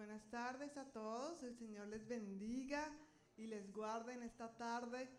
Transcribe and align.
Buenas 0.00 0.30
tardes 0.30 0.78
a 0.78 0.86
todos, 0.86 1.42
el 1.42 1.54
Señor 1.58 1.86
les 1.88 2.08
bendiga 2.08 2.90
y 3.36 3.46
les 3.46 3.70
guarde 3.70 4.14
en 4.14 4.22
esta 4.22 4.56
tarde 4.56 5.10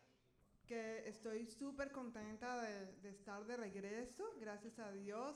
que 0.65 1.07
estoy 1.07 1.45
súper 1.45 1.91
contenta 1.91 2.59
de, 2.63 2.91
de, 2.93 3.09
estar 3.11 3.45
de 3.45 3.57
regreso, 3.57 4.23
gracias 4.39 4.79
a 4.79 4.91
Dios. 4.91 5.35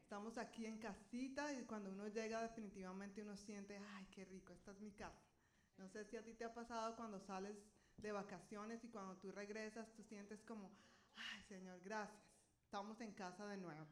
Estamos 0.00 0.38
aquí 0.38 0.64
en 0.64 0.78
casita 0.78 1.52
y 1.52 1.66
cuando 1.66 1.90
uno 1.90 2.08
llega 2.08 2.40
definitivamente 2.40 3.20
uno 3.20 3.36
siente, 3.36 3.78
ay, 3.96 4.06
qué 4.12 4.24
rico, 4.24 4.54
esta 4.54 4.70
es 4.70 4.80
mi 4.80 4.92
casa. 4.92 5.20
No 5.76 5.86
sé 5.90 6.06
si 6.06 6.16
a 6.16 6.24
ti 6.24 6.32
te 6.32 6.46
ha 6.46 6.54
pasado 6.54 6.96
cuando 6.96 7.20
sales 7.20 7.54
de 7.98 8.12
vacaciones 8.12 8.82
y 8.82 8.88
cuando 8.88 9.18
tú 9.18 9.30
regresas, 9.30 9.92
tú 9.92 10.04
sientes 10.04 10.42
como, 10.42 10.70
ay, 11.16 11.42
Señor, 11.42 11.82
gracias, 11.82 12.32
estamos 12.64 12.98
en 13.02 13.12
casa 13.12 13.46
de 13.46 13.58
nuevo. 13.58 13.86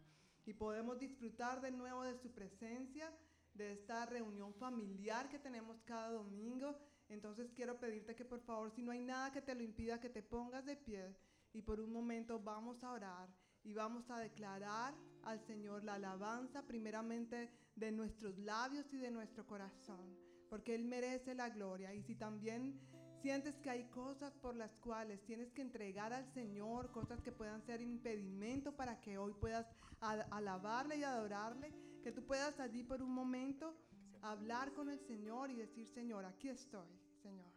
Y 0.47 0.55
podemos 0.55 0.99
disfrutar 0.99 1.61
de 1.61 1.73
nuevo 1.73 2.05
de 2.05 2.17
su 2.17 2.33
presencia 2.33 3.13
de 3.55 3.73
esta 3.73 4.07
reunión 4.07 4.53
familiar 4.55 5.29
que 5.29 5.39
tenemos 5.39 5.81
cada 5.83 6.11
domingo. 6.11 6.77
Entonces 7.09 7.53
quiero 7.55 7.79
pedirte 7.79 8.15
que 8.15 8.25
por 8.25 8.41
favor, 8.41 8.71
si 8.71 8.83
no 8.83 8.93
hay 8.93 9.01
nada 9.01 9.31
que 9.31 9.43
te 9.43 9.55
lo 9.55 9.63
impida, 9.63 10.01
que 10.01 10.11
te 10.11 10.23
pongas 10.23 10.65
de 10.65 10.77
pie 10.77 11.17
y 11.53 11.63
por 11.63 11.81
un 11.81 11.93
momento 11.93 12.41
vamos 12.41 12.83
a 12.83 12.93
orar 12.93 13.29
y 13.63 13.73
vamos 13.73 14.11
a 14.11 14.19
declarar 14.19 14.95
al 15.23 15.41
Señor 15.47 15.85
la 15.85 15.95
alabanza 15.95 16.67
primeramente 16.67 17.51
de 17.77 17.93
nuestros 17.93 18.39
labios 18.39 18.93
y 18.93 18.99
de 18.99 19.11
nuestro 19.11 19.47
corazón, 19.47 20.19
porque 20.51 20.75
Él 20.75 20.85
merece 20.85 21.35
la 21.35 21.49
gloria. 21.49 21.95
Y 21.95 22.03
si 22.03 22.15
también 22.15 22.79
sientes 23.23 23.59
que 23.61 23.71
hay 23.71 23.85
cosas 23.85 24.35
por 24.35 24.55
las 24.55 24.79
cuales 24.81 25.25
tienes 25.25 25.51
que 25.53 25.63
entregar 25.63 26.13
al 26.13 26.31
Señor, 26.35 26.91
cosas 26.91 27.23
que 27.23 27.33
puedan 27.33 27.63
ser 27.63 27.81
impedimento 27.81 28.77
para 28.77 29.01
que 29.01 29.17
hoy 29.17 29.33
puedas 29.33 29.67
alabarle 30.01 30.99
y 30.99 31.05
adorarle, 31.05 31.73
que 32.05 32.13
tú 32.13 32.23
puedas 32.23 32.61
allí 32.61 32.83
por 32.85 33.03
un 33.03 33.15
momento 33.15 33.75
hablar 34.21 34.75
con 34.75 34.91
el 34.91 35.01
Señor 35.01 35.51
y 35.51 35.55
decir, 35.55 35.89
Señor, 35.89 36.27
aquí 36.27 36.51
estoy, 36.51 36.87
Señor. 37.23 37.51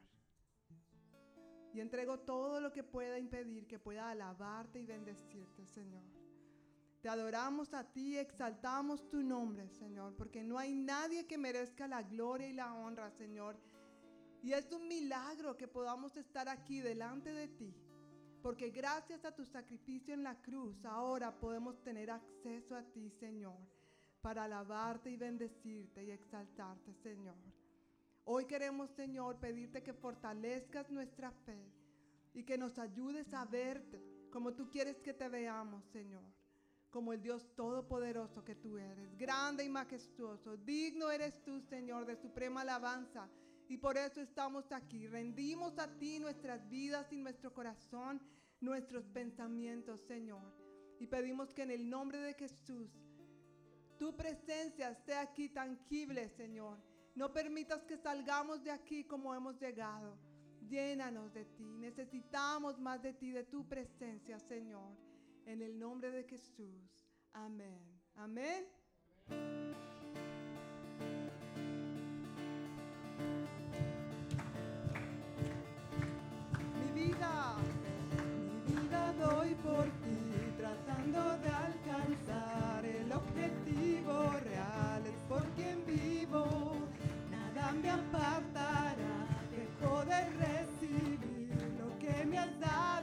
Y 1.73 1.81
entrego 1.81 2.19
todo 2.19 2.61
lo 2.61 2.71
que 2.71 2.81
pueda 2.81 3.19
impedir 3.19 3.67
que 3.67 3.77
pueda 3.77 4.09
alabarte 4.09 4.79
y 4.79 4.85
bendecirte, 4.85 5.65
Señor. 5.65 6.05
Te 7.01 7.09
adoramos 7.09 7.73
a 7.73 7.83
ti, 7.83 8.17
exaltamos 8.17 9.09
tu 9.09 9.21
nombre, 9.21 9.67
Señor, 9.67 10.15
porque 10.15 10.41
no 10.43 10.57
hay 10.57 10.73
nadie 10.73 11.27
que 11.27 11.37
merezca 11.37 11.85
la 11.85 12.03
gloria 12.03 12.47
y 12.47 12.53
la 12.53 12.73
honra, 12.73 13.11
Señor. 13.11 13.57
Y 14.41 14.53
es 14.53 14.71
un 14.71 14.87
milagro 14.87 15.57
que 15.57 15.67
podamos 15.67 16.15
estar 16.15 16.47
aquí 16.47 16.79
delante 16.79 17.33
de 17.33 17.49
ti, 17.49 17.75
porque 18.41 18.69
gracias 18.69 19.25
a 19.25 19.35
tu 19.35 19.43
sacrificio 19.43 20.13
en 20.13 20.23
la 20.23 20.41
cruz, 20.41 20.85
ahora 20.85 21.37
podemos 21.37 21.83
tener 21.83 22.09
acceso 22.09 22.77
a 22.77 22.83
ti, 22.83 23.09
Señor 23.09 23.76
para 24.27 24.43
alabarte 24.43 25.09
y 25.09 25.15
bendecirte 25.15 26.03
y 26.03 26.11
exaltarte, 26.11 26.93
Señor. 26.95 27.37
Hoy 28.25 28.43
queremos, 28.43 28.89
Señor, 28.89 29.37
pedirte 29.39 29.81
que 29.81 29.93
fortalezcas 29.93 30.91
nuestra 30.91 31.31
fe 31.31 31.71
y 32.33 32.43
que 32.43 32.57
nos 32.57 32.77
ayudes 32.77 33.33
a 33.33 33.45
verte 33.45 34.03
como 34.29 34.53
tú 34.53 34.69
quieres 34.69 34.99
que 34.99 35.13
te 35.13 35.29
veamos, 35.29 35.85
Señor. 35.93 36.25
Como 36.89 37.13
el 37.13 37.21
Dios 37.21 37.55
todopoderoso 37.55 38.43
que 38.43 38.55
tú 38.55 38.77
eres, 38.77 39.17
grande 39.17 39.63
y 39.63 39.69
majestuoso. 39.69 40.57
Digno 40.57 41.09
eres 41.09 41.41
tú, 41.45 41.61
Señor, 41.61 42.05
de 42.05 42.17
suprema 42.17 42.63
alabanza. 42.63 43.29
Y 43.69 43.77
por 43.77 43.95
eso 43.97 44.19
estamos 44.19 44.73
aquí. 44.73 45.07
Rendimos 45.07 45.79
a 45.79 45.87
ti 45.87 46.19
nuestras 46.19 46.67
vidas 46.67 47.13
y 47.13 47.17
nuestro 47.17 47.53
corazón, 47.53 48.21
nuestros 48.59 49.07
pensamientos, 49.07 50.01
Señor. 50.01 50.53
Y 50.99 51.07
pedimos 51.07 51.53
que 51.53 51.61
en 51.61 51.71
el 51.71 51.89
nombre 51.89 52.19
de 52.19 52.33
Jesús 52.33 52.89
tu 53.97 54.15
presencia 54.15 54.91
esté 54.91 55.15
aquí 55.15 55.49
tangible, 55.49 56.29
Señor. 56.29 56.77
No 57.15 57.33
permitas 57.33 57.83
que 57.83 57.97
salgamos 57.97 58.63
de 58.63 58.71
aquí 58.71 59.03
como 59.03 59.33
hemos 59.33 59.59
llegado. 59.59 60.17
Llénanos 60.69 61.33
de 61.33 61.45
ti. 61.45 61.77
Necesitamos 61.79 62.79
más 62.79 63.01
de 63.01 63.13
ti, 63.13 63.31
de 63.31 63.43
tu 63.43 63.67
presencia, 63.67 64.39
Señor. 64.39 64.95
En 65.45 65.61
el 65.61 65.79
nombre 65.79 66.11
de 66.11 66.23
Jesús. 66.23 67.07
Amén. 67.33 67.81
Amén. 68.15 68.65
Mi 76.75 76.91
vida, 76.93 77.55
mi 78.67 78.75
vida 78.75 79.13
doy 79.13 79.55
por 79.55 79.85
ti, 79.85 80.19
tratando 80.57 81.37
de 81.39 81.49
alcanzar 81.49 82.66
el 83.01 83.11
objetivo 83.11 84.31
real. 84.43 85.01
Es 85.05 85.19
por 85.27 85.43
quien 85.55 85.83
vivo, 85.85 86.75
nada 87.29 87.71
me 87.73 87.89
apartará 87.89 89.15
de 89.51 89.85
poder 89.85 90.25
recibir 90.37 91.19
lo 91.79 91.97
que 91.99 92.25
me 92.25 92.39
has 92.39 92.59
dado 92.59 92.96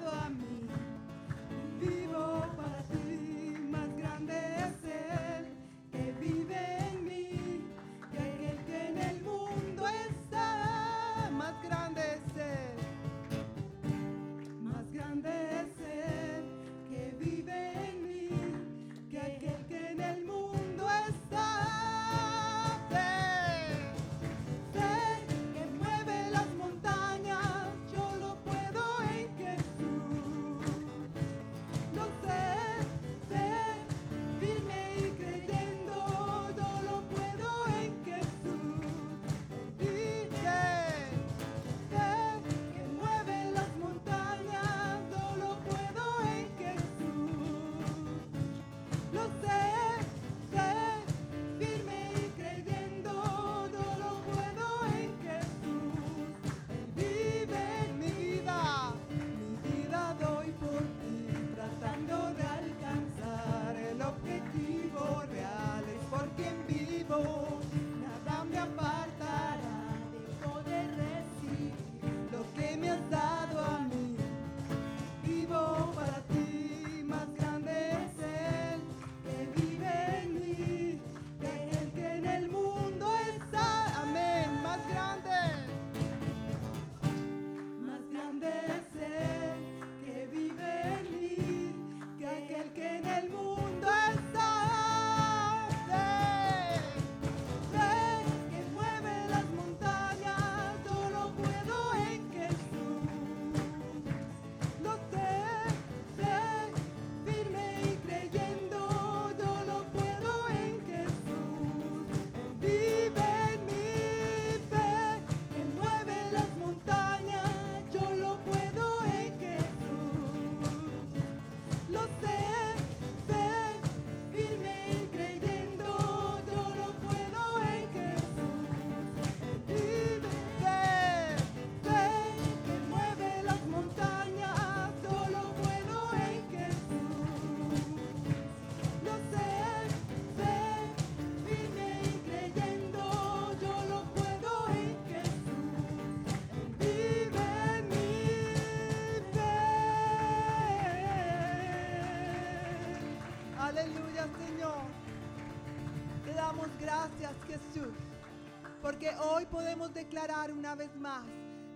Porque 159.04 159.18
hoy 159.18 159.44
podemos 159.44 159.92
declarar 159.92 160.50
una 160.50 160.74
vez 160.74 160.96
más 160.96 161.26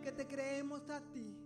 que 0.02 0.10
te 0.12 0.26
creemos 0.26 0.88
a 0.88 0.98
ti, 1.12 1.36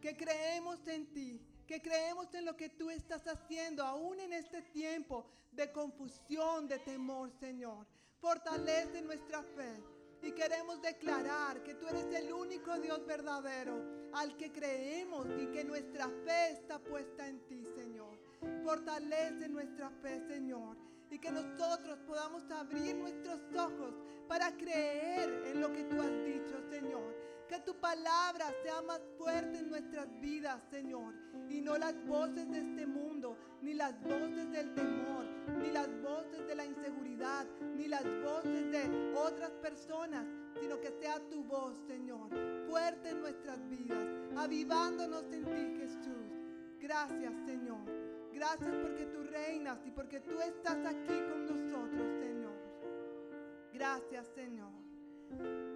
que 0.00 0.16
creemos 0.16 0.80
en 0.86 1.12
ti, 1.12 1.38
que 1.66 1.82
creemos 1.82 2.32
en 2.32 2.46
lo 2.46 2.56
que 2.56 2.70
tú 2.70 2.88
estás 2.88 3.26
haciendo, 3.26 3.84
aún 3.84 4.18
en 4.18 4.32
este 4.32 4.62
tiempo 4.62 5.26
de 5.52 5.70
confusión, 5.72 6.66
de 6.68 6.78
temor, 6.78 7.30
Señor. 7.38 7.86
Fortalece 8.18 9.02
nuestra 9.02 9.42
fe 9.42 9.84
y 10.22 10.32
queremos 10.32 10.80
declarar 10.80 11.62
que 11.64 11.74
tú 11.74 11.86
eres 11.86 12.06
el 12.14 12.32
único 12.32 12.78
Dios 12.78 13.04
verdadero 13.04 14.08
al 14.14 14.38
que 14.38 14.50
creemos 14.50 15.26
y 15.38 15.48
que 15.48 15.64
nuestra 15.64 16.08
fe 16.24 16.52
está 16.52 16.78
puesta 16.78 17.28
en 17.28 17.46
ti, 17.46 17.66
Señor. 17.76 18.18
Fortalece 18.64 19.50
nuestra 19.50 19.90
fe, 20.00 20.26
Señor. 20.26 20.78
Y 21.10 21.18
que 21.18 21.30
nosotros 21.30 21.98
podamos 22.06 22.48
abrir 22.50 22.94
nuestros 22.96 23.40
ojos 23.54 23.94
para 24.28 24.56
creer 24.56 25.42
en 25.46 25.60
lo 25.60 25.72
que 25.72 25.84
tú 25.84 26.00
has 26.00 26.24
dicho, 26.24 26.60
Señor. 26.70 27.16
Que 27.48 27.58
tu 27.60 27.74
palabra 27.80 28.54
sea 28.62 28.80
más 28.82 29.00
fuerte 29.18 29.58
en 29.58 29.68
nuestras 29.68 30.08
vidas, 30.20 30.62
Señor. 30.70 31.12
Y 31.48 31.60
no 31.60 31.76
las 31.76 31.94
voces 32.06 32.48
de 32.48 32.60
este 32.60 32.86
mundo, 32.86 33.36
ni 33.60 33.74
las 33.74 34.00
voces 34.02 34.52
del 34.52 34.72
temor, 34.74 35.24
ni 35.58 35.72
las 35.72 35.88
voces 36.00 36.46
de 36.46 36.54
la 36.54 36.64
inseguridad, 36.64 37.44
ni 37.76 37.88
las 37.88 38.04
voces 38.22 38.70
de 38.70 39.12
otras 39.16 39.50
personas, 39.62 40.24
sino 40.60 40.80
que 40.80 40.92
sea 41.00 41.18
tu 41.28 41.42
voz, 41.42 41.76
Señor, 41.88 42.30
fuerte 42.68 43.10
en 43.10 43.20
nuestras 43.20 43.68
vidas, 43.68 44.06
avivándonos 44.36 45.24
en 45.32 45.44
ti, 45.44 45.80
Jesús. 45.80 46.30
Gracias, 46.80 47.32
Señor. 47.46 48.19
Gracias 48.40 48.74
porque 48.80 49.04
tú 49.04 49.22
reinas 49.24 49.78
y 49.84 49.90
porque 49.90 50.18
tú 50.20 50.40
estás 50.40 50.78
aquí 50.86 51.20
con 51.28 51.44
nosotros, 51.44 52.08
Señor. 52.22 52.54
Gracias, 53.74 54.28
Señor. 54.34 54.72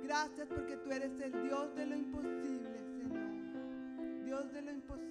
Gracias 0.03 0.49
porque 0.49 0.79
tú 0.79 0.91
eres 0.91 1.13
el 1.21 1.43
Dios 1.43 1.75
de 1.75 1.85
lo 1.85 1.95
imposible, 1.95 2.71
Señor. 2.97 4.25
Dios 4.25 4.51
de 4.51 4.63
lo 4.63 4.71
imposible. 4.71 5.05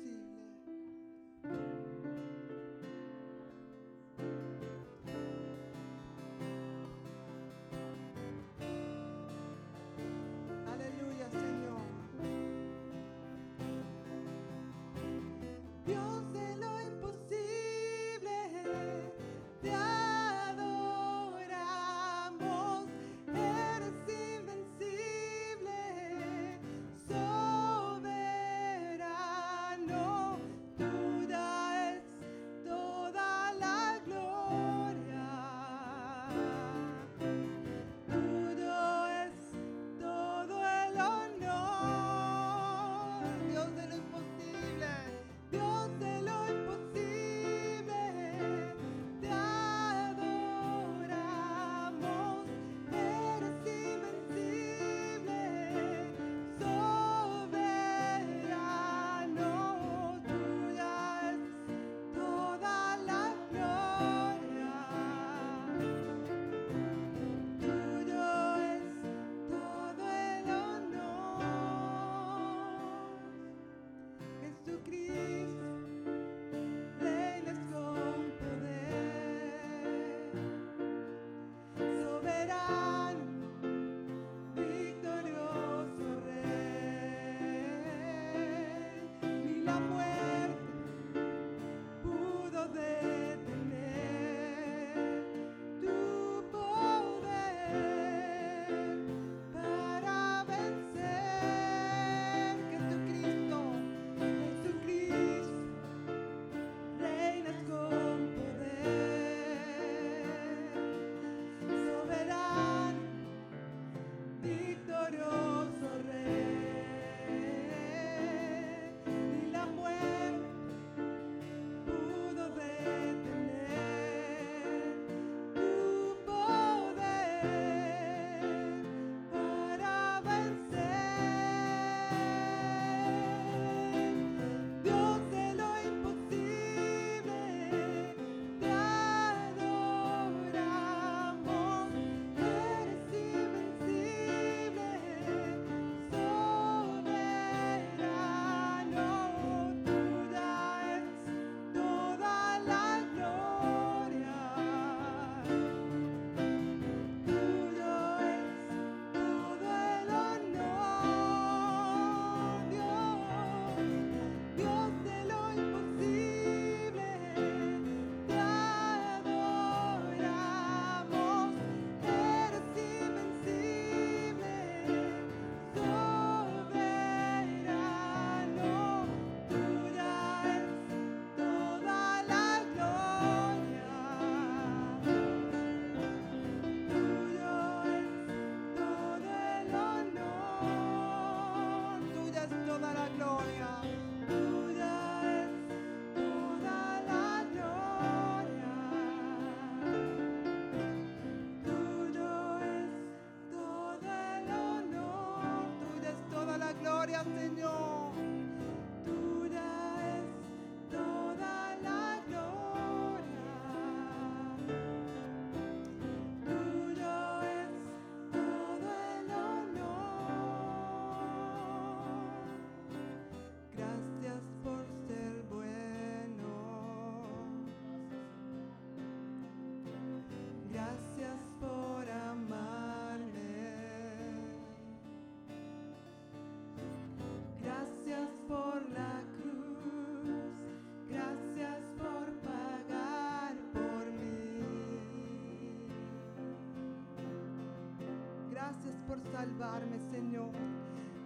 Gracias 248.63 248.95
por 249.09 249.19
salvarme, 249.33 249.99
Señor. 250.09 250.51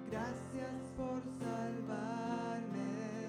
Gracias 0.10 0.74
por 0.98 1.22
salvarme. 1.40 3.27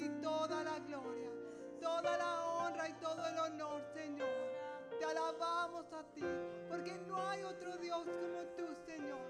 Ti 0.00 0.08
toda 0.22 0.64
la 0.64 0.78
gloria, 0.78 1.30
toda 1.78 2.16
la 2.16 2.44
honra 2.46 2.88
y 2.88 2.92
todo 2.94 3.26
el 3.26 3.38
honor, 3.38 3.82
Señor. 3.94 4.28
Te 4.98 5.04
alabamos 5.04 5.84
a 5.92 6.02
ti, 6.14 6.24
porque 6.70 6.96
no 7.06 7.16
hay 7.28 7.42
otro 7.42 7.76
Dios 7.76 8.04
como 8.04 8.40
tú, 8.56 8.66
Señor, 8.86 9.20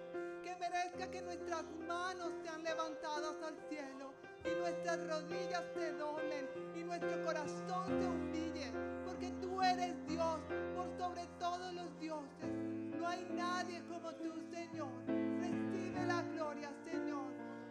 que 0.45 0.55
merezca 0.57 1.11
que 1.11 1.23
nuestras 1.23 1.65
manos 1.89 2.31
sean 2.45 2.63
levantadas 2.63 3.35
al 3.43 3.57
cielo 3.69 4.15
y 4.45 4.61
nuestras 4.61 5.09
rodillas 5.09 5.65
se 5.75 5.93
doblen 5.93 6.49
y 6.77 6.85
nuestro 6.85 7.25
corazón 7.25 7.87
se 7.89 8.07
humille, 8.07 8.73
porque 9.05 9.33
tú 9.43 9.61
eres 9.61 9.95
Dios 10.07 10.39
por 10.77 10.89
sobre 10.97 11.27
todos 11.41 11.73
los 11.75 11.99
dioses. 11.99 12.51
No 12.97 13.09
hay 13.09 13.27
nadie 13.33 13.83
como 13.89 14.15
tú, 14.15 14.41
Señor. 14.53 14.93
Recibe 15.07 16.07
la 16.07 16.23
gloria, 16.23 16.73
Señor 16.85 17.31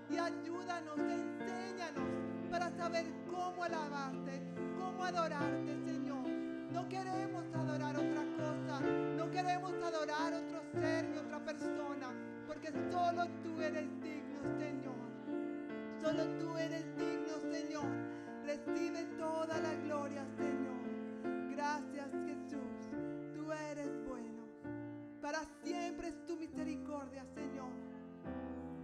y 0.10 0.18
ayúdanos, 0.18 0.98
enséñanos 0.98 2.29
para 2.50 2.70
saber 2.72 3.06
cómo 3.30 3.64
alabarte, 3.64 4.42
cómo 4.78 5.04
adorarte, 5.04 5.78
Señor. 5.86 6.28
No 6.72 6.88
queremos 6.90 7.44
adorar 7.54 7.96
otra 7.96 8.24
cosa, 8.38 8.80
no 9.18 9.30
queremos 9.32 9.74
adorar 9.84 10.34
otro 10.34 10.62
ser 10.74 11.10
ni 11.10 11.18
otra 11.18 11.40
persona, 11.44 12.14
porque 12.48 12.72
solo 12.92 13.28
tú 13.44 13.62
eres 13.62 13.88
digno, 14.02 14.40
Señor. 14.58 14.96
Solo 16.02 16.26
tú 16.38 16.58
eres 16.58 16.86
digno, 16.98 17.40
Señor. 17.52 17.88
Recibe 18.46 19.04
toda 19.18 19.60
la 19.60 19.76
gloria, 19.86 20.26
Señor. 20.38 21.50
Gracias, 21.52 22.10
Jesús. 22.26 22.90
Tú 23.36 23.52
eres 23.52 23.92
bueno. 24.08 24.44
Para 25.22 25.42
siempre 25.64 26.08
es 26.08 26.26
tu 26.26 26.38
misericordia, 26.38 27.26
Señor. 27.36 27.70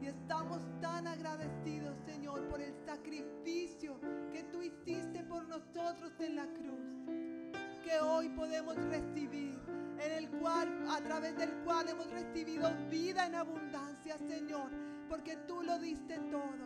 Y 0.02 0.08
estamos 0.08 0.62
tan 0.82 1.08
agradecidos, 1.08 1.96
Señor, 2.06 2.48
por 2.50 2.62
el 2.62 2.74
sacrificio 2.86 4.00
que 4.32 4.44
tú 4.44 4.62
hiciste 4.62 5.24
por 5.24 5.48
nosotros 5.48 6.12
en 6.20 6.36
la 6.36 6.46
cruz. 6.46 7.54
Que 7.84 8.00
hoy 8.00 8.30
podemos 8.30 8.76
recibir, 8.76 9.60
en 10.00 10.12
el 10.12 10.30
cual, 10.40 10.86
a 10.90 11.02
través 11.02 11.38
del 11.38 11.52
cual 11.64 11.88
hemos 11.90 12.10
recibido 12.12 12.70
vida 12.90 13.28
en 13.28 13.36
abundancia, 13.36 14.18
Señor, 14.18 14.72
porque 15.08 15.38
tú 15.48 15.62
lo 15.62 15.78
diste 15.80 16.18
todo. 16.32 16.66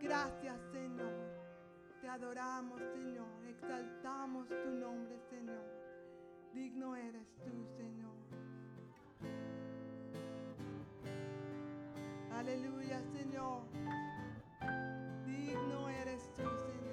Gracias, 0.00 0.56
Señor. 0.72 1.14
Te 2.00 2.08
adoramos, 2.08 2.80
Señor. 2.94 3.46
Exaltamos 3.46 4.48
tu 4.48 4.70
nombre, 4.70 5.18
Señor. 5.30 5.74
Aleluya, 12.38 13.00
Señor. 13.12 13.62
Digno 15.24 15.88
eres 15.88 16.22
tú, 16.36 16.42
Señor. 16.42 16.83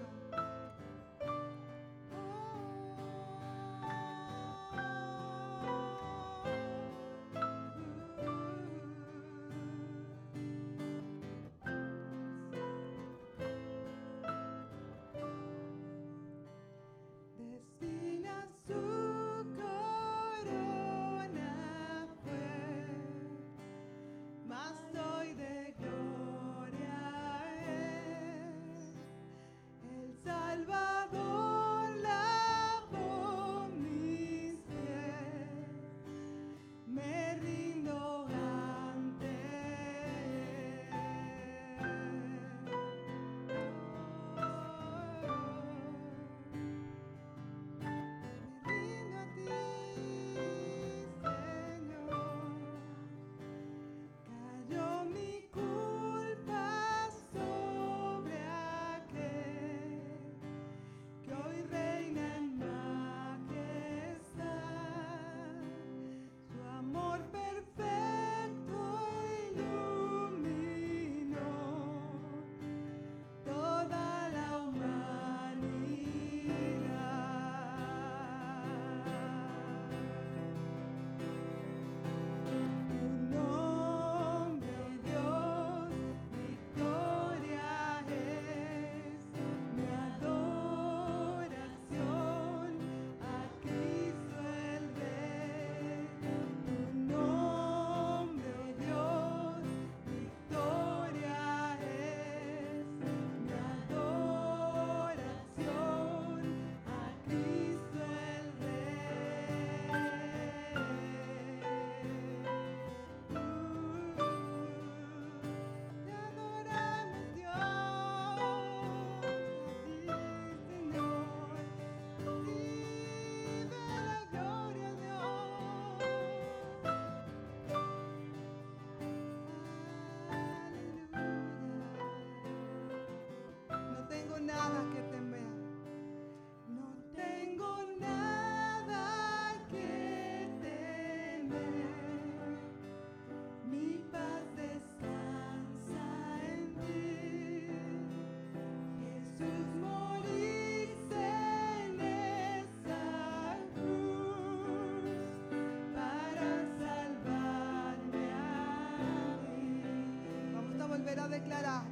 declarar, 161.52 161.84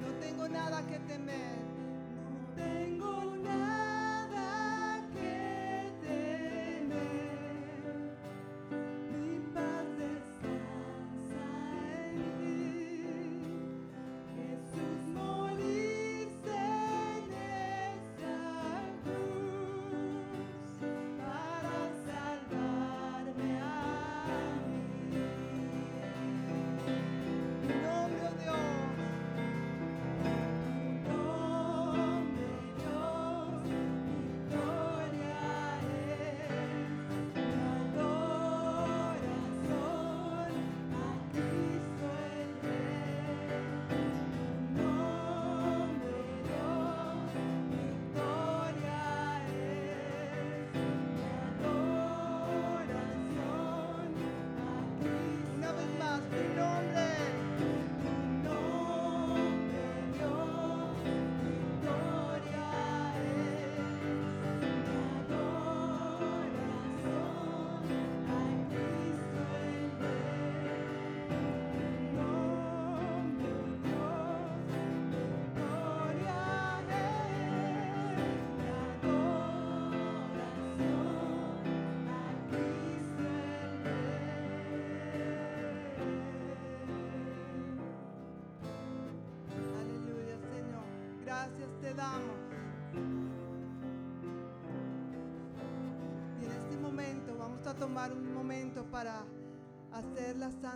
no 0.00 0.08
tengo 0.20 0.46
nada 0.46 0.82
que 0.86 0.98
temer. 0.98 1.45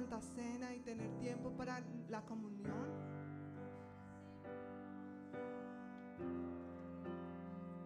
Santa 0.00 0.20
Cena 0.22 0.74
y 0.74 0.80
tener 0.80 1.10
tiempo 1.18 1.50
para 1.50 1.82
la 2.08 2.22
comunión. 2.22 2.88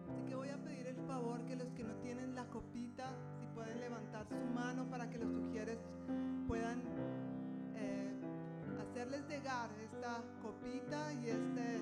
Así 0.09 0.23
que 0.25 0.35
voy 0.35 0.47
a 0.47 0.57
pedir 0.63 0.87
el 0.87 0.95
favor 1.07 1.43
que 1.43 1.57
los 1.57 1.67
que 1.73 1.83
no 1.83 1.93
tienen 1.95 2.33
la 2.33 2.45
copita, 2.45 3.11
si 3.37 3.47
pueden 3.47 3.81
levantar 3.81 4.25
su 4.29 4.45
mano 4.53 4.89
para 4.89 5.09
que 5.09 5.17
los 5.17 5.29
sugieres 5.29 5.77
puedan 6.47 6.83
eh, 7.75 8.13
hacerles 8.79 9.27
llegar 9.27 9.69
esta 9.83 10.23
copita 10.41 11.11
y 11.11 11.27
este, 11.27 11.81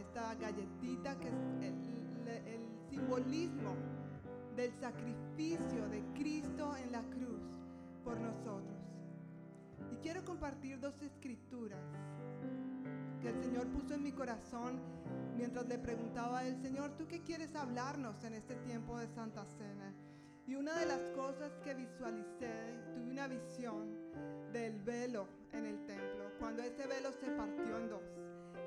esta 0.00 0.34
galletita 0.34 1.16
que 1.20 1.28
es 1.28 1.74
el 2.46 2.60
simbolismo 2.90 3.76
del 4.56 4.72
sacrificio 4.80 5.88
de 5.90 6.02
Cristo 6.14 6.76
en 6.76 6.90
la 6.90 7.02
cruz 7.02 7.60
por 8.02 8.18
nosotros. 8.18 8.83
Y 9.92 9.96
quiero 9.96 10.24
compartir 10.24 10.78
dos 10.80 11.00
escrituras 11.02 11.80
que 13.20 13.28
el 13.28 13.42
Señor 13.42 13.68
puso 13.68 13.94
en 13.94 14.02
mi 14.02 14.12
corazón 14.12 14.80
mientras 15.36 15.66
le 15.66 15.78
preguntaba 15.78 16.40
al 16.40 16.60
Señor, 16.62 16.90
¿tú 16.96 17.06
qué 17.06 17.22
quieres 17.22 17.54
hablarnos 17.54 18.22
en 18.24 18.34
este 18.34 18.54
tiempo 18.56 18.98
de 18.98 19.08
Santa 19.08 19.44
Cena? 19.44 19.94
Y 20.46 20.56
una 20.56 20.78
de 20.78 20.86
las 20.86 21.00
cosas 21.12 21.52
que 21.64 21.74
visualicé, 21.74 22.78
tuve 22.94 23.10
una 23.10 23.26
visión 23.26 23.96
del 24.52 24.78
velo 24.82 25.26
en 25.52 25.64
el 25.64 25.86
templo, 25.86 26.30
cuando 26.38 26.62
ese 26.62 26.86
velo 26.86 27.12
se 27.12 27.30
partió 27.30 27.78
en 27.78 27.88
dos. 27.88 28.02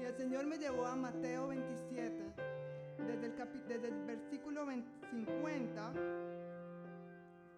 Y 0.01 0.05
el 0.05 0.15
Señor 0.15 0.47
me 0.47 0.57
llevó 0.57 0.87
a 0.87 0.95
Mateo 0.95 1.49
27, 1.49 2.33
desde 3.05 3.25
el, 3.27 3.35
desde 3.67 3.87
el 3.89 4.05
versículo 4.05 4.65
50, 5.11 5.93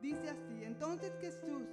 dice 0.02 0.30
así, 0.30 0.64
entonces 0.64 1.14
Jesús 1.22 1.64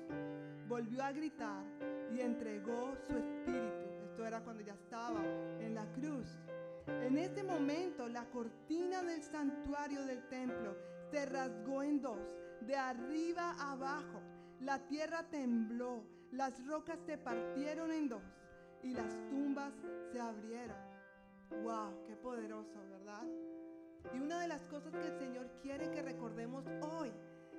volvió 0.68 1.02
a 1.02 1.12
gritar 1.12 1.64
y 2.12 2.20
entregó 2.20 2.94
su 3.06 3.16
espíritu. 3.16 3.86
Esto 4.04 4.24
era 4.24 4.42
cuando 4.42 4.62
ya 4.62 4.74
estaba 4.74 5.22
en 5.60 5.74
la 5.74 5.86
cruz. 5.92 6.28
En 6.86 7.18
ese 7.18 7.42
momento 7.42 8.08
la 8.08 8.24
cortina 8.30 9.02
del 9.02 9.22
santuario 9.22 10.04
del 10.06 10.26
templo 10.28 10.76
se 11.10 11.26
rasgó 11.26 11.82
en 11.82 12.00
dos, 12.00 12.20
de 12.60 12.76
arriba 12.76 13.54
abajo. 13.58 14.22
La 14.60 14.78
tierra 14.86 15.24
tembló, 15.30 16.04
las 16.32 16.64
rocas 16.66 16.98
se 17.06 17.18
partieron 17.18 17.92
en 17.92 18.08
dos 18.08 18.22
y 18.82 18.92
las 18.94 19.12
tumbas 19.28 19.72
se 20.12 20.20
abrieron. 20.20 20.76
¡Wow! 21.62 22.04
¡Qué 22.06 22.16
poderoso, 22.16 22.78
¿verdad? 22.90 23.24
Y 24.14 24.18
una 24.18 24.40
de 24.40 24.48
las 24.48 24.62
cosas 24.66 24.92
que 24.92 25.06
el 25.06 25.18
Señor 25.18 25.50
quiere 25.62 25.90
que 25.90 26.02
recordemos 26.02 26.64
hoy 26.82 27.12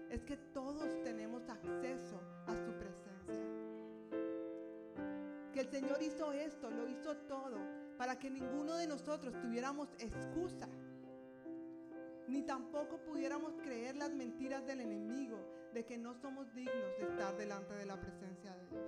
es 0.10 0.24
que 0.24 0.38
todos 0.38 0.88
tenemos 1.04 1.48
acceso 1.50 1.87
Que 5.58 5.63
el 5.63 5.72
Señor 5.72 6.04
hizo 6.04 6.34
esto, 6.34 6.70
lo 6.70 6.88
hizo 6.88 7.17
todo, 7.17 7.58
para 7.98 8.20
que 8.20 8.30
ninguno 8.30 8.76
de 8.76 8.86
nosotros 8.86 9.34
tuviéramos 9.41 9.89
excusa, 9.98 10.70
ni 12.28 12.43
tampoco 12.43 13.00
pudiéramos 13.00 13.54
creer 13.63 13.96
las 13.96 14.13
mentiras 14.13 14.67
del 14.67 14.82
enemigo 14.82 15.39
de 15.74 15.84
que 15.84 15.98
no 15.98 16.13
somos 16.13 16.54
dignos 16.54 16.96
de 17.00 17.06
estar 17.06 17.36
delante 17.36 17.74
de 17.74 17.88
la 17.88 18.00
presencia 18.00 18.54
de 18.54 18.67
Dios. 18.67 18.86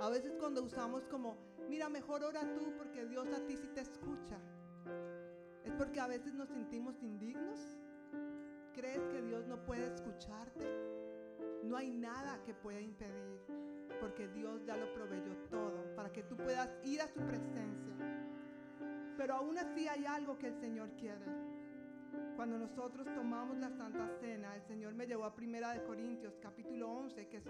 A 0.00 0.08
veces 0.08 0.32
cuando 0.40 0.62
usamos 0.62 1.06
como, 1.08 1.36
mira, 1.68 1.90
mejor 1.90 2.24
ora 2.24 2.50
tú 2.54 2.72
porque 2.78 3.04
Dios 3.04 3.28
a 3.34 3.46
ti 3.46 3.54
sí 3.54 3.68
te 3.74 3.82
escucha. 3.82 4.40
Es 5.66 5.72
porque 5.74 6.00
a 6.00 6.06
veces 6.06 6.32
nos 6.32 6.48
sentimos 6.48 6.94
indignos. 7.02 7.58
¿Crees 8.72 9.06
que 9.08 9.20
Dios 9.20 9.46
no 9.46 9.62
puede 9.62 9.84
escucharte? 9.84 10.64
No 11.62 11.76
hay 11.76 11.90
nada 11.90 12.42
que 12.42 12.54
pueda 12.54 12.80
impedir, 12.80 13.44
porque 14.04 14.28
Dios 14.28 14.62
ya 14.66 14.76
lo 14.76 14.92
proveyó 14.92 15.34
todo 15.48 15.96
para 15.96 16.12
que 16.12 16.22
tú 16.24 16.36
puedas 16.36 16.68
ir 16.84 17.00
a 17.00 17.08
su 17.08 17.20
presencia. 17.20 17.94
Pero 19.16 19.36
aún 19.36 19.56
así 19.56 19.88
hay 19.88 20.04
algo 20.04 20.36
que 20.36 20.48
el 20.48 20.60
Señor 20.60 20.90
quiere. 20.98 21.24
Cuando 22.36 22.58
nosotros 22.58 23.06
tomamos 23.14 23.56
la 23.56 23.70
Santa 23.70 24.06
Cena, 24.20 24.54
el 24.56 24.62
Señor 24.64 24.92
me 24.92 25.06
llevó 25.06 25.24
a 25.24 25.34
Primera 25.34 25.72
de 25.72 25.82
Corintios, 25.84 26.34
capítulo 26.42 26.90
11, 26.90 27.28
que 27.28 27.38
es 27.38 27.44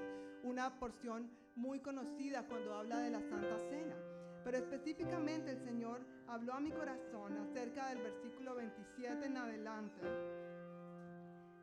una 0.45 0.79
porción 0.79 1.29
muy 1.57 1.81
conocida 1.81 2.47
cuando 2.47 2.73
habla 2.73 3.01
de 3.01 3.11
la 3.11 3.21
Santa 3.23 3.59
Cena. 3.59 3.97
Pero 4.45 4.57
específicamente 4.57 5.51
el 5.51 5.59
Señor 5.65 6.03
habló 6.29 6.53
a 6.55 6.61
mi 6.61 6.71
corazón 6.71 7.37
acerca 7.37 7.89
del 7.89 7.99
versículo 7.99 8.55
27 8.55 9.27
en 9.27 9.37
adelante, 9.37 10.01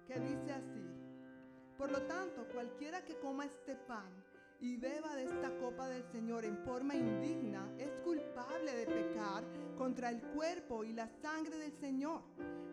que 0.06 0.20
dice 0.20 0.52
así, 0.52 0.84
por 1.78 1.90
lo 1.90 2.02
tanto, 2.02 2.46
cualquiera 2.54 3.06
que 3.06 3.18
coma 3.18 3.46
este 3.46 3.76
pan 3.76 4.21
y 4.62 4.78
beba 4.78 5.16
de 5.16 5.24
esta 5.24 5.50
copa 5.58 5.90
del 5.90 6.04
Señor 6.12 6.46
en 6.46 6.56
forma 6.60 6.94
indigna 6.96 7.68
es 7.80 7.90
culpable 8.04 8.76
de 8.76 8.86
pecar 8.86 9.44
contra 9.76 10.10
el 10.10 10.22
cuerpo 10.22 10.84
y 10.84 10.94
la 10.94 11.10
sangre 11.22 11.58
del 11.58 11.74
Señor. 11.80 12.22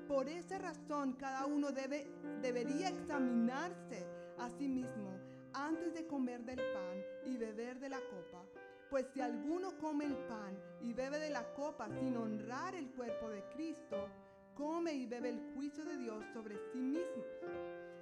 Por 0.06 0.28
esa 0.28 0.58
razón 0.58 1.14
cada 1.14 1.46
uno 1.46 1.72
debe, 1.72 2.06
debería 2.42 2.90
examinarse 2.90 4.06
a 4.38 4.50
sí 4.50 4.68
mismo 4.68 5.18
antes 5.54 5.94
de 5.94 6.06
comer 6.06 6.44
del 6.44 6.58
pan 6.58 7.02
y 7.24 7.38
beber 7.38 7.80
de 7.80 7.88
la 7.88 8.00
copa. 8.00 8.44
Pues 8.90 9.06
si 9.14 9.22
alguno 9.22 9.78
come 9.78 10.04
el 10.04 10.16
pan 10.28 10.58
y 10.82 10.92
bebe 10.92 11.18
de 11.18 11.30
la 11.30 11.54
copa 11.54 11.88
sin 12.00 12.16
honrar 12.18 12.74
el 12.74 12.90
cuerpo 12.90 13.30
de 13.30 13.42
Cristo, 13.54 14.08
come 14.54 14.92
y 14.92 15.06
bebe 15.06 15.30
el 15.30 15.40
juicio 15.54 15.86
de 15.86 15.96
Dios 15.96 16.22
sobre 16.34 16.58
sí 16.70 16.82
mismo. 16.82 17.24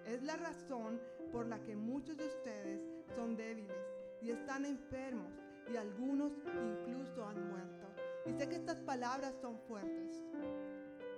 Es 0.05 0.23
la 0.25 0.37
razón 0.37 1.01
por 1.31 1.47
la 1.47 1.63
que 1.63 1.77
muchos 1.77 2.17
de 2.17 2.27
ustedes 2.27 2.96
son 3.17 3.35
débiles 3.35 3.77
y 4.21 4.31
están 4.31 4.65
enfermos 4.67 5.33
y 5.73 5.77
algunos 5.77 6.33
incluso 6.45 7.27
han 7.27 7.49
muerto. 7.49 7.87
Y 8.27 8.33
sé 8.33 8.49
que 8.49 8.57
estas 8.57 8.79
palabras 8.81 9.35
son 9.41 9.59
fuertes, 9.61 10.23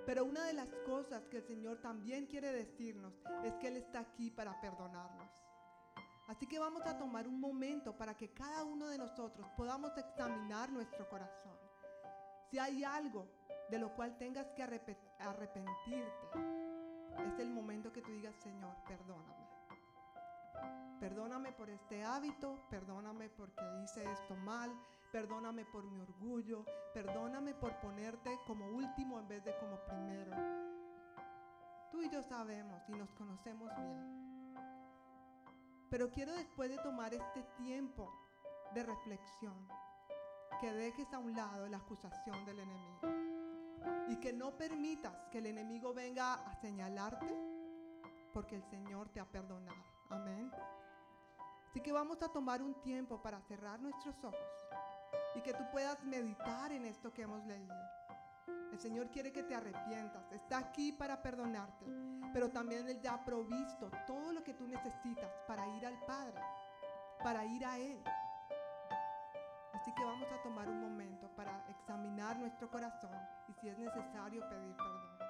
pero 0.05 0.25
una 0.25 0.45
de 0.45 0.53
las 0.53 0.73
cosas 0.85 1.27
que 1.27 1.37
el 1.37 1.43
Señor 1.43 1.77
también 1.81 2.25
quiere 2.25 2.51
decirnos 2.51 3.13
es 3.43 3.53
que 3.55 3.67
Él 3.67 3.77
está 3.77 3.99
aquí 3.99 4.31
para 4.31 4.59
perdonarnos. 4.61 5.29
Así 6.27 6.47
que 6.47 6.59
vamos 6.59 6.85
a 6.85 6.97
tomar 6.97 7.27
un 7.27 7.39
momento 7.39 7.97
para 7.97 8.15
que 8.15 8.31
cada 8.33 8.63
uno 8.63 8.87
de 8.87 8.97
nosotros 8.97 9.47
podamos 9.57 9.97
examinar 9.97 10.71
nuestro 10.71 11.09
corazón. 11.09 11.57
Si 12.49 12.57
hay 12.59 12.83
algo 12.83 13.27
de 13.69 13.79
lo 13.79 13.93
cual 13.95 14.17
tengas 14.17 14.47
que 14.51 14.63
arrepentirte, 14.63 16.27
es 17.27 17.39
el 17.39 17.49
momento 17.49 17.91
que 17.91 18.01
tú 18.01 18.11
digas, 18.11 18.35
Señor, 18.43 18.75
perdóname. 18.87 19.48
Perdóname 20.99 21.51
por 21.53 21.69
este 21.69 22.03
hábito, 22.03 22.59
perdóname 22.69 23.29
porque 23.29 23.63
hice 23.83 24.03
esto 24.11 24.35
mal, 24.35 24.69
perdóname 25.11 25.65
por 25.65 25.83
mi 25.85 25.99
orgullo, 25.99 26.65
perdóname 26.93 27.53
por 27.53 27.79
ponerte 27.79 28.37
como 28.45 28.67
último 28.67 29.19
en 29.19 29.27
vez 29.27 29.43
de 29.43 29.55
como 29.57 29.77
primero. 29.85 30.35
Tú 31.91 32.01
y 32.01 32.09
yo 32.09 32.21
sabemos 32.21 32.81
y 32.89 32.91
nos 32.91 33.11
conocemos 33.13 33.71
bien. 33.75 34.55
Pero 35.89 36.11
quiero 36.11 36.33
después 36.33 36.69
de 36.69 36.77
tomar 36.77 37.13
este 37.13 37.43
tiempo 37.57 38.13
de 38.73 38.83
reflexión, 38.83 39.67
que 40.61 40.71
dejes 40.71 41.11
a 41.13 41.19
un 41.19 41.35
lado 41.35 41.67
la 41.67 41.77
acusación 41.77 42.45
del 42.45 42.59
enemigo 42.59 42.99
y 44.09 44.17
que 44.17 44.33
no 44.33 44.55
permitas 44.57 45.15
que 45.31 45.39
el 45.39 45.47
enemigo 45.47 45.93
venga 45.93 46.33
a 46.33 46.55
señalarte 46.55 47.33
porque 48.33 48.55
el 48.55 48.63
Señor 48.63 49.09
te 49.09 49.19
ha 49.19 49.25
perdonado. 49.25 49.88
Amén. 50.09 50.51
Así 51.69 51.81
que 51.81 51.91
vamos 51.91 52.21
a 52.23 52.29
tomar 52.29 52.61
un 52.61 52.73
tiempo 52.81 53.21
para 53.21 53.39
cerrar 53.41 53.79
nuestros 53.79 54.15
ojos 54.23 54.39
y 55.35 55.41
que 55.41 55.53
tú 55.53 55.63
puedas 55.71 56.03
meditar 56.03 56.71
en 56.71 56.85
esto 56.85 57.13
que 57.13 57.21
hemos 57.21 57.45
leído. 57.45 57.75
El 58.71 58.79
Señor 58.79 59.09
quiere 59.11 59.31
que 59.31 59.43
te 59.43 59.55
arrepientas, 59.55 60.31
está 60.31 60.57
aquí 60.57 60.91
para 60.91 61.21
perdonarte, 61.21 61.85
pero 62.33 62.49
también 62.49 62.87
Él 62.87 62.99
ya 63.01 63.13
ha 63.13 63.25
provisto 63.25 63.91
todo 64.07 64.33
lo 64.33 64.43
que 64.43 64.53
tú 64.53 64.67
necesitas 64.67 65.31
para 65.47 65.67
ir 65.77 65.85
al 65.85 65.99
Padre, 66.05 66.41
para 67.23 67.45
ir 67.45 67.65
a 67.65 67.77
Él. 67.77 68.03
Así 69.73 69.93
que 69.93 70.03
vamos 70.03 70.27
a 70.31 70.41
tomar 70.41 70.67
un 70.67 70.81
momento 70.81 71.29
para 71.35 71.65
examinar 71.69 72.37
nuestro 72.37 72.69
corazón 72.69 73.15
y 73.47 73.53
si 73.53 73.69
es 73.69 73.77
necesario 73.77 74.47
pedir 74.49 74.75
perdón. 74.75 75.28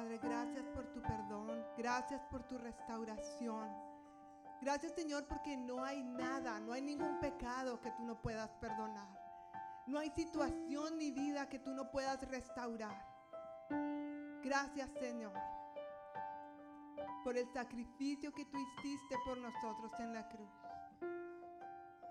Padre, 0.00 0.16
gracias 0.16 0.64
por 0.68 0.86
tu 0.94 1.02
perdón, 1.02 1.62
gracias 1.76 2.22
por 2.30 2.42
tu 2.44 2.56
restauración. 2.56 3.68
Gracias 4.62 4.94
Señor 4.94 5.26
porque 5.26 5.58
no 5.58 5.84
hay 5.84 6.02
nada, 6.02 6.58
no 6.58 6.72
hay 6.72 6.80
ningún 6.80 7.20
pecado 7.20 7.78
que 7.82 7.90
tú 7.90 8.04
no 8.04 8.18
puedas 8.18 8.48
perdonar. 8.62 9.10
No 9.86 9.98
hay 9.98 10.08
situación 10.08 10.96
ni 10.96 11.10
vida 11.10 11.50
que 11.50 11.58
tú 11.58 11.72
no 11.72 11.90
puedas 11.90 12.26
restaurar. 12.30 12.96
Gracias 14.42 14.88
Señor 14.98 15.34
por 17.22 17.36
el 17.36 17.46
sacrificio 17.52 18.32
que 18.32 18.46
tú 18.46 18.56
hiciste 18.56 19.16
por 19.26 19.36
nosotros 19.36 19.92
en 20.00 20.14
la 20.14 20.26
cruz. 20.30 20.59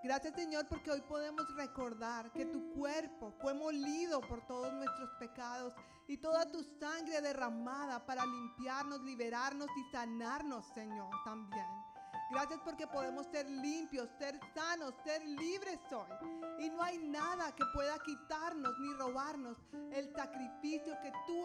Gracias 0.02 0.34
Señor 0.34 0.66
porque 0.68 0.90
hoy 0.90 1.02
podemos 1.02 1.54
recordar 1.54 2.32
que 2.32 2.46
tu 2.46 2.72
cuerpo 2.72 3.32
fue 3.42 3.52
molido 3.52 4.20
por 4.22 4.46
todos 4.46 4.72
nuestros 4.72 5.10
pecados 5.18 5.74
y 6.08 6.16
toda 6.16 6.50
tu 6.50 6.62
sangre 6.80 7.20
derramada 7.20 8.04
para 8.06 8.24
limpiarnos, 8.24 9.02
liberarnos 9.02 9.68
y 9.76 9.92
sanarnos 9.92 10.66
Señor 10.74 11.10
también. 11.24 11.66
Gracias 12.30 12.60
porque 12.64 12.86
podemos 12.86 13.26
ser 13.26 13.50
limpios, 13.50 14.08
ser 14.16 14.38
sanos, 14.54 14.94
ser 15.02 15.20
libres 15.26 15.80
hoy. 15.90 16.30
Y 16.60 16.70
no 16.70 16.80
hay 16.80 16.96
nada 16.98 17.52
que 17.56 17.64
pueda 17.74 17.98
quitarnos 17.98 18.78
ni 18.78 18.94
robarnos 18.94 19.56
el 19.92 20.14
sacrificio 20.14 20.96
que 21.02 21.12
tú 21.26 21.44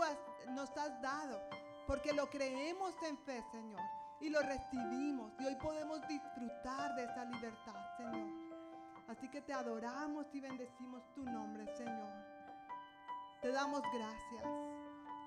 nos 0.52 0.70
has 0.78 1.02
dado. 1.02 1.42
Porque 1.88 2.14
lo 2.14 2.30
creemos 2.30 2.94
en 3.02 3.18
fe, 3.18 3.44
Señor. 3.52 3.82
Y 4.22 4.30
lo 4.30 4.42
recibimos. 4.42 5.34
Y 5.40 5.46
hoy 5.46 5.56
podemos 5.56 6.08
disfrutar 6.08 6.96
de 6.96 7.06
esa 7.06 7.26
libertad, 7.26 7.98
Señor. 7.98 8.35
Así 9.16 9.30
que 9.30 9.42
te 9.42 9.54
adoramos 9.54 10.26
y 10.34 10.42
bendecimos 10.42 11.02
tu 11.14 11.24
nombre, 11.24 11.66
Señor. 11.78 12.12
Te 13.42 13.50
damos 13.50 13.82
gracias. 13.94 14.44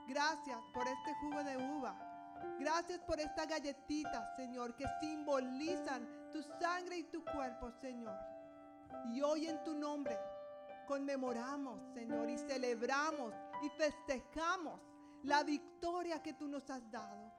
Gracias 0.07 0.59
por 0.75 0.87
este 0.87 1.15
jugo 1.21 1.43
de 1.45 1.57
uva 1.57 2.09
Gracias 2.59 2.99
por 3.01 3.19
esta 3.21 3.47
galletita, 3.47 4.35
Señor, 4.37 4.75
que 4.75 4.85
simbolizan 5.01 6.31
tu 6.33 6.43
sangre 6.43 6.99
y 6.99 7.05
tu 7.05 7.25
cuerpo, 7.25 7.71
Señor. 7.81 8.15
Y 9.07 9.23
hoy 9.23 9.47
en 9.47 9.63
tu 9.65 9.75
nombre 9.75 10.19
conmemoramos, 10.87 11.81
Señor, 11.95 12.29
y 12.29 12.37
celebramos 12.37 13.33
y 13.63 13.69
festejamos 13.71 14.81
la 15.23 15.43
victoria 15.45 16.23
que 16.23 16.35
tú 16.35 16.49
nos 16.49 16.69
has 16.69 16.91
dado. 16.91 17.33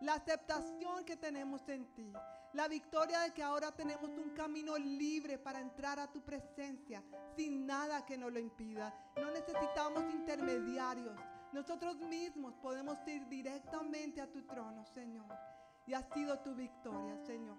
La 0.00 0.14
aceptación 0.14 1.04
que 1.04 1.16
tenemos 1.16 1.68
en 1.68 1.92
ti. 1.94 2.12
La 2.54 2.68
victoria 2.68 3.20
de 3.20 3.32
que 3.32 3.42
ahora 3.42 3.72
tenemos 3.72 4.10
un 4.10 4.30
camino 4.30 4.76
libre 4.76 5.38
para 5.38 5.58
entrar 5.58 5.98
a 5.98 6.12
tu 6.12 6.20
presencia 6.20 7.02
sin 7.34 7.66
nada 7.66 8.04
que 8.04 8.18
nos 8.18 8.30
lo 8.30 8.38
impida. 8.38 8.94
No 9.16 9.30
necesitamos 9.30 10.04
intermediarios. 10.12 11.18
Nosotros 11.52 11.96
mismos 11.96 12.54
podemos 12.62 12.98
ir 13.06 13.26
directamente 13.28 14.20
a 14.20 14.30
tu 14.30 14.42
trono, 14.42 14.84
Señor. 14.84 15.26
Y 15.86 15.94
ha 15.94 16.02
sido 16.12 16.38
tu 16.40 16.54
victoria, 16.54 17.16
Señor. 17.24 17.56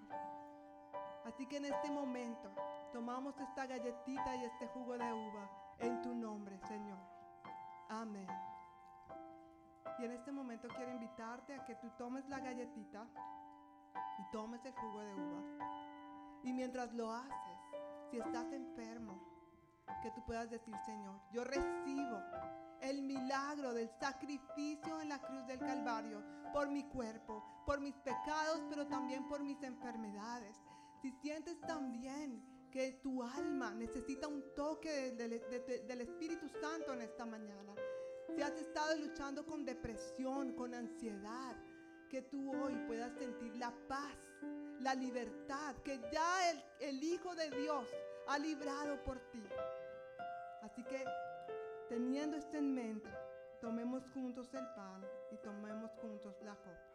Así 1.26 1.48
que 1.48 1.58
en 1.58 1.66
este 1.66 1.90
momento 1.90 2.54
tomamos 2.92 3.36
esta 3.40 3.66
galletita 3.66 4.36
y 4.36 4.46
este 4.46 4.68
jugo 4.68 4.98
de 4.98 5.12
uva 5.12 5.50
en 5.80 6.02
tu 6.04 6.14
nombre, 6.14 6.60
Señor. 6.68 7.00
Amén. 7.90 8.28
Y 10.00 10.06
en 10.06 10.12
este 10.12 10.32
momento 10.32 10.68
quiero 10.68 10.92
invitarte 10.92 11.56
a 11.56 11.66
que 11.66 11.76
tú 11.76 11.90
tomes 11.98 12.28
la 12.30 12.40
galletita 12.40 13.08
y 14.20 14.32
tomes 14.32 14.64
el 14.66 14.74
jugo 14.74 15.00
de 15.00 15.14
uva. 15.14 16.42
Y 16.44 16.54
mientras 16.54 16.94
lo 16.94 17.12
haces, 17.12 17.60
si 18.12 18.18
estás 18.18 18.52
enfermo, 18.52 19.20
que 20.02 20.12
tú 20.12 20.24
puedas 20.26 20.50
decir, 20.50 20.76
Señor, 20.86 21.20
yo 21.32 21.44
recibo 21.44 22.22
el 22.82 23.02
milagro 23.02 23.74
del 23.74 23.90
sacrificio 24.00 25.02
en 25.02 25.10
la 25.10 25.20
cruz 25.20 25.46
del 25.48 25.60
Calvario 25.60 26.22
por 26.52 26.70
mi 26.70 26.84
cuerpo, 26.84 27.44
por 27.66 27.80
mis 27.80 27.96
pecados, 27.96 28.62
pero 28.70 28.86
también 28.88 29.28
por 29.28 29.42
mis 29.42 29.62
enfermedades. 29.64 30.58
Si 31.02 31.12
sientes 31.12 31.60
también 31.62 32.44
que 32.72 33.00
tu 33.04 33.24
alma 33.24 33.74
necesita 33.74 34.28
un 34.28 34.44
toque 34.56 35.12
del 35.12 36.02
Espíritu 36.02 36.50
Santo 36.50 36.94
en 36.94 37.02
esta 37.02 37.26
mañana, 37.26 37.74
si 38.36 38.42
has 38.42 38.54
estado 38.54 38.98
luchando 38.98 39.46
con 39.46 39.64
depresión, 39.64 40.54
con 40.54 40.74
ansiedad, 40.74 41.56
que 42.14 42.22
tú 42.22 42.52
hoy 42.64 42.76
puedas 42.86 43.12
sentir 43.14 43.56
la 43.56 43.74
paz, 43.88 44.16
la 44.82 44.94
libertad 44.94 45.76
que 45.84 46.00
ya 46.12 46.52
el, 46.80 47.04
Hijo 47.04 47.34
de 47.34 47.50
Dios 47.50 47.88
ha 48.28 48.38
librado 48.38 49.04
por 49.04 49.18
ti. 49.32 49.44
Así 50.62 50.84
que 50.84 51.04
Teniendo 51.90 52.38
esto 52.38 52.58
en 52.58 52.74
mente, 52.74 53.10
tomemos 53.62 54.04
juntos 54.14 54.54
el 54.54 54.66
pan 54.76 55.04
y 55.32 55.38
tomemos 55.38 55.92
juntos 56.02 56.36
la 56.44 56.56
copa. 56.56 56.93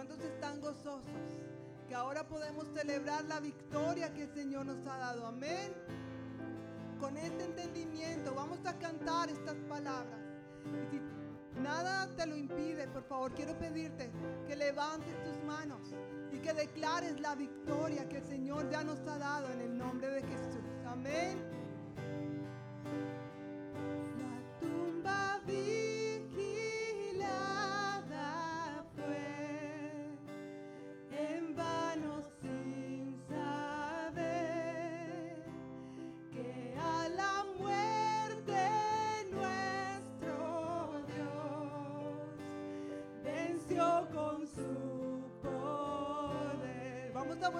¿Cuántos 0.00 0.20
están 0.20 0.58
gozosos? 0.62 1.04
Que 1.86 1.94
ahora 1.94 2.26
podemos 2.26 2.66
celebrar 2.68 3.22
la 3.26 3.38
victoria 3.38 4.10
que 4.14 4.22
el 4.22 4.32
Señor 4.32 4.64
nos 4.64 4.78
ha 4.86 4.96
dado. 4.96 5.26
Amén. 5.26 5.74
Con 6.98 7.18
este 7.18 7.44
entendimiento 7.44 8.34
vamos 8.34 8.64
a 8.64 8.78
cantar 8.78 9.28
estas 9.28 9.56
palabras. 9.68 10.18
Y 10.90 10.96
si 10.96 11.60
nada 11.60 12.08
te 12.16 12.24
lo 12.24 12.34
impide, 12.34 12.88
por 12.88 13.02
favor, 13.02 13.34
quiero 13.34 13.58
pedirte 13.58 14.10
que 14.48 14.56
levantes 14.56 15.22
tus 15.22 15.36
manos 15.44 15.94
y 16.32 16.38
que 16.38 16.54
declares 16.54 17.20
la 17.20 17.34
victoria 17.34 18.08
que 18.08 18.16
el 18.16 18.24
Señor 18.24 18.70
ya 18.70 18.82
nos 18.82 19.00
ha 19.00 19.18
dado 19.18 19.52
en 19.52 19.60
el 19.60 19.76
nombre 19.76 20.08
de 20.08 20.22
Jesús. 20.22 20.64
Amén. 20.86 21.49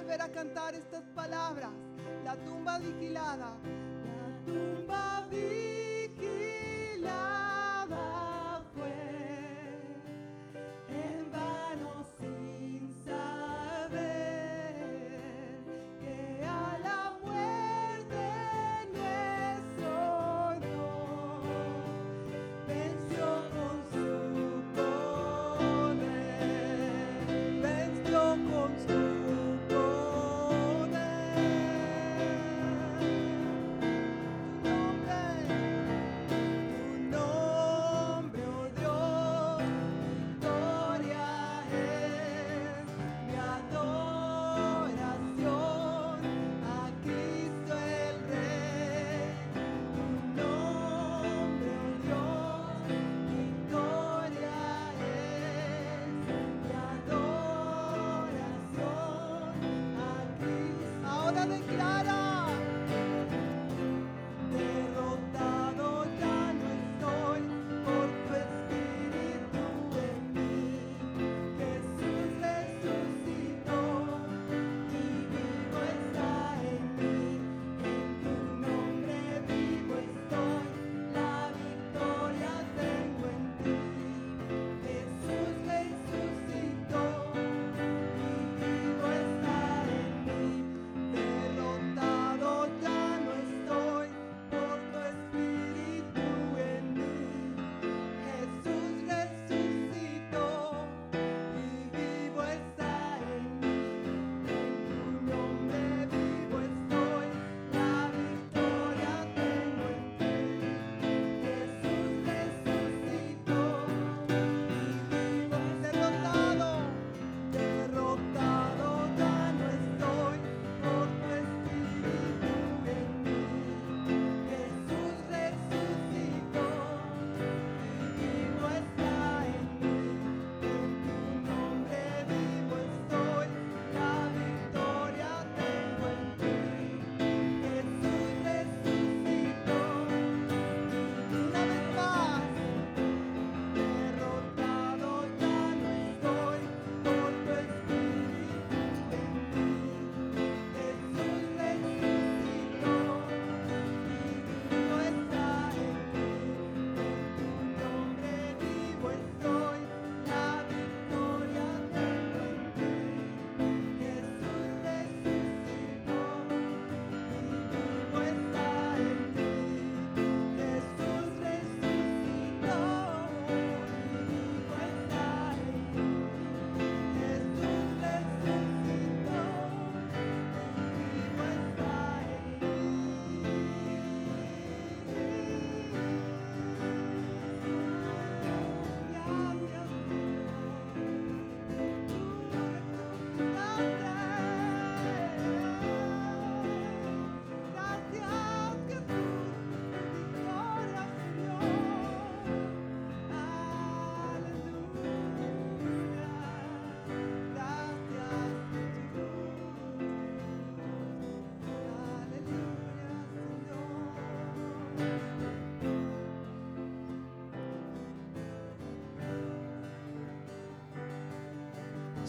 Volver 0.00 0.22
a 0.22 0.28
cantar 0.28 0.74
estas 0.74 1.02
palabras. 1.14 1.70
La 2.24 2.34
tumba 2.36 2.78
vigilada. 2.78 3.52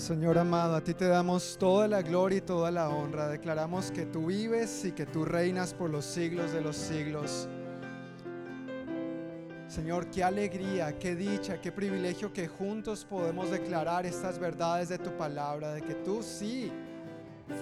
Señor 0.01 0.39
amado, 0.39 0.75
a 0.75 0.83
ti 0.83 0.95
te 0.95 1.07
damos 1.07 1.57
toda 1.59 1.87
la 1.87 2.01
gloria 2.01 2.39
y 2.39 2.41
toda 2.41 2.71
la 2.71 2.89
honra. 2.89 3.27
Declaramos 3.27 3.91
que 3.91 4.07
tú 4.07 4.25
vives 4.25 4.83
y 4.83 4.93
que 4.93 5.05
tú 5.05 5.25
reinas 5.25 5.75
por 5.75 5.91
los 5.91 6.05
siglos 6.05 6.51
de 6.51 6.59
los 6.59 6.75
siglos. 6.75 7.47
Señor, 9.67 10.07
qué 10.07 10.23
alegría, 10.23 10.97
qué 10.97 11.15
dicha, 11.15 11.61
qué 11.61 11.71
privilegio 11.71 12.33
que 12.33 12.47
juntos 12.47 13.05
podemos 13.07 13.51
declarar 13.51 14.07
estas 14.07 14.39
verdades 14.39 14.89
de 14.89 14.97
tu 14.97 15.15
palabra, 15.15 15.71
de 15.71 15.83
que 15.83 15.93
tú 15.93 16.23
sí 16.23 16.71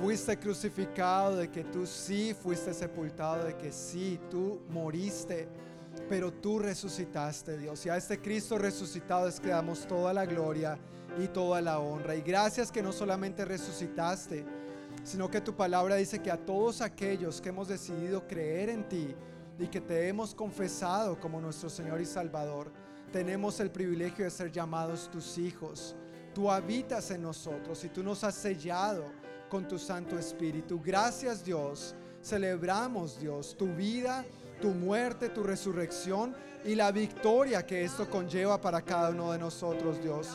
fuiste 0.01 0.39
crucificado, 0.39 1.35
de 1.35 1.51
que 1.51 1.65
tú 1.65 1.85
sí 1.85 2.33
fuiste 2.33 2.73
sepultado, 2.73 3.43
de 3.43 3.57
que 3.57 3.73
sí, 3.73 4.17
tú 4.31 4.61
moriste, 4.69 5.49
pero 6.07 6.31
tú 6.31 6.57
resucitaste, 6.57 7.57
Dios. 7.57 7.85
Y 7.85 7.89
a 7.89 7.97
este 7.97 8.17
Cristo 8.17 8.57
resucitado 8.57 9.27
es 9.27 9.41
que 9.41 9.49
damos 9.49 9.85
toda 9.85 10.13
la 10.13 10.25
gloria 10.25 10.79
y 11.17 11.27
toda 11.27 11.61
la 11.61 11.79
honra. 11.79 12.15
Y 12.15 12.21
gracias 12.21 12.71
que 12.71 12.83
no 12.83 12.91
solamente 12.91 13.45
resucitaste, 13.45 14.45
sino 15.03 15.29
que 15.29 15.41
tu 15.41 15.55
palabra 15.55 15.95
dice 15.95 16.19
que 16.19 16.31
a 16.31 16.37
todos 16.37 16.81
aquellos 16.81 17.41
que 17.41 17.49
hemos 17.49 17.67
decidido 17.67 18.27
creer 18.27 18.69
en 18.69 18.87
ti 18.87 19.15
y 19.57 19.67
que 19.67 19.81
te 19.81 20.07
hemos 20.07 20.35
confesado 20.35 21.19
como 21.19 21.41
nuestro 21.41 21.69
Señor 21.69 22.01
y 22.01 22.05
Salvador, 22.05 22.71
tenemos 23.11 23.59
el 23.59 23.71
privilegio 23.71 24.25
de 24.25 24.31
ser 24.31 24.51
llamados 24.51 25.09
tus 25.09 25.37
hijos. 25.37 25.95
Tú 26.33 26.51
habitas 26.51 27.09
en 27.11 27.23
nosotros 27.23 27.83
y 27.83 27.89
tú 27.89 28.03
nos 28.03 28.23
has 28.23 28.35
sellado 28.35 29.05
con 29.49 29.67
tu 29.67 29.79
Santo 29.79 30.17
Espíritu. 30.17 30.79
Gracias 30.83 31.43
Dios. 31.43 31.95
Celebramos 32.21 33.19
Dios 33.19 33.55
tu 33.57 33.73
vida, 33.73 34.25
tu 34.61 34.69
muerte, 34.69 35.29
tu 35.29 35.41
resurrección 35.41 36.35
y 36.65 36.75
la 36.75 36.91
victoria 36.91 37.65
que 37.65 37.83
esto 37.83 38.09
conlleva 38.09 38.59
para 38.59 38.81
cada 38.81 39.09
uno 39.09 39.31
de 39.31 39.39
nosotros 39.39 40.01
Dios. 40.01 40.29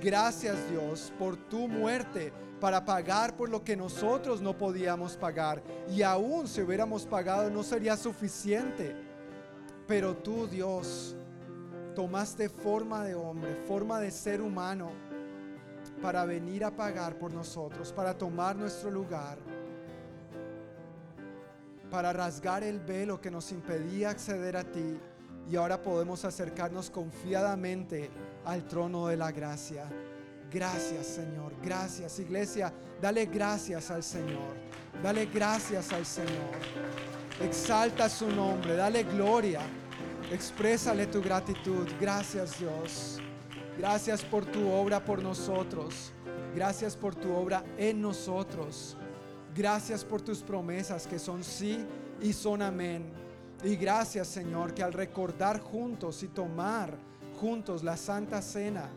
Gracias 0.00 0.56
Dios 0.70 1.12
por 1.18 1.36
tu 1.36 1.68
muerte 1.68 2.32
para 2.60 2.84
pagar 2.84 3.36
por 3.36 3.48
lo 3.48 3.62
que 3.62 3.76
nosotros 3.76 4.40
no 4.40 4.56
podíamos 4.56 5.16
pagar. 5.16 5.62
Y 5.88 6.02
aún 6.02 6.48
si 6.48 6.60
hubiéramos 6.60 7.06
pagado 7.06 7.50
no 7.50 7.62
sería 7.62 7.96
suficiente. 7.96 8.94
Pero 9.86 10.16
tú 10.16 10.46
Dios 10.46 11.16
tomaste 11.94 12.48
forma 12.48 13.04
de 13.04 13.14
hombre, 13.14 13.54
forma 13.66 14.00
de 14.00 14.10
ser 14.10 14.40
humano 14.40 14.90
para 16.02 16.24
venir 16.24 16.64
a 16.64 16.70
pagar 16.70 17.16
por 17.16 17.32
nosotros, 17.32 17.92
para 17.92 18.16
tomar 18.16 18.54
nuestro 18.56 18.90
lugar, 18.90 19.38
para 21.90 22.12
rasgar 22.12 22.62
el 22.62 22.80
velo 22.80 23.20
que 23.20 23.30
nos 23.30 23.50
impedía 23.52 24.10
acceder 24.10 24.56
a 24.56 24.64
ti 24.64 24.98
y 25.48 25.56
ahora 25.56 25.80
podemos 25.80 26.24
acercarnos 26.24 26.90
confiadamente 26.90 28.10
al 28.46 28.64
trono 28.64 29.08
de 29.08 29.16
la 29.16 29.32
gracia. 29.32 29.88
Gracias 30.50 31.06
Señor, 31.06 31.52
gracias 31.60 32.18
iglesia, 32.20 32.72
dale 33.02 33.26
gracias 33.26 33.90
al 33.90 34.02
Señor, 34.02 34.54
dale 35.02 35.26
gracias 35.26 35.92
al 35.92 36.06
Señor. 36.06 36.54
Exalta 37.42 38.08
su 38.08 38.30
nombre, 38.30 38.76
dale 38.76 39.02
gloria, 39.02 39.60
exprésale 40.32 41.06
tu 41.08 41.20
gratitud. 41.20 41.86
Gracias 42.00 42.58
Dios, 42.60 43.20
gracias 43.76 44.22
por 44.22 44.46
tu 44.46 44.70
obra 44.70 45.04
por 45.04 45.20
nosotros, 45.20 46.12
gracias 46.54 46.96
por 46.96 47.16
tu 47.16 47.32
obra 47.32 47.64
en 47.76 48.00
nosotros, 48.00 48.96
gracias 49.54 50.04
por 50.04 50.22
tus 50.22 50.42
promesas 50.42 51.08
que 51.08 51.18
son 51.18 51.42
sí 51.42 51.84
y 52.20 52.32
son 52.32 52.62
amén. 52.62 53.12
Y 53.64 53.74
gracias 53.74 54.28
Señor 54.28 54.72
que 54.72 54.84
al 54.84 54.92
recordar 54.92 55.60
juntos 55.60 56.22
y 56.22 56.28
tomar 56.28 56.96
juntos 57.36 57.84
la 57.84 57.96
Santa 57.96 58.42
Cena, 58.42 58.90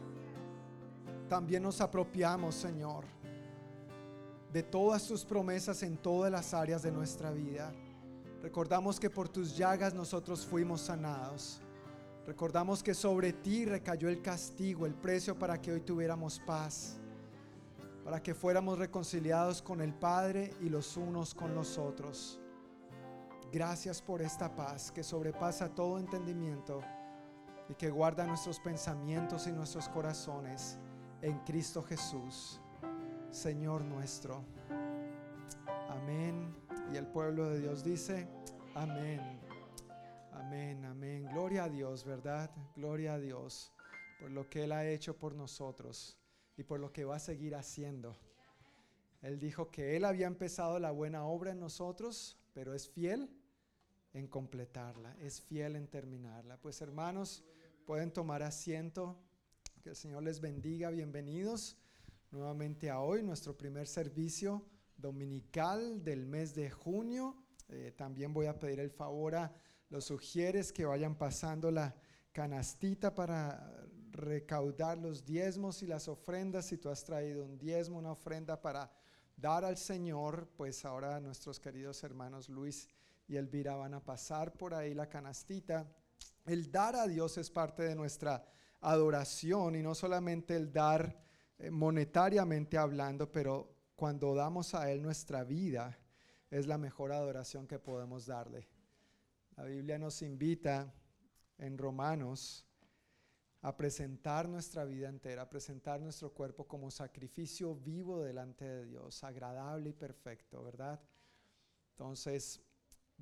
también 1.29 1.61
nos 1.61 1.79
apropiamos, 1.79 2.55
Señor, 2.55 3.05
de 4.51 4.63
todas 4.63 5.05
tus 5.05 5.23
promesas 5.23 5.83
en 5.83 5.97
todas 5.97 6.31
las 6.31 6.53
áreas 6.53 6.81
de 6.81 6.91
nuestra 6.91 7.31
vida. 7.31 7.71
Recordamos 8.41 8.99
que 8.99 9.09
por 9.09 9.29
tus 9.29 9.55
llagas 9.55 9.93
nosotros 9.93 10.45
fuimos 10.45 10.81
sanados. 10.81 11.61
Recordamos 12.25 12.81
que 12.81 12.93
sobre 12.93 13.33
ti 13.33 13.65
recayó 13.65 14.09
el 14.09 14.21
castigo, 14.21 14.85
el 14.85 14.95
precio 14.95 15.37
para 15.37 15.61
que 15.61 15.71
hoy 15.71 15.81
tuviéramos 15.81 16.39
paz, 16.39 16.97
para 18.03 18.23
que 18.23 18.33
fuéramos 18.33 18.79
reconciliados 18.79 19.61
con 19.61 19.81
el 19.81 19.93
Padre 19.93 20.53
y 20.61 20.69
los 20.69 20.97
unos 20.97 21.35
con 21.35 21.53
los 21.53 21.77
otros. 21.77 22.39
Gracias 23.51 24.01
por 24.01 24.21
esta 24.21 24.55
paz 24.55 24.91
que 24.91 25.03
sobrepasa 25.03 25.69
todo 25.69 25.97
entendimiento 25.99 26.81
y 27.69 27.75
que 27.75 27.89
guarda 27.89 28.25
nuestros 28.25 28.59
pensamientos 28.59 29.47
y 29.47 29.51
nuestros 29.51 29.87
corazones 29.89 30.77
en 31.21 31.37
Cristo 31.39 31.83
Jesús, 31.83 32.59
Señor 33.29 33.83
nuestro. 33.83 34.43
Amén. 35.89 36.55
Y 36.91 36.97
el 36.97 37.07
pueblo 37.07 37.49
de 37.49 37.59
Dios 37.59 37.83
dice, 37.83 38.27
amén. 38.73 39.39
Amén, 40.33 40.83
amén. 40.85 41.25
Gloria 41.31 41.65
a 41.65 41.69
Dios, 41.69 42.03
¿verdad? 42.03 42.49
Gloria 42.75 43.13
a 43.13 43.19
Dios 43.19 43.71
por 44.19 44.31
lo 44.31 44.49
que 44.49 44.65
Él 44.65 44.71
ha 44.73 44.87
hecho 44.87 45.17
por 45.17 45.33
nosotros 45.33 46.17
y 46.57 46.63
por 46.63 46.79
lo 46.79 46.91
que 46.91 47.05
va 47.05 47.15
a 47.15 47.19
seguir 47.19 47.55
haciendo. 47.55 48.17
Él 49.21 49.39
dijo 49.39 49.71
que 49.71 49.95
Él 49.95 50.05
había 50.05 50.27
empezado 50.27 50.79
la 50.79 50.91
buena 50.91 51.25
obra 51.25 51.51
en 51.51 51.59
nosotros, 51.59 52.37
pero 52.53 52.73
es 52.73 52.89
fiel 52.89 53.29
en 54.13 54.27
completarla, 54.27 55.15
es 55.19 55.41
fiel 55.41 55.75
en 55.75 55.87
terminarla. 55.87 56.57
Pues 56.57 56.81
hermanos, 56.81 57.43
pueden 57.89 58.11
tomar 58.11 58.43
asiento. 58.43 59.19
Que 59.81 59.89
el 59.89 59.95
Señor 59.95 60.21
les 60.21 60.39
bendiga. 60.39 60.91
Bienvenidos 60.91 61.75
nuevamente 62.29 62.91
a 62.91 62.99
hoy, 62.99 63.23
nuestro 63.23 63.57
primer 63.57 63.87
servicio 63.87 64.63
dominical 64.95 66.03
del 66.03 66.27
mes 66.27 66.53
de 66.53 66.69
junio. 66.69 67.35
Eh, 67.67 67.91
también 67.97 68.31
voy 68.31 68.45
a 68.45 68.59
pedir 68.59 68.79
el 68.79 68.91
favor 68.91 69.33
a 69.33 69.51
los 69.89 70.05
sugieres 70.05 70.71
que 70.71 70.85
vayan 70.85 71.15
pasando 71.15 71.71
la 71.71 71.95
canastita 72.31 73.15
para 73.15 73.87
recaudar 74.11 74.99
los 74.99 75.25
diezmos 75.25 75.81
y 75.81 75.87
las 75.87 76.07
ofrendas. 76.07 76.67
Si 76.67 76.77
tú 76.77 76.89
has 76.89 77.03
traído 77.03 77.43
un 77.43 77.57
diezmo, 77.57 77.97
una 77.97 78.11
ofrenda 78.11 78.61
para 78.61 78.93
dar 79.35 79.65
al 79.65 79.77
Señor, 79.77 80.47
pues 80.55 80.85
ahora 80.85 81.19
nuestros 81.19 81.59
queridos 81.59 82.03
hermanos 82.03 82.49
Luis 82.49 82.87
y 83.27 83.37
Elvira 83.37 83.75
van 83.77 83.95
a 83.95 84.03
pasar 84.03 84.53
por 84.53 84.75
ahí 84.75 84.93
la 84.93 85.09
canastita. 85.09 85.91
El 86.49 86.71
dar 86.71 86.95
a 86.95 87.05
Dios 87.05 87.37
es 87.37 87.51
parte 87.51 87.83
de 87.83 87.93
nuestra 87.93 88.43
adoración 88.81 89.75
y 89.75 89.83
no 89.83 89.93
solamente 89.93 90.55
el 90.55 90.73
dar 90.73 91.15
eh, 91.59 91.69
monetariamente 91.69 92.75
hablando, 92.75 93.31
pero 93.31 93.71
cuando 93.95 94.33
damos 94.33 94.73
a 94.73 94.91
Él 94.91 95.03
nuestra 95.03 95.43
vida 95.43 95.95
es 96.49 96.65
la 96.65 96.79
mejor 96.79 97.11
adoración 97.11 97.67
que 97.67 97.77
podemos 97.77 98.25
darle. 98.25 98.67
La 99.57 99.65
Biblia 99.65 99.99
nos 99.99 100.23
invita 100.23 100.91
en 101.59 101.77
Romanos 101.77 102.65
a 103.61 103.77
presentar 103.77 104.49
nuestra 104.49 104.85
vida 104.85 105.07
entera, 105.07 105.43
a 105.43 105.49
presentar 105.51 106.01
nuestro 106.01 106.33
cuerpo 106.33 106.67
como 106.67 106.89
sacrificio 106.89 107.75
vivo 107.75 108.23
delante 108.23 108.65
de 108.65 108.85
Dios, 108.85 109.23
agradable 109.23 109.91
y 109.91 109.93
perfecto, 109.93 110.63
¿verdad? 110.63 110.99
Entonces, 111.91 112.59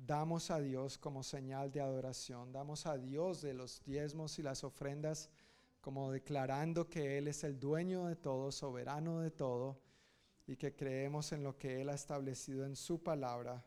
damos 0.06 0.50
a 0.50 0.60
Dios 0.60 0.96
como 0.96 1.22
señal 1.22 1.70
de 1.72 1.80
adoración, 1.80 2.52
damos 2.52 2.86
a 2.86 2.96
Dios 2.96 3.42
de 3.42 3.52
los 3.52 3.82
diezmos 3.84 4.38
y 4.38 4.42
las 4.42 4.64
ofrendas 4.64 5.28
como 5.80 6.12
declarando 6.12 6.88
que 6.88 7.18
Él 7.18 7.28
es 7.28 7.44
el 7.44 7.58
dueño 7.58 8.06
de 8.06 8.16
todo, 8.16 8.52
soberano 8.52 9.20
de 9.20 9.30
todo, 9.30 9.80
y 10.46 10.56
que 10.56 10.74
creemos 10.74 11.32
en 11.32 11.42
lo 11.42 11.58
que 11.58 11.80
Él 11.80 11.88
ha 11.88 11.94
establecido 11.94 12.64
en 12.64 12.76
su 12.76 13.02
palabra 13.02 13.64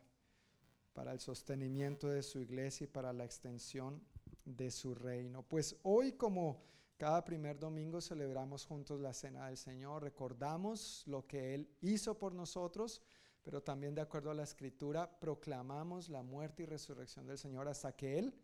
para 0.92 1.12
el 1.12 1.20
sostenimiento 1.20 2.08
de 2.08 2.22
su 2.22 2.40
iglesia 2.40 2.84
y 2.84 2.88
para 2.88 3.12
la 3.12 3.24
extensión 3.24 4.02
de 4.44 4.70
su 4.70 4.94
reino. 4.94 5.42
Pues 5.42 5.76
hoy 5.82 6.12
como 6.12 6.62
cada 6.96 7.24
primer 7.24 7.58
domingo 7.58 8.00
celebramos 8.00 8.66
juntos 8.66 9.00
la 9.00 9.12
cena 9.12 9.46
del 9.46 9.56
Señor, 9.56 10.02
recordamos 10.02 11.02
lo 11.06 11.26
que 11.26 11.54
Él 11.54 11.68
hizo 11.80 12.18
por 12.18 12.34
nosotros, 12.34 13.02
pero 13.42 13.62
también 13.62 13.94
de 13.94 14.00
acuerdo 14.00 14.30
a 14.30 14.34
la 14.34 14.44
escritura 14.44 15.08
proclamamos 15.18 16.08
la 16.08 16.22
muerte 16.22 16.62
y 16.62 16.66
resurrección 16.66 17.26
del 17.26 17.38
Señor 17.38 17.68
hasta 17.68 17.92
que 17.92 18.18
Él 18.18 18.34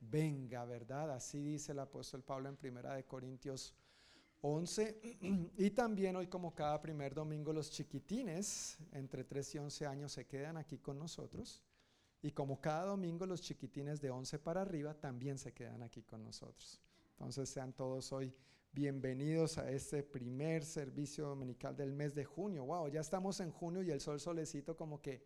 venga, 0.00 0.64
¿verdad? 0.64 1.10
Así 1.12 1.40
dice 1.40 1.72
el 1.72 1.78
apóstol 1.78 2.22
Pablo 2.22 2.48
en 2.48 2.56
Primera 2.56 2.94
de 2.94 3.04
Corintios 3.04 3.74
11. 4.40 5.00
Y 5.56 5.70
también 5.70 6.16
hoy 6.16 6.26
como 6.26 6.54
cada 6.54 6.80
primer 6.80 7.14
domingo 7.14 7.52
los 7.52 7.70
chiquitines 7.70 8.78
entre 8.92 9.24
3 9.24 9.54
y 9.54 9.58
11 9.58 9.86
años 9.86 10.12
se 10.12 10.26
quedan 10.26 10.56
aquí 10.56 10.78
con 10.78 10.98
nosotros. 10.98 11.62
Y 12.20 12.32
como 12.32 12.60
cada 12.60 12.86
domingo 12.86 13.26
los 13.26 13.40
chiquitines 13.40 14.00
de 14.00 14.10
11 14.10 14.38
para 14.38 14.62
arriba 14.62 14.94
también 14.94 15.38
se 15.38 15.52
quedan 15.52 15.82
aquí 15.82 16.02
con 16.02 16.24
nosotros. 16.24 16.80
Entonces 17.12 17.48
sean 17.48 17.72
todos 17.72 18.12
hoy 18.12 18.34
bienvenidos 18.74 19.58
a 19.58 19.70
este 19.70 20.02
primer 20.02 20.64
servicio 20.64 21.26
dominical 21.26 21.76
del 21.76 21.92
mes 21.92 22.14
de 22.14 22.24
junio. 22.24 22.64
Wow, 22.64 22.88
ya 22.88 23.00
estamos 23.00 23.38
en 23.40 23.50
junio 23.50 23.82
y 23.82 23.90
el 23.90 24.00
sol 24.00 24.18
solecito 24.18 24.76
como 24.76 25.02
que 25.02 25.22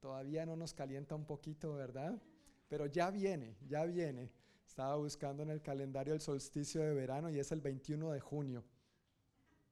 todavía 0.00 0.44
no 0.44 0.56
nos 0.56 0.74
calienta 0.74 1.14
un 1.14 1.24
poquito, 1.24 1.74
¿verdad? 1.74 2.20
Pero 2.68 2.86
ya 2.86 3.10
viene, 3.10 3.56
ya 3.68 3.84
viene. 3.84 4.32
Estaba 4.66 4.96
buscando 4.96 5.44
en 5.44 5.50
el 5.50 5.62
calendario 5.62 6.12
el 6.12 6.20
solsticio 6.20 6.82
de 6.82 6.92
verano 6.92 7.30
y 7.30 7.38
es 7.38 7.52
el 7.52 7.60
21 7.60 8.10
de 8.10 8.20
junio. 8.20 8.64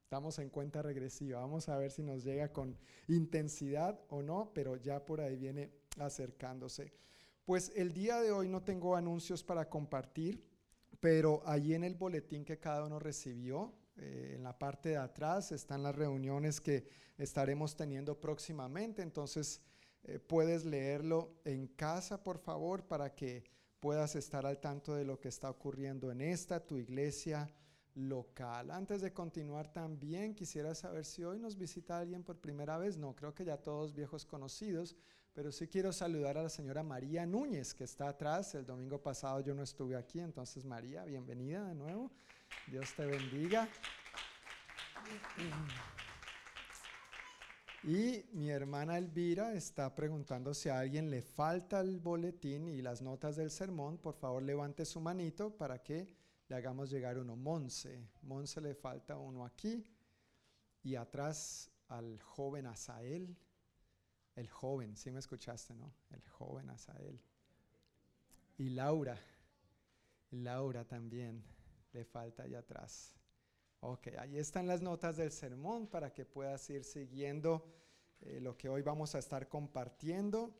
Estamos 0.03 0.39
en 0.39 0.49
cuenta 0.49 0.81
regresiva. 0.81 1.41
Vamos 1.41 1.67
a 1.67 1.77
ver 1.77 1.91
si 1.91 2.03
nos 2.03 2.23
llega 2.23 2.53
con 2.53 2.77
intensidad 3.09 3.99
o 4.07 4.21
no, 4.21 4.51
pero 4.53 4.77
ya 4.77 5.05
por 5.05 5.19
ahí 5.19 5.35
viene 5.35 5.69
acercándose. 5.99 6.93
Pues 7.43 7.73
el 7.75 7.93
día 7.93 8.21
de 8.21 8.31
hoy 8.31 8.47
no 8.47 8.63
tengo 8.63 8.95
anuncios 8.95 9.43
para 9.43 9.69
compartir, 9.69 10.41
pero 10.99 11.41
allí 11.45 11.73
en 11.73 11.83
el 11.83 11.95
boletín 11.95 12.43
que 12.43 12.59
cada 12.59 12.85
uno 12.85 12.99
recibió, 12.99 13.73
eh, 13.97 14.33
en 14.35 14.43
la 14.43 14.57
parte 14.57 14.89
de 14.89 14.97
atrás 14.97 15.51
están 15.51 15.81
las 15.83 15.95
reuniones 15.95 16.61
que 16.61 16.87
estaremos 17.17 17.75
teniendo 17.75 18.19
próximamente. 18.19 19.01
Entonces 19.01 19.61
eh, 20.03 20.19
puedes 20.19 20.65
leerlo 20.65 21.39
en 21.45 21.67
casa, 21.67 22.23
por 22.23 22.37
favor, 22.37 22.83
para 22.87 23.15
que 23.15 23.43
puedas 23.79 24.15
estar 24.15 24.45
al 24.45 24.59
tanto 24.59 24.95
de 24.95 25.05
lo 25.05 25.19
que 25.19 25.29
está 25.29 25.49
ocurriendo 25.49 26.11
en 26.11 26.21
esta, 26.21 26.65
tu 26.65 26.77
iglesia 26.77 27.49
local. 27.95 28.69
Antes 28.69 29.01
de 29.01 29.11
continuar 29.11 29.73
también 29.73 30.35
quisiera 30.35 30.75
saber 30.75 31.03
si 31.03 31.23
hoy 31.23 31.39
nos 31.39 31.57
visita 31.57 31.99
alguien 31.99 32.23
por 32.23 32.39
primera 32.39 32.77
vez. 32.77 32.97
No, 32.97 33.15
creo 33.15 33.33
que 33.33 33.45
ya 33.45 33.57
todos 33.57 33.95
viejos 33.95 34.25
conocidos, 34.25 34.95
pero 35.37 35.51
sí 35.51 35.67
quiero 35.67 35.93
saludar 35.93 36.35
a 36.39 36.41
la 36.41 36.49
señora 36.49 36.81
María 36.81 37.23
Núñez, 37.23 37.75
que 37.75 37.83
está 37.83 38.09
atrás. 38.09 38.55
El 38.55 38.65
domingo 38.65 38.99
pasado 38.99 39.39
yo 39.41 39.53
no 39.53 39.61
estuve 39.61 39.95
aquí, 39.95 40.19
entonces 40.19 40.65
María, 40.65 41.05
bienvenida 41.05 41.63
de 41.67 41.75
nuevo. 41.75 42.09
Dios 42.65 42.91
te 42.95 43.05
bendiga. 43.05 43.69
Y 47.83 48.25
mi 48.33 48.49
hermana 48.49 48.97
Elvira 48.97 49.53
está 49.53 49.93
preguntando 49.93 50.55
si 50.55 50.69
a 50.69 50.79
alguien 50.79 51.11
le 51.11 51.21
falta 51.21 51.81
el 51.81 51.99
boletín 51.99 52.67
y 52.67 52.81
las 52.81 53.03
notas 53.03 53.35
del 53.35 53.51
sermón. 53.51 53.99
Por 53.99 54.15
favor, 54.15 54.41
levante 54.41 54.85
su 54.85 54.99
manito 54.99 55.55
para 55.55 55.83
que 55.83 56.17
le 56.47 56.55
hagamos 56.55 56.89
llegar 56.89 57.19
uno. 57.19 57.35
Monse, 57.35 58.09
Monse 58.23 58.59
le 58.59 58.73
falta 58.73 59.19
uno 59.19 59.45
aquí. 59.45 59.85
Y 60.81 60.95
atrás 60.95 61.69
al 61.89 62.19
joven 62.23 62.65
Asael. 62.65 63.37
El 64.37 64.49
joven, 64.49 64.95
sí 64.95 65.09
me 65.09 65.17
escuchaste, 65.17 65.73
¿no? 65.73 65.91
El 66.11 66.21
joven 66.29 66.69
Asael. 66.69 67.19
Y 68.59 68.69
Laura, 68.69 69.19
Laura 70.29 70.85
también 70.85 71.43
le 71.91 72.05
falta 72.05 72.43
allá 72.43 72.59
atrás. 72.59 73.15
Ok, 73.79 74.09
ahí 74.19 74.37
están 74.37 74.67
las 74.67 74.83
notas 74.83 75.17
del 75.17 75.31
sermón 75.31 75.87
para 75.87 76.13
que 76.13 76.23
puedas 76.23 76.69
ir 76.69 76.83
siguiendo 76.83 77.65
eh, 78.21 78.39
lo 78.39 78.55
que 78.55 78.69
hoy 78.69 78.83
vamos 78.83 79.15
a 79.15 79.19
estar 79.19 79.49
compartiendo. 79.49 80.55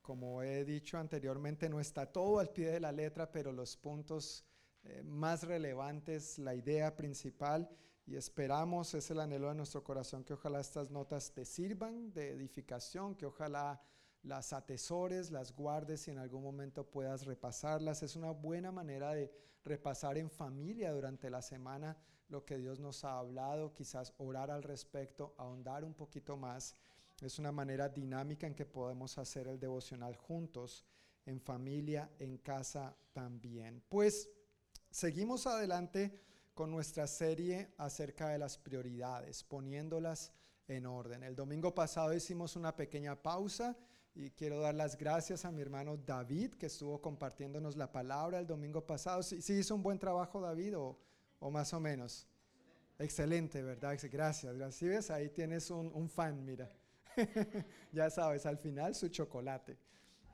Como 0.00 0.42
he 0.42 0.64
dicho 0.64 0.96
anteriormente, 0.96 1.68
no 1.68 1.78
está 1.78 2.10
todo 2.10 2.38
al 2.38 2.48
pie 2.48 2.70
de 2.70 2.80
la 2.80 2.90
letra, 2.90 3.30
pero 3.30 3.52
los 3.52 3.76
puntos 3.76 4.46
eh, 4.82 5.02
más 5.02 5.42
relevantes, 5.42 6.38
la 6.38 6.54
idea 6.54 6.96
principal, 6.96 7.68
y 8.06 8.16
esperamos, 8.16 8.94
es 8.94 9.10
el 9.10 9.20
anhelo 9.20 9.48
de 9.48 9.54
nuestro 9.54 9.84
corazón, 9.84 10.24
que 10.24 10.34
ojalá 10.34 10.60
estas 10.60 10.90
notas 10.90 11.32
te 11.32 11.44
sirvan 11.44 12.12
de 12.12 12.30
edificación, 12.30 13.14
que 13.14 13.26
ojalá 13.26 13.80
las 14.22 14.52
atesores, 14.52 15.30
las 15.30 15.54
guardes 15.54 16.06
y 16.08 16.10
en 16.10 16.18
algún 16.18 16.42
momento 16.42 16.84
puedas 16.84 17.24
repasarlas. 17.24 18.02
Es 18.02 18.16
una 18.16 18.32
buena 18.32 18.72
manera 18.72 19.12
de 19.12 19.30
repasar 19.64 20.18
en 20.18 20.30
familia 20.30 20.92
durante 20.92 21.30
la 21.30 21.42
semana 21.42 21.96
lo 22.28 22.44
que 22.44 22.58
Dios 22.58 22.78
nos 22.78 23.04
ha 23.04 23.18
hablado, 23.18 23.72
quizás 23.72 24.14
orar 24.18 24.50
al 24.50 24.62
respecto, 24.62 25.34
ahondar 25.36 25.84
un 25.84 25.94
poquito 25.94 26.36
más. 26.36 26.76
Es 27.20 27.38
una 27.38 27.52
manera 27.52 27.88
dinámica 27.88 28.46
en 28.46 28.54
que 28.54 28.66
podemos 28.66 29.18
hacer 29.18 29.48
el 29.48 29.58
devocional 29.58 30.16
juntos, 30.16 30.84
en 31.26 31.40
familia, 31.40 32.10
en 32.18 32.38
casa 32.38 32.96
también. 33.12 33.82
Pues 33.88 34.30
seguimos 34.90 35.46
adelante 35.46 36.18
con 36.60 36.70
nuestra 36.70 37.06
serie 37.06 37.72
acerca 37.78 38.28
de 38.28 38.36
las 38.36 38.58
prioridades, 38.58 39.42
poniéndolas 39.42 40.30
en 40.68 40.84
orden. 40.84 41.22
El 41.22 41.34
domingo 41.34 41.74
pasado 41.74 42.12
hicimos 42.12 42.54
una 42.54 42.76
pequeña 42.76 43.16
pausa 43.16 43.74
y 44.14 44.28
quiero 44.32 44.60
dar 44.60 44.74
las 44.74 44.98
gracias 44.98 45.46
a 45.46 45.50
mi 45.50 45.62
hermano 45.62 45.96
David 45.96 46.56
que 46.56 46.66
estuvo 46.66 47.00
compartiéndonos 47.00 47.78
la 47.78 47.90
palabra 47.90 48.38
el 48.38 48.46
domingo 48.46 48.84
pasado. 48.84 49.22
¿Sí, 49.22 49.54
hizo 49.54 49.74
un 49.74 49.82
buen 49.82 49.98
trabajo 49.98 50.38
David 50.38 50.76
o, 50.76 50.98
o 51.38 51.50
más 51.50 51.72
o 51.72 51.80
menos? 51.80 52.28
Excelente, 52.98 53.62
¿verdad? 53.62 53.98
Gracias, 54.12 54.54
gracias. 54.54 54.82
ves? 54.82 55.10
Ahí 55.10 55.30
tienes 55.30 55.70
un, 55.70 55.90
un 55.94 56.10
fan, 56.10 56.44
mira. 56.44 56.70
ya 57.90 58.10
sabes, 58.10 58.44
al 58.44 58.58
final 58.58 58.94
su 58.94 59.08
chocolate. 59.08 59.78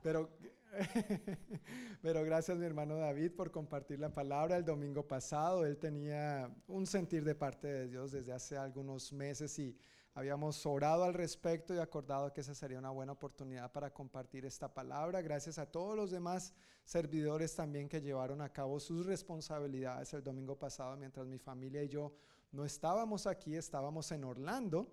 Pero, 0.03 0.29
pero 2.01 2.23
gracias 2.23 2.57
mi 2.57 2.65
hermano 2.65 2.97
David 2.97 3.31
por 3.31 3.51
compartir 3.51 3.99
la 3.99 4.13
palabra 4.13 4.57
el 4.57 4.65
domingo 4.65 5.07
pasado. 5.07 5.65
Él 5.65 5.77
tenía 5.77 6.53
un 6.67 6.85
sentir 6.85 7.23
de 7.23 7.35
parte 7.35 7.67
de 7.67 7.87
Dios 7.87 8.11
desde 8.11 8.33
hace 8.33 8.57
algunos 8.57 9.11
meses 9.13 9.57
y 9.59 9.77
habíamos 10.13 10.65
orado 10.65 11.03
al 11.03 11.13
respecto 11.13 11.73
y 11.73 11.79
acordado 11.79 12.33
que 12.33 12.41
esa 12.41 12.55
sería 12.55 12.79
una 12.79 12.89
buena 12.89 13.11
oportunidad 13.11 13.71
para 13.71 13.93
compartir 13.93 14.45
esta 14.45 14.73
palabra. 14.73 15.21
Gracias 15.21 15.57
a 15.57 15.69
todos 15.69 15.95
los 15.95 16.11
demás 16.11 16.53
servidores 16.83 17.55
también 17.55 17.87
que 17.87 18.01
llevaron 18.01 18.41
a 18.41 18.49
cabo 18.49 18.79
sus 18.79 19.05
responsabilidades 19.05 20.13
el 20.13 20.23
domingo 20.23 20.57
pasado 20.57 20.95
mientras 20.97 21.27
mi 21.27 21.37
familia 21.37 21.83
y 21.83 21.89
yo 21.89 22.13
no 22.51 22.65
estábamos 22.65 23.27
aquí, 23.27 23.55
estábamos 23.55 24.11
en 24.11 24.23
Orlando 24.23 24.91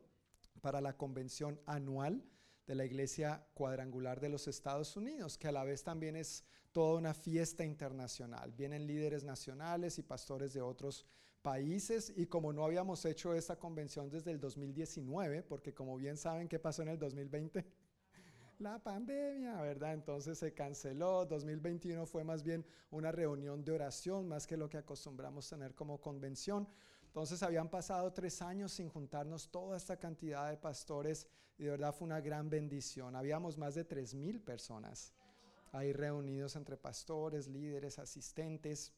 para 0.60 0.80
la 0.80 0.96
convención 0.96 1.60
anual 1.66 2.22
de 2.66 2.74
la 2.74 2.84
Iglesia 2.84 3.46
Cuadrangular 3.54 4.20
de 4.20 4.28
los 4.28 4.48
Estados 4.48 4.96
Unidos, 4.96 5.36
que 5.36 5.48
a 5.48 5.52
la 5.52 5.64
vez 5.64 5.82
también 5.82 6.16
es 6.16 6.44
toda 6.72 6.98
una 6.98 7.14
fiesta 7.14 7.64
internacional. 7.64 8.52
Vienen 8.52 8.86
líderes 8.86 9.22
nacionales 9.24 9.98
y 9.98 10.02
pastores 10.02 10.52
de 10.54 10.62
otros 10.62 11.06
países 11.42 12.10
y 12.16 12.26
como 12.26 12.52
no 12.54 12.64
habíamos 12.64 13.04
hecho 13.04 13.34
esta 13.34 13.56
convención 13.56 14.08
desde 14.08 14.30
el 14.30 14.40
2019, 14.40 15.42
porque 15.42 15.74
como 15.74 15.96
bien 15.96 16.16
saben, 16.16 16.48
¿qué 16.48 16.58
pasó 16.58 16.82
en 16.82 16.88
el 16.88 16.98
2020? 16.98 17.64
La 18.58 18.82
pandemia, 18.82 19.60
¿verdad? 19.60 19.92
Entonces 19.92 20.38
se 20.38 20.54
canceló. 20.54 21.26
2021 21.26 22.06
fue 22.06 22.24
más 22.24 22.42
bien 22.42 22.64
una 22.90 23.12
reunión 23.12 23.62
de 23.62 23.72
oración, 23.72 24.26
más 24.26 24.46
que 24.46 24.56
lo 24.56 24.70
que 24.70 24.78
acostumbramos 24.78 25.48
tener 25.48 25.74
como 25.74 26.00
convención. 26.00 26.66
Entonces 27.14 27.44
habían 27.44 27.68
pasado 27.68 28.12
tres 28.12 28.42
años 28.42 28.72
sin 28.72 28.88
juntarnos 28.88 29.48
toda 29.48 29.76
esta 29.76 29.96
cantidad 29.96 30.50
de 30.50 30.56
pastores 30.56 31.28
y 31.56 31.62
de 31.62 31.70
verdad 31.70 31.94
fue 31.94 32.06
una 32.06 32.20
gran 32.20 32.50
bendición. 32.50 33.14
Habíamos 33.14 33.56
más 33.56 33.76
de 33.76 33.84
tres 33.84 34.16
mil 34.16 34.40
personas 34.40 35.14
ahí 35.70 35.92
reunidos 35.92 36.56
entre 36.56 36.76
pastores, 36.76 37.46
líderes, 37.46 38.00
asistentes. 38.00 38.92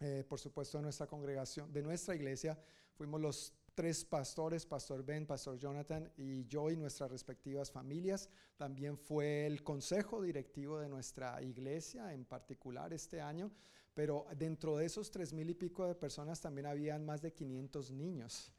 Eh, 0.00 0.24
por 0.26 0.38
supuesto, 0.38 0.78
de 0.78 0.84
nuestra 0.84 1.06
congregación, 1.06 1.70
de 1.70 1.82
nuestra 1.82 2.14
iglesia, 2.14 2.58
fuimos 2.94 3.20
los 3.20 3.52
tres 3.74 4.02
pastores, 4.02 4.64
Pastor 4.64 5.04
Ben, 5.04 5.26
Pastor 5.26 5.58
Jonathan 5.58 6.10
y 6.16 6.46
yo 6.46 6.70
y 6.70 6.76
nuestras 6.78 7.10
respectivas 7.10 7.70
familias. 7.70 8.30
También 8.56 8.96
fue 8.96 9.46
el 9.46 9.62
consejo 9.62 10.22
directivo 10.22 10.78
de 10.78 10.88
nuestra 10.88 11.42
iglesia 11.42 12.14
en 12.14 12.24
particular 12.24 12.94
este 12.94 13.20
año 13.20 13.50
pero 13.98 14.26
dentro 14.36 14.76
de 14.76 14.86
esos 14.86 15.10
tres 15.10 15.32
mil 15.32 15.50
y 15.50 15.54
pico 15.54 15.84
de 15.84 15.96
personas 15.96 16.40
también 16.40 16.66
habían 16.66 17.04
más 17.04 17.20
de 17.20 17.32
500 17.32 17.90
niños. 17.90 18.52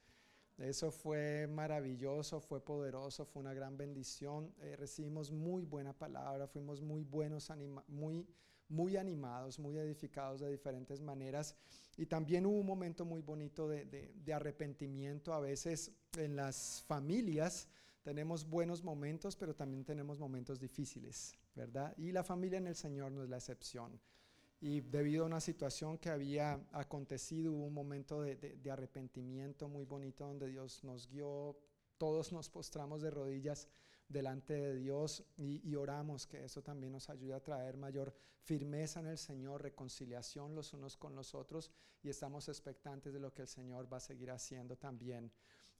Eso 0.57 0.91
fue 0.91 1.47
maravilloso, 1.47 2.41
fue 2.41 2.59
poderoso, 2.59 3.23
fue 3.23 3.39
una 3.39 3.53
gran 3.53 3.77
bendición. 3.77 4.53
Eh, 4.59 4.75
recibimos 4.75 5.31
muy 5.31 5.63
buena 5.63 5.93
palabra, 5.97 6.45
fuimos 6.45 6.81
muy 6.81 7.05
buenos, 7.05 7.49
muy, 7.87 8.27
muy 8.67 8.97
animados, 8.97 9.59
muy 9.59 9.77
edificados 9.77 10.41
de 10.41 10.51
diferentes 10.51 10.99
maneras. 10.99 11.55
Y 11.95 12.05
también 12.05 12.45
hubo 12.45 12.59
un 12.59 12.65
momento 12.65 13.05
muy 13.05 13.21
bonito 13.21 13.69
de, 13.69 13.85
de 14.13 14.33
arrepentimiento. 14.33 15.33
A 15.33 15.39
veces 15.39 15.93
en 16.17 16.35
las 16.35 16.83
familias 16.85 17.69
tenemos 18.01 18.43
buenos 18.43 18.83
momentos, 18.83 19.37
pero 19.37 19.55
también 19.55 19.85
tenemos 19.85 20.19
momentos 20.19 20.59
difíciles, 20.59 21.33
¿verdad? 21.55 21.93
Y 21.95 22.11
la 22.11 22.25
familia 22.25 22.57
en 22.57 22.67
el 22.67 22.75
Señor 22.75 23.13
no 23.13 23.23
es 23.23 23.29
la 23.29 23.37
excepción 23.37 24.01
y 24.61 24.81
debido 24.81 25.23
a 25.23 25.27
una 25.27 25.39
situación 25.39 25.97
que 25.97 26.09
había 26.09 26.59
acontecido, 26.71 27.53
hubo 27.53 27.65
un 27.65 27.73
momento 27.73 28.21
de, 28.21 28.59
arrepentimiento 28.69 29.69
muy 29.69 29.85
bonito 29.85 30.25
donde 30.25 30.47
Dios 30.47 30.83
nos 30.83 31.07
guió, 31.07 31.57
todos 31.97 32.31
nos 32.33 32.49
postramos 32.49 33.01
de 33.01 33.09
rodillas 33.09 33.67
delante 34.09 34.53
de 34.53 34.75
Dios 34.75 35.23
y, 35.37 35.61
y, 35.69 35.75
oramos 35.75 36.25
que 36.25 36.43
eso 36.43 36.61
también 36.61 36.91
nos 36.91 37.09
ayude 37.09 37.35
a 37.35 37.43
traer 37.43 37.77
mayor 37.77 38.13
firmeza 38.41 38.99
en 38.99 39.07
el 39.07 39.17
Señor, 39.17 39.61
reconciliación 39.61 40.55
los 40.55 40.73
unos 40.73 40.97
con 40.97 41.15
los 41.15 41.35
otros 41.35 41.71
y 42.01 42.09
estamos 42.09 42.49
expectantes 42.49 43.13
de 43.13 43.19
lo 43.19 43.33
que 43.33 43.43
el 43.43 43.47
Señor 43.47 43.91
va 43.91 43.97
a 43.97 44.01
seguir 44.01 44.31
haciendo 44.31 44.77
también 44.77 45.31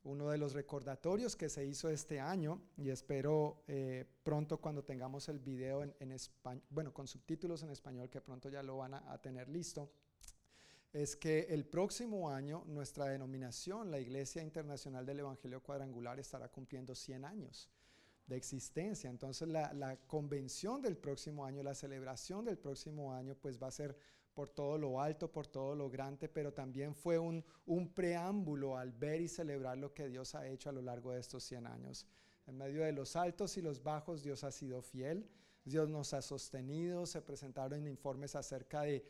uno 0.03 0.29
de 0.29 0.37
los 0.37 0.53
recordatorios 0.53 1.35
que 1.35 1.49
se 1.49 1.65
hizo 1.65 1.89
este 1.89 2.19
año 2.19 2.61
y 2.77 2.89
espero 2.89 3.63
eh, 3.67 4.05
pronto 4.23 4.57
cuando 4.57 4.83
tengamos 4.83 5.27
el 5.27 5.39
video 5.39 5.83
en, 5.83 6.11
español, 6.11 6.63
bueno, 6.69 6.93
con 6.93 7.07
subtítulos 7.07 7.63
en 7.63 7.69
español 7.69 8.09
que 8.09 8.21
pronto 8.21 8.49
ya 8.49 8.63
lo 8.63 8.77
van 8.77 8.93
a, 8.93 9.21
tener 9.21 9.49
listo, 9.49 9.91
es 10.93 11.15
que 11.15 11.47
el 11.49 11.65
próximo 11.65 12.29
año 12.29 12.63
nuestra 12.65 13.05
denominación, 13.05 13.91
la 13.91 13.99
Iglesia 13.99 14.41
Internacional 14.41 15.05
del 15.05 15.19
Evangelio 15.19 15.61
Cuadrangular, 15.61 16.19
estará 16.19 16.47
cumpliendo 16.47 16.95
100 16.95 17.25
años 17.25 17.69
de 18.25 18.37
existencia. 18.37 19.09
Entonces 19.09 19.47
la, 19.49 19.73
la 19.73 19.97
convención 19.97 20.81
del 20.81 20.97
próximo 20.97 21.45
año, 21.45 21.61
la 21.61 21.75
celebración 21.75 22.45
del 22.45 22.57
próximo 22.57 23.13
año, 23.13 23.35
pues 23.35 23.61
va 23.61 23.67
a 23.67 23.71
ser 23.71 23.97
por 24.39 24.47
todo 24.47 24.77
lo 24.77 25.01
alto, 25.01 25.29
por 25.29 25.47
todo 25.47 25.75
lo 25.75 25.89
grande, 25.89 26.29
pero 26.29 26.53
también 26.53 26.95
fue 26.95 27.19
un, 27.19 27.43
preámbulo 27.93 28.77
al 28.77 28.93
ver 28.93 29.19
y 29.19 29.27
celebrar 29.27 29.77
lo 29.77 29.93
que 29.93 30.07
Dios 30.07 30.33
ha 30.33 30.47
hecho 30.47 30.69
a 30.69 30.71
lo 30.71 30.81
largo 30.81 31.11
de 31.11 31.19
estos 31.19 31.43
100 31.43 31.67
años. 31.67 32.07
En 32.47 32.57
medio 32.57 32.85
de 32.85 32.93
los 32.93 33.17
altos 33.17 33.57
y 33.57 33.61
los 33.61 33.83
bajos, 33.83 34.23
Dios 34.23 34.45
ha 34.45 34.51
sido 34.53 34.81
fiel. 34.81 35.29
Dios 35.65 35.89
nos 35.89 36.13
ha 36.13 36.21
sostenido, 36.21 37.05
se 37.05 37.21
presentaron 37.21 37.85
informes 37.85 38.33
acerca 38.33 38.83
de, 38.83 39.03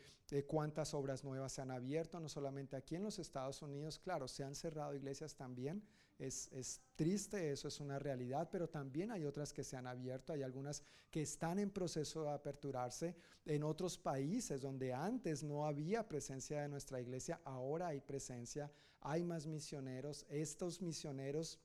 cuántas 0.48 0.94
obras 0.94 1.22
nuevas 1.22 1.52
se 1.52 1.62
han 1.62 1.70
abierto, 1.70 2.18
no 2.18 2.28
solamente 2.28 2.74
aquí 2.74 2.96
en 2.96 3.04
los 3.04 3.20
Estados 3.20 3.62
Unidos, 3.62 4.00
claro, 4.00 4.26
se 4.26 4.42
han 4.42 4.56
cerrado 4.56 4.96
iglesias 4.96 5.36
también, 5.36 5.80
es, 6.20 6.48
es, 6.52 6.80
triste, 6.94 7.50
eso 7.50 7.68
es 7.68 7.80
una 7.80 7.98
realidad, 7.98 8.50
pero 8.52 8.68
también 8.68 9.10
hay 9.10 9.24
otras 9.24 9.54
que 9.54 9.64
se 9.64 9.74
han 9.76 9.86
abierto, 9.86 10.34
hay 10.34 10.42
algunas 10.42 10.82
que 11.10 11.22
están 11.22 11.58
en 11.58 11.70
proceso 11.70 12.24
de 12.24 12.30
aperturarse 12.30 13.16
en 13.46 13.62
otros 13.62 13.96
países 13.96 14.60
donde 14.60 14.92
antes 14.92 15.42
no 15.42 15.66
había 15.66 16.06
presencia 16.06 16.60
de 16.60 16.68
nuestra 16.68 17.00
iglesia, 17.00 17.40
ahora 17.44 17.88
hay 17.88 18.00
presencia, 18.00 18.70
hay 19.00 19.24
más 19.24 19.46
misioneros, 19.46 20.26
estos 20.28 20.82
misioneros 20.82 21.58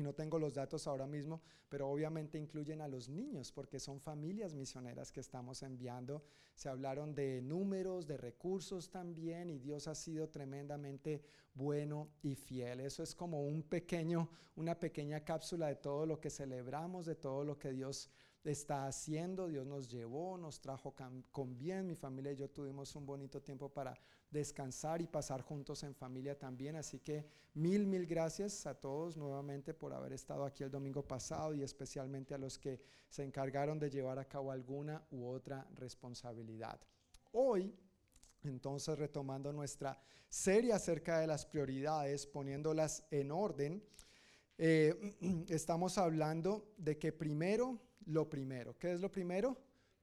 y 0.00 0.02
no 0.02 0.14
tengo 0.14 0.38
los 0.38 0.54
datos 0.54 0.86
ahora 0.86 1.06
mismo, 1.06 1.42
pero 1.68 1.88
obviamente 1.88 2.38
incluyen 2.38 2.80
a 2.80 2.88
los 2.88 3.08
niños 3.08 3.52
porque 3.52 3.78
son 3.78 4.00
familias 4.00 4.54
misioneras 4.54 5.12
que 5.12 5.20
estamos 5.20 5.62
enviando. 5.62 6.24
Se 6.54 6.68
hablaron 6.68 7.14
de 7.14 7.42
números, 7.42 8.06
de 8.06 8.16
recursos 8.16 8.90
también 8.90 9.50
y 9.50 9.58
Dios 9.58 9.86
ha 9.88 9.94
sido 9.94 10.28
tremendamente 10.30 11.22
bueno 11.54 12.08
y 12.22 12.34
fiel. 12.34 12.80
Eso 12.80 13.02
es 13.02 13.14
como 13.14 13.44
un 13.44 13.62
pequeño, 13.62 14.30
una 14.56 14.78
pequeña 14.78 15.20
cápsula 15.20 15.68
de 15.68 15.76
todo 15.76 16.06
lo 16.06 16.18
que 16.18 16.30
celebramos, 16.30 17.04
de 17.04 17.16
todo 17.16 17.44
lo 17.44 17.58
que 17.58 17.72
Dios 17.72 18.08
está 18.42 18.86
haciendo. 18.86 19.48
Dios 19.48 19.66
nos 19.66 19.90
llevó, 19.90 20.38
nos 20.38 20.60
trajo 20.60 20.94
con 21.30 21.58
bien. 21.58 21.86
Mi 21.86 21.94
familia 21.94 22.32
y 22.32 22.36
yo 22.36 22.48
tuvimos 22.48 22.96
un 22.96 23.04
bonito 23.04 23.42
tiempo 23.42 23.68
para 23.68 23.94
descansar 24.30 25.02
y 25.02 25.06
pasar 25.06 25.42
juntos 25.42 25.82
en 25.82 25.94
familia 25.94 26.38
también. 26.38 26.76
Así 26.76 27.00
que 27.00 27.26
mil, 27.54 27.86
mil 27.86 28.06
gracias 28.06 28.66
a 28.66 28.74
todos 28.74 29.16
nuevamente 29.16 29.74
por 29.74 29.92
haber 29.92 30.12
estado 30.12 30.44
aquí 30.44 30.62
el 30.62 30.70
domingo 30.70 31.02
pasado 31.02 31.54
y 31.54 31.62
especialmente 31.62 32.34
a 32.34 32.38
los 32.38 32.58
que 32.58 32.80
se 33.08 33.24
encargaron 33.24 33.78
de 33.78 33.90
llevar 33.90 34.18
a 34.18 34.28
cabo 34.28 34.52
alguna 34.52 35.04
u 35.10 35.26
otra 35.26 35.66
responsabilidad. 35.74 36.80
Hoy, 37.32 37.74
entonces, 38.44 38.98
retomando 38.98 39.52
nuestra 39.52 40.00
serie 40.28 40.72
acerca 40.72 41.18
de 41.18 41.26
las 41.26 41.44
prioridades, 41.44 42.26
poniéndolas 42.26 43.04
en 43.10 43.32
orden, 43.32 43.82
eh, 44.58 45.16
estamos 45.48 45.98
hablando 45.98 46.72
de 46.76 46.98
que 46.98 47.12
primero, 47.12 47.78
lo 48.06 48.28
primero, 48.28 48.78
¿qué 48.78 48.92
es 48.92 49.00
lo 49.00 49.10
primero? 49.10 49.56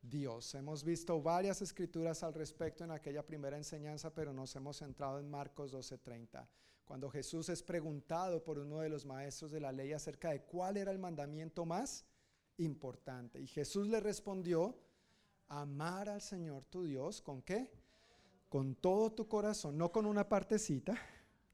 Dios. 0.09 0.53
Hemos 0.55 0.83
visto 0.83 1.21
varias 1.21 1.61
escrituras 1.61 2.23
al 2.23 2.33
respecto 2.33 2.83
en 2.83 2.91
aquella 2.91 3.25
primera 3.25 3.57
enseñanza, 3.57 4.13
pero 4.13 4.33
nos 4.33 4.55
hemos 4.55 4.77
centrado 4.77 5.19
en 5.19 5.29
Marcos 5.29 5.71
12:30, 5.71 6.47
cuando 6.85 7.09
Jesús 7.09 7.49
es 7.49 7.61
preguntado 7.63 8.43
por 8.43 8.59
uno 8.59 8.79
de 8.79 8.89
los 8.89 9.05
maestros 9.05 9.51
de 9.51 9.59
la 9.59 9.71
ley 9.71 9.93
acerca 9.93 10.31
de 10.31 10.43
cuál 10.43 10.77
era 10.77 10.91
el 10.91 10.99
mandamiento 10.99 11.65
más 11.65 12.05
importante. 12.57 13.39
Y 13.41 13.47
Jesús 13.47 13.87
le 13.87 13.99
respondió, 13.99 14.77
amar 15.49 16.09
al 16.09 16.21
Señor 16.21 16.65
tu 16.65 16.83
Dios, 16.83 17.21
¿con 17.21 17.41
qué? 17.41 17.71
Con 18.49 18.75
todo 18.75 19.11
tu 19.11 19.27
corazón, 19.27 19.77
no 19.77 19.91
con 19.91 20.05
una 20.05 20.27
partecita, 20.27 20.95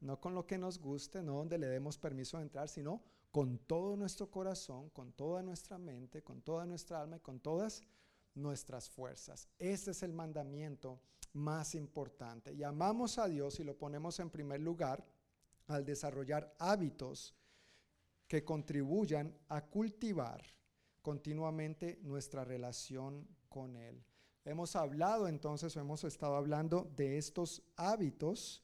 no 0.00 0.20
con 0.20 0.34
lo 0.34 0.46
que 0.46 0.58
nos 0.58 0.78
guste, 0.78 1.22
no 1.22 1.34
donde 1.34 1.58
le 1.58 1.66
demos 1.66 1.98
permiso 1.98 2.36
de 2.36 2.44
entrar, 2.44 2.68
sino 2.68 3.02
con 3.30 3.58
todo 3.58 3.96
nuestro 3.96 4.30
corazón, 4.30 4.90
con 4.90 5.12
toda 5.12 5.42
nuestra 5.42 5.76
mente, 5.76 6.22
con 6.22 6.40
toda 6.42 6.66
nuestra 6.66 7.00
alma 7.00 7.16
y 7.16 7.20
con 7.20 7.40
todas 7.40 7.82
nuestras 8.34 8.88
fuerzas. 8.88 9.48
Este 9.58 9.92
es 9.92 10.02
el 10.02 10.12
mandamiento 10.12 11.00
más 11.32 11.74
importante. 11.74 12.52
Y 12.52 12.62
amamos 12.62 13.18
a 13.18 13.28
Dios 13.28 13.60
y 13.60 13.64
lo 13.64 13.76
ponemos 13.76 14.18
en 14.20 14.30
primer 14.30 14.60
lugar 14.60 15.04
al 15.66 15.84
desarrollar 15.84 16.54
hábitos 16.58 17.34
que 18.28 18.44
contribuyan 18.44 19.36
a 19.48 19.64
cultivar 19.66 20.42
continuamente 21.02 21.98
nuestra 22.02 22.44
relación 22.44 23.28
con 23.48 23.76
Él. 23.76 24.02
Hemos 24.44 24.76
hablado 24.76 25.28
entonces, 25.28 25.76
o 25.76 25.80
hemos 25.80 26.04
estado 26.04 26.36
hablando 26.36 26.90
de 26.96 27.18
estos 27.18 27.62
hábitos 27.76 28.62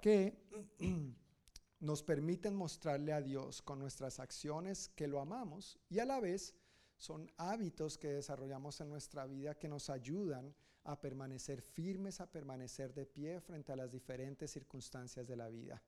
que 0.00 0.44
nos 1.80 2.02
permiten 2.02 2.54
mostrarle 2.54 3.12
a 3.12 3.20
Dios 3.20 3.62
con 3.62 3.78
nuestras 3.78 4.20
acciones 4.20 4.88
que 4.90 5.08
lo 5.08 5.20
amamos 5.20 5.78
y 5.88 5.98
a 5.98 6.04
la 6.04 6.20
vez 6.20 6.54
son 6.98 7.30
hábitos 7.36 7.96
que 7.96 8.08
desarrollamos 8.08 8.80
en 8.80 8.90
nuestra 8.90 9.24
vida 9.24 9.56
que 9.56 9.68
nos 9.68 9.88
ayudan 9.88 10.54
a 10.84 11.00
permanecer 11.00 11.62
firmes, 11.62 12.20
a 12.20 12.30
permanecer 12.30 12.92
de 12.92 13.06
pie 13.06 13.40
frente 13.40 13.72
a 13.72 13.76
las 13.76 13.90
diferentes 13.90 14.50
circunstancias 14.50 15.26
de 15.26 15.36
la 15.36 15.48
vida. 15.48 15.82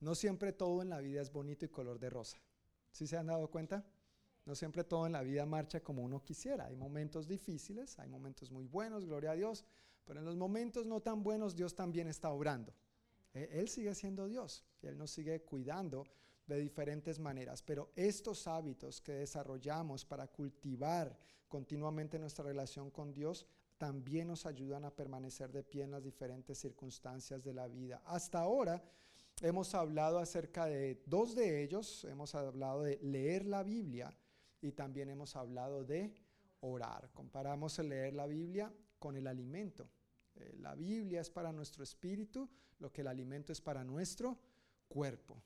No 0.00 0.14
siempre 0.14 0.52
todo 0.52 0.82
en 0.82 0.90
la 0.90 1.00
vida 1.00 1.22
es 1.22 1.32
bonito 1.32 1.64
y 1.64 1.68
color 1.68 1.98
de 1.98 2.10
rosa. 2.10 2.38
¿Sí 2.90 3.06
se 3.06 3.16
han 3.16 3.26
dado 3.26 3.48
cuenta? 3.48 3.84
No 4.44 4.54
siempre 4.54 4.84
todo 4.84 5.06
en 5.06 5.12
la 5.12 5.22
vida 5.22 5.46
marcha 5.46 5.80
como 5.80 6.02
uno 6.02 6.22
quisiera. 6.22 6.66
Hay 6.66 6.76
momentos 6.76 7.28
difíciles, 7.28 7.98
hay 7.98 8.08
momentos 8.08 8.50
muy 8.50 8.66
buenos, 8.66 9.06
gloria 9.06 9.32
a 9.32 9.34
Dios, 9.34 9.64
pero 10.04 10.20
en 10.20 10.26
los 10.26 10.36
momentos 10.36 10.84
no 10.86 11.00
tan 11.00 11.22
buenos 11.22 11.54
Dios 11.54 11.74
también 11.74 12.08
está 12.08 12.30
obrando. 12.30 12.74
E, 13.34 13.60
Él 13.60 13.68
sigue 13.68 13.94
siendo 13.94 14.26
Dios 14.26 14.64
Él 14.82 14.96
nos 14.96 15.10
sigue 15.10 15.42
cuidando 15.42 16.06
de 16.46 16.58
diferentes 16.58 17.18
maneras, 17.18 17.62
pero 17.62 17.90
estos 17.96 18.46
hábitos 18.46 19.00
que 19.00 19.12
desarrollamos 19.12 20.04
para 20.04 20.28
cultivar 20.28 21.16
continuamente 21.48 22.18
nuestra 22.18 22.44
relación 22.44 22.90
con 22.90 23.12
Dios 23.12 23.46
también 23.78 24.28
nos 24.28 24.46
ayudan 24.46 24.84
a 24.84 24.94
permanecer 24.94 25.52
de 25.52 25.62
pie 25.62 25.84
en 25.84 25.90
las 25.90 26.02
diferentes 26.02 26.58
circunstancias 26.58 27.42
de 27.42 27.52
la 27.52 27.68
vida. 27.68 28.02
Hasta 28.06 28.40
ahora 28.40 28.82
hemos 29.42 29.74
hablado 29.74 30.18
acerca 30.18 30.66
de 30.66 31.02
dos 31.06 31.34
de 31.34 31.62
ellos, 31.62 32.04
hemos 32.04 32.34
hablado 32.34 32.82
de 32.82 32.98
leer 33.02 33.44
la 33.44 33.62
Biblia 33.62 34.16
y 34.62 34.72
también 34.72 35.10
hemos 35.10 35.36
hablado 35.36 35.84
de 35.84 36.14
orar. 36.60 37.10
Comparamos 37.12 37.78
el 37.78 37.90
leer 37.90 38.14
la 38.14 38.26
Biblia 38.26 38.72
con 38.98 39.16
el 39.16 39.26
alimento. 39.26 39.88
Eh, 40.36 40.54
la 40.58 40.74
Biblia 40.74 41.20
es 41.20 41.30
para 41.30 41.52
nuestro 41.52 41.82
espíritu, 41.82 42.48
lo 42.78 42.92
que 42.92 43.02
el 43.02 43.08
alimento 43.08 43.52
es 43.52 43.60
para 43.60 43.84
nuestro 43.84 44.38
cuerpo. 44.88 45.42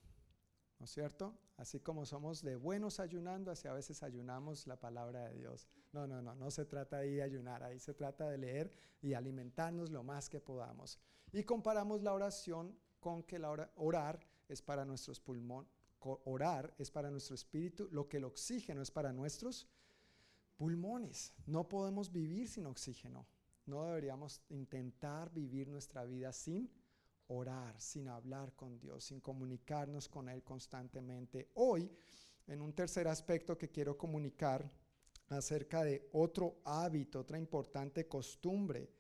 ¿No 0.81 0.85
es 0.85 0.91
cierto? 0.91 1.39
Así 1.59 1.79
como 1.79 2.07
somos 2.07 2.43
de 2.43 2.57
buenos 2.57 3.01
ayunando, 3.01 3.51
así 3.51 3.69
a 3.69 3.75
veces 3.75 4.03
ayunamos 4.03 4.67
la 4.67 4.81
palabra 4.81 5.29
de 5.29 5.35
Dios. 5.35 5.69
No, 5.93 6.07
no, 6.07 6.23
no, 6.23 6.35
no 6.35 6.51
se 6.51 6.65
trata 6.65 6.97
ahí 6.97 7.17
de 7.17 7.23
ayunar, 7.23 7.63
ahí 7.63 7.79
se 7.79 7.93
trata 7.93 8.29
de 8.31 8.39
leer 8.39 8.73
y 9.03 9.13
alimentarnos 9.13 9.91
lo 9.91 10.03
más 10.03 10.31
que 10.31 10.41
podamos. 10.41 10.99
Y 11.33 11.45
comparamos 11.45 12.03
la 12.03 12.15
oración 12.15 12.75
con 12.99 13.23
que 13.23 13.39
la 13.39 13.71
orar 13.77 14.27
es 14.49 14.63
para 14.63 14.87
nuestros 14.87 15.21
pulmones, 15.21 15.71
orar 16.01 16.75
es 16.79 16.91
para 16.91 17.11
nuestro 17.11 17.35
espíritu, 17.35 17.87
lo 17.93 18.09
que 18.09 18.17
el 18.17 18.25
oxígeno 18.25 18.81
es 18.81 18.91
para 18.91 19.13
nuestros 19.13 19.69
pulmones. 20.57 21.35
No 21.45 21.69
podemos 21.69 22.11
vivir 22.11 22.49
sin 22.49 22.65
oxígeno. 22.65 23.27
No 23.67 23.85
deberíamos 23.85 24.41
intentar 24.49 25.31
vivir 25.31 25.69
nuestra 25.69 26.05
vida 26.05 26.33
sin 26.33 26.71
orar, 27.31 27.81
sin 27.81 28.09
hablar 28.09 28.55
con 28.55 28.79
Dios, 28.79 29.05
sin 29.05 29.21
comunicarnos 29.21 30.09
con 30.09 30.29
Él 30.29 30.43
constantemente. 30.43 31.51
Hoy, 31.55 31.91
en 32.47 32.61
un 32.61 32.73
tercer 32.73 33.07
aspecto 33.09 33.57
que 33.57 33.71
quiero 33.71 33.97
comunicar 33.97 34.71
acerca 35.29 35.85
de 35.85 36.09
otro 36.13 36.61
hábito, 36.65 37.21
otra 37.21 37.39
importante 37.39 38.09
costumbre 38.09 38.91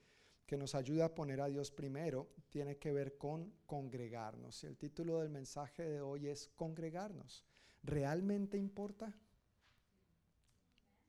que 0.46 0.56
nos 0.56 0.74
ayuda 0.74 1.06
a 1.06 1.14
poner 1.14 1.40
a 1.40 1.48
Dios 1.48 1.70
primero, 1.70 2.28
tiene 2.48 2.76
que 2.78 2.92
ver 2.92 3.16
con 3.16 3.52
congregarnos. 3.66 4.62
Y 4.62 4.66
el 4.66 4.76
título 4.76 5.18
del 5.18 5.30
mensaje 5.30 5.82
de 5.88 6.00
hoy 6.00 6.28
es 6.28 6.48
congregarnos. 6.54 7.44
¿Realmente 7.82 8.56
importa? 8.56 9.12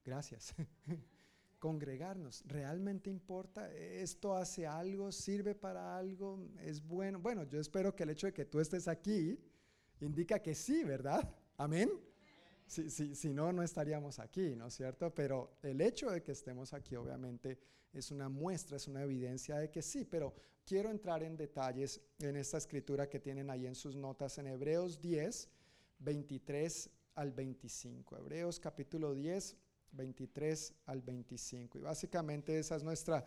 Gracias. 0.03 0.55
congregarnos. 1.61 2.43
¿Realmente 2.47 3.11
importa? 3.11 3.71
¿Esto 3.71 4.35
hace 4.35 4.65
algo? 4.65 5.11
¿Sirve 5.11 5.53
para 5.53 5.95
algo? 5.95 6.43
¿Es 6.59 6.81
bueno? 6.81 7.19
Bueno, 7.19 7.43
yo 7.43 7.59
espero 7.59 7.95
que 7.95 8.01
el 8.01 8.09
hecho 8.09 8.25
de 8.25 8.33
que 8.33 8.45
tú 8.45 8.59
estés 8.59 8.87
aquí 8.87 9.39
indica 9.99 10.39
que 10.39 10.55
sí, 10.55 10.83
¿verdad? 10.83 11.23
Amén. 11.57 11.91
Si, 12.65 12.89
si 12.89 13.31
no, 13.31 13.53
no 13.53 13.61
estaríamos 13.61 14.17
aquí, 14.17 14.55
¿no 14.55 14.67
es 14.67 14.73
cierto? 14.73 15.13
Pero 15.13 15.59
el 15.61 15.79
hecho 15.81 16.09
de 16.09 16.23
que 16.23 16.31
estemos 16.31 16.73
aquí 16.73 16.95
obviamente 16.95 17.59
es 17.93 18.09
una 18.09 18.27
muestra, 18.27 18.77
es 18.77 18.87
una 18.87 19.03
evidencia 19.03 19.57
de 19.57 19.69
que 19.69 19.83
sí, 19.83 20.03
pero 20.03 20.33
quiero 20.65 20.89
entrar 20.89 21.21
en 21.21 21.37
detalles 21.37 22.01
en 22.19 22.37
esta 22.37 22.57
escritura 22.57 23.07
que 23.07 23.19
tienen 23.19 23.51
ahí 23.51 23.67
en 23.67 23.75
sus 23.75 23.95
notas 23.95 24.39
en 24.39 24.47
Hebreos 24.47 24.99
10, 24.99 25.47
23 25.99 26.89
al 27.13 27.31
25. 27.31 28.17
Hebreos 28.17 28.59
capítulo 28.59 29.13
10, 29.13 29.57
23 29.91 30.73
al 30.85 31.01
25. 31.01 31.77
Y 31.77 31.81
básicamente 31.81 32.57
esa 32.57 32.75
es 32.75 32.83
nuestra 32.83 33.25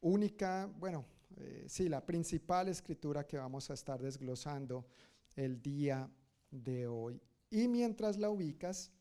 única, 0.00 0.66
bueno, 0.78 1.04
eh, 1.36 1.64
sí, 1.68 1.88
la 1.88 2.04
principal 2.04 2.68
escritura 2.68 3.26
que 3.26 3.38
vamos 3.38 3.70
a 3.70 3.74
estar 3.74 4.00
desglosando 4.00 4.86
el 5.34 5.60
día 5.60 6.10
de 6.50 6.86
hoy. 6.86 7.20
Y 7.50 7.68
mientras 7.68 8.18
la 8.18 8.30
ubicas, 8.30 8.92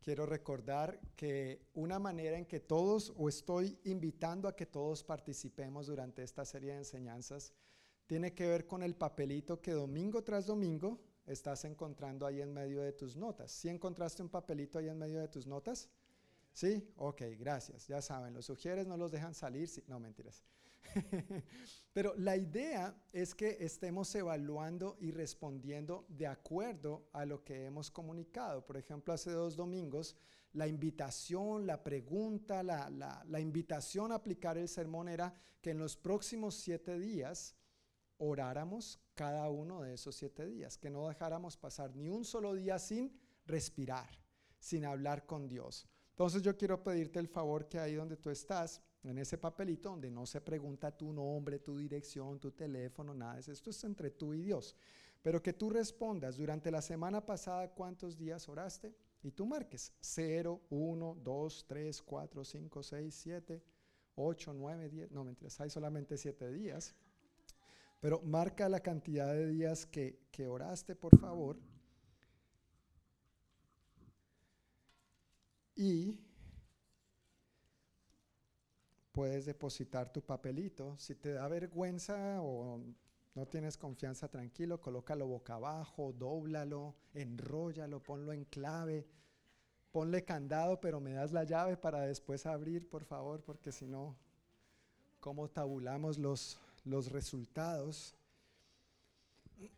quiero 0.00 0.26
recordar 0.26 1.00
que 1.16 1.66
una 1.74 1.98
manera 1.98 2.38
en 2.38 2.46
que 2.46 2.60
todos, 2.60 3.12
o 3.16 3.28
estoy 3.28 3.78
invitando 3.84 4.48
a 4.48 4.54
que 4.54 4.66
todos 4.66 5.02
participemos 5.02 5.86
durante 5.86 6.22
esta 6.22 6.44
serie 6.44 6.72
de 6.72 6.78
enseñanzas, 6.78 7.52
tiene 8.06 8.32
que 8.32 8.46
ver 8.46 8.66
con 8.66 8.82
el 8.82 8.94
papelito 8.94 9.60
que 9.60 9.72
domingo 9.72 10.22
tras 10.22 10.46
domingo 10.46 11.00
estás 11.26 11.64
encontrando 11.64 12.26
ahí 12.26 12.40
en 12.40 12.52
medio 12.52 12.82
de 12.82 12.92
tus 12.92 13.16
notas. 13.16 13.50
¿Sí 13.50 13.68
encontraste 13.68 14.22
un 14.22 14.28
papelito 14.28 14.78
ahí 14.78 14.88
en 14.88 14.98
medio 14.98 15.20
de 15.20 15.28
tus 15.28 15.46
notas? 15.46 15.88
¿Sí? 16.52 16.88
Ok, 16.96 17.22
gracias. 17.38 17.86
Ya 17.86 18.00
saben, 18.00 18.32
los 18.32 18.46
sugieres 18.46 18.86
no 18.86 18.96
los 18.96 19.12
dejan 19.12 19.34
salir. 19.34 19.68
Sí, 19.68 19.82
no, 19.88 20.00
mentiras. 20.00 20.42
Pero 21.92 22.14
la 22.16 22.36
idea 22.36 22.94
es 23.12 23.34
que 23.34 23.58
estemos 23.60 24.14
evaluando 24.14 24.96
y 25.00 25.10
respondiendo 25.10 26.06
de 26.08 26.26
acuerdo 26.26 27.08
a 27.12 27.24
lo 27.24 27.44
que 27.44 27.66
hemos 27.66 27.90
comunicado. 27.90 28.64
Por 28.64 28.76
ejemplo, 28.76 29.12
hace 29.12 29.30
dos 29.30 29.56
domingos, 29.56 30.16
la 30.52 30.66
invitación, 30.66 31.66
la 31.66 31.82
pregunta, 31.82 32.62
la, 32.62 32.88
la, 32.88 33.40
invitación 33.40 34.12
a 34.12 34.16
aplicar 34.16 34.56
el 34.56 34.68
sermón 34.68 35.08
era 35.08 35.34
que 35.60 35.70
en 35.70 35.78
los 35.78 35.96
próximos 35.96 36.54
siete 36.54 36.98
días 36.98 37.54
oráramos 38.18 39.00
cada 39.14 39.48
uno 39.50 39.82
de 39.82 39.94
esos 39.94 40.14
siete 40.14 40.46
días, 40.46 40.78
que 40.78 40.90
no 40.90 41.08
dejáramos 41.08 41.56
pasar 41.56 41.94
ni 41.94 42.08
un 42.08 42.24
solo 42.24 42.54
día 42.54 42.78
sin 42.78 43.18
respirar, 43.46 44.08
sin 44.58 44.84
hablar 44.84 45.26
con 45.26 45.48
Dios. 45.48 45.86
Entonces 46.10 46.42
yo 46.42 46.56
quiero 46.56 46.82
pedirte 46.82 47.18
el 47.18 47.28
favor 47.28 47.68
que 47.68 47.78
ahí 47.78 47.94
donde 47.94 48.16
tú 48.16 48.30
estás, 48.30 48.80
en 49.02 49.18
ese 49.18 49.38
papelito 49.38 49.90
donde 49.90 50.10
no 50.10 50.26
se 50.26 50.40
pregunta 50.40 50.96
tu 50.96 51.12
nombre, 51.12 51.58
tu 51.58 51.76
dirección, 51.78 52.40
tu 52.40 52.50
teléfono, 52.52 53.14
nada 53.14 53.34
de 53.34 53.40
eso. 53.40 53.52
Esto 53.52 53.70
es 53.70 53.84
entre 53.84 54.10
tú 54.10 54.34
y 54.34 54.42
Dios. 54.42 54.74
Pero 55.22 55.42
que 55.42 55.52
tú 55.52 55.70
respondas 55.70 56.36
durante 56.36 56.70
la 56.70 56.82
semana 56.82 57.24
pasada 57.24 57.70
cuántos 57.70 58.16
días 58.16 58.48
oraste 58.48 58.94
y 59.22 59.32
tú 59.32 59.46
marques 59.46 59.92
0, 60.00 60.60
1, 60.70 61.18
2, 61.22 61.64
3, 61.68 62.02
4, 62.02 62.44
5, 62.44 62.82
6, 62.82 63.14
7, 63.14 63.62
8, 64.14 64.52
9, 64.54 64.88
10. 64.88 65.10
No, 65.10 65.24
mentiras, 65.24 65.60
hay 65.60 65.70
solamente 65.70 66.16
7 66.16 66.52
días. 66.52 66.94
Pero 68.00 68.20
marca 68.22 68.68
la 68.68 68.80
cantidad 68.80 69.32
de 69.32 69.48
días 69.48 69.86
que, 69.86 70.26
que 70.30 70.46
oraste, 70.46 70.94
por 70.94 71.18
favor. 71.18 71.58
Y 75.74 76.20
puedes 79.12 79.46
depositar 79.46 80.10
tu 80.12 80.22
papelito. 80.22 80.94
Si 80.98 81.14
te 81.14 81.32
da 81.32 81.48
vergüenza 81.48 82.40
o 82.42 82.82
no 83.34 83.46
tienes 83.46 83.76
confianza, 83.76 84.28
tranquilo, 84.28 84.80
colócalo 84.80 85.26
boca 85.26 85.54
abajo, 85.54 86.12
dóblalo, 86.12 86.94
enróllalo, 87.12 88.02
ponlo 88.02 88.32
en 88.32 88.44
clave, 88.44 89.06
ponle 89.90 90.24
candado, 90.24 90.80
pero 90.80 91.00
me 91.00 91.12
das 91.12 91.32
la 91.32 91.44
llave 91.44 91.76
para 91.76 92.00
después 92.00 92.46
abrir, 92.46 92.88
por 92.88 93.04
favor, 93.04 93.42
porque 93.42 93.72
si 93.72 93.86
no, 93.86 94.16
¿cómo 95.20 95.48
tabulamos 95.48 96.18
los, 96.18 96.58
los 96.86 97.10
resultados? 97.10 98.16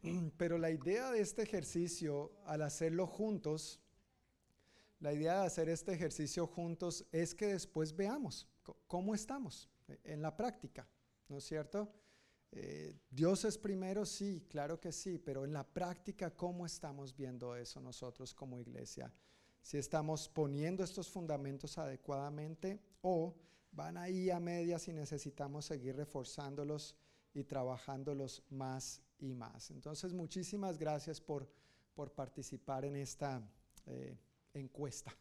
Pero 0.37 0.59
la 0.59 0.71
idea 0.71 1.11
de 1.11 1.21
este 1.21 1.43
ejercicio, 1.43 2.31
al 2.47 2.63
hacerlo 2.63 3.07
juntos, 3.07 3.81
la 5.01 5.13
idea 5.13 5.41
de 5.41 5.47
hacer 5.47 5.69
este 5.69 5.93
ejercicio 5.93 6.47
juntos 6.47 7.05
es 7.13 7.35
que 7.35 7.47
después 7.47 7.95
veamos 7.95 8.49
cómo 8.87 9.15
estamos 9.15 9.69
en 10.05 10.23
la 10.23 10.37
práctica, 10.37 10.89
¿no 11.29 11.39
es 11.39 11.45
cierto? 11.45 11.93
Eh, 12.51 12.97
Dios 13.11 13.45
es 13.45 13.59
primero, 13.59 14.05
sí, 14.05 14.45
claro 14.49 14.81
que 14.81 14.91
sí, 14.91 15.19
pero 15.19 15.45
en 15.45 15.53
la 15.53 15.65
práctica, 15.65 16.35
¿cómo 16.35 16.67
estamos 16.67 17.15
viendo 17.15 17.55
eso 17.55 17.81
nosotros 17.81 18.35
como 18.35 18.59
iglesia? 18.59 19.13
Si 19.63 19.77
estamos 19.77 20.29
poniendo 20.29 20.83
estos 20.83 21.09
fundamentos 21.09 21.79
adecuadamente 21.79 22.81
o 23.03 23.35
van 23.79 23.97
ahí 23.97 24.29
a 24.29 24.41
medias 24.41 24.89
y 24.89 24.93
necesitamos 24.93 25.67
seguir 25.67 25.95
reforzándolos 25.95 26.97
y 27.33 27.45
trabajándolos 27.45 28.43
más 28.51 29.01
y 29.21 29.33
más. 29.33 29.71
Entonces, 29.71 30.13
muchísimas 30.13 30.77
gracias 30.77 31.21
por, 31.21 31.49
por 31.95 32.11
participar 32.11 32.85
en 32.85 32.97
esta 32.97 33.41
eh, 33.87 34.19
encuesta, 34.53 35.17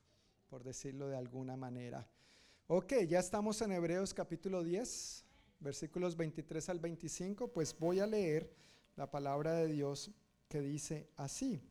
por 0.49 0.64
decirlo 0.64 1.08
de 1.08 1.16
alguna 1.16 1.55
manera. 1.55 2.10
Ok, 2.66 2.93
ya 3.08 3.20
estamos 3.20 3.62
en 3.62 3.74
Hebreos 3.74 4.12
capítulo 4.12 4.64
10, 4.64 5.24
versículos 5.60 6.18
23 6.18 6.70
al 6.70 6.80
25, 6.80 7.49
pues 7.53 7.78
voy 7.78 7.99
a 7.99 8.08
leer 8.08 8.51
la 8.95 9.12
palabra 9.12 9.53
de 9.53 9.68
Dios 9.68 10.10
que 10.49 10.62
dice 10.62 11.12
así. 11.16 11.62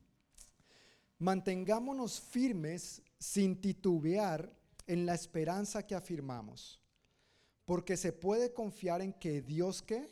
Mantengámonos 1.18 2.20
firmes 2.20 3.02
sin 3.18 3.60
titubear 3.60 4.54
en 4.86 5.06
la 5.06 5.14
esperanza 5.14 5.86
que 5.86 5.94
afirmamos, 5.94 6.80
porque 7.64 7.96
se 7.96 8.12
puede 8.12 8.52
confiar 8.52 9.00
en 9.02 9.12
que 9.12 9.42
Dios 9.42 9.82
que 9.82 10.08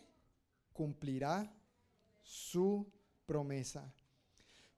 cumplirá 0.72 1.53
su 2.22 2.91
promesa. 3.27 3.93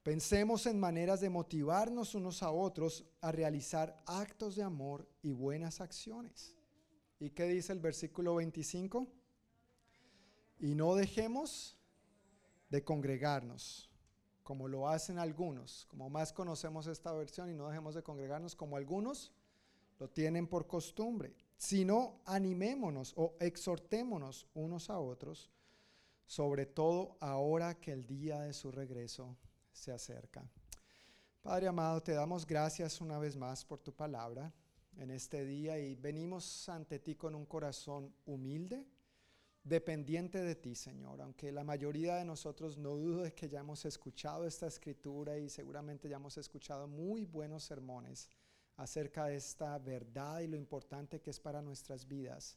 Pensemos 0.02 0.66
en 0.66 0.78
maneras 0.78 1.20
de 1.20 1.30
motivarnos 1.30 2.14
unos 2.14 2.42
a 2.42 2.50
otros 2.50 3.04
a 3.20 3.32
realizar 3.32 4.00
actos 4.06 4.54
de 4.54 4.62
amor 4.62 5.08
y 5.22 5.32
buenas 5.32 5.80
acciones. 5.80 6.54
¿Y 7.18 7.30
qué 7.30 7.44
dice 7.48 7.72
el 7.72 7.80
versículo 7.80 8.36
25? 8.36 9.08
Y 10.60 10.74
no 10.74 10.94
dejemos 10.94 11.76
de 12.68 12.84
congregarnos, 12.84 13.90
como 14.42 14.68
lo 14.68 14.88
hacen 14.88 15.18
algunos, 15.18 15.86
como 15.86 16.08
más 16.08 16.32
conocemos 16.32 16.86
esta 16.86 17.12
versión, 17.12 17.50
y 17.50 17.54
no 17.54 17.68
dejemos 17.68 17.94
de 17.94 18.02
congregarnos 18.02 18.54
como 18.54 18.76
algunos 18.76 19.32
lo 19.98 20.08
tienen 20.10 20.46
por 20.46 20.66
costumbre, 20.66 21.34
sino 21.56 22.20
animémonos 22.26 23.14
o 23.16 23.36
exhortémonos 23.40 24.46
unos 24.54 24.90
a 24.90 24.98
otros, 24.98 25.50
sobre 26.26 26.66
todo 26.66 27.16
ahora 27.20 27.78
que 27.80 27.92
el 27.92 28.06
día 28.06 28.40
de 28.40 28.52
su 28.52 28.70
regreso 28.70 29.36
se 29.72 29.92
acerca. 29.92 30.48
Padre 31.40 31.68
amado, 31.68 32.02
te 32.02 32.12
damos 32.12 32.44
gracias 32.44 33.00
una 33.00 33.18
vez 33.18 33.36
más 33.36 33.64
por 33.64 33.80
tu 33.80 33.94
palabra 33.94 34.52
en 34.96 35.10
este 35.10 35.44
día 35.44 35.78
y 35.78 35.94
venimos 35.94 36.68
ante 36.68 36.98
ti 36.98 37.14
con 37.14 37.34
un 37.34 37.46
corazón 37.46 38.12
humilde, 38.24 38.84
dependiente 39.62 40.42
de 40.42 40.56
ti, 40.56 40.74
Señor. 40.74 41.20
Aunque 41.20 41.52
la 41.52 41.62
mayoría 41.64 42.16
de 42.16 42.24
nosotros 42.24 42.76
no 42.78 42.96
dudo 42.96 43.22
de 43.22 43.34
que 43.34 43.48
ya 43.48 43.60
hemos 43.60 43.84
escuchado 43.84 44.46
esta 44.46 44.66
escritura 44.66 45.38
y 45.38 45.48
seguramente 45.48 46.08
ya 46.08 46.16
hemos 46.16 46.36
escuchado 46.36 46.88
muy 46.88 47.24
buenos 47.24 47.64
sermones 47.64 48.28
acerca 48.76 49.26
de 49.26 49.36
esta 49.36 49.78
verdad 49.78 50.40
y 50.40 50.46
lo 50.46 50.56
importante 50.56 51.20
que 51.20 51.30
es 51.30 51.40
para 51.40 51.62
nuestras 51.62 52.06
vidas. 52.06 52.56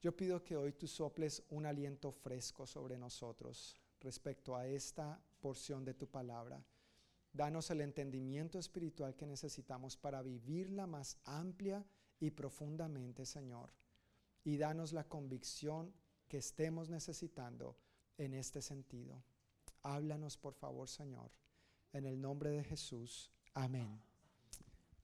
Yo 0.00 0.16
pido 0.16 0.44
que 0.44 0.56
hoy 0.56 0.72
tú 0.72 0.86
soples 0.86 1.42
un 1.50 1.66
aliento 1.66 2.12
fresco 2.12 2.66
sobre 2.66 2.98
nosotros 2.98 3.76
respecto 4.00 4.54
a 4.54 4.66
esta 4.66 5.20
porción 5.40 5.84
de 5.84 5.94
tu 5.94 6.06
palabra. 6.08 6.64
Danos 7.32 7.70
el 7.70 7.80
entendimiento 7.80 8.58
espiritual 8.58 9.14
que 9.16 9.26
necesitamos 9.26 9.96
para 9.96 10.22
vivirla 10.22 10.86
más 10.86 11.18
amplia 11.24 11.84
y 12.20 12.30
profundamente, 12.30 13.26
Señor. 13.26 13.70
Y 14.44 14.56
danos 14.56 14.92
la 14.92 15.04
convicción 15.04 15.92
que 16.26 16.38
estemos 16.38 16.88
necesitando 16.88 17.76
en 18.16 18.34
este 18.34 18.62
sentido. 18.62 19.22
Háblanos, 19.82 20.36
por 20.36 20.54
favor, 20.54 20.88
Señor. 20.88 21.30
En 21.92 22.04
el 22.04 22.20
nombre 22.20 22.50
de 22.50 22.64
Jesús. 22.64 23.30
Amén. 23.54 24.07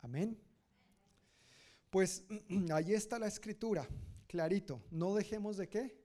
Amén. 0.04 0.38
Pues 1.88 2.24
ahí 2.72 2.92
está 2.92 3.18
la 3.18 3.26
escritura, 3.26 3.88
clarito. 4.26 4.82
No 4.90 5.14
dejemos 5.14 5.56
de 5.56 5.68
qué? 5.68 6.04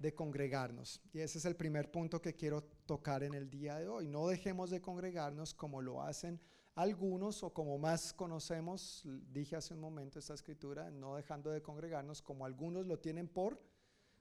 de 0.00 0.14
congregarnos. 0.14 1.02
Y 1.12 1.20
ese 1.20 1.36
es 1.36 1.44
el 1.44 1.56
primer 1.56 1.90
punto 1.90 2.22
que 2.22 2.34
quiero 2.34 2.64
tocar 2.86 3.22
en 3.22 3.34
el 3.34 3.50
día 3.50 3.76
de 3.76 3.86
hoy. 3.86 4.08
No 4.08 4.28
dejemos 4.28 4.70
de 4.70 4.80
congregarnos 4.80 5.52
como 5.52 5.82
lo 5.82 6.02
hacen 6.02 6.40
algunos 6.74 7.42
o 7.42 7.52
como 7.52 7.76
más 7.78 8.14
conocemos, 8.14 9.02
dije 9.30 9.56
hace 9.56 9.74
un 9.74 9.80
momento 9.80 10.18
esta 10.18 10.32
escritura, 10.32 10.90
no 10.90 11.16
dejando 11.16 11.50
de 11.50 11.60
congregarnos 11.60 12.22
como 12.22 12.46
algunos 12.46 12.86
lo 12.86 12.98
tienen 12.98 13.28
por 13.28 13.60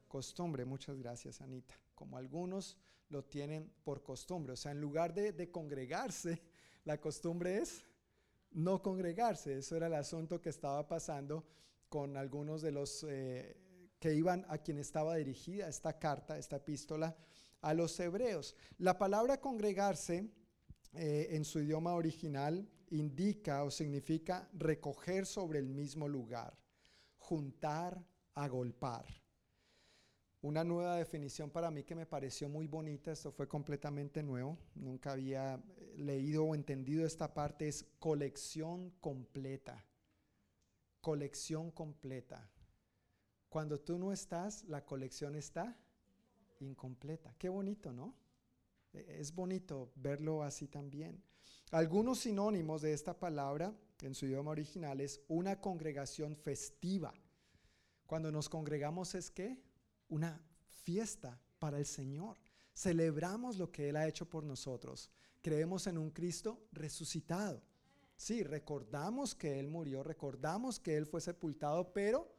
costumbre. 0.09 0.65
Muchas 0.65 0.97
gracias, 0.97 1.39
Anita. 1.39 1.79
Como 1.95 2.17
algunos 2.17 2.77
lo 3.07 3.23
tienen 3.23 3.71
por 3.85 4.03
costumbre. 4.03 4.53
O 4.53 4.57
sea, 4.57 4.73
en 4.73 4.81
lugar 4.81 5.13
de, 5.13 5.49
congregarse, 5.49 6.41
la 6.83 6.99
costumbre 6.99 7.59
es 7.59 7.85
no 8.51 8.81
congregarse. 8.81 9.57
Eso 9.57 9.75
era 9.75 9.87
el 9.87 9.93
asunto 9.93 10.41
que 10.41 10.49
estaba 10.49 10.87
pasando 10.87 11.45
con 11.89 12.17
algunos 12.17 12.61
de 12.61 12.71
los... 12.71 13.05
Eh, 13.07 13.55
que 13.99 14.13
iban 14.13 14.45
a 14.47 14.57
quien 14.57 14.77
estaba 14.77 15.15
dirigida 15.15 15.67
esta 15.67 15.99
carta, 15.99 16.37
esta 16.37 16.55
epístola 16.55 17.15
a 17.61 17.73
los 17.73 17.99
hebreos. 17.99 18.55
La 18.77 18.97
palabra 18.97 19.41
congregarse 19.41 20.29
eh, 20.93 21.27
en 21.31 21.43
su 21.43 21.59
idioma 21.59 21.93
original 21.93 22.67
indica 22.91 23.63
o 23.63 23.69
significa 23.69 24.49
recoger 24.53 25.25
sobre 25.25 25.59
el 25.59 25.67
mismo 25.67 26.07
lugar, 26.07 26.57
juntar, 27.17 28.01
agolpar. 28.33 29.05
Una 30.41 30.63
nueva 30.63 30.95
definición 30.95 31.49
para 31.49 31.69
mí 31.69 31.83
que 31.83 31.95
me 31.95 32.05
pareció 32.05 32.47
muy 32.47 32.67
bonita, 32.67 33.11
esto 33.11 33.31
fue 33.31 33.47
completamente 33.47 34.23
nuevo, 34.23 34.57
nunca 34.75 35.11
había 35.11 35.55
eh, 35.55 35.95
leído 35.97 36.45
o 36.45 36.55
entendido 36.55 37.05
esta 37.05 37.33
parte, 37.33 37.67
es 37.67 37.85
colección 37.99 38.91
completa. 39.01 39.85
Colección 41.01 41.71
completa. 41.71 42.49
Cuando 43.49 43.79
tú 43.79 43.97
no 43.97 44.13
estás, 44.13 44.63
la 44.65 44.85
colección 44.85 45.35
está 45.35 45.77
incompleta. 46.59 47.35
Qué 47.37 47.49
bonito, 47.49 47.91
¿no? 47.91 48.15
E, 48.93 49.17
es 49.19 49.33
bonito 49.33 49.91
verlo 49.95 50.43
así 50.43 50.67
también. 50.67 51.21
Algunos 51.71 52.19
sinónimos 52.19 52.81
de 52.81 52.93
esta 52.93 53.19
palabra 53.19 53.73
en 54.01 54.15
su 54.15 54.25
idioma 54.25 54.51
original 54.51 55.01
es 55.01 55.21
una 55.27 55.59
congregación 55.59 56.35
festiva. 56.35 57.13
Cuando 58.05 58.31
nos 58.31 58.49
congregamos 58.49 59.15
es 59.15 59.29
que 59.29 59.68
una 60.09 60.41
fiesta 60.83 61.39
para 61.59 61.77
el 61.77 61.85
Señor. 61.85 62.37
Celebramos 62.73 63.57
lo 63.57 63.71
que 63.71 63.89
Él 63.89 63.95
ha 63.95 64.07
hecho 64.07 64.29
por 64.29 64.43
nosotros. 64.43 65.09
Creemos 65.41 65.87
en 65.87 65.97
un 65.97 66.11
Cristo 66.11 66.67
resucitado. 66.71 67.61
Sí, 68.15 68.43
recordamos 68.43 69.33
que 69.33 69.59
Él 69.59 69.69
murió, 69.69 70.03
recordamos 70.03 70.79
que 70.79 70.97
Él 70.97 71.05
fue 71.05 71.21
sepultado, 71.21 71.93
pero 71.93 72.29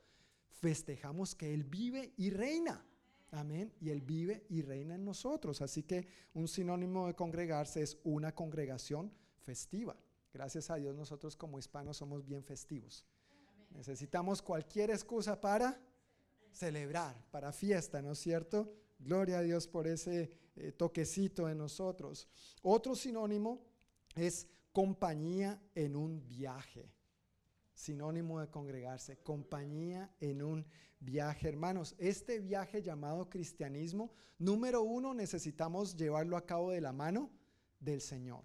festejamos 0.61 1.35
que 1.35 1.55
Él 1.55 1.65
vive 1.65 2.13
y 2.17 2.31
reina. 2.31 2.85
Amén. 3.33 3.73
Y 3.81 3.91
Él 3.91 4.03
vive 4.03 4.45
y 4.49 4.63
reina 4.63 4.95
en 4.97 5.05
nosotros. 5.05 5.63
Así 5.63 5.83
que 5.83 6.07
un 6.35 6.49
sinónimo 6.49 7.07
de 7.07 7.15
congregarse 7.15 7.83
es 7.83 7.99
una 8.05 8.35
congregación 8.35 9.13
festiva. 9.43 9.97
Gracias 10.33 10.71
a 10.71 10.77
Dios 10.77 10.97
nosotros 10.97 11.37
como 11.37 11.59
hispanos 11.59 11.97
somos 11.97 12.25
bien 12.25 12.45
festivos. 12.45 13.05
Necesitamos 13.71 14.43
cualquier 14.43 14.91
excusa 14.91 15.41
para 15.41 15.81
celebrar, 16.53 17.17
para 17.31 17.53
fiesta, 17.53 18.03
¿no 18.03 18.13
es 18.13 18.19
cierto? 18.19 18.73
Gloria 18.99 19.39
a 19.39 19.43
Dios 19.43 19.67
por 19.67 19.87
ese 19.87 20.31
eh, 20.57 20.73
toquecito 20.73 21.49
en 21.49 21.59
nosotros. 21.59 22.29
Otro 22.63 22.95
sinónimo 22.95 23.65
es 24.15 24.47
compañía 24.73 25.61
en 25.75 25.97
un 25.97 26.27
viaje. 26.29 26.93
Sinónimo 27.73 28.41
de 28.41 28.49
congregarse, 28.49 29.19
compañía 29.19 30.15
en 30.21 30.43
un 30.43 30.67
viaje. 31.01 31.49
Hermanos, 31.49 31.95
este 31.99 32.41
viaje 32.41 32.83
llamado 32.83 33.31
cristianismo, 33.31 34.13
número 34.39 34.83
uno, 34.83 35.15
necesitamos 35.15 35.97
llevarlo 35.97 36.37
a 36.37 36.45
cabo 36.45 36.71
de 36.73 36.81
la 36.81 36.93
mano 36.93 37.31
del 37.79 38.01
Señor. 38.01 38.45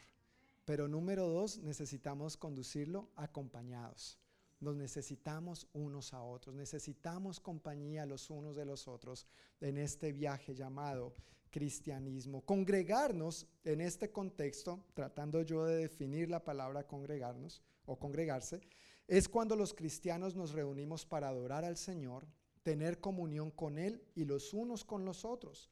Pero 0.63 0.87
número 0.87 1.27
dos, 1.27 1.59
necesitamos 1.59 2.37
conducirlo 2.37 3.09
acompañados. 3.15 4.17
Nos 4.59 4.75
necesitamos 4.75 5.67
unos 5.73 6.13
a 6.13 6.21
otros, 6.21 6.55
necesitamos 6.55 7.39
compañía 7.39 8.05
los 8.05 8.29
unos 8.29 8.55
de 8.55 8.65
los 8.65 8.87
otros 8.87 9.27
en 9.59 9.77
este 9.77 10.11
viaje 10.13 10.55
llamado 10.55 11.13
cristianismo. 11.51 12.41
Congregarnos 12.45 13.47
en 13.63 13.81
este 13.81 14.11
contexto, 14.11 14.85
tratando 14.93 15.41
yo 15.41 15.65
de 15.65 15.77
definir 15.77 16.29
la 16.29 16.43
palabra 16.43 16.87
congregarnos 16.87 17.61
o 17.85 17.97
congregarse, 17.99 18.61
es 19.07 19.27
cuando 19.27 19.55
los 19.55 19.73
cristianos 19.73 20.35
nos 20.35 20.51
reunimos 20.51 21.05
para 21.05 21.29
adorar 21.29 21.65
al 21.65 21.77
Señor, 21.77 22.25
tener 22.63 22.99
comunión 22.99 23.51
con 23.51 23.77
Él 23.77 24.01
y 24.15 24.25
los 24.25 24.53
unos 24.53 24.83
con 24.83 25.05
los 25.05 25.25
otros, 25.25 25.69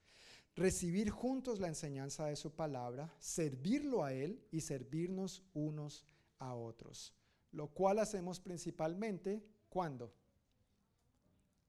recibir 0.55 1.09
juntos 1.09 1.59
la 1.59 1.67
enseñanza 1.67 2.27
de 2.27 2.35
su 2.35 2.51
palabra, 2.51 3.13
servirlo 3.19 4.03
a 4.03 4.13
Él 4.13 4.45
y 4.51 4.61
servirnos 4.61 5.41
unos 5.53 6.05
a 6.37 6.53
otros 6.53 7.13
lo 7.53 7.69
cual 7.69 7.99
hacemos 7.99 8.39
principalmente 8.39 9.43
cuando? 9.69 10.13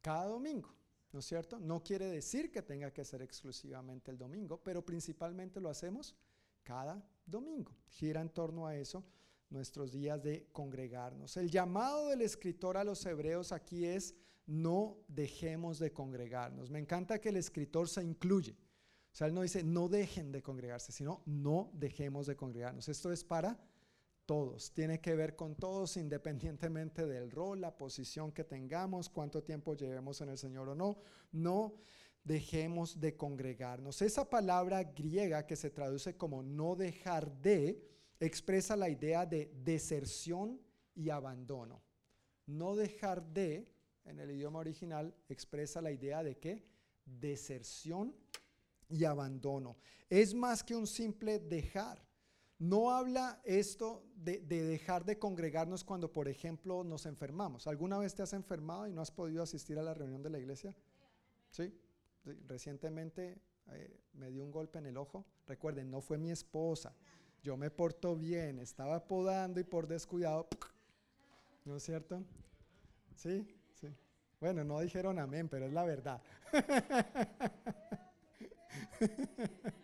Cada 0.00 0.26
domingo, 0.26 0.74
¿no 1.12 1.20
es 1.20 1.24
cierto? 1.24 1.58
No 1.58 1.82
quiere 1.82 2.06
decir 2.06 2.50
que 2.50 2.62
tenga 2.62 2.92
que 2.92 3.04
ser 3.04 3.22
exclusivamente 3.22 4.10
el 4.10 4.18
domingo, 4.18 4.60
pero 4.62 4.84
principalmente 4.84 5.60
lo 5.60 5.70
hacemos 5.70 6.14
cada 6.62 7.02
domingo. 7.24 7.72
Gira 7.86 8.20
en 8.20 8.30
torno 8.30 8.66
a 8.66 8.76
eso 8.76 9.04
nuestros 9.50 9.92
días 9.92 10.22
de 10.22 10.48
congregarnos. 10.52 11.36
El 11.36 11.50
llamado 11.50 12.08
del 12.08 12.22
escritor 12.22 12.76
a 12.76 12.84
los 12.84 13.04
hebreos 13.06 13.52
aquí 13.52 13.86
es 13.86 14.14
no 14.46 14.98
dejemos 15.08 15.78
de 15.78 15.92
congregarnos. 15.92 16.70
Me 16.70 16.78
encanta 16.78 17.20
que 17.20 17.30
el 17.30 17.36
escritor 17.36 17.88
se 17.88 18.02
incluye. 18.02 18.52
O 18.52 19.16
sea, 19.16 19.28
él 19.28 19.34
no 19.34 19.42
dice 19.42 19.62
no 19.62 19.88
dejen 19.88 20.32
de 20.32 20.42
congregarse, 20.42 20.92
sino 20.92 21.22
no 21.24 21.70
dejemos 21.72 22.26
de 22.26 22.36
congregarnos. 22.36 22.88
Esto 22.88 23.12
es 23.12 23.22
para 23.22 23.58
todos, 24.26 24.72
tiene 24.72 25.00
que 25.00 25.14
ver 25.14 25.36
con 25.36 25.54
todos 25.54 25.96
independientemente 25.96 27.06
del 27.06 27.30
rol, 27.30 27.60
la 27.60 27.76
posición 27.76 28.32
que 28.32 28.44
tengamos, 28.44 29.08
cuánto 29.08 29.42
tiempo 29.42 29.74
llevemos 29.74 30.20
en 30.20 30.30
el 30.30 30.38
Señor 30.38 30.68
o 30.68 30.74
no. 30.74 30.98
No 31.32 31.74
dejemos 32.24 33.00
de 33.00 33.16
congregarnos. 33.16 34.00
Esa 34.02 34.28
palabra 34.28 34.82
griega 34.82 35.46
que 35.46 35.56
se 35.56 35.70
traduce 35.70 36.16
como 36.16 36.42
no 36.42 36.74
dejar 36.74 37.30
de, 37.40 37.86
expresa 38.18 38.76
la 38.76 38.88
idea 38.88 39.26
de 39.26 39.52
deserción 39.62 40.60
y 40.94 41.10
abandono. 41.10 41.82
No 42.46 42.76
dejar 42.76 43.22
de, 43.22 43.68
en 44.04 44.18
el 44.18 44.30
idioma 44.30 44.58
original, 44.60 45.14
expresa 45.28 45.82
la 45.82 45.92
idea 45.92 46.22
de 46.22 46.38
qué? 46.38 46.64
Deserción 47.04 48.14
y 48.88 49.04
abandono. 49.04 49.76
Es 50.08 50.34
más 50.34 50.62
que 50.62 50.76
un 50.76 50.86
simple 50.86 51.38
dejar 51.38 52.03
no 52.64 52.90
habla 52.90 53.40
esto 53.44 54.02
de, 54.16 54.40
dejar 54.40 55.04
de 55.04 55.18
congregarnos 55.18 55.84
cuando, 55.84 56.10
por 56.10 56.28
ejemplo, 56.28 56.82
nos 56.82 57.04
enfermamos. 57.04 57.66
¿Alguna 57.66 57.98
vez 57.98 58.14
te 58.14 58.22
has 58.22 58.32
enfermado 58.32 58.86
y 58.86 58.92
no 58.92 59.02
has 59.02 59.10
podido 59.10 59.42
asistir 59.42 59.78
a 59.78 59.82
la 59.82 59.92
reunión 59.92 60.22
de 60.22 60.30
la 60.30 60.38
iglesia? 60.38 60.74
Sí. 61.50 61.78
Recientemente 62.46 63.38
eh, 63.72 64.00
me 64.14 64.30
dio 64.30 64.42
un 64.42 64.50
golpe 64.50 64.78
en 64.78 64.86
el 64.86 64.96
ojo. 64.96 65.26
Recuerden, 65.46 65.90
no 65.90 66.00
fue 66.00 66.16
mi 66.16 66.30
esposa. 66.30 66.94
Yo 67.42 67.58
me 67.58 67.70
porto 67.70 68.16
bien, 68.16 68.58
estaba 68.58 69.06
podando 69.06 69.60
y 69.60 69.64
por 69.64 69.86
descuidado, 69.86 70.48
¿no 71.66 71.76
es 71.76 71.82
cierto? 71.82 72.24
Sí, 73.14 73.46
sí. 73.74 73.88
Bueno, 74.40 74.64
no 74.64 74.80
dijeron 74.80 75.18
amén, 75.18 75.50
pero 75.50 75.66
es 75.66 75.72
la 75.74 75.84
verdad. 75.84 76.22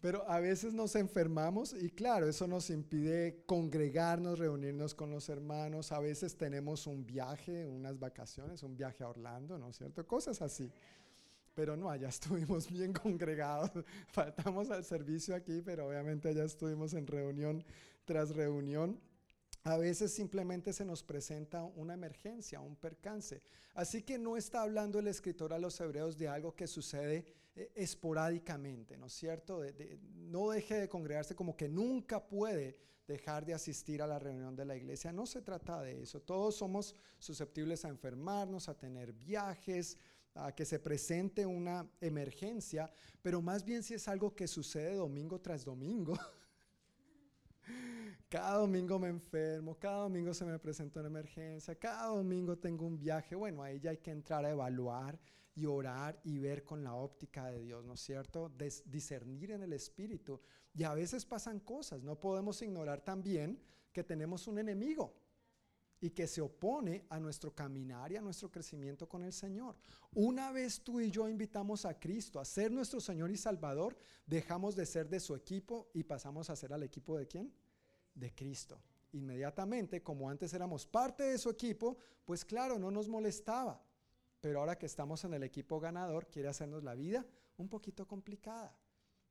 Pero 0.00 0.26
a 0.30 0.40
veces 0.40 0.72
nos 0.72 0.96
enfermamos 0.96 1.74
y 1.74 1.90
claro, 1.90 2.26
eso 2.26 2.46
nos 2.46 2.70
impide 2.70 3.42
congregarnos, 3.44 4.38
reunirnos 4.38 4.94
con 4.94 5.10
los 5.10 5.28
hermanos. 5.28 5.92
A 5.92 6.00
veces 6.00 6.36
tenemos 6.36 6.86
un 6.86 7.04
viaje, 7.04 7.66
unas 7.66 7.98
vacaciones, 7.98 8.62
un 8.62 8.76
viaje 8.76 9.04
a 9.04 9.08
Orlando, 9.08 9.58
¿no 9.58 9.68
es 9.68 9.76
cierto? 9.76 10.06
Cosas 10.06 10.40
así. 10.40 10.72
Pero 11.54 11.76
no, 11.76 11.90
allá 11.90 12.08
estuvimos 12.10 12.70
bien 12.70 12.94
congregados. 12.94 13.70
Faltamos 14.08 14.70
al 14.70 14.84
servicio 14.84 15.34
aquí, 15.34 15.60
pero 15.62 15.88
obviamente 15.88 16.28
allá 16.28 16.44
estuvimos 16.44 16.94
en 16.94 17.06
reunión 17.06 17.62
tras 18.06 18.34
reunión. 18.34 18.98
A 19.64 19.76
veces 19.76 20.14
simplemente 20.14 20.72
se 20.72 20.86
nos 20.86 21.02
presenta 21.02 21.62
una 21.64 21.92
emergencia, 21.92 22.60
un 22.60 22.76
percance. 22.76 23.42
Así 23.74 24.02
que 24.02 24.16
no 24.16 24.38
está 24.38 24.62
hablando 24.62 24.98
el 24.98 25.08
escritor 25.08 25.52
a 25.52 25.58
los 25.58 25.78
hebreos 25.78 26.16
de 26.16 26.28
algo 26.28 26.54
que 26.56 26.66
sucede 26.66 27.26
eh, 27.54 27.72
esporádicamente, 27.74 28.96
¿no 28.96 29.06
es 29.06 29.12
cierto? 29.12 29.62
no 30.14 30.50
deje 30.50 30.80
de 30.80 30.88
congregarse 30.88 31.34
como 31.34 31.56
que 31.56 31.68
nunca 31.68 32.26
puede 32.26 32.78
dejar 33.06 33.44
de 33.44 33.54
asistir 33.54 34.00
a 34.02 34.06
la 34.06 34.18
reunión 34.18 34.54
de 34.54 34.64
la 34.64 34.76
iglesia. 34.76 35.12
No 35.12 35.26
se 35.26 35.42
trata 35.42 35.82
de 35.82 36.02
eso. 36.02 36.20
Todos 36.20 36.56
somos 36.56 36.94
susceptibles 37.18 37.84
a 37.84 37.88
enfermarnos, 37.88 38.68
a 38.68 38.78
tener 38.78 39.12
viajes, 39.12 39.98
a 40.34 40.52
que 40.52 40.64
se 40.64 40.78
presente 40.78 41.44
una 41.44 41.90
emergencia, 42.00 42.90
pero 43.20 43.42
más 43.42 43.64
bien 43.64 43.82
si 43.82 43.94
es 43.94 44.06
algo 44.06 44.34
que 44.34 44.46
sucede 44.46 44.94
domingo 44.94 45.40
tras 45.40 45.64
domingo. 45.64 46.16
Cada 48.28 48.58
domingo 48.58 48.96
me 49.00 49.08
enfermo, 49.08 49.76
cada 49.76 50.02
domingo 50.02 50.32
se 50.32 50.44
me 50.44 50.56
presenta 50.60 51.00
una 51.00 51.08
emergencia, 51.08 51.74
cada 51.74 52.06
domingo 52.06 52.56
tengo 52.56 52.86
un 52.86 52.96
viaje. 52.96 53.34
Bueno, 53.34 53.60
ahí 53.60 53.80
ya 53.80 53.90
hay 53.90 53.96
que 53.96 54.12
entrar 54.12 54.44
a 54.44 54.50
evaluar 54.50 55.18
y 55.54 55.66
orar 55.66 56.20
y 56.24 56.38
ver 56.38 56.64
con 56.64 56.82
la 56.84 56.94
óptica 56.94 57.46
de 57.46 57.60
Dios, 57.60 57.84
¿no 57.84 57.94
es 57.94 58.00
cierto? 58.00 58.50
discernir 58.86 59.50
en 59.52 59.62
el 59.62 59.72
Espíritu. 59.72 60.40
Y 60.74 60.84
a 60.84 60.94
veces 60.94 61.24
pasan 61.24 61.60
cosas, 61.60 62.02
no 62.02 62.18
podemos 62.18 62.62
ignorar 62.62 63.00
también 63.00 63.60
que 63.92 64.04
tenemos 64.04 64.46
un 64.46 64.58
enemigo 64.58 65.14
y 66.00 66.10
que 66.10 66.26
se 66.26 66.40
opone 66.40 67.04
a 67.10 67.20
nuestro 67.20 67.54
caminar 67.54 68.10
y 68.12 68.16
a 68.16 68.22
nuestro 68.22 68.50
crecimiento 68.50 69.08
con 69.08 69.22
el 69.22 69.32
Señor. 69.32 69.76
Una 70.14 70.50
vez 70.50 70.80
tú 70.80 71.00
y 71.00 71.10
yo 71.10 71.28
invitamos 71.28 71.84
a 71.84 71.98
Cristo 71.98 72.40
a 72.40 72.44
ser 72.44 72.70
nuestro 72.70 73.00
Señor 73.00 73.30
y 73.30 73.36
Salvador, 73.36 73.98
dejamos 74.26 74.74
de 74.76 74.86
ser 74.86 75.08
de 75.08 75.20
su 75.20 75.34
equipo 75.34 75.90
y 75.92 76.04
pasamos 76.04 76.48
a 76.48 76.56
ser 76.56 76.72
al 76.72 76.84
equipo 76.84 77.18
de 77.18 77.26
quién? 77.26 77.52
De 78.14 78.34
Cristo. 78.34 78.80
Inmediatamente, 79.12 80.02
como 80.02 80.30
antes 80.30 80.54
éramos 80.54 80.86
parte 80.86 81.24
de 81.24 81.36
su 81.36 81.50
equipo, 81.50 81.98
pues 82.24 82.44
claro, 82.44 82.78
no 82.78 82.90
nos 82.90 83.08
molestaba 83.08 83.82
pero 84.40 84.60
ahora 84.60 84.78
que 84.78 84.86
estamos 84.86 85.24
en 85.24 85.34
el 85.34 85.42
equipo 85.42 85.80
ganador, 85.80 86.26
quiere 86.28 86.48
hacernos 86.48 86.82
la 86.82 86.94
vida 86.94 87.26
un 87.58 87.68
poquito 87.68 88.06
complicada. 88.06 88.74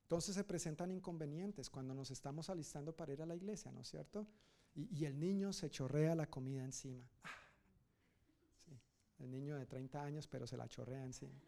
Entonces 0.02 0.34
se 0.34 0.44
presentan 0.44 0.90
inconvenientes 0.90 1.70
cuando 1.70 1.94
nos 1.94 2.10
estamos 2.10 2.50
alistando 2.50 2.94
para 2.94 3.12
ir 3.12 3.22
a 3.22 3.26
la 3.26 3.36
iglesia, 3.36 3.70
¿no 3.70 3.80
es 3.80 3.88
cierto? 3.88 4.26
Y, 4.74 5.04
el 5.04 5.18
niño 5.18 5.52
se 5.52 5.68
chorrea 5.68 6.14
la 6.14 6.28
comida 6.28 6.64
encima. 6.64 7.04
Ah, 7.24 7.28
el 9.18 9.30
niño 9.30 9.56
de 9.56 9.66
30 9.66 10.02
años, 10.02 10.26
pero 10.28 10.46
se 10.46 10.56
la 10.56 10.68
chorrea 10.68 11.04
encima. 11.04 11.38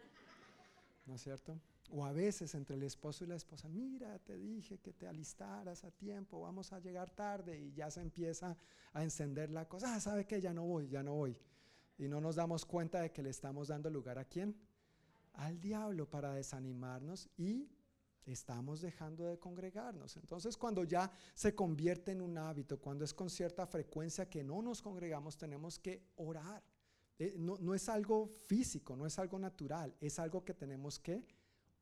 ¿No 1.06 1.14
es 1.14 1.22
cierto? 1.22 1.60
O 1.90 2.04
a 2.04 2.12
veces 2.12 2.54
entre 2.54 2.76
el 2.76 2.82
esposo 2.82 3.24
y 3.24 3.26
la 3.28 3.36
esposa, 3.36 3.68
mira, 3.68 4.18
te 4.20 4.36
dije 4.36 4.78
que 4.78 4.92
te 4.92 5.06
alistaras 5.06 5.84
a 5.84 5.90
tiempo, 5.90 6.40
vamos 6.40 6.72
a 6.72 6.80
llegar 6.80 7.10
tarde 7.10 7.58
y 7.58 7.72
ya 7.72 7.90
se 7.90 8.00
empieza 8.00 8.56
a 8.92 9.02
encender 9.02 9.50
la 9.50 9.68
cosa. 9.68 9.94
Ah, 9.94 10.00
¿sabe 10.00 10.24
qué? 10.24 10.40
Ya 10.40 10.52
no 10.52 10.64
voy, 10.64 10.88
ya 10.88 11.02
no 11.02 11.14
voy. 11.14 11.36
Y 12.02 12.08
no 12.08 12.20
nos 12.20 12.34
damos 12.34 12.66
cuenta 12.66 13.00
de 13.00 13.12
que 13.12 13.22
le 13.22 13.30
estamos 13.30 13.68
dando 13.68 13.88
lugar 13.88 14.18
a 14.18 14.24
quién? 14.24 14.56
Al 15.34 15.60
diablo 15.60 16.10
para 16.10 16.34
desanimarnos 16.34 17.28
y 17.36 17.68
estamos 18.26 18.80
dejando 18.80 19.24
de 19.24 19.38
congregarnos. 19.38 20.16
Entonces 20.16 20.56
cuando 20.56 20.82
ya 20.82 21.12
se 21.32 21.54
convierte 21.54 22.10
en 22.10 22.20
un 22.20 22.36
hábito, 22.38 22.80
cuando 22.80 23.04
es 23.04 23.14
con 23.14 23.30
cierta 23.30 23.68
frecuencia 23.68 24.28
que 24.28 24.42
no 24.42 24.60
nos 24.62 24.82
congregamos, 24.82 25.36
tenemos 25.36 25.78
que 25.78 26.02
orar. 26.16 26.64
Eh, 27.20 27.36
no, 27.38 27.56
no 27.58 27.72
es 27.72 27.88
algo 27.88 28.26
físico, 28.48 28.96
no 28.96 29.06
es 29.06 29.20
algo 29.20 29.38
natural, 29.38 29.94
es 30.00 30.18
algo 30.18 30.44
que 30.44 30.54
tenemos 30.54 30.98
que 30.98 31.24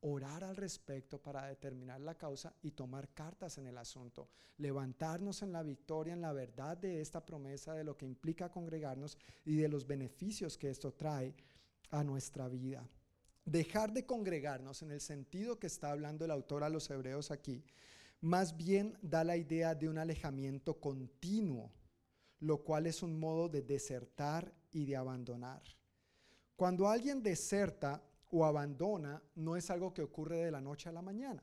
orar 0.02 0.44
al 0.44 0.56
respecto 0.56 1.18
para 1.18 1.46
determinar 1.46 2.00
la 2.00 2.14
causa 2.16 2.54
y 2.62 2.70
tomar 2.70 3.08
cartas 3.12 3.58
en 3.58 3.66
el 3.66 3.76
asunto, 3.76 4.28
levantarnos 4.58 5.42
en 5.42 5.52
la 5.52 5.62
victoria, 5.62 6.14
en 6.14 6.22
la 6.22 6.32
verdad 6.32 6.76
de 6.76 7.00
esta 7.00 7.24
promesa, 7.24 7.74
de 7.74 7.84
lo 7.84 7.96
que 7.96 8.06
implica 8.06 8.50
congregarnos 8.50 9.18
y 9.44 9.56
de 9.56 9.68
los 9.68 9.86
beneficios 9.86 10.56
que 10.56 10.70
esto 10.70 10.92
trae 10.92 11.34
a 11.90 12.02
nuestra 12.02 12.48
vida. 12.48 12.88
Dejar 13.44 13.92
de 13.92 14.06
congregarnos 14.06 14.82
en 14.82 14.92
el 14.92 15.00
sentido 15.00 15.58
que 15.58 15.66
está 15.66 15.90
hablando 15.90 16.24
el 16.24 16.30
autor 16.30 16.64
a 16.64 16.68
los 16.68 16.88
hebreos 16.90 17.30
aquí, 17.30 17.64
más 18.20 18.56
bien 18.56 18.96
da 19.02 19.24
la 19.24 19.36
idea 19.36 19.74
de 19.74 19.88
un 19.88 19.98
alejamiento 19.98 20.78
continuo, 20.78 21.72
lo 22.40 22.62
cual 22.62 22.86
es 22.86 23.02
un 23.02 23.18
modo 23.18 23.48
de 23.48 23.62
desertar 23.62 24.52
y 24.70 24.84
de 24.84 24.96
abandonar. 24.96 25.62
Cuando 26.56 26.88
alguien 26.88 27.22
deserta 27.22 28.02
o 28.30 28.44
abandona, 28.44 29.22
no 29.34 29.56
es 29.56 29.70
algo 29.70 29.92
que 29.92 30.02
ocurre 30.02 30.38
de 30.44 30.50
la 30.50 30.60
noche 30.60 30.88
a 30.88 30.92
la 30.92 31.02
mañana. 31.02 31.42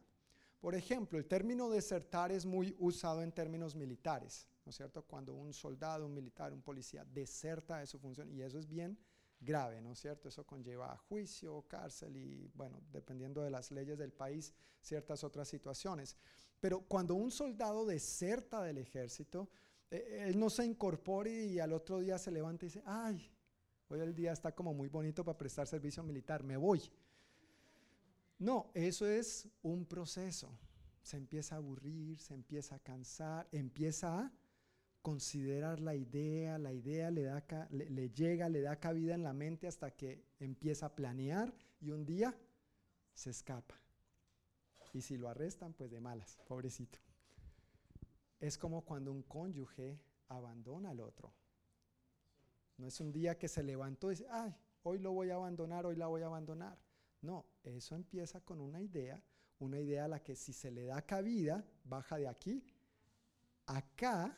Por 0.60 0.74
ejemplo, 0.74 1.20
el 1.20 1.28
término 1.28 1.70
desertar 1.70 2.32
es 2.32 2.46
muy 2.46 2.76
usado 2.80 3.22
en 3.22 3.32
términos 3.32 3.76
militares, 3.76 4.48
¿no 4.66 4.72
es 4.72 4.76
cierto? 4.76 5.04
Cuando 5.04 5.34
un 5.34 5.54
soldado, 5.54 6.06
un 6.06 6.14
militar, 6.14 6.52
un 6.52 6.62
policía 6.62 7.06
deserta 7.06 7.78
de 7.78 7.88
su 7.88 8.00
función, 8.00 8.32
y 8.32 8.42
eso 8.42 8.58
es 8.58 8.68
bien 8.68 8.98
grave, 9.40 9.82
¿no 9.82 9.92
es 9.92 10.00
cierto? 10.00 10.30
Eso 10.30 10.46
conlleva 10.46 10.98
juicio, 10.98 11.64
cárcel 11.68 12.18
y, 12.18 12.50
bueno, 12.56 12.82
dependiendo 12.92 13.44
de 13.44 13.52
las 13.52 13.72
leyes 13.72 13.98
del 13.98 14.12
país, 14.12 14.54
ciertas 14.82 15.24
otras 15.24 15.48
situaciones. 15.48 16.18
Pero 16.60 16.82
cuando 16.82 17.14
un 17.14 17.30
soldado 17.30 17.86
deserta 17.86 18.64
del 18.64 18.80
ejército, 18.80 19.50
eh, 19.92 20.26
él 20.28 20.40
no 20.40 20.50
se 20.50 20.66
incorpora 20.66 21.30
y 21.30 21.60
al 21.60 21.74
otro 21.74 22.00
día 22.00 22.18
se 22.18 22.32
levanta 22.32 22.66
y 22.66 22.70
dice, 22.70 22.84
ay, 22.86 23.32
hoy 23.90 24.00
el 24.00 24.14
día 24.14 24.32
está 24.32 24.54
como 24.54 24.74
muy 24.74 24.90
bonito 24.90 25.24
para 25.24 25.38
prestar 25.38 25.68
servicio 25.68 26.04
militar, 26.04 26.44
me 26.44 26.58
voy. 26.58 26.82
No, 28.40 28.70
eso 28.74 29.08
es 29.08 29.48
un 29.64 29.86
proceso. 29.86 30.58
Se 31.02 31.18
empieza 31.18 31.56
a 31.56 31.58
aburrir, 31.60 32.20
se 32.20 32.34
empieza 32.34 32.76
a 32.76 32.80
cansar, 32.80 33.48
empieza 33.52 34.20
a 34.20 34.32
considerar 35.02 35.80
la 35.80 35.96
idea, 35.96 36.58
la 36.58 36.74
idea 36.74 37.10
le, 37.10 37.32
le, 37.70 38.10
llega, 38.10 38.50
le 38.50 38.62
da 38.62 38.78
cabida 38.78 39.16
en 39.16 39.24
la 39.24 39.34
mente 39.34 39.68
hasta 39.68 39.92
que 39.92 40.26
empieza 40.40 40.88
a 40.88 40.96
planear 40.96 41.54
y 41.80 41.92
un 41.92 42.06
día 42.06 42.38
se 43.14 43.30
escapa. 43.30 43.80
Y 44.94 45.02
si 45.02 45.18
lo 45.18 45.30
arrestan, 45.30 45.74
pues 45.74 45.92
de 45.92 46.02
malas, 46.02 46.38
pobrecito. 46.48 47.00
Es 48.40 48.58
como 48.58 48.84
cuando 48.84 49.12
un 49.12 49.24
cónyuge 49.24 50.00
abandona 50.28 50.92
al 50.92 51.00
otro. 51.00 51.34
No 52.78 52.88
es 52.88 53.00
un 53.00 53.12
día 53.12 53.38
que 53.38 53.48
se 53.48 53.64
levantó 53.64 54.12
y 54.12 54.16
dice, 54.16 54.28
ay, 54.30 54.56
hoy 54.84 55.00
lo 55.00 55.12
voy 55.12 55.30
a 55.30 55.36
abandonar, 55.36 55.86
hoy 55.86 55.96
la 55.96 56.08
voy 56.08 56.22
a 56.22 56.28
abandonar. 56.28 56.78
No, 57.22 57.46
eso 57.64 57.96
empieza 57.96 58.42
con 58.42 58.62
una 58.62 58.82
idea, 58.82 59.22
una 59.60 59.80
idea 59.80 60.06
a 60.06 60.08
la 60.08 60.24
que 60.24 60.36
si 60.36 60.54
se 60.54 60.70
le 60.70 60.86
da 60.86 61.02
cabida, 61.02 61.66
baja 61.84 62.18
de 62.18 62.28
aquí, 62.28 62.64
acá 63.66 64.38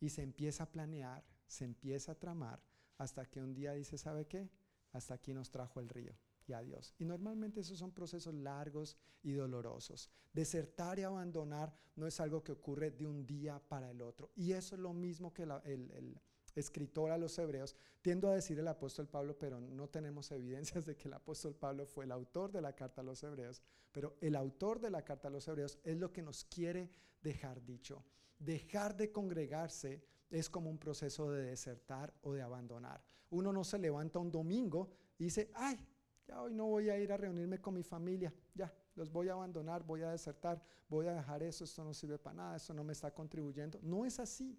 y 0.00 0.08
se 0.08 0.22
empieza 0.22 0.64
a 0.64 0.70
planear, 0.70 1.24
se 1.46 1.64
empieza 1.64 2.12
a 2.12 2.18
tramar, 2.18 2.62
hasta 2.98 3.26
que 3.26 3.42
un 3.42 3.54
día 3.54 3.72
dice, 3.72 3.98
¿sabe 3.98 4.26
qué? 4.26 4.48
Hasta 4.92 5.14
aquí 5.14 5.34
nos 5.34 5.50
trajo 5.50 5.80
el 5.80 5.88
río 5.88 6.16
y 6.46 6.52
adiós. 6.52 6.94
Y 6.98 7.04
normalmente 7.04 7.60
esos 7.60 7.78
son 7.78 7.92
procesos 7.92 8.34
largos 8.34 8.96
y 9.22 9.32
dolorosos. 9.32 10.10
Desertar 10.32 10.98
y 10.98 11.02
abandonar 11.02 11.74
no 11.96 12.06
es 12.06 12.20
algo 12.20 12.42
que 12.42 12.52
ocurre 12.52 12.90
de 12.90 13.06
un 13.06 13.26
día 13.26 13.58
para 13.68 13.90
el 13.90 14.02
otro. 14.02 14.30
Y 14.36 14.52
eso 14.52 14.74
es 14.74 14.80
lo 14.80 14.92
mismo 14.92 15.32
que 15.32 15.42
el, 15.42 16.20
escritor 16.54 17.10
a 17.10 17.18
los 17.18 17.38
hebreos. 17.38 17.76
Tiendo 18.02 18.28
a 18.28 18.34
decir 18.34 18.58
el 18.58 18.68
apóstol 18.68 19.06
Pablo, 19.06 19.38
pero 19.38 19.60
no 19.60 19.88
tenemos 19.88 20.30
evidencias 20.30 20.86
de 20.86 20.96
que 20.96 21.08
el 21.08 21.14
apóstol 21.14 21.54
Pablo 21.54 21.86
fue 21.86 22.04
el 22.04 22.12
autor 22.12 22.52
de 22.52 22.60
la 22.60 22.74
carta 22.74 23.00
a 23.00 23.04
los 23.04 23.22
hebreos. 23.22 23.62
Pero 23.92 24.16
el 24.20 24.36
autor 24.36 24.80
de 24.80 24.90
la 24.90 25.02
carta 25.02 25.28
a 25.28 25.30
los 25.30 25.46
hebreos 25.48 25.78
es 25.84 25.96
lo 25.98 26.12
que 26.12 26.22
nos 26.22 26.44
quiere 26.44 26.90
dejar 27.22 27.64
dicho 27.64 28.04
dejar 28.38 28.96
de 28.96 29.10
congregarse 29.10 30.02
es 30.30 30.50
como 30.50 30.70
un 30.70 30.78
proceso 30.78 31.30
de 31.30 31.44
desertar 31.44 32.12
o 32.22 32.32
de 32.32 32.42
abandonar. 32.42 33.02
Uno 33.30 33.52
no 33.52 33.64
se 33.64 33.78
levanta 33.78 34.18
un 34.18 34.30
domingo 34.30 34.90
y 35.18 35.24
dice, 35.24 35.50
ay, 35.54 35.78
ya 36.26 36.40
hoy 36.42 36.54
no 36.54 36.66
voy 36.66 36.90
a 36.90 36.98
ir 36.98 37.12
a 37.12 37.16
reunirme 37.16 37.60
con 37.60 37.74
mi 37.74 37.82
familia, 37.82 38.32
ya, 38.54 38.72
los 38.96 39.10
voy 39.10 39.28
a 39.28 39.32
abandonar, 39.32 39.84
voy 39.84 40.02
a 40.02 40.10
desertar, 40.10 40.62
voy 40.88 41.06
a 41.06 41.14
dejar 41.14 41.42
eso, 41.42 41.64
esto 41.64 41.84
no 41.84 41.92
sirve 41.92 42.18
para 42.18 42.36
nada, 42.36 42.56
esto 42.56 42.72
no 42.74 42.84
me 42.84 42.92
está 42.92 43.12
contribuyendo. 43.12 43.78
No 43.82 44.04
es 44.04 44.18
así. 44.18 44.58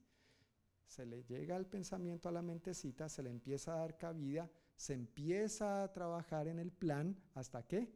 Se 0.86 1.06
le 1.06 1.24
llega 1.24 1.56
el 1.56 1.66
pensamiento 1.66 2.30
a 2.30 2.32
la 2.32 2.42
mentecita, 2.42 3.10
se 3.10 3.24
le 3.24 3.30
empieza 3.30 3.74
a 3.74 3.80
dar 3.80 3.98
cabida, 3.98 4.50
se 4.76 4.94
empieza 4.94 5.84
a 5.84 5.92
trabajar 5.92 6.48
en 6.48 6.60
el 6.60 6.72
plan 6.72 7.16
hasta 7.34 7.66
que 7.68 7.92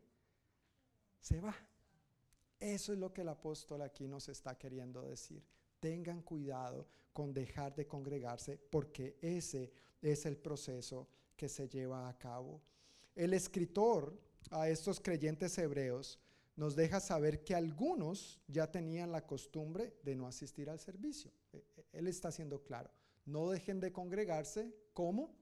se 1.19 1.39
va. 1.39 1.55
Eso 2.59 2.93
es 2.93 2.99
lo 2.99 3.13
que 3.13 3.21
el 3.21 3.29
apóstol 3.29 3.81
aquí 3.81 4.07
nos 4.07 4.27
está 4.27 4.57
queriendo 4.57 5.01
decir 5.03 5.43
tengan 5.79 6.21
cuidado 6.21 6.87
con 7.13 7.33
dejar 7.33 7.75
de 7.75 7.87
congregarse 7.87 8.57
porque 8.57 9.17
ese 9.21 9.71
es 10.01 10.25
el 10.25 10.37
proceso 10.37 11.07
que 11.35 11.49
se 11.49 11.67
lleva 11.67 12.07
a 12.07 12.17
cabo. 12.17 12.61
El 13.15 13.33
escritor 13.33 14.17
a 14.51 14.69
estos 14.69 14.99
creyentes 14.99 15.57
hebreos 15.57 16.19
nos 16.59 16.75
deja 16.75 16.99
saber 16.99 17.45
que 17.45 17.55
algunos 17.55 18.41
ya 18.49 18.69
tenían 18.69 19.13
la 19.13 19.25
costumbre 19.25 19.95
de 20.03 20.13
no 20.13 20.27
asistir 20.27 20.69
al 20.69 20.77
servicio. 20.77 21.31
E, 21.53 21.57
e, 21.77 21.85
él 21.93 22.07
está 22.07 22.33
siendo 22.33 22.61
claro, 22.63 22.91
no 23.25 23.49
dejen 23.49 23.79
de 23.79 23.93
congregarse 23.93 24.75
como 24.93 25.33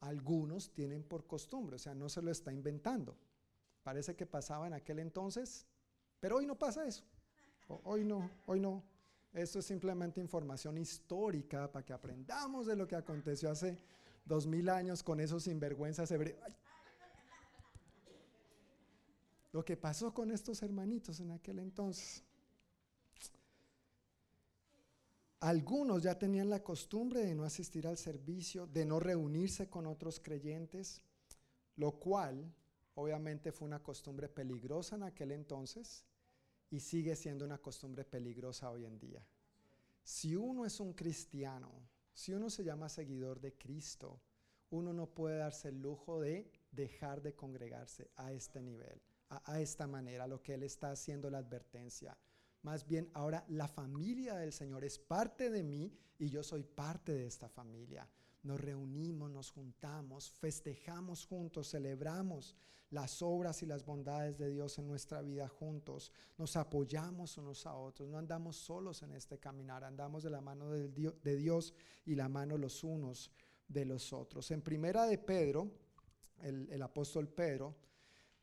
algunos 0.00 0.72
tienen 0.74 1.04
por 1.04 1.28
costumbre, 1.28 1.76
o 1.76 1.78
sea, 1.78 1.94
no 1.94 2.08
se 2.08 2.20
lo 2.20 2.32
está 2.32 2.52
inventando. 2.52 3.16
Parece 3.84 4.16
que 4.16 4.26
pasaba 4.26 4.66
en 4.66 4.72
aquel 4.72 4.98
entonces, 4.98 5.68
pero 6.18 6.38
hoy 6.38 6.46
no 6.46 6.58
pasa 6.58 6.84
eso. 6.84 7.04
Hoy 7.84 8.04
no, 8.04 8.28
hoy 8.46 8.58
no. 8.58 8.82
Esto 9.32 9.60
es 9.60 9.66
simplemente 9.66 10.20
información 10.20 10.78
histórica 10.78 11.70
para 11.70 11.84
que 11.84 11.92
aprendamos 11.92 12.66
de 12.66 12.74
lo 12.74 12.88
que 12.88 12.96
aconteció 12.96 13.50
hace 13.50 13.78
dos 14.24 14.48
mil 14.48 14.68
años 14.68 15.04
con 15.04 15.20
esos 15.20 15.44
sinvergüenzas 15.44 16.10
hebreos. 16.10 16.40
Lo 19.54 19.64
que 19.64 19.76
pasó 19.76 20.12
con 20.12 20.32
estos 20.32 20.64
hermanitos 20.64 21.20
en 21.20 21.30
aquel 21.30 21.60
entonces. 21.60 22.24
Algunos 25.38 26.02
ya 26.02 26.18
tenían 26.18 26.50
la 26.50 26.60
costumbre 26.60 27.24
de 27.24 27.36
no 27.36 27.44
asistir 27.44 27.86
al 27.86 27.96
servicio, 27.96 28.66
de 28.66 28.84
no 28.84 28.98
reunirse 28.98 29.70
con 29.70 29.86
otros 29.86 30.18
creyentes, 30.18 31.02
lo 31.76 32.00
cual 32.00 32.52
obviamente 32.96 33.52
fue 33.52 33.68
una 33.68 33.80
costumbre 33.80 34.28
peligrosa 34.28 34.96
en 34.96 35.04
aquel 35.04 35.30
entonces 35.30 36.04
y 36.68 36.80
sigue 36.80 37.14
siendo 37.14 37.44
una 37.44 37.58
costumbre 37.58 38.04
peligrosa 38.04 38.68
hoy 38.72 38.84
en 38.86 38.98
día. 38.98 39.24
Si 40.02 40.34
uno 40.34 40.66
es 40.66 40.80
un 40.80 40.94
cristiano, 40.94 41.70
si 42.12 42.32
uno 42.32 42.50
se 42.50 42.64
llama 42.64 42.88
seguidor 42.88 43.40
de 43.40 43.52
Cristo, 43.52 44.20
uno 44.70 44.92
no 44.92 45.06
puede 45.06 45.36
darse 45.36 45.68
el 45.68 45.80
lujo 45.80 46.20
de 46.20 46.50
dejar 46.72 47.22
de 47.22 47.36
congregarse 47.36 48.10
a 48.16 48.32
este 48.32 48.60
nivel, 48.60 49.00
a, 49.44 49.60
esta 49.60 49.86
manera, 49.86 50.26
lo 50.26 50.42
que 50.42 50.54
Él 50.54 50.62
está 50.62 50.90
haciendo 50.90 51.30
la 51.30 51.38
advertencia. 51.38 52.16
Más 52.62 52.86
bien, 52.86 53.10
ahora 53.14 53.44
la 53.48 53.68
familia 53.68 54.36
del 54.36 54.52
Señor 54.52 54.84
es 54.84 54.98
parte 54.98 55.50
de 55.50 55.62
mí 55.62 55.92
y 56.18 56.30
yo 56.30 56.42
soy 56.42 56.62
parte 56.62 57.12
de 57.12 57.26
esta 57.26 57.48
familia 57.48 58.08
nos 58.44 58.60
reunimos, 58.60 59.30
nos 59.30 59.50
juntamos, 59.50 60.30
festejamos 60.30 61.26
juntos, 61.26 61.70
celebramos 61.70 62.54
las 62.90 63.22
obras 63.22 63.62
y 63.62 63.66
las 63.66 63.84
bondades 63.84 64.38
de 64.38 64.50
Dios 64.50 64.78
en 64.78 64.86
nuestra 64.86 65.22
vida 65.22 65.48
juntos, 65.48 66.12
nos 66.36 66.54
apoyamos 66.56 67.38
unos 67.38 67.66
a 67.66 67.74
otros, 67.74 68.08
no 68.08 68.18
andamos 68.18 68.56
solos 68.56 69.02
en 69.02 69.14
este 69.14 69.38
caminar, 69.38 69.82
andamos 69.82 70.22
de 70.22 70.30
la 70.30 70.42
mano 70.42 70.70
de 70.70 71.36
Dios 71.36 71.74
y 72.04 72.14
la 72.14 72.28
mano 72.28 72.56
los 72.56 72.84
unos 72.84 73.32
de 73.66 73.86
los 73.86 74.12
otros. 74.12 74.50
En 74.50 74.62
primera 74.62 75.06
de 75.06 75.18
Pedro, 75.18 75.72
el, 76.42 76.68
el 76.70 76.82
apóstol 76.82 77.28
Pedro 77.28 77.74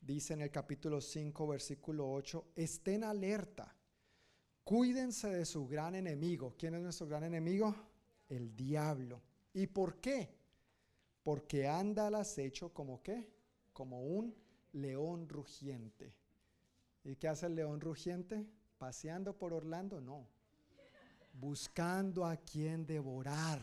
dice 0.01 0.33
en 0.33 0.41
el 0.41 0.51
capítulo 0.51 0.99
5, 0.99 1.47
versículo 1.47 2.11
8, 2.11 2.51
estén 2.55 3.03
alerta, 3.03 3.75
cuídense 4.63 5.29
de 5.29 5.45
su 5.45 5.67
gran 5.67 5.95
enemigo. 5.95 6.55
¿Quién 6.57 6.75
es 6.75 6.81
nuestro 6.81 7.07
gran 7.07 7.23
enemigo? 7.23 7.75
El 8.27 8.55
diablo 8.55 9.21
¿Y 9.53 9.67
por 9.67 9.99
qué? 9.99 10.29
porque 11.23 11.67
anda 11.67 12.07
al 12.07 12.15
acecho 12.15 12.73
como 12.73 13.03
qué? 13.03 13.29
Como 13.73 14.01
un 14.01 14.35
león 14.73 15.29
rugiente. 15.29 16.15
¿Y 17.03 17.15
qué 17.15 17.27
hace 17.27 17.45
el 17.45 17.55
león 17.55 17.79
rugiente? 17.79 18.45
¿Paseando 18.77 19.37
por 19.37 19.53
Orlando? 19.53 20.01
No. 20.01 20.27
Buscando 21.33 22.25
a 22.25 22.37
quien 22.37 22.85
devorar. 22.85 23.59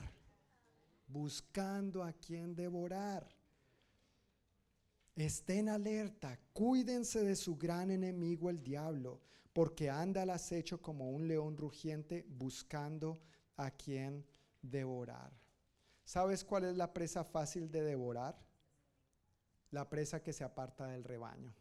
Buscando 1.09 2.05
a 2.05 2.13
quien 2.13 2.55
devorar. 2.55 3.27
Estén 5.19 5.69
alerta, 5.69 6.39
cuídense 6.53 7.25
de 7.25 7.35
su 7.35 7.57
gran 7.57 7.91
enemigo 7.91 8.51
el 8.51 8.63
diablo, 8.63 9.21
porque 9.53 9.91
anda 9.91 10.23
al 10.23 10.31
acecho 10.31 10.81
como 10.81 11.11
un 11.11 11.27
león 11.27 11.57
rugiente 11.57 12.25
buscando 12.29 13.21
a 13.57 13.73
quien 13.73 14.25
devorar. 14.63 15.33
¿Sabes 16.05 16.45
cuál 16.45 16.67
es 16.67 16.77
la 16.77 16.95
presa 16.95 17.25
fácil 17.25 17.69
de 17.69 17.83
devorar? 17.83 18.39
La 19.73 19.91
presa 19.91 20.23
que 20.23 20.33
se 20.33 20.45
aparta 20.45 20.87
del 20.87 21.03
rebaño. 21.03 21.53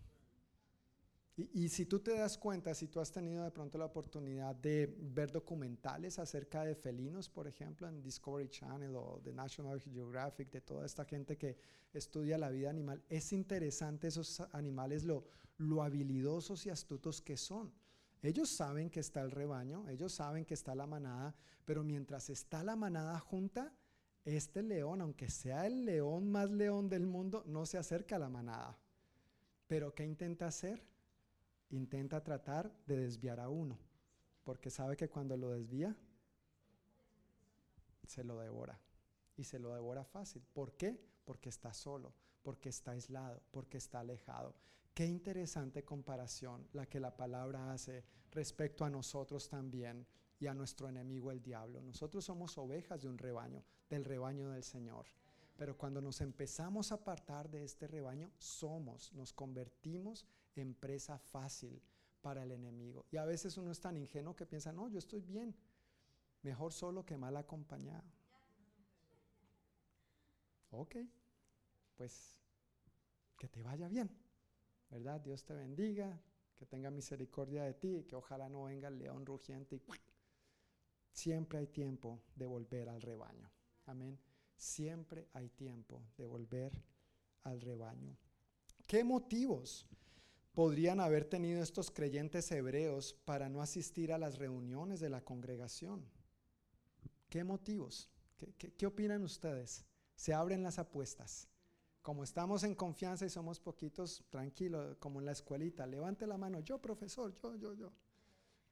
Y, 1.39 1.69
si 1.69 1.85
tú 1.85 1.99
te 1.99 2.17
das 2.17 2.35
cuenta, 2.35 2.73
si 2.73 2.87
tú 2.87 2.99
has 2.99 3.11
tenido 3.11 3.43
de 3.43 3.51
pronto 3.51 3.77
la 3.77 3.85
oportunidad 3.85 4.55
de 4.55 4.91
ver 4.97 5.31
documentales 5.31 6.17
acerca 6.17 6.63
de 6.63 6.73
felinos, 6.73 7.29
por 7.29 7.47
ejemplo, 7.47 7.87
en 7.87 8.01
Discovery 8.01 8.49
Channel 8.49 8.95
o 8.95 9.21
de 9.23 9.33
National 9.33 9.79
Geographic, 9.79 10.49
de 10.49 10.61
toda 10.61 10.83
esta 10.83 11.05
gente 11.05 11.37
que 11.37 11.55
estudia 11.93 12.39
la 12.39 12.49
vida 12.49 12.71
animal, 12.71 13.03
es 13.07 13.33
interesante 13.33 14.07
esos 14.07 14.39
animales, 14.51 15.03
lo, 15.03 15.25
lo 15.57 15.83
habilidosos 15.83 16.65
y 16.65 16.71
astutos 16.71 17.21
que 17.21 17.37
son. 17.37 17.71
Ellos 18.23 18.49
saben 18.49 18.89
que 18.89 18.99
está 18.99 19.21
el 19.21 19.29
rebaño, 19.29 19.87
ellos 19.89 20.13
saben 20.13 20.43
que 20.43 20.55
está 20.55 20.73
la 20.73 20.87
manada, 20.87 21.35
pero 21.65 21.83
mientras 21.83 22.31
está 22.31 22.63
la 22.63 22.75
manada 22.75 23.19
junta, 23.19 23.75
este 24.25 24.63
león, 24.63 25.01
aunque 25.01 25.29
sea 25.29 25.67
el 25.67 25.85
león 25.85 26.31
más 26.31 26.49
león 26.49 26.89
del 26.89 27.05
mundo, 27.05 27.43
no 27.45 27.67
se 27.67 27.77
acerca 27.77 28.15
a 28.15 28.19
la 28.19 28.29
manada. 28.29 28.79
Pero 29.67 29.93
¿qué 29.93 30.03
intenta 30.03 30.47
hacer? 30.47 30.96
Intenta 31.69 32.23
tratar 32.23 32.71
de 32.85 32.97
desviar 32.97 33.39
a 33.39 33.49
uno, 33.49 33.77
porque 34.43 34.69
sabe 34.69 34.95
que 34.95 35.09
cuando 35.09 35.35
lo 35.37 35.51
desvía, 35.51 35.95
se 38.07 38.23
lo 38.23 38.39
devora. 38.39 38.79
Y 39.35 39.43
se 39.43 39.59
lo 39.59 39.73
devora 39.73 40.03
fácil. 40.03 40.43
¿Por 40.53 40.73
qué? 40.73 40.99
Porque 41.25 41.49
está 41.49 41.73
solo, 41.73 42.13
porque 42.41 42.69
está 42.69 42.91
aislado, 42.91 43.41
porque 43.51 43.77
está 43.77 43.99
alejado. 43.99 44.55
Qué 44.93 45.05
interesante 45.05 45.83
comparación 45.83 46.67
la 46.73 46.87
que 46.87 46.99
la 46.99 47.15
palabra 47.15 47.71
hace 47.71 48.03
respecto 48.31 48.83
a 48.83 48.89
nosotros 48.89 49.47
también 49.47 50.07
y 50.39 50.47
a 50.47 50.55
nuestro 50.55 50.89
enemigo 50.89 51.31
el 51.31 51.41
diablo. 51.41 51.81
Nosotros 51.81 52.25
somos 52.25 52.57
ovejas 52.57 53.01
de 53.01 53.09
un 53.09 53.17
rebaño, 53.17 53.63
del 53.89 54.05
rebaño 54.05 54.49
del 54.49 54.63
Señor. 54.63 55.05
Pero 55.55 55.77
cuando 55.77 56.01
nos 56.01 56.21
empezamos 56.21 56.91
a 56.91 56.95
apartar 56.95 57.49
de 57.49 57.63
este 57.63 57.87
rebaño, 57.87 58.31
somos, 58.37 59.13
nos 59.13 59.33
convertimos 59.33 60.25
en 60.61 60.73
presa 60.75 61.17
fácil 61.17 61.81
para 62.21 62.43
el 62.43 62.51
enemigo. 62.51 63.05
Y 63.11 63.17
a 63.17 63.25
veces 63.25 63.57
uno 63.57 63.71
es 63.71 63.79
tan 63.79 63.97
ingenuo 63.97 64.35
que 64.35 64.45
piensa, 64.45 64.71
no, 64.71 64.87
yo 64.89 64.99
estoy 64.99 65.21
bien, 65.21 65.55
mejor 66.41 66.73
solo 66.73 67.05
que 67.05 67.17
mal 67.17 67.37
acompañado. 67.37 68.11
Ok, 70.71 70.97
pues 71.95 72.37
que 73.37 73.47
te 73.47 73.61
vaya 73.61 73.87
bien, 73.87 74.09
¿verdad? 74.89 75.21
Dios 75.21 75.45
te 75.45 75.53
bendiga, 75.53 76.19
que 76.55 76.65
tenga 76.65 76.89
misericordia 76.89 77.63
de 77.63 77.75
ti, 77.75 78.03
que 78.03 78.15
ojalá 78.15 78.49
no 78.49 78.63
venga 78.63 78.87
el 78.87 78.97
león 78.97 79.25
rugiente 79.25 79.75
y 79.75 79.81
siempre 81.11 81.59
hay 81.59 81.67
tiempo 81.67 82.21
de 82.35 82.45
volver 82.45 82.89
al 82.89 83.01
rebaño. 83.01 83.49
Amén. 83.85 84.19
Siempre 84.55 85.29
hay 85.33 85.49
tiempo 85.49 86.03
de 86.17 86.25
volver 86.25 86.73
al 87.43 87.61
rebaño. 87.61 88.17
¿Qué 88.87 89.03
motivos 89.03 89.87
podrían 90.57 90.99
haber 90.99 91.23
tenido 91.23 91.61
estos 91.61 91.91
creyentes 91.91 92.51
hebreos 92.51 93.13
para 93.25 93.47
no 93.47 93.61
asistir 93.61 94.11
a 94.11 94.17
las 94.17 94.39
reuniones 94.39 94.99
de 94.99 95.07
la 95.07 95.23
congregación? 95.23 96.03
¿Qué 97.29 97.43
motivos? 97.43 98.09
¿Qué, 98.57 98.87
opinan 98.87 99.21
ustedes? 99.21 99.85
Se 100.15 100.33
abren 100.33 100.63
las 100.63 100.79
apuestas. 100.79 101.47
Como 102.01 102.23
estamos 102.23 102.63
en 102.63 102.73
confianza 102.73 103.23
y 103.23 103.29
somos 103.29 103.59
poquitos, 103.59 104.25
tranquilos, 104.31 104.97
como 104.97 105.19
en 105.19 105.27
la 105.27 105.33
escuelita, 105.33 105.85
levante 105.85 106.25
la 106.25 106.39
mano, 106.39 106.59
yo 106.61 106.81
profesor, 106.81 107.35
yo, 107.35 107.55
yo, 107.55 107.75
yo. 107.75 107.93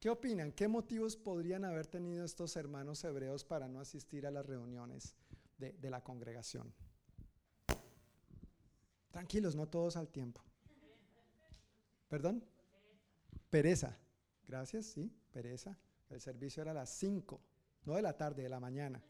¿Qué 0.00 0.10
opinan? 0.10 0.50
¿Qué 0.50 0.66
motivos 0.66 1.16
podrían 1.16 1.64
haber 1.64 1.86
tenido 1.86 2.24
estos 2.24 2.56
hermanos 2.56 3.04
hebreos 3.04 3.44
para 3.44 3.68
no 3.68 3.78
asistir 3.78 4.26
a 4.26 4.32
las 4.32 4.44
reuniones 4.44 5.14
de, 5.56 5.70
de 5.74 5.90
la 5.90 6.02
congregación? 6.02 6.74
Tranquilos, 9.12 9.54
no 9.54 9.68
todos 9.68 9.96
al 9.96 10.08
tiempo. 10.08 10.45
¿Perdón? 12.08 12.44
Pereza. 13.50 13.96
Gracias, 14.46 14.86
sí, 14.86 15.12
pereza. 15.32 15.76
El 16.08 16.20
servicio 16.20 16.62
era 16.62 16.70
a 16.70 16.74
las 16.74 16.90
5, 16.90 17.40
no 17.84 17.94
de 17.94 18.02
la 18.02 18.16
tarde, 18.16 18.42
de 18.42 18.48
la 18.48 18.60
mañana. 18.60 19.02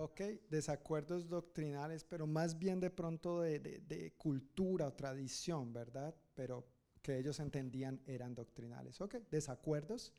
Ok, 0.00 0.20
desacuerdos 0.48 1.28
doctrinales, 1.28 2.04
pero 2.04 2.24
más 2.24 2.56
bien 2.56 2.78
de 2.78 2.88
pronto 2.88 3.40
de, 3.40 4.14
cultura 4.16 4.86
o 4.86 4.92
tradición, 4.92 5.72
¿verdad? 5.72 6.14
Pero 6.36 6.68
que 7.02 7.18
ellos 7.18 7.40
entendían 7.40 8.00
eran 8.06 8.32
doctrinales. 8.32 9.00
Ok, 9.00 9.16
desacuerdos. 9.28 10.12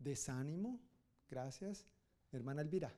Desánimo. 0.00 0.80
Gracias. 1.28 1.86
Hermana 2.32 2.62
Elvira. 2.62 2.92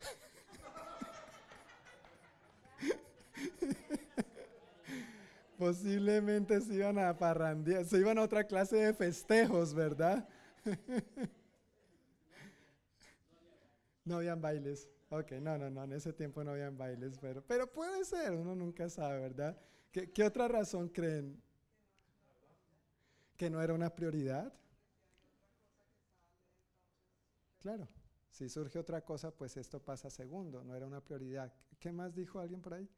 Posiblemente 5.58 6.62
se 6.62 6.76
iban 6.76 6.98
a 6.98 7.18
parrandear, 7.18 7.84
se 7.84 7.98
iban 7.98 8.16
a 8.16 8.22
otra 8.22 8.44
clase 8.44 8.76
de 8.76 8.94
festejos, 8.94 9.74
¿verdad? 9.74 10.26
No 14.04 14.16
habían 14.16 14.40
bailes. 14.40 14.88
Ok, 15.10 15.32
no, 15.32 15.58
no, 15.58 15.70
no, 15.70 15.84
en 15.84 15.92
ese 15.92 16.12
tiempo 16.12 16.42
no 16.42 16.52
habían 16.52 16.76
bailes, 16.76 17.18
pero, 17.20 17.42
pero 17.46 17.70
puede 17.70 18.04
ser, 18.04 18.32
uno 18.32 18.54
nunca 18.54 18.88
sabe, 18.88 19.20
¿verdad? 19.20 19.56
¿Qué, 19.90 20.10
¿Qué 20.10 20.24
otra 20.24 20.48
razón 20.48 20.88
creen? 20.88 21.40
¿Que 23.36 23.50
no 23.50 23.60
era 23.60 23.74
una 23.74 23.94
prioridad? 23.94 24.52
Claro, 27.60 27.88
si 28.30 28.48
surge 28.48 28.78
otra 28.78 29.04
cosa, 29.04 29.30
pues 29.30 29.56
esto 29.56 29.80
pasa 29.80 30.10
segundo, 30.10 30.64
no 30.64 30.74
era 30.74 30.86
una 30.86 31.00
prioridad. 31.02 31.52
¿Qué 31.78 31.92
más 31.92 32.14
dijo 32.14 32.40
alguien 32.40 32.60
por 32.60 32.74
ahí? 32.74 32.88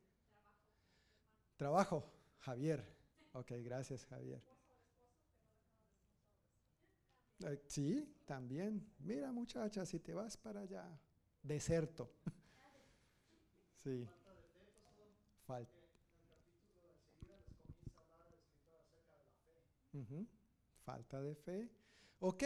Trabajo. 1.57 2.01
Trabajo, 2.01 2.13
Javier. 2.39 2.85
Ok, 3.33 3.53
gracias 3.65 4.05
Javier. 4.07 4.54
Eh, 7.45 7.63
sí, 7.67 8.15
también. 8.25 8.87
Mira 9.01 9.31
muchacha, 9.31 9.85
si 9.85 10.01
te 10.01 10.15
vas 10.15 10.37
para 10.37 10.61
allá, 10.61 10.87
deserto. 11.43 12.11
sí. 13.83 14.07
Falta. 15.47 15.73
Falta 20.85 21.23
de 21.23 21.35
fe. 21.35 21.71
Ok, 22.19 22.43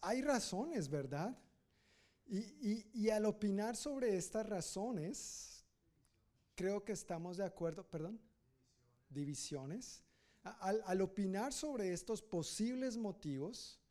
hay 0.00 0.22
razones, 0.22 0.88
¿verdad? 0.88 1.36
Y, 2.26 2.86
y, 2.94 3.10
al 3.10 3.26
opinar 3.26 3.76
sobre 3.76 4.16
estas 4.16 4.46
razones, 4.46 5.66
creo 6.54 6.82
que 6.82 6.92
estamos 6.92 7.36
de 7.36 7.44
acuerdo, 7.44 7.84
perdón, 7.84 8.18
divisiones. 9.10 10.02
Al, 10.42 10.82
al 10.86 11.00
opinar 11.02 11.52
sobre 11.52 11.92
estos 11.92 12.22
posibles 12.22 12.96
motivos, 12.96 13.81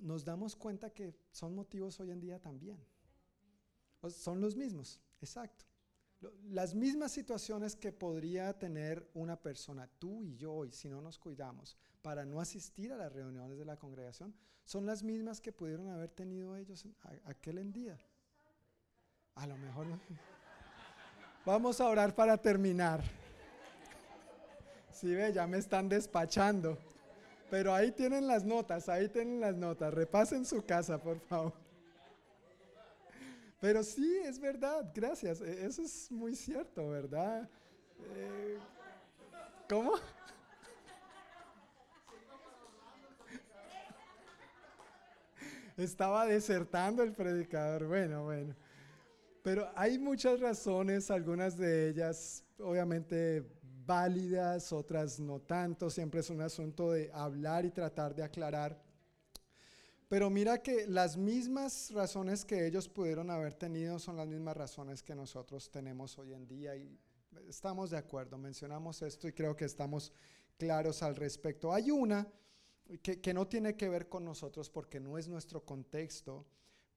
nos 0.00 0.24
damos 0.24 0.56
cuenta 0.56 0.90
que 0.90 1.14
son 1.30 1.54
motivos 1.54 2.00
hoy 2.00 2.10
en 2.10 2.20
día 2.20 2.40
también. 2.40 2.78
Son 4.08 4.40
los 4.40 4.56
mismos, 4.56 5.00
exacto. 5.20 5.64
Las 6.48 6.74
mismas 6.74 7.12
situaciones 7.12 7.76
que 7.76 7.92
podría 7.92 8.58
tener 8.58 9.10
una 9.14 9.40
persona, 9.40 9.88
tú 9.98 10.22
y 10.22 10.36
yo 10.36 10.52
hoy, 10.52 10.72
si 10.72 10.88
no 10.88 11.02
nos 11.02 11.18
cuidamos, 11.18 11.76
para 12.00 12.24
no 12.24 12.40
asistir 12.40 12.92
a 12.92 12.96
las 12.96 13.12
reuniones 13.12 13.58
de 13.58 13.64
la 13.64 13.76
congregación, 13.76 14.34
son 14.64 14.86
las 14.86 15.02
mismas 15.02 15.40
que 15.40 15.52
pudieron 15.52 15.88
haber 15.88 16.10
tenido 16.10 16.56
ellos 16.56 16.86
aquel 17.24 17.72
día. 17.72 17.98
A 19.34 19.46
lo 19.46 19.56
mejor 19.58 19.86
Vamos 21.44 21.78
a 21.80 21.86
orar 21.86 22.14
para 22.14 22.36
terminar. 22.38 23.02
Si 24.90 25.12
ve, 25.12 25.32
ya 25.32 25.46
me 25.46 25.58
están 25.58 25.88
despachando. 25.88 26.78
Pero 27.50 27.74
ahí 27.74 27.92
tienen 27.92 28.26
las 28.26 28.44
notas, 28.44 28.88
ahí 28.88 29.08
tienen 29.08 29.40
las 29.40 29.54
notas. 29.56 29.92
Repasen 29.92 30.44
su 30.44 30.64
casa, 30.64 30.98
por 30.98 31.20
favor. 31.20 31.52
Pero 33.60 33.82
sí, 33.82 34.20
es 34.24 34.38
verdad, 34.38 34.90
gracias. 34.94 35.40
E, 35.40 35.64
eso 35.66 35.82
es 35.82 36.10
muy 36.10 36.34
cierto, 36.34 36.90
¿verdad? 36.90 37.48
Eh, 38.14 38.58
¿Cómo? 39.68 39.94
Estaba 45.76 46.26
desertando 46.26 47.02
el 47.02 47.12
predicador. 47.12 47.86
Bueno, 47.86 48.24
bueno. 48.24 48.54
Pero 49.42 49.70
hay 49.74 49.98
muchas 49.98 50.40
razones, 50.40 51.10
algunas 51.10 51.56
de 51.56 51.88
ellas 51.88 52.44
obviamente 52.58 53.44
válidas, 53.84 54.72
otras 54.72 55.20
no 55.20 55.40
tanto. 55.40 55.90
Siempre 55.90 56.20
es 56.20 56.30
un 56.30 56.40
asunto 56.40 56.92
de 56.92 57.10
hablar 57.12 57.64
y 57.64 57.70
tratar 57.70 58.14
de 58.14 58.22
aclarar. 58.22 58.82
Pero 60.08 60.30
mira 60.30 60.62
que 60.62 60.86
las 60.86 61.16
mismas 61.16 61.90
razones 61.92 62.44
que 62.44 62.66
ellos 62.66 62.88
pudieron 62.88 63.30
haber 63.30 63.54
tenido 63.54 63.98
son 63.98 64.16
las 64.16 64.28
mismas 64.28 64.56
razones 64.56 65.02
que 65.02 65.14
nosotros 65.14 65.70
tenemos 65.70 66.18
hoy 66.18 66.34
en 66.34 66.46
día 66.46 66.76
y 66.76 66.98
estamos 67.48 67.90
de 67.90 67.96
acuerdo, 67.96 68.38
mencionamos 68.38 69.02
esto 69.02 69.26
y 69.28 69.32
creo 69.32 69.56
que 69.56 69.64
estamos 69.64 70.12
claros 70.56 71.02
al 71.02 71.16
respecto. 71.16 71.72
Hay 71.72 71.90
una 71.90 72.28
que, 73.02 73.34
no 73.34 73.46
tiene 73.46 73.76
que 73.76 73.88
ver 73.88 74.08
con 74.08 74.24
nosotros 74.24 74.68
porque 74.68 75.00
no 75.00 75.16
es 75.16 75.28
nuestro 75.28 75.64
contexto, 75.64 76.46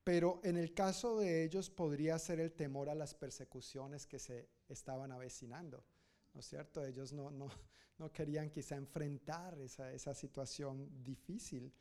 pero 0.04 0.40
en 0.44 0.58
el 0.58 0.74
caso 0.74 1.18
de 1.18 1.44
ellos 1.44 1.70
podría 1.70 2.20
ser 2.20 2.40
el 2.40 2.52
temor 2.52 2.90
a 2.90 2.96
las 2.96 3.14
persecuciones 3.14 4.06
que 4.06 4.20
se 4.20 4.50
estaban 4.68 5.12
avecinando, 5.12 5.84
¿no 6.38 6.42
es 6.42 6.50
cierto? 6.50 6.86
Ellos 6.86 7.14
no, 7.14 7.32
no, 7.32 7.50
no 7.98 8.12
querían 8.12 8.52
quizá 8.52 8.76
enfrentar 8.76 9.60
esa, 9.60 9.92
esa 9.92 10.14
situación 10.14 10.88
difícil. 11.04 11.74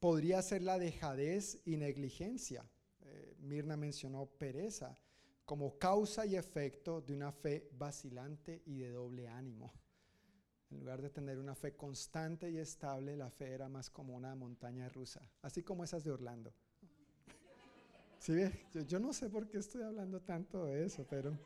Podría 0.00 0.42
ser 0.42 0.62
la 0.62 0.80
dejadez 0.80 1.60
y 1.64 1.76
negligencia. 1.76 2.68
Eh, 3.02 3.36
Mirna 3.38 3.76
mencionó 3.76 4.26
pereza 4.26 4.98
como 5.44 5.78
causa 5.78 6.26
y 6.26 6.34
efecto 6.34 7.02
de 7.02 7.14
una 7.14 7.30
fe 7.30 7.70
vacilante 7.78 8.62
y 8.66 8.78
de 8.78 8.90
doble 8.90 9.28
ánimo. 9.28 9.72
En 10.72 10.80
lugar 10.80 11.00
de 11.00 11.10
tener 11.10 11.38
una 11.38 11.54
fe 11.54 11.76
constante 11.76 12.50
y 12.50 12.58
estable, 12.58 13.16
la 13.16 13.30
fe 13.30 13.52
era 13.52 13.68
más 13.68 13.90
como 13.90 14.16
una 14.16 14.34
montaña 14.34 14.88
rusa, 14.88 15.20
así 15.40 15.62
como 15.62 15.84
esas 15.84 16.02
de 16.02 16.10
Orlando. 16.10 16.52
¿Sí 18.18 18.32
Yo, 18.72 18.80
yo 18.80 18.98
no 18.98 19.12
sé 19.12 19.30
por 19.30 19.48
qué 19.48 19.58
estoy 19.58 19.82
hablando 19.82 20.20
tanto 20.20 20.64
de 20.64 20.84
eso, 20.84 21.06
pero... 21.08 21.38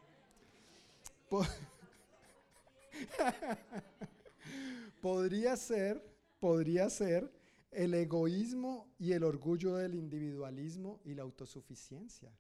podría 5.03 5.57
ser, 5.57 6.03
podría 6.41 6.91
ser 6.91 7.31
el 7.71 7.95
egoísmo 7.95 8.89
y 8.99 9.13
el 9.13 9.25
orgullo 9.25 9.77
del 9.77 9.95
individualismo 9.95 11.01
y 11.05 11.15
la 11.15 11.23
autosuficiencia. 11.23 12.33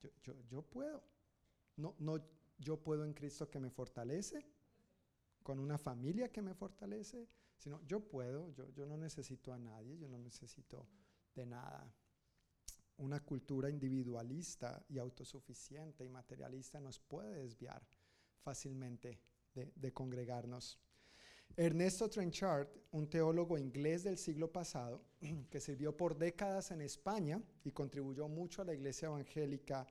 Yo, 0.00 0.10
yo, 0.22 0.34
yo 0.48 0.62
puedo. 0.62 1.02
No, 1.76 1.94
no, 1.98 2.18
yo 2.58 2.76
puedo 2.76 3.04
en 3.04 3.12
Cristo 3.12 3.48
que 3.48 3.60
me 3.60 3.70
fortalece 3.70 4.44
con 5.42 5.58
una 5.58 5.78
familia 5.78 6.30
que 6.30 6.42
me 6.42 6.54
fortalece, 6.54 7.28
sino 7.56 7.80
yo 7.82 8.00
puedo, 8.00 8.52
yo, 8.52 8.68
yo 8.70 8.86
no 8.86 8.96
necesito 8.96 9.52
a 9.52 9.58
nadie, 9.58 9.98
yo 9.98 10.08
no 10.08 10.18
necesito 10.18 10.86
de 11.34 11.46
nada. 11.46 11.92
Una 12.98 13.20
cultura 13.20 13.68
individualista 13.68 14.84
y 14.88 14.98
autosuficiente 14.98 16.04
y 16.04 16.08
materialista 16.08 16.80
nos 16.80 17.00
puede 17.00 17.42
desviar 17.42 17.82
fácilmente 18.42 19.18
de, 19.54 19.92
congregarnos. 19.92 20.78
Ernesto 21.56 22.08
Trenchard, 22.08 22.68
un 22.92 23.08
teólogo 23.08 23.58
inglés 23.58 24.04
del 24.04 24.16
siglo 24.16 24.50
pasado, 24.50 25.04
que 25.50 25.60
sirvió 25.60 25.96
por 25.96 26.16
décadas 26.16 26.70
en 26.70 26.80
España 26.80 27.42
y 27.64 27.72
contribuyó 27.72 28.28
mucho 28.28 28.62
a 28.62 28.64
la 28.64 28.74
iglesia 28.74 29.06
evangélica 29.06 29.86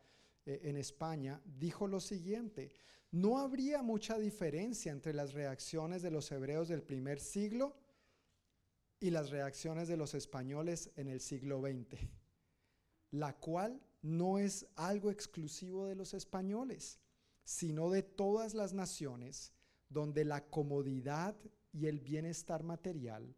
eh, 0.45 0.61
en 0.63 0.77
España, 0.77 1.41
dijo 1.45 1.87
lo 1.87 1.99
siguiente, 1.99 2.71
no 3.11 3.37
habría 3.37 3.83
mucha 3.83 4.17
diferencia 4.17 4.91
entre 4.91 5.13
las 5.13 5.33
reacciones 5.33 6.01
de 6.01 6.11
los 6.11 6.31
hebreos 6.31 6.69
del 6.69 6.81
primer 6.81 7.19
siglo 7.19 7.75
y 9.01 9.09
las 9.09 9.31
reacciones 9.31 9.87
de 9.87 9.97
los 9.97 10.13
españoles 10.13 10.91
en 10.95 11.07
el 11.07 11.19
siglo 11.19 11.59
XX, 11.59 11.99
la 13.11 13.37
cual 13.37 13.81
no 14.01 14.39
es 14.39 14.65
algo 14.75 15.11
exclusivo 15.11 15.87
de 15.87 15.95
los 15.95 16.13
españoles, 16.13 16.99
sino 17.43 17.89
de 17.89 18.03
todas 18.03 18.53
las 18.53 18.73
naciones 18.73 19.53
donde 19.89 20.25
la 20.25 20.45
comodidad 20.49 21.35
y 21.73 21.87
el 21.87 21.99
bienestar 21.99 22.63
material 22.63 23.35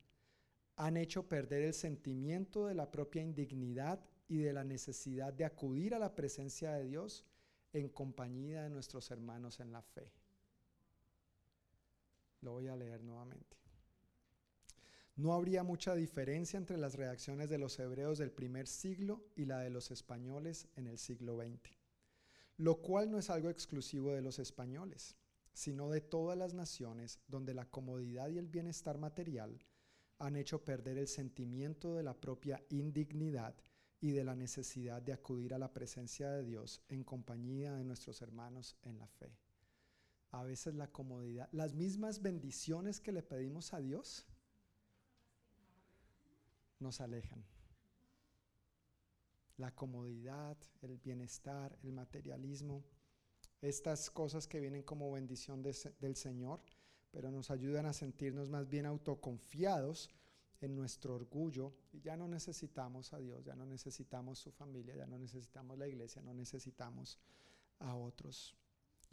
han 0.76 0.98
hecho 0.98 1.28
perder 1.28 1.64
el 1.64 1.74
sentimiento 1.74 2.68
de 2.68 2.76
la 2.76 2.90
propia 2.92 3.22
indignidad 3.22 4.00
y 4.28 4.38
de 4.38 4.54
la 4.54 4.64
necesidad 4.64 5.34
de 5.34 5.46
acudir 5.46 5.94
a 5.94 6.00
la 6.00 6.16
presencia 6.16 6.74
de 6.74 6.86
Dios 6.86 7.26
en 7.74 7.90
compañía 7.90 8.64
de 8.64 8.70
nuestros 8.70 9.12
hermanos 9.12 9.60
en 9.60 9.72
la 9.72 9.82
fe. 9.82 10.12
Lo 12.42 12.54
voy 12.54 12.68
a 12.68 12.76
leer 12.76 13.04
nuevamente. 13.04 13.58
No 15.16 15.34
habría 15.34 15.64
mucha 15.64 15.94
diferencia 15.94 16.58
entre 16.58 16.78
las 16.78 16.96
reacciones 16.96 17.50
de 17.50 17.60
los 17.60 17.78
hebreos 17.78 18.18
del 18.18 18.32
primer 18.32 18.68
siglo 18.68 19.24
y 19.36 19.46
la 19.46 19.60
de 19.60 19.70
los 19.70 19.92
españoles 19.92 20.68
en 20.76 20.88
el 20.88 20.98
siglo 20.98 21.38
XX, 21.38 21.78
lo 22.58 22.82
cual 22.82 23.12
no 23.12 23.18
es 23.18 23.30
algo 23.30 23.50
exclusivo 23.50 24.14
de 24.14 24.22
los 24.22 24.40
españoles, 24.40 25.16
sino 25.54 25.90
de 25.90 26.02
todas 26.02 26.38
las 26.38 26.54
naciones 26.54 27.20
donde 27.28 27.54
la 27.54 27.70
comodidad 27.70 28.30
y 28.30 28.38
el 28.38 28.48
bienestar 28.48 28.98
material 28.98 29.64
han 30.20 30.36
hecho 30.36 30.64
perder 30.64 30.98
el 30.98 31.08
sentimiento 31.08 31.96
de 31.96 32.04
la 32.04 32.20
propia 32.20 32.64
indignidad 32.70 33.56
y 34.00 34.12
de 34.12 34.24
la 34.24 34.36
necesidad 34.36 35.02
de 35.02 35.14
acudir 35.14 35.54
a 35.54 35.58
la 35.58 35.74
presencia 35.74 36.30
de 36.32 36.44
Dios 36.44 36.82
en 36.90 37.04
compañía 37.04 37.74
de 37.74 37.84
nuestros 37.84 38.22
hermanos 38.22 38.76
en 38.84 39.00
la 39.00 39.08
fe. 39.08 39.38
A 40.32 40.44
veces 40.44 40.76
la 40.76 40.92
comodidad, 40.92 41.48
las 41.52 41.74
mismas 41.74 42.22
bendiciones 42.22 43.00
que 43.00 43.12
le 43.12 43.24
pedimos 43.24 43.74
a 43.74 43.80
Dios, 43.80 44.26
nos 46.80 47.00
alejan. 47.02 47.46
La 49.58 49.74
comodidad, 49.74 50.58
el 50.82 50.98
bienestar, 50.98 51.78
el 51.84 51.94
materialismo, 51.94 52.84
estas 53.62 54.10
cosas 54.10 54.48
que 54.48 54.60
vienen 54.60 54.84
como 54.84 55.12
bendición 55.12 55.62
del 55.62 56.16
Señor, 56.16 56.62
pero 57.12 57.32
nos 57.32 57.52
ayudan 57.52 57.86
a 57.86 57.94
sentirnos 57.94 58.50
más 58.50 58.68
bien 58.68 58.86
autoconfiados 58.86 60.10
en 60.60 60.76
nuestro 60.76 61.16
orgullo 61.16 61.74
y 61.92 62.02
ya 62.02 62.18
no 62.18 62.28
necesitamos 62.28 63.14
a 63.14 63.20
Dios, 63.20 63.44
ya 63.44 63.56
no 63.56 63.66
necesitamos 63.66 64.40
su 64.40 64.52
familia, 64.52 64.96
ya 64.96 65.06
no 65.06 65.18
necesitamos 65.18 65.78
la 65.78 65.88
iglesia, 65.88 66.22
no 66.22 66.34
necesitamos 66.34 67.20
a 67.80 67.96
otros. 67.96 68.56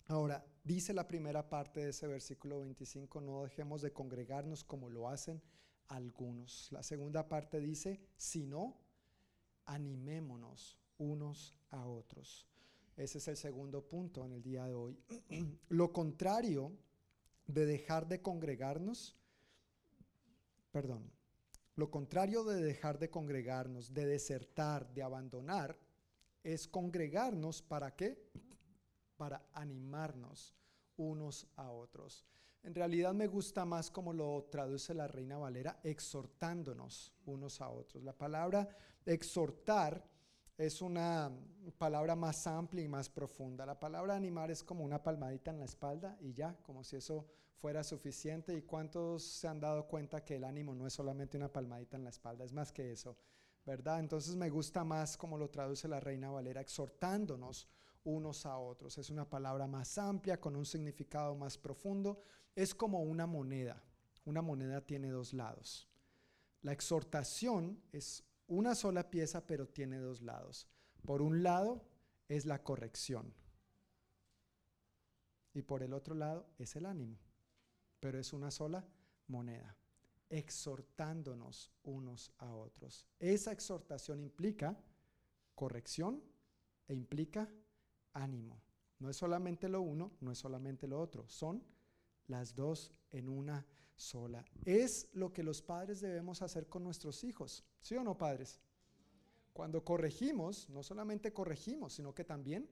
Ahora, 0.06 0.44
dice 0.64 0.92
la 0.94 1.06
primera 1.06 1.48
parte 1.48 1.80
de 1.80 1.90
ese 1.90 2.06
versículo 2.08 2.60
25, 2.60 3.20
no 3.20 3.44
dejemos 3.44 3.82
de 3.82 3.92
congregarnos 3.92 4.64
como 4.64 4.88
lo 4.88 5.08
hacen 5.08 5.40
algunos. 5.88 6.72
La 6.72 6.82
segunda 6.82 7.28
parte 7.28 7.60
dice, 7.60 8.00
sino 8.16 8.79
animémonos 9.70 10.78
unos 10.98 11.54
a 11.70 11.86
otros. 11.86 12.46
Ese 12.96 13.18
es 13.18 13.28
el 13.28 13.36
segundo 13.36 13.82
punto 13.82 14.24
en 14.24 14.32
el 14.32 14.42
día 14.42 14.66
de 14.66 14.74
hoy. 14.74 14.98
lo 15.68 15.92
contrario 15.92 16.72
de 17.46 17.66
dejar 17.66 18.08
de 18.08 18.20
congregarnos, 18.20 19.16
perdón, 20.72 21.10
lo 21.76 21.90
contrario 21.90 22.44
de 22.44 22.60
dejar 22.60 22.98
de 22.98 23.10
congregarnos, 23.10 23.94
de 23.94 24.06
desertar, 24.06 24.92
de 24.92 25.02
abandonar, 25.02 25.78
es 26.42 26.66
congregarnos 26.66 27.62
para 27.62 27.94
qué? 27.94 28.30
Para 29.16 29.46
animarnos 29.52 30.54
unos 30.96 31.46
a 31.56 31.70
otros. 31.70 32.26
En 32.62 32.74
realidad 32.74 33.14
me 33.14 33.26
gusta 33.26 33.64
más 33.64 33.90
como 33.90 34.12
lo 34.12 34.48
traduce 34.50 34.92
la 34.92 35.06
Reina 35.06 35.38
Valera, 35.38 35.80
exhortándonos 35.82 37.14
unos 37.24 37.60
a 37.60 37.70
otros. 37.70 38.02
La 38.04 38.12
palabra 38.12 38.68
exhortar 39.06 40.04
es 40.58 40.82
una 40.82 41.32
palabra 41.78 42.14
más 42.14 42.46
amplia 42.46 42.84
y 42.84 42.88
más 42.88 43.08
profunda. 43.08 43.64
La 43.64 43.80
palabra 43.80 44.14
animar 44.14 44.50
es 44.50 44.62
como 44.62 44.84
una 44.84 45.02
palmadita 45.02 45.50
en 45.50 45.58
la 45.58 45.64
espalda 45.64 46.18
y 46.20 46.34
ya, 46.34 46.54
como 46.62 46.84
si 46.84 46.96
eso 46.96 47.26
fuera 47.56 47.82
suficiente. 47.82 48.54
¿Y 48.54 48.62
cuántos 48.62 49.22
se 49.22 49.48
han 49.48 49.58
dado 49.58 49.86
cuenta 49.86 50.22
que 50.22 50.36
el 50.36 50.44
ánimo 50.44 50.74
no 50.74 50.86
es 50.86 50.92
solamente 50.92 51.38
una 51.38 51.50
palmadita 51.50 51.96
en 51.96 52.04
la 52.04 52.10
espalda, 52.10 52.44
es 52.44 52.52
más 52.52 52.72
que 52.72 52.92
eso? 52.92 53.16
¿Verdad? 53.64 54.00
Entonces 54.00 54.36
me 54.36 54.50
gusta 54.50 54.84
más 54.84 55.16
como 55.16 55.38
lo 55.38 55.48
traduce 55.48 55.88
la 55.88 55.98
Reina 55.98 56.30
Valera, 56.30 56.60
exhortándonos 56.60 57.66
unos 58.04 58.44
a 58.46 58.58
otros. 58.58 58.98
Es 58.98 59.10
una 59.10 59.28
palabra 59.28 59.66
más 59.66 59.96
amplia, 59.98 60.40
con 60.40 60.56
un 60.56 60.66
significado 60.66 61.34
más 61.34 61.56
profundo. 61.56 62.20
Es 62.60 62.74
como 62.74 63.02
una 63.02 63.26
moneda. 63.26 63.82
Una 64.26 64.42
moneda 64.42 64.82
tiene 64.82 65.08
dos 65.08 65.32
lados. 65.32 65.88
La 66.60 66.72
exhortación 66.72 67.82
es 67.90 68.22
una 68.48 68.74
sola 68.74 69.08
pieza, 69.08 69.46
pero 69.46 69.66
tiene 69.66 69.96
dos 69.96 70.20
lados. 70.20 70.68
Por 71.06 71.22
un 71.22 71.42
lado 71.42 71.88
es 72.28 72.44
la 72.44 72.62
corrección 72.62 73.32
y 75.54 75.62
por 75.62 75.82
el 75.82 75.94
otro 75.94 76.14
lado 76.14 76.50
es 76.58 76.76
el 76.76 76.84
ánimo, 76.84 77.18
pero 77.98 78.18
es 78.18 78.34
una 78.34 78.50
sola 78.50 78.86
moneda, 79.26 79.74
exhortándonos 80.28 81.72
unos 81.82 82.30
a 82.36 82.54
otros. 82.54 83.06
Esa 83.18 83.52
exhortación 83.52 84.20
implica 84.20 84.78
corrección 85.54 86.22
e 86.86 86.94
implica 86.94 87.50
ánimo. 88.12 88.60
No 88.98 89.08
es 89.08 89.16
solamente 89.16 89.66
lo 89.66 89.80
uno, 89.80 90.12
no 90.20 90.30
es 90.30 90.36
solamente 90.36 90.86
lo 90.86 91.00
otro, 91.00 91.26
son 91.26 91.64
las 92.30 92.54
dos 92.54 92.92
en 93.10 93.28
una 93.28 93.66
sola. 93.96 94.44
Es 94.64 95.08
lo 95.12 95.32
que 95.32 95.42
los 95.42 95.60
padres 95.60 96.00
debemos 96.00 96.40
hacer 96.42 96.68
con 96.68 96.82
nuestros 96.82 97.22
hijos, 97.24 97.64
¿sí 97.80 97.96
o 97.96 98.02
no, 98.02 98.16
padres? 98.16 98.60
Cuando 99.52 99.84
corregimos, 99.84 100.70
no 100.70 100.82
solamente 100.82 101.32
corregimos, 101.32 101.94
sino 101.94 102.14
que 102.14 102.24
también 102.24 102.70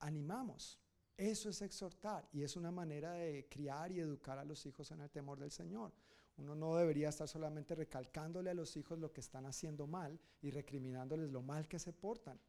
animamos. 0.00 0.80
Eso 1.16 1.50
es 1.50 1.60
exhortar 1.60 2.26
y 2.32 2.42
es 2.42 2.56
una 2.56 2.72
manera 2.72 3.12
de 3.12 3.46
criar 3.48 3.92
y 3.92 4.00
educar 4.00 4.38
a 4.38 4.44
los 4.44 4.64
hijos 4.64 4.90
en 4.90 5.02
el 5.02 5.10
temor 5.10 5.38
del 5.38 5.50
Señor. 5.50 5.92
Uno 6.38 6.54
no 6.54 6.74
debería 6.76 7.10
estar 7.10 7.28
solamente 7.28 7.74
recalcándole 7.74 8.48
a 8.48 8.54
los 8.54 8.74
hijos 8.78 8.98
lo 8.98 9.12
que 9.12 9.20
están 9.20 9.44
haciendo 9.44 9.86
mal 9.86 10.18
y 10.40 10.50
recriminándoles 10.50 11.30
lo 11.30 11.42
mal 11.42 11.68
que 11.68 11.78
se 11.78 11.92
portan. 11.92 12.40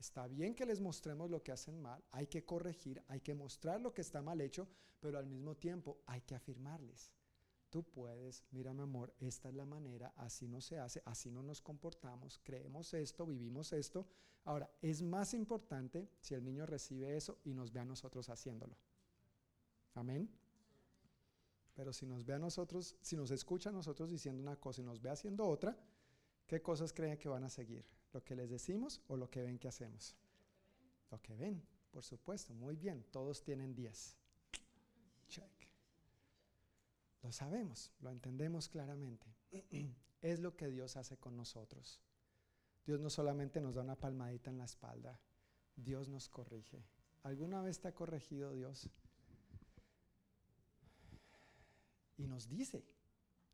Está 0.00 0.26
bien 0.26 0.54
que 0.54 0.64
les 0.64 0.80
mostremos 0.80 1.30
lo 1.30 1.42
que 1.42 1.52
hacen 1.52 1.78
mal, 1.78 2.02
hay 2.10 2.26
que 2.26 2.42
corregir, 2.42 3.02
hay 3.06 3.20
que 3.20 3.34
mostrar 3.34 3.82
lo 3.82 3.92
que 3.92 4.00
está 4.00 4.22
mal 4.22 4.40
hecho, 4.40 4.66
pero 4.98 5.18
al 5.18 5.26
mismo 5.26 5.54
tiempo 5.54 6.00
hay 6.06 6.22
que 6.22 6.34
afirmarles. 6.34 7.12
Tú 7.68 7.84
puedes, 7.84 8.42
mira 8.50 8.72
mi 8.72 8.80
amor, 8.80 9.14
esta 9.18 9.50
es 9.50 9.54
la 9.54 9.66
manera, 9.66 10.14
así 10.16 10.48
no 10.48 10.62
se 10.62 10.78
hace, 10.78 11.02
así 11.04 11.30
no 11.30 11.42
nos 11.42 11.60
comportamos, 11.60 12.40
creemos 12.42 12.94
esto, 12.94 13.26
vivimos 13.26 13.74
esto. 13.74 14.08
Ahora, 14.44 14.70
es 14.80 15.02
más 15.02 15.34
importante 15.34 16.08
si 16.18 16.32
el 16.32 16.42
niño 16.42 16.64
recibe 16.64 17.14
eso 17.14 17.38
y 17.44 17.52
nos 17.52 17.70
ve 17.70 17.80
a 17.80 17.84
nosotros 17.84 18.30
haciéndolo. 18.30 18.78
Amén. 19.92 20.30
Pero 21.74 21.92
si 21.92 22.06
nos 22.06 22.24
ve 22.24 22.32
a 22.32 22.38
nosotros, 22.38 22.96
si 23.02 23.16
nos 23.16 23.30
escucha 23.30 23.68
a 23.68 23.72
nosotros 23.72 24.08
diciendo 24.08 24.42
una 24.42 24.56
cosa 24.56 24.80
y 24.80 24.84
nos 24.84 25.02
ve 25.02 25.10
haciendo 25.10 25.46
otra, 25.46 25.78
¿qué 26.46 26.62
cosas 26.62 26.90
creen 26.90 27.18
que 27.18 27.28
van 27.28 27.44
a 27.44 27.50
seguir? 27.50 27.84
¿Lo 28.12 28.24
que 28.24 28.34
les 28.34 28.50
decimos 28.50 29.00
o 29.08 29.16
lo 29.16 29.30
que 29.30 29.42
ven 29.42 29.58
que 29.58 29.68
hacemos? 29.68 30.16
Lo 31.10 31.20
que 31.22 31.34
ven, 31.36 31.62
por 31.90 32.02
supuesto, 32.02 32.54
muy 32.54 32.76
bien, 32.76 33.04
todos 33.10 33.42
tienen 33.42 33.74
10. 33.74 34.16
Lo 37.22 37.32
sabemos, 37.32 37.92
lo 38.00 38.10
entendemos 38.10 38.68
claramente. 38.68 39.26
es 40.22 40.40
lo 40.40 40.56
que 40.56 40.68
Dios 40.68 40.96
hace 40.96 41.18
con 41.18 41.36
nosotros. 41.36 42.00
Dios 42.86 43.00
no 43.00 43.10
solamente 43.10 43.60
nos 43.60 43.74
da 43.74 43.82
una 43.82 43.98
palmadita 43.98 44.50
en 44.50 44.58
la 44.58 44.64
espalda, 44.64 45.20
Dios 45.76 46.08
nos 46.08 46.28
corrige. 46.28 46.82
¿Alguna 47.22 47.62
vez 47.62 47.80
te 47.80 47.88
ha 47.88 47.94
corregido 47.94 48.52
Dios? 48.52 48.88
Y 52.16 52.26
nos 52.26 52.48
dice, 52.48 52.84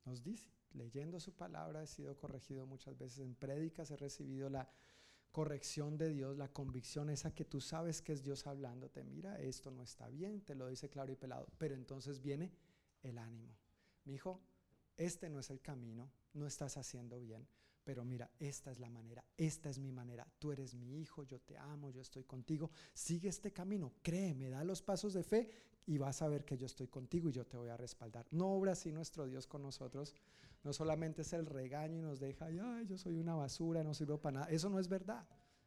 nos 0.05 0.23
dice, 0.23 0.56
leyendo 0.73 1.21
su 1.21 1.33
palabra 1.33 1.83
he 1.83 1.87
sido 1.87 2.17
corregido 2.17 2.67
muchas 2.67 2.97
veces, 2.99 3.21
en 3.21 3.35
prédicas 3.35 3.91
he 3.91 3.97
recibido 3.97 4.49
la 4.49 4.69
corrección 5.33 5.99
de 5.99 6.11
Dios, 6.11 6.39
la 6.39 6.49
convicción 6.49 7.11
esa 7.11 7.35
que 7.35 7.45
tú 7.45 7.61
sabes 7.61 8.01
que 8.01 8.13
es 8.13 8.23
Dios 8.23 8.47
hablándote, 8.47 9.05
mira, 9.05 9.39
esto 9.39 9.71
no 9.71 9.83
está 9.83 10.09
bien, 10.09 10.41
te 10.41 10.55
lo 10.55 10.67
dice 10.69 10.89
claro 10.89 11.13
y 11.13 11.17
pelado, 11.17 11.47
pero 11.59 11.75
entonces 11.75 12.23
viene 12.23 12.53
el 13.03 13.19
ánimo. 13.19 13.55
Mi 14.05 14.15
hijo, 14.15 14.41
este 14.97 15.29
no 15.29 15.39
es 15.39 15.51
el 15.51 15.61
camino, 15.61 16.11
no 16.33 16.47
estás 16.47 16.79
haciendo 16.79 17.21
bien, 17.21 17.47
pero 17.85 18.05
mira, 18.05 18.31
esta 18.39 18.71
es 18.71 18.81
la 18.81 18.89
manera, 18.89 19.25
esta 19.37 19.69
es 19.69 19.79
mi 19.79 19.93
manera, 19.93 20.27
tú 20.39 20.53
eres 20.53 20.75
mi 20.75 21.01
hijo, 21.01 21.23
yo 21.23 21.39
te 21.41 21.59
amo, 21.59 21.91
yo 21.91 22.01
estoy 22.01 22.25
contigo, 22.25 22.71
sigue 22.95 23.29
este 23.29 23.53
camino, 23.53 23.93
créeme, 24.03 24.49
da 24.49 24.65
los 24.65 24.81
pasos 24.81 25.13
de 25.13 25.23
fe 25.23 25.51
y 25.87 25.99
vas 25.99 26.21
a 26.23 26.29
ver 26.29 26.45
que 26.45 26.57
yo 26.57 26.67
estoy 26.67 26.89
contigo 26.89 27.29
y 27.29 27.33
yo 27.33 27.47
te 27.47 27.57
voy 27.57 27.69
a 27.69 27.77
respaldar. 27.77 28.27
No 28.31 28.49
obra 28.49 28.73
así 28.73 28.91
nuestro 28.91 29.27
Dios 29.27 29.47
con 29.47 29.63
nosotros, 29.63 30.15
no 30.67 30.73
solamente 30.73 31.23
es 31.23 31.33
el 31.33 31.47
regaño 31.47 31.97
y 31.97 32.03
nos 32.03 32.19
deja, 32.19 32.47
ay, 32.47 32.87
yo 32.87 32.99
soy 32.99 33.17
una 33.19 33.37
basura, 33.37 33.85
no 33.85 33.95
sirvo 33.95 34.21
para 34.21 34.41
nada, 34.41 34.51
eso 34.51 34.69
no 34.69 34.81
es 34.81 34.89
verdad, 34.89 35.25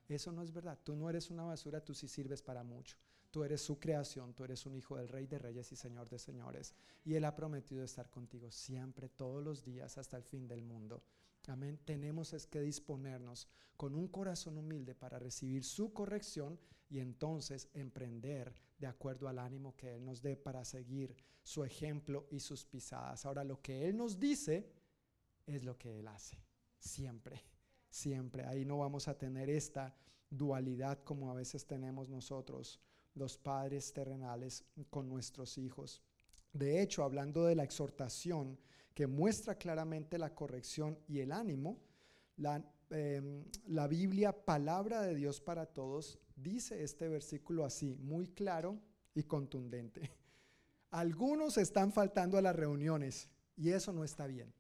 eso 0.10 0.34
no 0.34 0.44
es 0.44 0.52
verdad, 0.52 0.78
tú 0.84 0.94
no 0.94 1.10
eres 1.10 1.30
una 1.30 1.44
basura, 1.44 1.80
tú 1.80 1.94
sí 1.94 2.10
sirves 2.10 2.42
para 2.42 2.64
mucho. 2.64 2.98
Tú 3.32 3.44
eres 3.44 3.62
su 3.62 3.80
creación, 3.80 4.34
tú 4.34 4.44
eres 4.44 4.66
un 4.66 4.76
hijo 4.76 4.98
del 4.98 5.08
Rey 5.08 5.28
de 5.28 5.38
Reyes 5.38 5.72
y 5.72 5.76
Señor 5.76 6.10
de 6.10 6.18
Señores. 6.18 6.74
Y 7.06 7.14
Él 7.14 7.26
ha 7.26 7.36
prometido 7.36 7.84
estar 7.84 8.10
contigo 8.10 8.50
siempre, 8.50 9.08
todos 9.08 9.44
los 9.44 9.64
días, 9.64 10.00
hasta 10.00 10.18
el 10.18 10.24
fin 10.24 10.48
del 10.48 10.64
mundo. 10.64 11.04
Amén. 11.48 11.80
Tenemos 11.86 12.34
es 12.34 12.48
que 12.48 12.60
disponernos 12.60 13.48
con 13.78 13.94
un 13.94 14.08
corazón 14.08 14.58
humilde 14.58 14.96
para 14.96 15.20
recibir 15.20 15.64
su 15.64 15.94
corrección 15.94 16.60
y 16.90 17.00
entonces 17.00 17.70
emprender 17.74 18.54
de 18.80 18.88
acuerdo 18.88 19.28
al 19.28 19.38
ánimo 19.38 19.76
que 19.78 19.96
Él 19.96 20.04
nos 20.04 20.24
dé 20.24 20.36
para 20.36 20.66
seguir 20.66 21.16
su 21.44 21.64
ejemplo 21.64 22.28
y 22.32 22.40
sus 22.40 22.66
pisadas. 22.66 23.28
Ahora, 23.28 23.44
lo 23.44 23.62
que 23.62 23.88
Él 23.88 23.96
nos 23.96 24.20
dice 24.20 24.79
es 25.56 25.64
lo 25.64 25.78
que 25.78 26.00
Él 26.00 26.08
hace. 26.08 26.38
Siempre, 26.78 27.44
siempre. 27.90 28.46
Ahí 28.46 28.66
no 28.66 28.78
vamos 28.78 29.08
a 29.08 29.18
tener 29.18 29.50
esta 29.50 29.96
dualidad 30.30 31.04
como 31.04 31.30
a 31.32 31.34
veces 31.34 31.66
tenemos 31.66 32.10
nosotros 32.10 32.80
los 33.16 33.38
padres 33.38 33.92
terrenales 33.92 34.64
con 34.90 35.10
nuestros 35.10 35.58
hijos. 35.58 36.02
De 36.54 36.82
hecho, 36.82 37.04
hablando 37.04 37.46
de 37.46 37.56
la 37.56 37.64
exhortación 37.64 38.60
que 38.94 39.08
muestra 39.08 39.56
claramente 39.56 40.18
la 40.18 40.34
corrección 40.34 41.00
y 41.08 41.20
el 41.20 41.32
ánimo, 41.32 41.80
la, 42.38 42.64
em, 42.90 43.46
Biblia, 43.90 44.46
palabra 44.46 45.02
de 45.02 45.16
Dios 45.16 45.42
para 45.42 45.66
todos, 45.66 46.20
dice 46.36 46.84
este 46.84 47.08
versículo 47.08 47.66
así, 47.66 47.96
muy 47.96 48.28
claro 48.30 48.80
y 49.14 49.24
contundente. 49.24 50.02
Algunos 50.92 51.58
están 51.58 51.92
faltando 51.92 52.38
a 52.38 52.42
las 52.42 52.56
reuniones 52.56 53.30
y 53.56 53.72
eso 53.72 53.94
no 53.94 54.04
está 54.04 54.26
bien. 54.26 54.54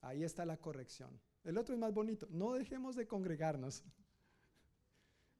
Ahí 0.00 0.24
está 0.24 0.44
la 0.44 0.56
corrección. 0.56 1.20
El 1.44 1.58
otro 1.58 1.74
es 1.74 1.80
más 1.80 1.92
bonito. 1.92 2.26
No 2.30 2.52
dejemos 2.52 2.96
de 2.96 3.06
congregarnos. 3.06 3.84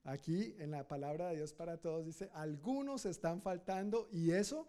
Aquí 0.04 0.54
en 0.58 0.70
la 0.70 0.88
palabra 0.88 1.28
de 1.28 1.36
Dios 1.36 1.52
para 1.52 1.76
todos 1.78 2.06
dice, 2.06 2.30
algunos 2.32 3.04
están 3.04 3.42
faltando 3.42 4.08
y 4.10 4.30
eso 4.30 4.66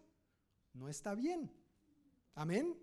no 0.73 0.89
está 0.89 1.15
bien. 1.15 1.51
Amén. 2.35 2.77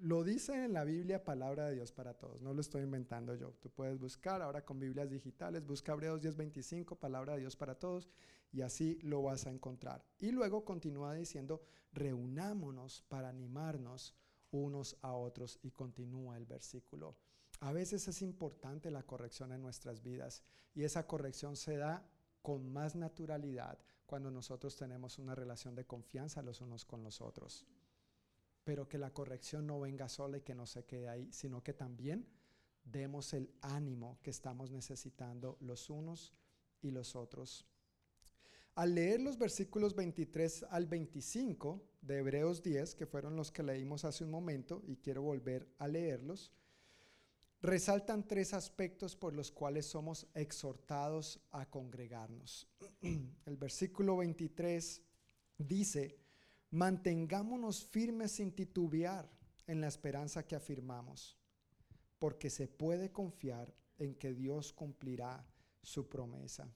Lo 0.00 0.24
dice 0.24 0.64
en 0.64 0.72
la 0.72 0.84
Biblia 0.84 1.24
palabra 1.24 1.68
de 1.68 1.76
Dios 1.76 1.90
para 1.90 2.14
todos, 2.14 2.42
no 2.42 2.52
lo 2.52 2.60
estoy 2.60 2.82
inventando 2.82 3.34
yo. 3.34 3.52
Tú 3.60 3.70
puedes 3.70 3.98
buscar 3.98 4.42
ahora 4.42 4.64
con 4.64 4.78
Biblias 4.78 5.10
digitales, 5.10 5.64
busca 5.64 5.92
Hebreos 5.92 6.20
10:25, 6.20 6.96
palabra 6.96 7.34
de 7.34 7.40
Dios 7.40 7.56
para 7.56 7.74
todos, 7.74 8.10
y 8.52 8.60
así 8.60 8.98
lo 9.02 9.22
vas 9.22 9.46
a 9.46 9.50
encontrar. 9.50 10.04
Y 10.18 10.32
luego 10.32 10.64
continúa 10.64 11.14
diciendo, 11.14 11.62
reunámonos 11.92 13.02
para 13.08 13.30
animarnos 13.30 14.14
unos 14.54 14.96
a 15.02 15.12
otros, 15.12 15.58
y 15.62 15.70
continúa 15.70 16.36
el 16.36 16.46
versículo. 16.46 17.16
A 17.60 17.72
veces 17.72 18.08
es 18.08 18.22
importante 18.22 18.90
la 18.90 19.02
corrección 19.04 19.52
en 19.52 19.62
nuestras 19.62 20.02
vidas 20.02 20.42
y 20.74 20.84
esa 20.84 21.06
corrección 21.06 21.56
se 21.56 21.76
da 21.76 22.06
con 22.42 22.72
más 22.72 22.94
naturalidad 22.94 23.78
cuando 24.06 24.30
nosotros 24.30 24.76
tenemos 24.76 25.18
una 25.18 25.34
relación 25.34 25.74
de 25.74 25.86
confianza 25.86 26.42
los 26.42 26.60
unos 26.60 26.84
con 26.84 27.02
los 27.02 27.20
otros. 27.20 27.66
Pero 28.64 28.88
que 28.88 28.98
la 28.98 29.12
corrección 29.12 29.66
no 29.66 29.80
venga 29.80 30.08
sola 30.08 30.38
y 30.38 30.42
que 30.42 30.54
no 30.54 30.66
se 30.66 30.84
quede 30.84 31.08
ahí, 31.08 31.32
sino 31.32 31.62
que 31.62 31.74
también 31.74 32.28
demos 32.84 33.32
el 33.32 33.52
ánimo 33.62 34.18
que 34.22 34.30
estamos 34.30 34.70
necesitando 34.70 35.56
los 35.60 35.90
unos 35.90 36.32
y 36.82 36.90
los 36.90 37.16
otros. 37.16 37.66
Al 38.74 38.96
leer 38.96 39.20
los 39.20 39.38
versículos 39.38 39.94
23 39.94 40.66
al 40.68 40.86
25 40.86 41.80
de 42.02 42.18
Hebreos 42.18 42.60
10, 42.60 42.96
que 42.96 43.06
fueron 43.06 43.36
los 43.36 43.52
que 43.52 43.62
leímos 43.62 44.04
hace 44.04 44.24
un 44.24 44.30
momento, 44.30 44.82
y 44.84 44.96
quiero 44.96 45.22
volver 45.22 45.68
a 45.78 45.86
leerlos, 45.86 46.50
resaltan 47.62 48.26
tres 48.26 48.52
aspectos 48.52 49.14
por 49.14 49.32
los 49.32 49.52
cuales 49.52 49.86
somos 49.86 50.26
exhortados 50.34 51.40
a 51.52 51.70
congregarnos. 51.70 52.66
El 53.46 53.56
versículo 53.56 54.16
23 54.16 55.00
dice, 55.56 56.18
mantengámonos 56.70 57.84
firmes 57.84 58.32
sin 58.32 58.50
titubear 58.50 59.30
en 59.68 59.80
la 59.80 59.86
esperanza 59.86 60.44
que 60.44 60.56
afirmamos, 60.56 61.38
porque 62.18 62.50
se 62.50 62.66
puede 62.66 63.12
confiar 63.12 63.72
en 63.98 64.16
que 64.16 64.34
Dios 64.34 64.72
cumplirá 64.72 65.46
su 65.80 66.08
promesa. 66.08 66.68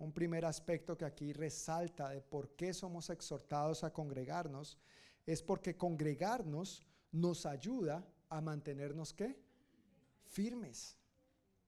Un 0.00 0.12
primer 0.12 0.44
aspecto 0.44 0.98
que 0.98 1.04
aquí 1.04 1.32
resalta 1.32 2.08
de 2.08 2.20
por 2.20 2.56
qué 2.56 2.74
somos 2.74 3.08
exhortados 3.10 3.84
a 3.84 3.92
congregarnos 3.92 4.76
es 5.24 5.42
porque 5.42 5.76
congregarnos 5.76 6.82
nos 7.12 7.46
ayuda 7.46 8.04
a 8.28 8.40
mantenernos 8.40 9.12
qué? 9.12 9.40
firmes. 10.30 10.96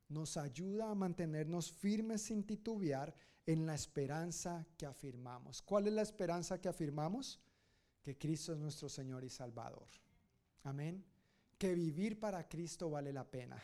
Nos 0.08 0.36
ayuda 0.36 0.90
a 0.90 0.94
mantenernos 0.94 1.70
firmes 1.72 2.22
sin 2.22 2.44
titubear 2.44 3.14
en 3.44 3.66
la 3.66 3.74
esperanza 3.74 4.66
que 4.76 4.86
afirmamos. 4.86 5.60
¿Cuál 5.62 5.88
es 5.88 5.92
la 5.92 6.02
esperanza 6.02 6.60
que 6.60 6.68
afirmamos? 6.68 7.40
Que 8.02 8.16
Cristo 8.16 8.52
es 8.52 8.58
nuestro 8.58 8.88
Señor 8.88 9.24
y 9.24 9.28
Salvador. 9.30 9.88
Amén. 10.64 11.04
Que 11.58 11.74
vivir 11.74 12.18
para 12.18 12.48
Cristo 12.48 12.90
vale 12.90 13.12
la 13.12 13.28
pena. 13.30 13.62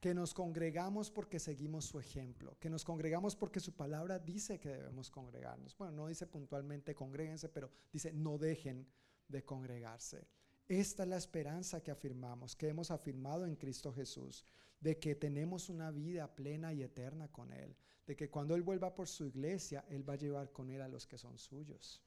Que 0.00 0.14
nos 0.14 0.32
congregamos 0.32 1.10
porque 1.10 1.38
seguimos 1.38 1.84
su 1.84 1.98
ejemplo. 1.98 2.56
Que 2.58 2.70
nos 2.70 2.84
congregamos 2.84 3.36
porque 3.36 3.60
su 3.60 3.74
palabra 3.74 4.18
dice 4.18 4.58
que 4.58 4.70
debemos 4.70 5.10
congregarnos. 5.10 5.76
Bueno, 5.76 5.92
no 5.92 6.06
dice 6.08 6.26
puntualmente 6.26 6.94
congréguense, 6.94 7.48
pero 7.48 7.70
dice 7.92 8.12
no 8.12 8.38
dejen 8.38 8.86
de 9.28 9.44
congregarse. 9.44 10.26
Esta 10.66 11.02
es 11.02 11.08
la 11.08 11.16
esperanza 11.16 11.82
que 11.82 11.90
afirmamos, 11.90 12.56
que 12.56 12.68
hemos 12.68 12.90
afirmado 12.90 13.44
en 13.44 13.56
Cristo 13.56 13.92
Jesús. 13.92 14.44
de 14.80 14.98
que 14.98 15.14
tenemos 15.14 15.68
una 15.68 15.90
vida 15.90 16.34
plena 16.34 16.72
y 16.72 16.82
eterna 16.82 17.28
con 17.28 17.52
Él, 17.52 17.76
de 18.06 18.16
que 18.16 18.30
cuando 18.30 18.54
Él 18.54 18.62
vuelva 18.62 18.94
por 18.94 19.08
su 19.08 19.26
iglesia, 19.26 19.84
Él 19.88 20.08
va 20.08 20.14
a 20.14 20.16
llevar 20.16 20.52
con 20.52 20.70
Él 20.70 20.80
a 20.80 20.88
los 20.88 21.06
que 21.06 21.18
son 21.18 21.38
suyos. 21.38 22.02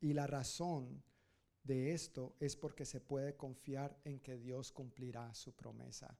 Y 0.00 0.12
la 0.12 0.26
razón 0.26 1.02
de 1.62 1.94
esto 1.94 2.36
es 2.40 2.56
porque 2.56 2.84
se 2.84 3.00
puede 3.00 3.36
confiar 3.36 3.98
en 4.04 4.20
que 4.20 4.36
Dios 4.36 4.70
cumplirá 4.70 5.32
su 5.32 5.54
promesa. 5.56 6.14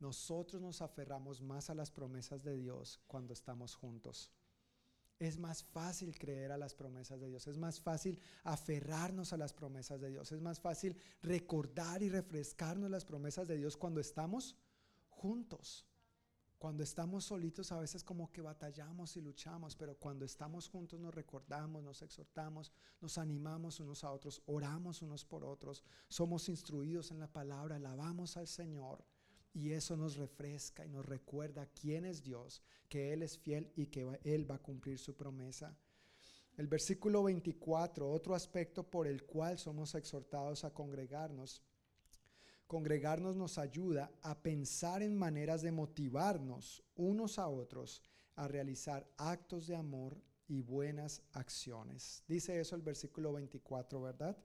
Nosotros 0.00 0.62
nos 0.62 0.80
aferramos 0.80 1.42
más 1.42 1.68
a 1.68 1.74
las 1.74 1.90
promesas 1.90 2.42
de 2.42 2.56
Dios 2.56 3.00
cuando 3.06 3.34
estamos 3.34 3.74
juntos. 3.74 4.30
Es 5.18 5.38
más 5.38 5.62
fácil 5.62 6.18
creer 6.18 6.50
a 6.52 6.56
las 6.56 6.74
promesas 6.74 7.20
de 7.20 7.28
Dios, 7.28 7.46
es 7.46 7.58
más 7.58 7.78
fácil 7.78 8.18
aferrarnos 8.42 9.34
a 9.34 9.36
las 9.36 9.52
promesas 9.52 10.00
de 10.00 10.08
Dios, 10.08 10.32
es 10.32 10.40
más 10.40 10.58
fácil 10.58 10.96
recordar 11.20 12.02
y 12.02 12.08
refrescarnos 12.08 12.90
las 12.90 13.04
promesas 13.04 13.46
de 13.46 13.58
Dios 13.58 13.76
cuando 13.76 14.00
estamos 14.00 14.56
juntos. 15.10 15.86
Cuando 16.56 16.82
estamos 16.82 17.24
solitos 17.24 17.70
a 17.72 17.78
veces 17.78 18.02
como 18.02 18.32
que 18.32 18.40
batallamos 18.40 19.16
y 19.16 19.20
luchamos, 19.20 19.76
pero 19.76 19.96
cuando 19.96 20.24
estamos 20.24 20.68
juntos 20.68 20.98
nos 20.98 21.14
recordamos, 21.14 21.82
nos 21.82 22.00
exhortamos, 22.00 22.72
nos 23.02 23.18
animamos 23.18 23.80
unos 23.80 24.04
a 24.04 24.12
otros, 24.12 24.42
oramos 24.46 25.02
unos 25.02 25.26
por 25.26 25.44
otros, 25.44 25.84
somos 26.08 26.48
instruidos 26.48 27.10
en 27.10 27.20
la 27.20 27.30
palabra, 27.30 27.76
alabamos 27.76 28.38
al 28.38 28.46
Señor 28.46 29.04
y 29.52 29.72
eso 29.72 29.96
nos 29.96 30.16
refresca 30.16 30.84
y 30.84 30.88
nos 30.88 31.04
recuerda 31.06 31.66
quién 31.66 32.04
es 32.04 32.22
Dios, 32.22 32.62
que 32.88 33.12
Él 33.12 33.22
es 33.22 33.38
fiel 33.38 33.72
y 33.76 33.86
que 33.86 34.06
Él 34.24 34.50
va 34.50 34.56
a 34.56 34.62
cumplir 34.62 34.98
su 34.98 35.16
promesa. 35.16 35.76
El 36.56 36.66
versículo 36.66 37.22
24, 37.22 38.10
otro 38.10 38.34
aspecto 38.34 38.82
por 38.88 39.06
el 39.06 39.24
cual 39.24 39.58
somos 39.58 39.94
exhortados 39.94 40.64
a 40.64 40.72
congregarnos 40.72 41.62
Congregarnos 42.70 43.34
nos 43.34 43.58
ayuda 43.58 44.12
a 44.22 44.40
pensar 44.40 45.02
en 45.02 45.16
maneras 45.16 45.60
de 45.60 45.72
motivarnos 45.72 46.84
unos 46.94 47.40
a 47.40 47.48
otros 47.48 48.00
a 48.36 48.46
realizar 48.46 49.04
actos 49.16 49.66
de 49.66 49.74
amor 49.74 50.22
y 50.46 50.60
buenas 50.60 51.20
acciones. 51.32 52.22
Dice 52.28 52.60
eso 52.60 52.76
el 52.76 52.82
versículo 52.82 53.32
24, 53.32 54.00
¿verdad? 54.00 54.38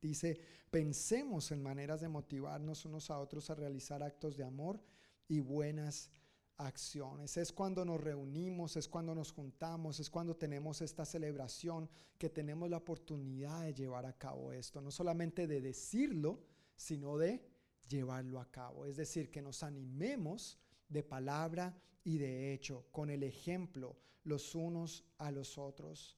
Dice, 0.00 0.40
pensemos 0.70 1.50
en 1.50 1.62
maneras 1.62 2.00
de 2.00 2.08
motivarnos 2.08 2.84
unos 2.84 3.10
a 3.10 3.18
otros 3.18 3.50
a 3.50 3.54
realizar 3.54 4.02
actos 4.02 4.36
de 4.36 4.44
amor 4.44 4.80
y 5.26 5.40
buenas 5.40 6.10
acciones. 6.58 7.36
Es 7.36 7.52
cuando 7.52 7.84
nos 7.84 8.00
reunimos, 8.00 8.76
es 8.76 8.88
cuando 8.88 9.14
nos 9.14 9.32
juntamos, 9.32 10.00
es 10.00 10.10
cuando 10.10 10.36
tenemos 10.36 10.82
esta 10.82 11.04
celebración 11.04 11.88
que 12.18 12.30
tenemos 12.30 12.68
la 12.68 12.78
oportunidad 12.78 13.62
de 13.62 13.74
llevar 13.74 14.06
a 14.06 14.18
cabo 14.18 14.52
esto, 14.52 14.80
no 14.80 14.90
solamente 14.90 15.46
de 15.46 15.60
decirlo, 15.60 16.40
sino 16.76 17.16
de 17.16 17.44
llevarlo 17.88 18.40
a 18.40 18.50
cabo. 18.50 18.86
Es 18.86 18.96
decir, 18.96 19.30
que 19.30 19.42
nos 19.42 19.62
animemos 19.62 20.58
de 20.88 21.02
palabra 21.02 21.80
y 22.04 22.18
de 22.18 22.52
hecho, 22.52 22.86
con 22.90 23.10
el 23.10 23.22
ejemplo 23.22 23.96
los 24.24 24.54
unos 24.54 25.04
a 25.18 25.30
los 25.30 25.58
otros. 25.58 26.16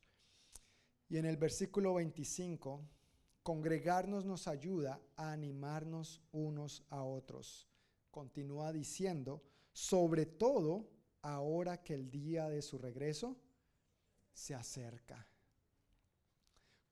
Y 1.08 1.16
en 1.16 1.26
el 1.26 1.36
versículo 1.36 1.94
25, 1.94 2.80
congregarnos 3.50 4.24
nos 4.24 4.46
ayuda 4.46 5.00
a 5.16 5.32
animarnos 5.32 6.20
unos 6.30 6.84
a 6.88 7.02
otros. 7.02 7.66
Continúa 8.12 8.72
diciendo, 8.72 9.42
sobre 9.72 10.24
todo 10.24 10.88
ahora 11.22 11.82
que 11.82 11.94
el 11.94 12.12
día 12.12 12.48
de 12.48 12.62
su 12.62 12.78
regreso 12.78 13.36
se 14.32 14.54
acerca. 14.54 15.26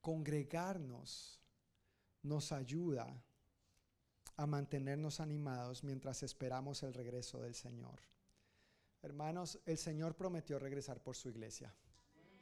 Congregarnos 0.00 1.38
nos 2.24 2.50
ayuda 2.50 3.06
a 4.36 4.44
mantenernos 4.44 5.20
animados 5.20 5.84
mientras 5.84 6.24
esperamos 6.24 6.82
el 6.82 6.92
regreso 6.92 7.40
del 7.40 7.54
Señor. 7.54 8.00
Hermanos, 9.00 9.60
el 9.64 9.78
Señor 9.78 10.16
prometió 10.16 10.58
regresar 10.58 11.00
por 11.00 11.14
su 11.14 11.28
iglesia. 11.28 11.72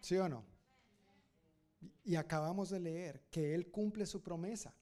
¿Sí 0.01 0.17
o 0.17 0.27
no? 0.27 0.56
Y 2.05 2.17
acabamos 2.17 2.71
de 2.71 2.81
leer 2.81 3.23
que 3.31 3.55
Él 3.55 3.71
cumple 3.71 4.07
su 4.07 4.23
promesa. 4.23 4.75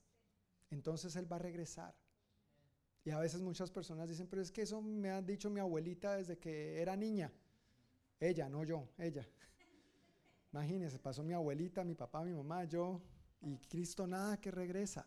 Entonces 0.69 1.15
Él 1.15 1.31
va 1.31 1.37
a 1.37 1.39
regresar. 1.39 1.95
Y 3.03 3.11
a 3.11 3.19
veces 3.19 3.41
muchas 3.41 3.69
personas 3.69 4.09
dicen, 4.09 4.27
pero 4.27 4.41
es 4.41 4.51
que 4.51 4.63
eso 4.63 4.81
me 4.81 5.11
ha 5.11 5.21
dicho 5.21 5.49
mi 5.49 5.59
abuelita 5.59 6.15
desde 6.15 6.37
que 6.37 6.81
era 6.81 6.95
niña. 6.95 7.31
Ella, 8.19 8.49
no 8.49 8.63
yo, 8.63 8.89
ella. 8.97 9.27
Imagínense, 10.51 10.97
pasó 10.97 11.23
mi 11.23 11.33
abuelita, 11.33 11.83
mi 11.83 11.93
papá, 11.93 12.23
mi 12.23 12.33
mamá, 12.33 12.63
yo, 12.63 13.01
y 13.41 13.57
Cristo 13.67 14.07
nada 14.07 14.37
que 14.37 14.49
regresa. 14.49 15.05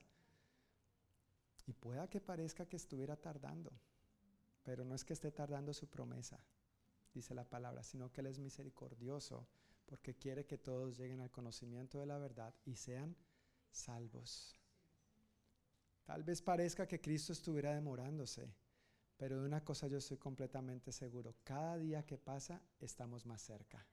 Y 1.66 1.72
pueda 1.72 2.08
que 2.08 2.20
parezca 2.20 2.66
que 2.66 2.76
estuviera 2.76 3.16
tardando, 3.16 3.72
pero 4.62 4.84
no 4.84 4.94
es 4.94 5.04
que 5.04 5.12
esté 5.12 5.32
tardando 5.32 5.74
su 5.74 5.88
promesa, 5.88 6.38
dice 7.12 7.34
la 7.34 7.44
palabra, 7.44 7.82
sino 7.82 8.10
que 8.12 8.20
Él 8.20 8.28
es 8.28 8.38
misericordioso 8.38 9.46
porque 9.88 10.14
quiere 10.14 10.44
que 10.44 10.58
todos 10.58 10.98
lleguen 10.98 11.20
al 11.20 11.30
conocimiento 11.30 11.98
de 11.98 12.06
la 12.06 12.18
verdad 12.18 12.54
y 12.66 12.76
sean 12.76 13.16
salvos. 13.70 14.54
Tal 16.04 16.22
vez 16.22 16.42
parezca 16.42 16.86
que 16.86 17.00
Cristo 17.00 17.32
estuviera 17.32 17.74
demorándose, 17.74 18.54
pero 19.16 19.40
de 19.40 19.46
una 19.46 19.64
cosa 19.64 19.88
yo 19.88 19.98
estoy 19.98 20.18
completamente 20.18 20.92
seguro, 20.92 21.36
cada 21.42 21.78
día 21.78 22.04
que 22.04 22.18
pasa 22.18 22.62
estamos 22.78 23.24
más 23.24 23.40
cerca. 23.42 23.86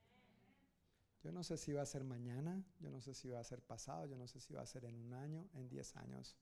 Yo 1.24 1.32
no 1.32 1.44
sé 1.44 1.58
si 1.58 1.72
va 1.72 1.82
a 1.82 1.88
ser 1.88 2.04
mañana, 2.04 2.64
yo 2.80 2.92
no 2.92 3.02
sé 3.02 3.14
si 3.14 3.30
va 3.30 3.40
a 3.40 3.44
ser 3.44 3.62
pasado, 3.64 4.06
yo 4.06 4.18
no 4.18 4.28
sé 4.28 4.40
si 4.40 4.54
va 4.54 4.62
a 4.62 4.68
ser 4.68 4.86
en 4.86 5.00
un 5.00 5.14
año, 5.14 5.50
en 5.54 5.70
diez 5.70 5.96
años. 5.96 6.38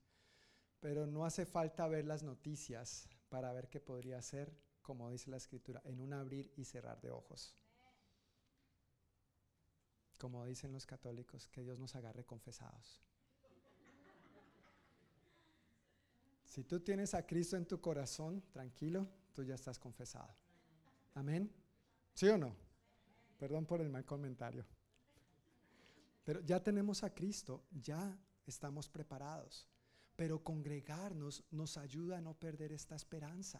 Pero 0.79 1.05
no 1.05 1.25
hace 1.25 1.45
falta 1.45 1.87
ver 1.87 2.05
las 2.05 2.23
noticias 2.23 3.07
para 3.29 3.53
ver 3.53 3.69
qué 3.69 3.79
podría 3.79 4.21
ser, 4.21 4.53
como 4.81 5.09
dice 5.09 5.29
la 5.31 5.37
escritura, 5.37 5.81
en 5.85 6.01
un 6.01 6.11
abrir 6.11 6.51
y 6.57 6.65
cerrar 6.65 6.99
de 6.99 7.11
ojos. 7.11 7.55
Como 10.23 10.45
dicen 10.45 10.71
los 10.71 10.85
católicos, 10.85 11.49
que 11.49 11.61
Dios 11.63 11.77
nos 11.77 11.97
agarre 11.97 12.23
confesados. 12.23 13.01
Si 16.45 16.63
tú 16.63 16.79
tienes 16.79 17.13
a 17.13 17.25
Cristo 17.25 17.57
en 17.57 17.65
tu 17.65 17.81
corazón, 17.81 18.41
tranquilo, 18.53 19.05
tú 19.33 19.43
ya 19.43 19.55
estás 19.55 19.77
confesado. 19.77 20.33
Amén. 21.13 21.51
¿Sí 22.13 22.29
o 22.29 22.37
no? 22.37 22.55
Perdón 23.37 23.65
por 23.65 23.81
el 23.81 23.89
mal 23.89 24.05
comentario. 24.05 24.65
Pero 26.23 26.39
ya 26.39 26.63
tenemos 26.63 27.03
a 27.03 27.13
Cristo, 27.13 27.65
ya 27.73 28.17
estamos 28.47 28.87
preparados. 28.87 29.67
Pero 30.15 30.41
congregarnos 30.41 31.43
nos 31.51 31.75
ayuda 31.75 32.19
a 32.19 32.21
no 32.21 32.33
perder 32.33 32.71
esta 32.71 32.95
esperanza. 32.95 33.59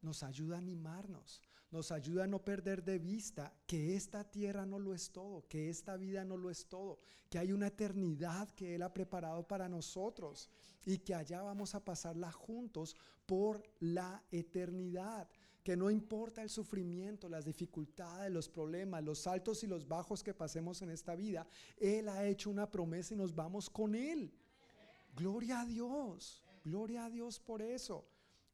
Nos 0.00 0.22
ayuda 0.22 0.54
a 0.54 0.60
animarnos. 0.60 1.42
Nos 1.70 1.90
ayuda 1.90 2.24
a 2.24 2.26
no 2.28 2.44
perder 2.44 2.84
de 2.84 2.98
vista 2.98 3.52
que 3.66 3.96
esta 3.96 4.24
tierra 4.24 4.64
no 4.64 4.78
lo 4.78 4.94
es 4.94 5.10
todo, 5.10 5.46
que 5.48 5.68
esta 5.68 5.96
vida 5.96 6.24
no 6.24 6.36
lo 6.36 6.50
es 6.50 6.66
todo, 6.66 6.98
que 7.28 7.38
hay 7.38 7.52
una 7.52 7.66
eternidad 7.68 8.48
que 8.50 8.74
Él 8.74 8.82
ha 8.82 8.94
preparado 8.94 9.46
para 9.46 9.68
nosotros 9.68 10.48
y 10.84 10.98
que 10.98 11.14
allá 11.14 11.42
vamos 11.42 11.74
a 11.74 11.84
pasarla 11.84 12.30
juntos 12.30 12.96
por 13.26 13.62
la 13.80 14.22
eternidad 14.30 15.28
que 15.66 15.76
no 15.76 15.90
importa 15.90 16.42
el 16.42 16.48
sufrimiento, 16.48 17.28
las 17.28 17.44
dificultades, 17.44 18.30
los 18.30 18.48
problemas, 18.48 19.02
los 19.02 19.26
altos 19.26 19.64
y 19.64 19.66
los 19.66 19.88
bajos 19.88 20.22
que 20.22 20.32
pasemos 20.32 20.80
en 20.80 20.90
esta 20.90 21.16
vida, 21.16 21.44
Él 21.76 22.08
ha 22.08 22.24
hecho 22.24 22.50
una 22.50 22.70
promesa 22.70 23.14
y 23.14 23.16
nos 23.16 23.34
vamos 23.34 23.68
con 23.68 23.96
Él. 23.96 24.32
Gloria 25.16 25.62
a 25.62 25.66
Dios, 25.66 26.44
gloria 26.62 27.06
a 27.06 27.10
Dios 27.10 27.40
por 27.40 27.62
eso. 27.62 28.06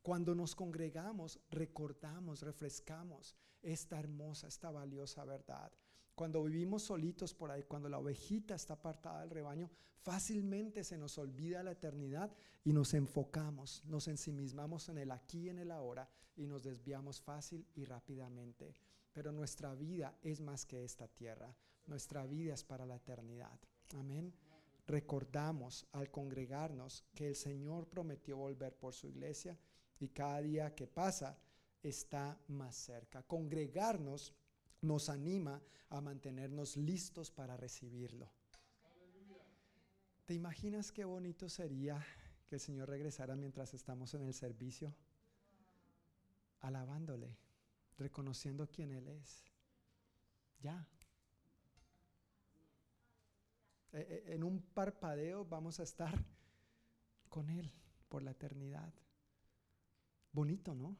Cuando 0.02 0.34
nos 0.34 0.56
congregamos, 0.56 1.38
recordamos, 1.50 2.42
refrescamos 2.42 3.36
esta 3.62 4.00
hermosa, 4.00 4.48
esta 4.48 4.70
valiosa 4.70 5.24
verdad. 5.24 5.72
Cuando 6.16 6.42
vivimos 6.42 6.82
solitos 6.82 7.32
por 7.32 7.52
ahí, 7.52 7.62
cuando 7.62 7.88
la 7.88 7.98
ovejita 7.98 8.56
está 8.56 8.74
apartada 8.74 9.20
del 9.20 9.30
rebaño, 9.30 9.70
fácilmente 10.00 10.82
se 10.82 10.98
nos 10.98 11.16
olvida 11.18 11.62
la 11.62 11.70
eternidad 11.70 12.34
y 12.64 12.72
nos 12.72 12.94
enfocamos, 12.94 13.84
nos 13.86 14.08
ensimismamos 14.08 14.88
en 14.88 14.98
el 14.98 15.12
aquí 15.12 15.42
y 15.42 15.48
en 15.50 15.60
el 15.60 15.70
ahora 15.70 16.10
y 16.34 16.46
nos 16.48 16.64
desviamos 16.64 17.20
fácil 17.20 17.64
y 17.74 17.84
rápidamente. 17.84 18.74
Pero 19.12 19.30
nuestra 19.30 19.74
vida 19.74 20.18
es 20.22 20.40
más 20.40 20.66
que 20.66 20.84
esta 20.84 21.06
tierra, 21.06 21.54
nuestra 21.86 22.26
vida 22.26 22.54
es 22.54 22.64
para 22.64 22.86
la 22.86 22.96
eternidad. 22.96 23.58
Amén 23.94 24.34
recordamos 24.86 25.86
al 25.92 26.10
congregarnos 26.10 27.04
que 27.14 27.28
el 27.28 27.36
Señor 27.36 27.88
prometió 27.88 28.36
volver 28.36 28.76
por 28.76 28.92
su 28.92 29.06
iglesia 29.06 29.56
y 30.02 30.08
cada 30.08 30.42
día 30.42 30.74
que 30.74 30.88
pasa 30.88 31.38
está 31.80 32.36
más 32.48 32.74
cerca. 32.74 33.22
Congregarnos 33.22 34.32
nos 34.80 35.08
anima 35.08 35.62
a 35.90 36.00
mantenernos 36.00 36.76
listos 36.76 37.30
para 37.30 37.56
recibirlo. 37.56 38.28
¿Te 40.26 40.34
imaginas 40.34 40.90
qué 40.90 41.04
bonito 41.04 41.48
sería 41.48 42.04
que 42.48 42.56
el 42.56 42.60
Señor 42.60 42.88
regresara 42.88 43.36
mientras 43.36 43.74
estamos 43.74 44.12
en 44.14 44.22
el 44.22 44.34
servicio? 44.34 44.92
Alabándole, 46.60 47.36
reconociendo 47.96 48.68
quién 48.68 48.90
Él 48.90 49.06
es. 49.06 49.44
Ya, 50.60 50.88
eh, 53.92 54.06
eh, 54.08 54.34
en 54.34 54.42
un 54.42 54.62
parpadeo 54.62 55.44
vamos 55.44 55.78
a 55.78 55.84
estar 55.84 56.24
con 57.28 57.48
Él 57.50 57.72
por 58.08 58.24
la 58.24 58.32
eternidad. 58.32 58.92
Bonito, 60.32 60.74
¿no? 60.74 60.96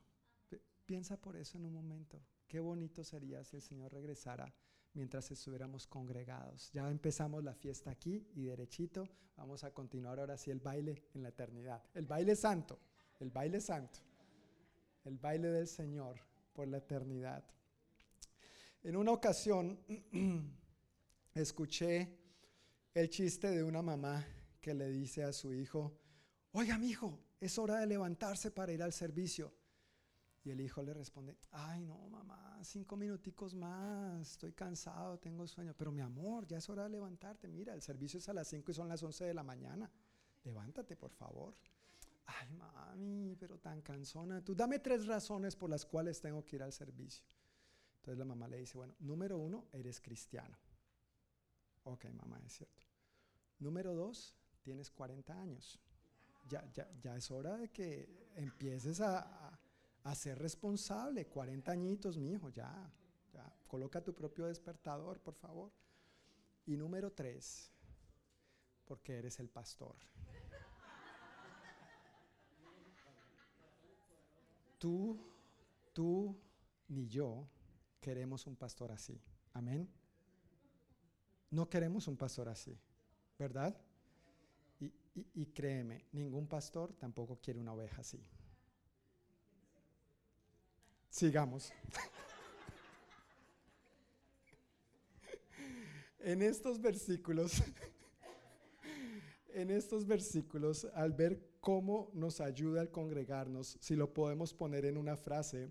Piensa 0.85 1.17
por 1.17 1.37
eso 1.37 1.59
en 1.59 1.65
un 1.65 1.73
momento. 1.73 2.21
Qué 2.47 2.61
bonito 2.61 3.03
sería 3.03 3.43
si 3.45 3.57
el 3.57 3.63
Señor 3.63 3.93
regresara 3.93 4.55
mientras 4.95 5.31
estuviéramos 5.31 5.87
congregados. 5.87 6.71
Ya 6.73 6.91
empezamos 6.91 7.43
la 7.43 7.55
fiesta 7.55 7.91
aquí 7.91 8.27
y 8.35 8.43
derechito 8.43 9.09
vamos 9.37 9.65
a 9.65 9.73
continuar 9.73 10.21
ahora 10.21 10.37
sí 10.37 10.51
el 10.51 10.61
baile 10.61 11.05
en 11.15 11.23
la 11.23 11.31
eternidad. 11.31 11.83
El 11.95 12.07
baile 12.07 12.37
santo, 12.37 12.79
el 13.21 13.31
baile 13.31 13.61
santo, 13.61 14.01
el 15.05 15.19
baile 15.19 15.49
del 15.49 15.67
Señor 15.67 16.21
por 16.53 16.69
la 16.69 16.79
eternidad. 16.79 17.45
En 18.83 18.97
una 18.97 19.13
ocasión 19.13 19.79
escuché 21.35 22.19
el 22.95 23.09
chiste 23.09 23.51
de 23.51 23.63
una 23.63 23.81
mamá 23.81 24.27
que 24.61 24.75
le 24.75 24.89
dice 24.89 25.25
a 25.25 25.33
su 25.33 25.53
hijo, 25.53 25.99
oiga 26.53 26.79
mi 26.79 26.91
hijo, 26.91 27.19
es 27.43 27.59
hora 27.59 27.81
de 27.81 27.87
levantarse 27.87 28.53
para 28.53 28.73
ir 28.73 28.83
al 28.85 28.93
servicio. 28.93 29.53
Y 30.45 30.51
el 30.51 30.61
hijo 30.61 30.81
le 30.81 30.95
responde, 30.95 31.37
ay 31.51 31.81
no 31.81 32.09
mamá, 32.09 32.61
cinco 32.63 32.97
minuticos 32.97 33.53
más, 33.55 34.31
estoy 34.31 34.53
cansado, 34.53 35.19
tengo 35.19 35.45
sueño. 35.49 35.75
Pero 35.77 35.91
mi 35.91 36.03
amor, 36.03 36.47
ya 36.47 36.59
es 36.59 36.69
hora 36.69 36.85
de 36.85 36.91
levantarte, 36.91 37.49
mira, 37.49 37.75
el 37.75 37.83
servicio 37.83 38.21
es 38.21 38.29
a 38.29 38.33
las 38.33 38.47
cinco 38.47 38.71
y 38.71 38.75
son 38.75 38.89
las 38.89 39.03
once 39.03 39.25
de 39.25 39.35
la 39.35 39.43
mañana. 39.43 39.91
Levántate, 40.45 40.97
por 40.97 41.11
favor. 41.11 41.57
Ay 42.27 42.49
mami, 42.53 43.35
pero 43.35 43.59
tan 43.59 43.83
cansona. 43.83 44.45
Tú 44.45 44.55
dame 44.55 44.79
tres 44.79 45.07
razones 45.07 45.57
por 45.57 45.69
las 45.69 45.85
cuales 45.85 46.21
tengo 46.21 46.45
que 46.45 46.57
ir 46.57 46.63
al 46.63 46.73
servicio. 46.73 47.25
Entonces 47.97 48.19
la 48.19 48.25
mamá 48.25 48.47
le 48.47 48.59
dice, 48.59 48.79
bueno, 48.79 48.95
número 49.01 49.37
uno, 49.37 49.67
eres 49.73 50.01
cristiano. 50.01 50.57
Ok, 51.83 52.05
mamá, 52.13 52.41
es 52.47 52.53
cierto. 52.53 52.85
Número 53.59 53.95
dos, 53.95 54.37
tienes 54.63 54.91
40 54.91 55.41
años. 55.41 55.81
Ya, 56.49 56.71
ya, 56.73 56.89
ya 57.01 57.17
es 57.17 57.31
hora 57.31 57.57
de 57.57 57.71
que 57.71 58.31
empieces 58.37 59.01
a 59.01 59.43
a 60.05 60.15
ser 60.15 60.39
responsable. 60.39 61.27
40 61.27 61.71
añitos, 61.71 62.17
mi 62.17 62.33
hijo, 62.33 62.49
ya, 62.51 62.91
ya. 63.33 63.55
Coloca 63.67 64.03
tu 64.03 64.15
propio 64.15 64.47
despertador, 64.47 65.21
por 65.21 65.35
favor. 65.35 65.73
Y 66.67 66.77
número 66.77 67.13
tres, 67.13 67.73
porque 68.85 69.19
eres 69.19 69.39
el 69.41 69.49
pastor. 69.49 69.97
Tú, 74.79 75.17
tú 75.93 76.37
ni 76.89 77.07
yo 77.07 77.49
queremos 78.01 78.47
un 78.47 78.57
pastor 78.57 78.91
así. 78.91 79.21
Amén. 79.53 79.89
No 81.51 81.69
queremos 81.69 82.09
un 82.09 82.17
pastor 82.17 82.49
así, 82.49 82.77
¿verdad? 83.39 83.77
Y, 85.35 85.47
créeme, 85.47 86.07
ningún 86.13 86.47
pastor 86.47 86.95
tampoco 86.95 87.39
quiere 87.41 87.61
una 87.61 87.75
oveja 87.75 88.01
así. 88.01 88.25
Sigamos. 91.11 91.71
en 96.21 96.41
estos 96.41 96.81
versículos, 96.81 97.63
en 99.55 99.71
estos 99.71 100.07
versículos, 100.07 100.87
al 100.95 101.13
ver 101.13 101.47
cómo 101.61 102.11
nos 102.15 102.41
ayuda 102.41 102.81
al 102.81 102.91
congregarnos, 102.91 103.77
si 103.81 103.95
lo 103.95 104.15
podemos 104.15 104.55
poner 104.55 104.87
en 104.87 104.97
una 104.97 105.17
frase, 105.17 105.71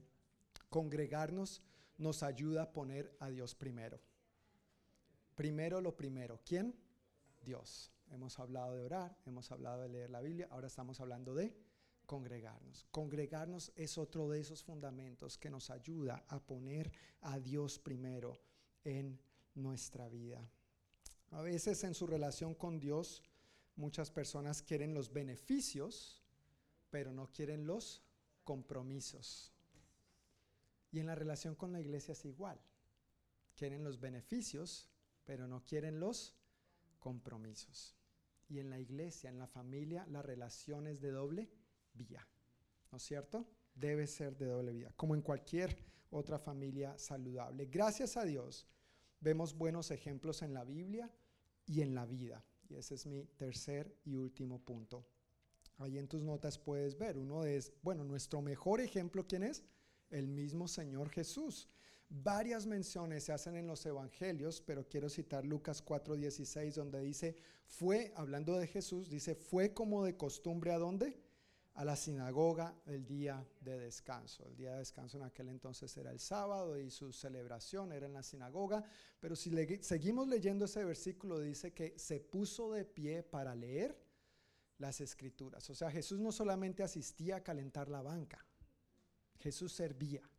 congregarnos 0.69 1.63
nos 1.97 2.21
ayuda 2.21 2.63
a 2.63 2.71
poner 2.71 3.15
a 3.19 3.29
Dios 3.29 3.55
primero. 3.55 3.99
Primero 5.35 5.81
lo 5.81 5.95
primero. 5.95 6.39
¿Quién? 6.45 6.75
Dios. 7.43 7.91
Hemos 8.11 8.39
hablado 8.39 8.75
de 8.75 8.83
orar, 8.83 9.17
hemos 9.25 9.51
hablado 9.51 9.81
de 9.81 9.89
leer 9.89 10.09
la 10.09 10.21
Biblia, 10.21 10.47
ahora 10.51 10.67
estamos 10.67 10.99
hablando 10.99 11.33
de 11.33 11.55
congregarnos. 12.05 12.85
Congregarnos 12.91 13.71
es 13.75 13.97
otro 13.97 14.27
de 14.27 14.41
esos 14.41 14.63
fundamentos 14.63 15.37
que 15.37 15.49
nos 15.49 15.69
ayuda 15.69 16.25
a 16.27 16.39
poner 16.39 16.91
a 17.21 17.39
Dios 17.39 17.79
primero 17.79 18.41
en 18.83 19.17
nuestra 19.55 20.09
vida. 20.09 20.45
A 21.31 21.41
veces 21.41 21.85
en 21.85 21.93
su 21.93 22.05
relación 22.05 22.53
con 22.53 22.81
Dios, 22.81 23.23
muchas 23.77 24.11
personas 24.11 24.61
quieren 24.61 24.93
los 24.93 25.13
beneficios, 25.13 26.21
pero 26.89 27.13
no 27.13 27.31
quieren 27.31 27.65
los 27.65 28.03
compromisos. 28.43 29.53
Y 30.91 30.99
en 30.99 31.05
la 31.05 31.15
relación 31.15 31.55
con 31.55 31.71
la 31.71 31.79
iglesia 31.79 32.11
es 32.11 32.25
igual. 32.25 32.59
Quieren 33.55 33.85
los 33.85 34.01
beneficios, 34.01 34.89
pero 35.23 35.47
no 35.47 35.63
quieren 35.63 36.01
los 36.01 36.35
compromisos. 36.99 38.00
Y 38.51 38.59
en 38.59 38.69
la 38.69 38.79
iglesia, 38.79 39.29
en 39.29 39.39
la 39.39 39.47
familia, 39.47 40.05
la 40.09 40.21
relación 40.21 40.85
es 40.85 40.99
de 40.99 41.11
doble 41.11 41.49
vía, 41.93 42.27
¿no 42.91 42.97
es 42.97 43.03
cierto? 43.03 43.47
Debe 43.73 44.07
ser 44.07 44.37
de 44.37 44.47
doble 44.47 44.73
vía, 44.73 44.91
como 44.97 45.15
en 45.15 45.21
cualquier 45.21 45.77
otra 46.09 46.37
familia 46.37 46.97
saludable. 46.97 47.67
Gracias 47.67 48.17
a 48.17 48.25
Dios, 48.25 48.67
vemos 49.21 49.57
buenos 49.57 49.89
ejemplos 49.89 50.41
en 50.41 50.53
la 50.53 50.65
Biblia 50.65 51.09
y 51.65 51.79
en 51.79 51.95
la 51.95 52.05
vida. 52.05 52.43
Y 52.67 52.75
ese 52.75 52.95
es 52.95 53.05
mi 53.05 53.23
tercer 53.37 53.95
y 54.03 54.17
último 54.17 54.59
punto. 54.59 55.07
Ahí 55.77 55.97
en 55.97 56.09
tus 56.09 56.21
notas 56.21 56.59
puedes 56.59 56.97
ver, 56.97 57.17
uno 57.17 57.45
es, 57.45 57.71
bueno, 57.81 58.03
nuestro 58.03 58.41
mejor 58.41 58.81
ejemplo, 58.81 59.25
¿quién 59.25 59.43
es? 59.43 59.63
El 60.09 60.27
mismo 60.27 60.67
Señor 60.67 61.09
Jesús. 61.09 61.69
Varias 62.13 62.65
menciones 62.65 63.23
se 63.23 63.31
hacen 63.31 63.55
en 63.55 63.67
los 63.67 63.85
evangelios, 63.85 64.61
pero 64.61 64.85
quiero 64.87 65.09
citar 65.09 65.45
Lucas 65.45 65.81
4:16, 65.83 66.73
donde 66.75 66.99
dice, 66.99 67.37
fue, 67.65 68.11
hablando 68.15 68.57
de 68.57 68.67
Jesús, 68.67 69.09
dice, 69.09 69.33
fue 69.33 69.73
como 69.73 70.03
de 70.03 70.17
costumbre 70.17 70.73
a 70.73 70.77
dónde? 70.77 71.17
a 71.75 71.85
la 71.85 71.95
sinagoga 71.95 72.75
el 72.85 73.05
día 73.05 73.45
de 73.61 73.79
descanso. 73.79 74.45
El 74.45 74.55
día 74.55 74.73
de 74.73 74.79
descanso 74.79 75.17
en 75.17 75.23
aquel 75.23 75.49
entonces 75.49 75.95
era 75.95 76.11
el 76.11 76.19
sábado 76.19 76.77
y 76.77 76.91
su 76.91 77.13
celebración 77.13 77.91
era 77.93 78.05
en 78.05 78.13
la 78.13 78.23
sinagoga, 78.23 78.83
pero 79.19 79.35
si 79.35 79.51
seguimos 79.81 80.27
leyendo 80.27 80.65
ese 80.65 80.83
versículo 80.83 81.39
dice 81.39 81.73
que 81.73 81.97
se 81.97 82.19
puso 82.19 82.71
de 82.71 82.85
pie 82.85 83.23
para 83.23 83.55
leer 83.55 83.97
las 84.77 84.99
escrituras. 84.99 85.69
O 85.69 85.75
sea, 85.75 85.89
Jesús 85.91 86.19
no 86.19 86.31
solamente 86.31 86.83
asistía 86.83 87.37
a 87.37 87.43
calentar 87.43 87.87
la 87.87 88.01
banca, 88.01 88.45
Jesús 89.39 89.71
servía, 89.71 90.29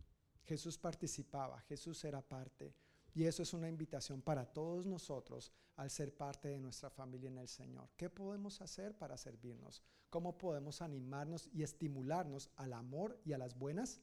Jesús 0.44 0.78
participaba, 0.78 1.60
Jesús 1.62 2.04
era 2.04 2.20
parte. 2.20 2.74
Y 3.14 3.24
eso 3.24 3.42
es 3.42 3.52
una 3.52 3.68
invitación 3.68 4.22
para 4.22 4.46
todos 4.46 4.86
nosotros 4.86 5.52
al 5.76 5.90
ser 5.90 6.16
parte 6.16 6.48
de 6.48 6.58
nuestra 6.58 6.88
familia 6.88 7.28
en 7.28 7.38
el 7.38 7.48
Señor. 7.48 7.90
¿Qué 7.96 8.08
podemos 8.08 8.60
hacer 8.62 8.96
para 8.96 9.18
servirnos? 9.18 9.82
¿Cómo 10.08 10.38
podemos 10.38 10.80
animarnos 10.80 11.48
y 11.52 11.62
estimularnos 11.62 12.50
al 12.56 12.72
amor 12.72 13.20
y 13.24 13.34
a 13.34 13.38
las 13.38 13.58
buenas 13.58 14.00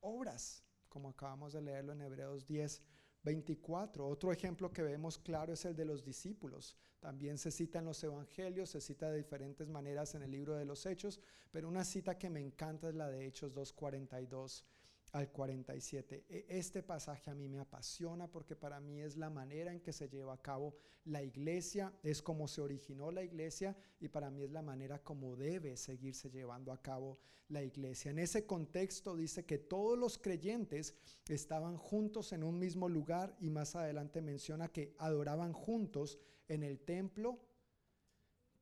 obras? 0.00 0.64
Como 0.88 1.10
acabamos 1.10 1.52
de 1.52 1.60
leerlo 1.60 1.92
en 1.92 2.02
Hebreos 2.02 2.46
10, 2.46 2.82
24. 3.22 4.06
Otro 4.06 4.32
ejemplo 4.32 4.72
que 4.72 4.82
vemos 4.82 5.18
claro 5.18 5.52
es 5.52 5.64
el 5.64 5.76
de 5.76 5.84
los 5.84 6.04
discípulos. 6.04 6.76
También 6.98 7.38
se 7.38 7.50
cita 7.50 7.78
en 7.78 7.84
los 7.84 8.02
evangelios, 8.02 8.70
se 8.70 8.80
cita 8.80 9.10
de 9.10 9.18
diferentes 9.18 9.68
maneras 9.68 10.14
en 10.14 10.22
el 10.22 10.32
libro 10.32 10.56
de 10.56 10.64
los 10.64 10.84
Hechos, 10.84 11.20
pero 11.52 11.68
una 11.68 11.84
cita 11.84 12.18
que 12.18 12.30
me 12.30 12.40
encanta 12.40 12.88
es 12.88 12.94
la 12.94 13.08
de 13.08 13.26
Hechos 13.26 13.54
2.42 13.54 14.64
al 15.12 15.30
47. 15.30 16.24
E, 16.28 16.46
este 16.48 16.82
pasaje 16.82 17.30
a 17.30 17.34
mí 17.34 17.48
me 17.48 17.58
apasiona 17.58 18.30
porque 18.30 18.56
para 18.56 18.80
mí 18.80 19.00
es 19.00 19.16
la 19.16 19.30
manera 19.30 19.72
en 19.72 19.80
que 19.80 19.92
se 19.92 20.08
lleva 20.08 20.34
a 20.34 20.42
cabo 20.42 20.76
la 21.04 21.22
iglesia, 21.22 21.92
es 22.02 22.22
como 22.22 22.48
se 22.48 22.60
originó 22.60 23.10
la 23.10 23.22
iglesia 23.22 23.76
y 24.00 24.08
para 24.08 24.30
mí 24.30 24.42
es 24.42 24.50
la 24.50 24.62
manera 24.62 25.02
como 25.02 25.36
debe 25.36 25.76
seguirse 25.76 26.30
llevando 26.30 26.72
a 26.72 26.82
cabo 26.82 27.18
la 27.48 27.62
iglesia. 27.62 28.10
En 28.10 28.18
ese 28.18 28.46
contexto 28.46 29.16
dice 29.16 29.44
que 29.44 29.58
todos 29.58 29.98
los 29.98 30.18
creyentes 30.18 30.94
estaban 31.28 31.76
juntos 31.76 32.32
en 32.32 32.42
un 32.44 32.58
mismo 32.58 32.88
lugar 32.88 33.36
y 33.40 33.50
más 33.50 33.74
adelante 33.74 34.20
menciona 34.20 34.68
que 34.68 34.94
adoraban 34.98 35.52
juntos 35.52 36.18
en 36.48 36.62
el 36.62 36.80
templo 36.80 37.38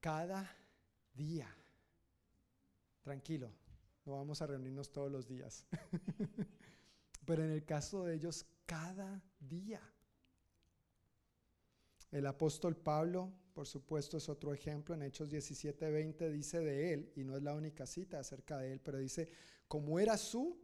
cada 0.00 0.56
día. 1.14 1.48
Tranquilo, 3.02 3.52
no 4.06 4.12
vamos 4.12 4.40
a 4.40 4.46
reunirnos 4.46 4.92
todos 4.92 5.10
los 5.10 5.26
días. 5.26 5.66
Pero 7.26 7.44
en 7.44 7.50
el 7.50 7.64
caso 7.64 8.04
de 8.04 8.14
ellos, 8.14 8.46
cada 8.64 9.22
día. 9.40 9.82
El 12.12 12.26
apóstol 12.26 12.76
Pablo, 12.76 13.32
por 13.52 13.66
supuesto, 13.66 14.16
es 14.16 14.28
otro 14.28 14.54
ejemplo. 14.54 14.94
En 14.94 15.02
Hechos 15.02 15.28
17:20 15.30 16.30
dice 16.30 16.60
de 16.60 16.92
él, 16.92 17.12
y 17.16 17.24
no 17.24 17.36
es 17.36 17.42
la 17.42 17.54
única 17.54 17.84
cita 17.84 18.20
acerca 18.20 18.58
de 18.58 18.72
él, 18.72 18.80
pero 18.80 18.98
dice, 18.98 19.28
como 19.66 19.98
era 19.98 20.16
su 20.16 20.56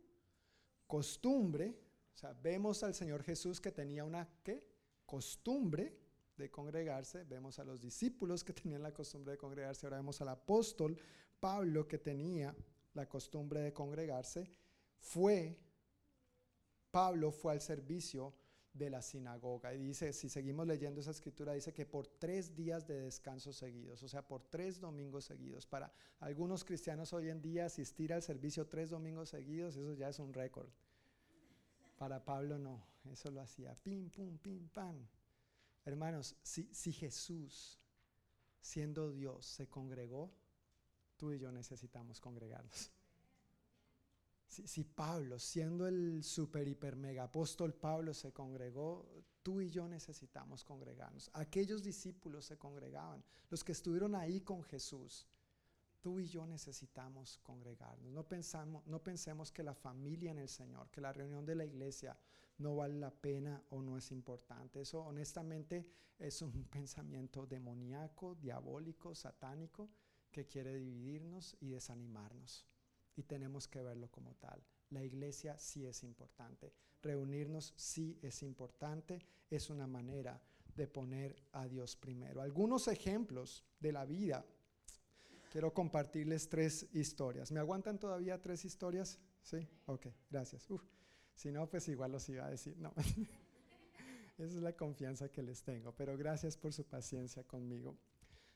costumbre, 0.87 1.77
o 2.15 2.17
sea, 2.17 2.33
vemos 2.35 2.83
al 2.85 2.95
Señor 2.95 3.25
Jesús 3.25 3.61
que 3.61 3.73
tenía 3.73 4.05
una 4.05 4.29
¿qué? 4.45 4.65
costumbre 5.05 5.99
de 6.37 6.51
congregarse, 6.51 7.25
vemos 7.25 7.59
a 7.59 7.65
los 7.65 7.81
discípulos 7.81 8.45
que 8.45 8.53
tenían 8.53 8.83
la 8.83 8.93
costumbre 8.93 9.33
de 9.33 9.39
congregarse, 9.39 9.87
ahora 9.87 9.97
vemos 9.97 10.21
al 10.21 10.29
apóstol 10.29 10.97
Pablo 11.41 11.89
que 11.89 11.99
tenía 11.99 12.55
la 12.95 13.09
costumbre 13.09 13.61
de 13.61 13.73
congregarse, 13.73 14.51
fue, 14.99 15.59
Pablo 16.91 17.31
fue 17.33 17.53
al 17.53 17.61
servicio 17.61 18.35
de 18.73 18.91
la 18.91 19.03
sinagoga. 19.03 19.75
Y 19.75 19.79
dice, 19.79 20.13
si 20.13 20.29
seguimos 20.29 20.67
leyendo 20.67 21.01
esa 21.01 21.11
escritura, 21.11 21.53
dice 21.53 21.73
que 21.73 21.87
por 21.87 22.07
tres 22.07 22.55
días 22.55 22.87
de 22.87 23.01
descanso 23.01 23.53
seguidos, 23.53 24.03
o 24.03 24.09
sea, 24.09 24.27
por 24.27 24.43
tres 24.43 24.81
domingos 24.81 25.25
seguidos. 25.25 25.67
Para 25.67 25.93
algunos 26.21 26.65
cristianos 26.65 27.13
hoy 27.13 27.29
en 27.29 27.43
día 27.43 27.67
asistir 27.67 28.13
al 28.13 28.23
servicio 28.23 28.67
tres 28.69 28.91
domingos 28.91 29.31
seguidos, 29.31 29.77
eso 29.77 29.95
ya 29.95 30.09
es 30.09 30.19
un 30.19 30.33
récord. 30.33 30.71
Para 31.99 32.25
Pablo 32.25 32.59
no, 32.59 32.83
eso 33.11 33.31
lo 33.31 33.41
hacía 33.41 33.75
pim, 33.75 34.11
pum, 34.11 34.39
pim, 34.39 34.69
pam. 34.69 35.07
Hermanos, 35.85 36.37
si, 36.43 36.69
si 36.73 36.93
Jesús, 36.93 37.79
siendo 38.61 39.13
Dios, 39.13 39.45
se 39.47 39.69
congregó, 39.69 40.33
tú 41.23 41.33
y 41.33 41.39
yo 41.39 41.53
necesitamos 41.53 42.21
congregarnos. 42.21 42.91
Si, 44.49 44.83
Pablo, 44.83 45.39
siendo 45.39 45.87
el 45.87 46.25
super, 46.25 46.67
hiper, 46.67 46.97
mega 46.97 47.23
apóstol 47.23 47.73
Pablo, 47.73 48.13
se 48.13 48.33
congregó, 48.33 49.07
tú 49.41 49.61
y 49.61 49.71
yo 49.71 49.87
necesitamos 49.87 50.65
congregarnos. 50.65 51.31
Aquellos 51.35 51.85
discípulos 51.85 52.47
se 52.47 52.59
congregaban, 52.59 53.23
los 53.51 53.63
que 53.63 53.71
estuvieron 53.71 54.17
ahí 54.17 54.41
con 54.41 54.65
Jesús. 54.65 55.29
Tú 56.01 56.19
y 56.19 56.27
yo 56.27 56.45
necesitamos 56.45 57.39
congregarnos. 57.45 58.11
No, 58.13 58.25
pensamos, 58.25 58.85
no 58.89 59.01
pensemos 59.01 59.53
que 59.53 59.63
la 59.63 59.75
familia 59.75 60.33
en 60.33 60.41
el 60.41 60.49
Señor, 60.49 60.91
que 60.91 61.01
la 61.01 61.13
reunión 61.13 61.47
de 61.47 61.55
la 61.55 61.65
iglesia 61.65 62.19
no 62.59 62.75
vale 62.75 62.99
la 62.99 63.13
pena 63.13 63.63
o 63.71 63.81
no 63.81 63.97
es 63.97 64.11
importante. 64.11 64.81
Eso 64.81 65.05
honestamente 65.05 65.89
es 66.19 66.43
un 66.43 66.65
pensamiento 66.69 67.47
demoníaco, 67.47 68.35
diabólico, 68.35 69.15
satánico, 69.15 69.89
que 70.33 70.47
quiere 70.47 70.75
dividirnos 70.75 71.57
y 71.61 71.69
desanimarnos 71.69 72.67
y 73.15 73.23
tenemos 73.23 73.69
que 73.69 73.83
verlo 73.83 74.11
como 74.11 74.35
tal. 74.35 74.63
La 74.91 75.05
iglesia 75.05 75.59
sí 75.59 75.87
es 75.87 76.03
importante, 76.03 76.73
reunirnos 77.03 77.73
sí 77.77 78.19
es 78.23 78.43
importante, 78.43 79.25
es 79.51 79.71
una 79.71 79.87
manera 79.87 80.43
de 80.75 80.87
poner 80.87 81.37
a 81.53 81.67
Dios 81.69 81.97
primero. 81.97 82.41
Algunos 82.41 82.89
ejemplos 82.89 83.65
de 83.81 83.93
la 83.93 84.05
vida. 84.05 84.45
Quiero 85.51 85.75
compartirles 85.75 86.49
tres 86.49 86.89
historias. 86.95 87.53
¿Me 87.53 87.61
aguantan 87.61 87.99
todavía 87.99 88.41
tres 88.41 88.65
historias? 88.65 89.19
Sí, 89.43 89.69
ok, 89.87 90.07
gracias. 90.31 90.67
si 91.35 91.53
no, 91.53 91.69
pues 91.69 91.89
igual 91.89 92.13
los 92.13 92.27
iba 92.31 92.47
a 92.47 92.51
decir. 92.51 92.77
No, 92.79 92.95
esa 94.39 94.45
es 94.45 94.55
la 94.55 94.75
confianza 94.75 95.31
que 95.31 95.43
les 95.43 95.63
tengo, 95.63 95.95
pero 95.95 96.17
gracias 96.17 96.57
por 96.57 96.73
su 96.73 96.85
paciencia 96.85 97.45
conmigo. 97.45 97.97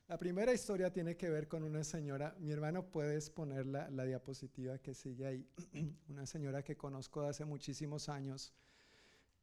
La 0.07 0.17
primera 0.17 0.53
historia 0.53 0.89
tiene 0.89 1.17
que 1.17 1.29
ver 1.29 1.49
con 1.49 1.63
una 1.63 1.83
señora, 1.83 2.33
mi 2.39 2.49
hermano 2.49 2.89
puedes 2.89 3.29
poner 3.29 3.65
la, 3.65 4.05
diapositiva 4.05 4.77
que 4.77 4.93
sigue 4.93 5.27
ahí, 5.27 5.45
una 6.07 6.25
señora 6.25 6.63
que 6.63 6.77
conozco 6.77 7.23
de 7.23 7.27
hace 7.27 7.43
muchísimos 7.43 8.07
años, 8.07 8.53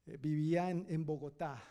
eh, 0.06 0.16
vivía 0.16 0.70
en, 0.70 1.04
Bogotá, 1.04 1.62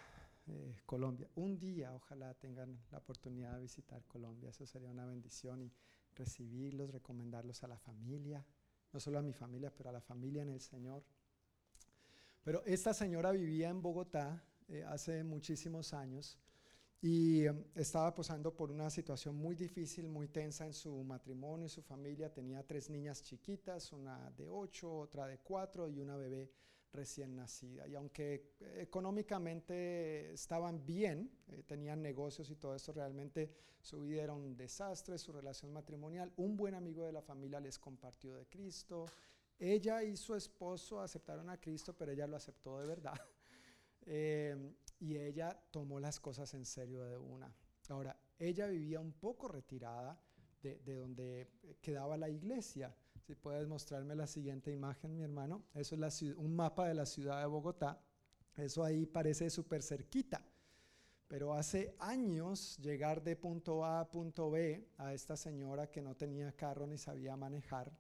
eh, 0.45 0.77
Colombia. 0.85 1.27
Un 1.33 1.57
día 1.57 1.91
ojalá 1.91 2.35
tengan 2.35 2.79
la 2.91 2.99
oportunidad 2.99 3.55
de 3.55 3.61
visitar 3.61 4.05
Colombia, 4.05 4.51
eso 4.51 4.67
sería 4.67 4.91
una 4.91 5.07
bendición 5.07 5.63
y 5.63 5.73
recibirlos, 6.13 6.91
recomendarlos 6.91 7.63
a 7.63 7.69
la 7.69 7.79
familia, 7.79 8.45
no 8.91 8.99
solo 8.99 9.17
a 9.17 9.23
mi 9.23 9.33
familia, 9.33 9.73
pero 9.75 9.89
a 9.89 9.93
la 9.93 10.01
familia 10.01 10.43
en 10.43 10.49
el 10.49 10.61
Señor. 10.61 11.03
Pero 12.43 12.63
esta 12.63 12.93
señora 12.93 13.31
vivía 13.31 13.69
en 13.69 13.81
Bogotá 13.81 14.45
eh, 14.67 14.83
hace 14.83 15.23
muchísimos 15.23 15.95
años 15.95 16.37
y 17.03 17.45
em, 17.45 17.65
estaba 17.75 18.15
pasando 18.15 18.55
por 18.55 18.71
una 18.71 18.89
situación 18.89 19.35
muy 19.35 19.55
difícil, 19.55 20.07
muy 20.07 20.29
tensa 20.29 20.65
en 20.65 20.73
su 20.73 21.03
matrimonio 21.03 21.65
y 21.65 21.69
su 21.69 21.81
familia. 21.81 22.33
Tenía 22.33 22.65
tres 22.65 22.89
niñas 22.89 23.21
chiquitas, 23.21 23.91
una 23.91 24.31
de 24.31 24.47
ocho, 24.47 24.99
otra 24.99 25.27
de 25.27 25.39
cuatro 25.39 25.89
y 25.89 25.99
una 25.99 26.15
bebé 26.15 26.49
recién 26.93 27.35
nacida. 27.35 27.85
Y 27.89 27.95
aunque 27.95 28.53
económicamente 28.77 30.31
estaban 30.31 30.85
bien, 30.85 31.29
eh, 31.49 31.63
tenían 31.67 32.01
negocios 32.01 32.49
y 32.49 32.55
todo 32.55 32.73
eso, 32.73 32.93
realmente 32.93 33.53
su 33.81 33.99
vida 34.03 34.23
era 34.23 34.33
un 34.33 34.55
desastre, 34.55 35.17
su 35.17 35.33
relación 35.33 35.73
matrimonial. 35.73 36.31
Un 36.37 36.55
buen 36.55 36.73
amigo 36.73 37.05
de 37.05 37.11
la 37.11 37.21
familia 37.21 37.59
les 37.59 37.77
compartió 37.77 38.33
de 38.37 38.45
Cristo. 38.45 39.07
Ella 39.59 40.03
y 40.03 40.15
su 40.15 40.35
esposo 40.35 41.01
aceptaron 41.01 41.49
a 41.49 41.59
Cristo, 41.59 41.93
pero 41.93 42.13
ella 42.13 42.27
lo 42.27 42.37
aceptó 42.37 42.79
de 42.79 42.87
verdad. 42.87 43.19
Eh, 44.05 44.57
y 45.03 45.17
ella 45.17 45.59
tomó 45.69 45.99
las 45.99 46.21
cosas 46.21 46.53
en 46.53 46.65
serio 46.65 47.03
de 47.03 47.17
una. 47.17 47.53
Ahora, 47.89 48.17
ella 48.39 48.67
vivía 48.67 49.01
un 49.01 49.11
poco 49.11 49.49
retirada 49.49 50.17
de, 50.61 50.77
donde 50.95 51.51
quedaba 51.81 52.15
la 52.15 52.29
iglesia. 52.29 52.95
Si 53.19 53.35
puedes 53.35 53.67
mostrarme 53.67 54.15
la 54.15 54.27
siguiente 54.27 54.71
imagen, 54.71 55.13
mi 55.13 55.23
hermano. 55.23 55.65
Eso 55.73 55.97
es 56.05 56.21
un 56.21 56.55
mapa 56.55 56.87
de 56.87 56.93
la 56.93 57.05
ciudad 57.05 57.41
de 57.41 57.47
Bogotá. 57.47 58.01
Eso 58.55 58.81
ahí 58.81 59.05
parece 59.05 59.49
súper 59.49 59.83
cerquita. 59.83 60.41
Pero 61.27 61.53
hace 61.53 61.93
años 61.99 62.77
llegar 62.77 63.21
de 63.23 63.35
punto 63.35 63.83
A 63.83 63.99
a 63.99 64.09
punto 64.09 64.51
B 64.51 64.87
a 64.97 65.13
esta 65.13 65.35
señora 65.35 65.91
que 65.91 66.01
no 66.01 66.15
tenía 66.15 66.55
carro 66.55 66.87
ni 66.87 66.97
sabía 66.97 67.35
manejar, 67.35 67.91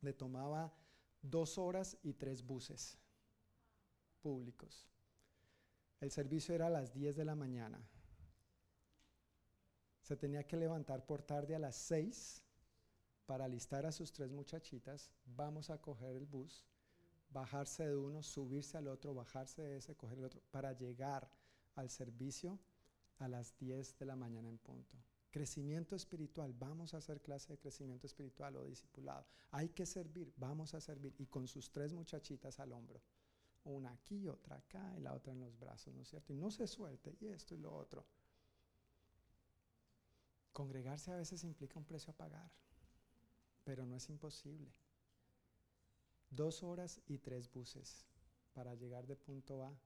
le 0.00 0.12
tomaba 0.12 0.72
dos 1.22 1.58
horas 1.58 1.98
y 2.04 2.12
tres 2.12 2.46
buses 2.46 3.00
públicos. 4.20 4.86
El 6.00 6.10
servicio 6.10 6.54
era 6.54 6.66
a 6.66 6.70
las 6.70 6.92
10 6.92 7.16
de 7.16 7.24
la 7.24 7.34
mañana. 7.34 7.80
Se 10.02 10.16
tenía 10.16 10.46
que 10.46 10.56
levantar 10.56 11.04
por 11.06 11.22
tarde 11.22 11.54
a 11.54 11.58
las 11.58 11.76
6 11.76 12.42
para 13.24 13.46
alistar 13.46 13.86
a 13.86 13.92
sus 13.92 14.12
tres 14.12 14.30
muchachitas. 14.30 15.10
Vamos 15.24 15.70
a 15.70 15.80
coger 15.80 16.16
el 16.16 16.26
bus, 16.26 16.64
bajarse 17.30 17.86
de 17.86 17.96
uno, 17.96 18.22
subirse 18.22 18.76
al 18.76 18.88
otro, 18.88 19.14
bajarse 19.14 19.62
de 19.62 19.78
ese, 19.78 19.96
coger 19.96 20.18
el 20.18 20.24
otro, 20.26 20.42
para 20.50 20.72
llegar 20.72 21.28
al 21.74 21.90
servicio 21.90 22.58
a 23.18 23.26
las 23.26 23.56
10 23.58 23.98
de 23.98 24.06
la 24.06 24.16
mañana 24.16 24.48
en 24.48 24.58
punto. 24.58 24.96
Crecimiento 25.30 25.96
espiritual, 25.96 26.52
vamos 26.52 26.94
a 26.94 26.98
hacer 26.98 27.20
clase 27.20 27.54
de 27.54 27.58
crecimiento 27.58 28.06
espiritual 28.06 28.56
o 28.56 28.64
discipulado. 28.64 29.26
Hay 29.50 29.70
que 29.70 29.86
servir, 29.86 30.32
vamos 30.36 30.72
a 30.74 30.80
servir. 30.80 31.14
Y 31.18 31.26
con 31.26 31.48
sus 31.48 31.70
tres 31.70 31.92
muchachitas 31.92 32.60
al 32.60 32.72
hombro 32.72 33.02
una 33.70 33.92
aquí, 33.92 34.28
otra 34.28 34.56
acá 34.56 34.94
y 34.96 35.00
la 35.00 35.14
otra 35.14 35.32
en 35.32 35.40
los 35.40 35.58
brazos, 35.58 35.94
¿no 35.94 36.02
es 36.02 36.08
cierto? 36.08 36.32
Y 36.32 36.36
no 36.36 36.50
se 36.50 36.66
suelte, 36.66 37.16
y 37.20 37.28
esto 37.28 37.54
y 37.54 37.58
lo 37.58 37.74
otro. 37.74 38.06
Congregarse 40.52 41.12
a 41.12 41.16
veces 41.16 41.44
implica 41.44 41.78
un 41.78 41.84
precio 41.84 42.12
a 42.12 42.16
pagar, 42.16 42.50
pero 43.64 43.84
no 43.84 43.96
es 43.96 44.08
imposible. 44.08 44.72
Dos 46.30 46.62
horas 46.62 47.00
y 47.06 47.18
tres 47.18 47.52
buses 47.52 48.06
para 48.52 48.74
llegar 48.74 49.06
de 49.06 49.16
punto 49.16 49.64
A 49.64 49.78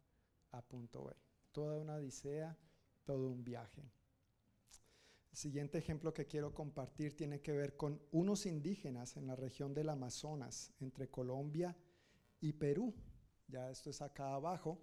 a 0.52 0.62
punto 0.62 1.04
B. 1.04 1.16
Toda 1.52 1.76
una 1.78 1.96
odisea, 1.96 2.56
todo 3.04 3.28
un 3.28 3.42
viaje. 3.42 3.90
El 5.30 5.36
siguiente 5.36 5.78
ejemplo 5.78 6.12
que 6.12 6.26
quiero 6.26 6.52
compartir 6.52 7.16
tiene 7.16 7.40
que 7.40 7.52
ver 7.52 7.76
con 7.76 8.00
unos 8.10 8.46
indígenas 8.46 9.16
en 9.16 9.26
la 9.26 9.36
región 9.36 9.74
del 9.74 9.88
Amazonas, 9.88 10.72
entre 10.80 11.08
Colombia 11.08 11.76
y 12.40 12.52
Perú. 12.52 12.94
Ya 13.50 13.68
esto 13.70 13.90
es 13.90 14.00
acá 14.00 14.34
abajo, 14.34 14.78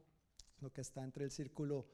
lo 0.59 0.71
que 0.71 0.81
está 0.81 1.03
entre 1.03 1.23
el 1.23 1.31
círculo 1.31 1.87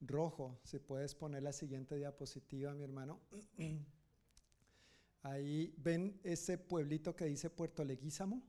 rojo. 0.00 0.60
Si 0.64 0.78
puedes 0.78 1.14
poner 1.14 1.42
la 1.42 1.52
siguiente 1.52 1.96
diapositiva, 1.96 2.72
mi 2.72 2.84
hermano. 2.84 3.20
Ahí 5.22 5.74
ven 5.76 6.18
ese 6.22 6.56
pueblito 6.56 7.14
que 7.14 7.26
dice 7.26 7.50
Puerto 7.50 7.84
Leguízamo. 7.84 8.42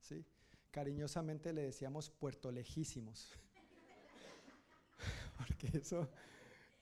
¿Sí? 0.00 0.24
Cariñosamente 0.70 1.52
le 1.52 1.62
decíamos 1.62 2.10
Puerto 2.10 2.50
Lejísimos. 2.50 3.32
Porque 5.38 5.78
eso, 5.78 6.10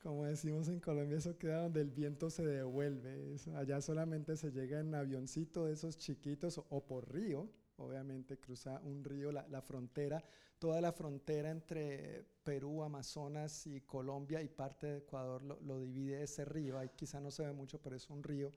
como 0.02 0.24
decimos 0.24 0.68
en 0.68 0.80
Colombia, 0.80 1.18
eso 1.18 1.38
queda 1.38 1.62
donde 1.62 1.82
el 1.82 1.90
viento 1.90 2.30
se 2.30 2.44
devuelve. 2.44 3.36
allá 3.54 3.80
solamente 3.80 4.36
se 4.36 4.50
llega 4.50 4.80
en 4.80 4.94
avioncito 4.94 5.66
de 5.66 5.74
esos 5.74 5.98
chiquitos 5.98 6.58
o 6.70 6.84
por 6.84 7.12
río 7.12 7.48
obviamente 7.76 8.38
cruza 8.38 8.80
un 8.84 9.04
río, 9.04 9.32
la, 9.32 9.62
frontera, 9.62 10.22
toda 10.58 10.80
la 10.80 10.92
frontera 10.92 11.50
entre 11.50 12.24
Perú, 12.42 12.82
Amazonas 12.82 13.66
y 13.66 13.82
Colombia 13.82 14.42
y 14.42 14.48
parte 14.48 14.86
de 14.86 14.98
Ecuador 14.98 15.42
lo, 15.42 15.78
divide 15.78 16.22
ese 16.22 16.44
río, 16.44 16.78
ahí 16.78 16.90
quizá 16.94 17.20
no 17.20 17.30
se 17.30 17.44
ve 17.44 17.52
mucho, 17.52 17.80
pero 17.80 17.96
es 17.96 18.08
un 18.10 18.22
río 18.22 18.52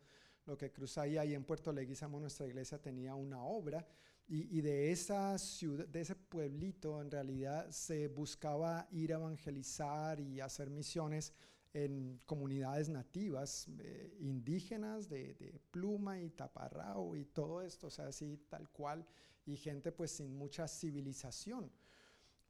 lo 0.46 0.58
que 0.58 0.72
cruza 0.72 1.04
ahí, 1.04 1.18
ahí 1.18 1.36
en 1.36 1.44
Puerto 1.44 1.72
Leguizamo 1.72 2.20
nuestra 2.20 2.48
iglesia 2.48 2.82
tenía 2.82 3.14
una 3.14 3.44
obra 3.44 3.86
y, 4.32 4.62
de 4.62 4.92
esa 4.92 5.38
ciudad, 5.40 5.88
de 5.88 6.02
ese 6.02 6.16
pueblito 6.16 7.02
en 7.02 7.10
realidad 7.10 7.70
se 7.72 8.08
buscaba 8.10 8.88
ir 8.92 9.12
a 9.12 9.18
evangelizar 9.18 10.20
y 10.20 10.40
hacer 10.40 10.70
misiones 10.70 11.34
en 11.74 12.20
comunidades 12.26 12.90
nativas, 12.90 13.68
eh, 13.80 14.16
indígenas 14.20 15.08
de, 15.10 15.62
pluma 15.72 16.20
y 16.20 16.30
taparrao 16.32 17.16
y 17.16 17.26
todo 17.26 17.62
esto, 17.62 17.88
o 17.88 17.92
sea, 17.92 18.08
así 18.08 18.38
tal 18.50 18.70
cual, 18.70 19.06
y 19.46 19.56
gente 19.56 19.92
pues 19.92 20.12
sin 20.12 20.36
mucha 20.36 20.68
civilización. 20.68 21.72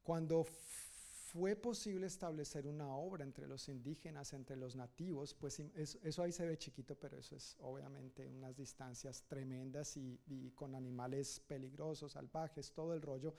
Cuando 0.04 0.46
fue 0.46 1.56
posible 1.56 2.08
establecer 2.08 2.66
una 2.66 2.88
obra 2.96 3.24
entre 3.24 3.46
los 3.48 3.68
indígenas, 3.70 4.34
entre 4.34 4.56
los 4.56 4.76
nativos, 4.76 5.36
pues 5.36 5.60
eso, 5.60 6.24
ahí 6.24 6.32
se 6.32 6.48
ve 6.48 6.58
chiquito, 6.58 6.96
pero 6.96 7.18
eso 7.18 7.36
es 7.36 7.56
obviamente 7.60 8.26
unas 8.26 8.56
distancias 8.56 9.24
tremendas 9.28 9.96
y, 9.98 10.20
y 10.28 10.52
con 10.52 10.74
animales 10.74 11.40
peligrosos, 11.42 12.14
salvajes, 12.14 12.72
todo 12.72 12.94
el 12.94 13.02
rollo. 13.02 13.36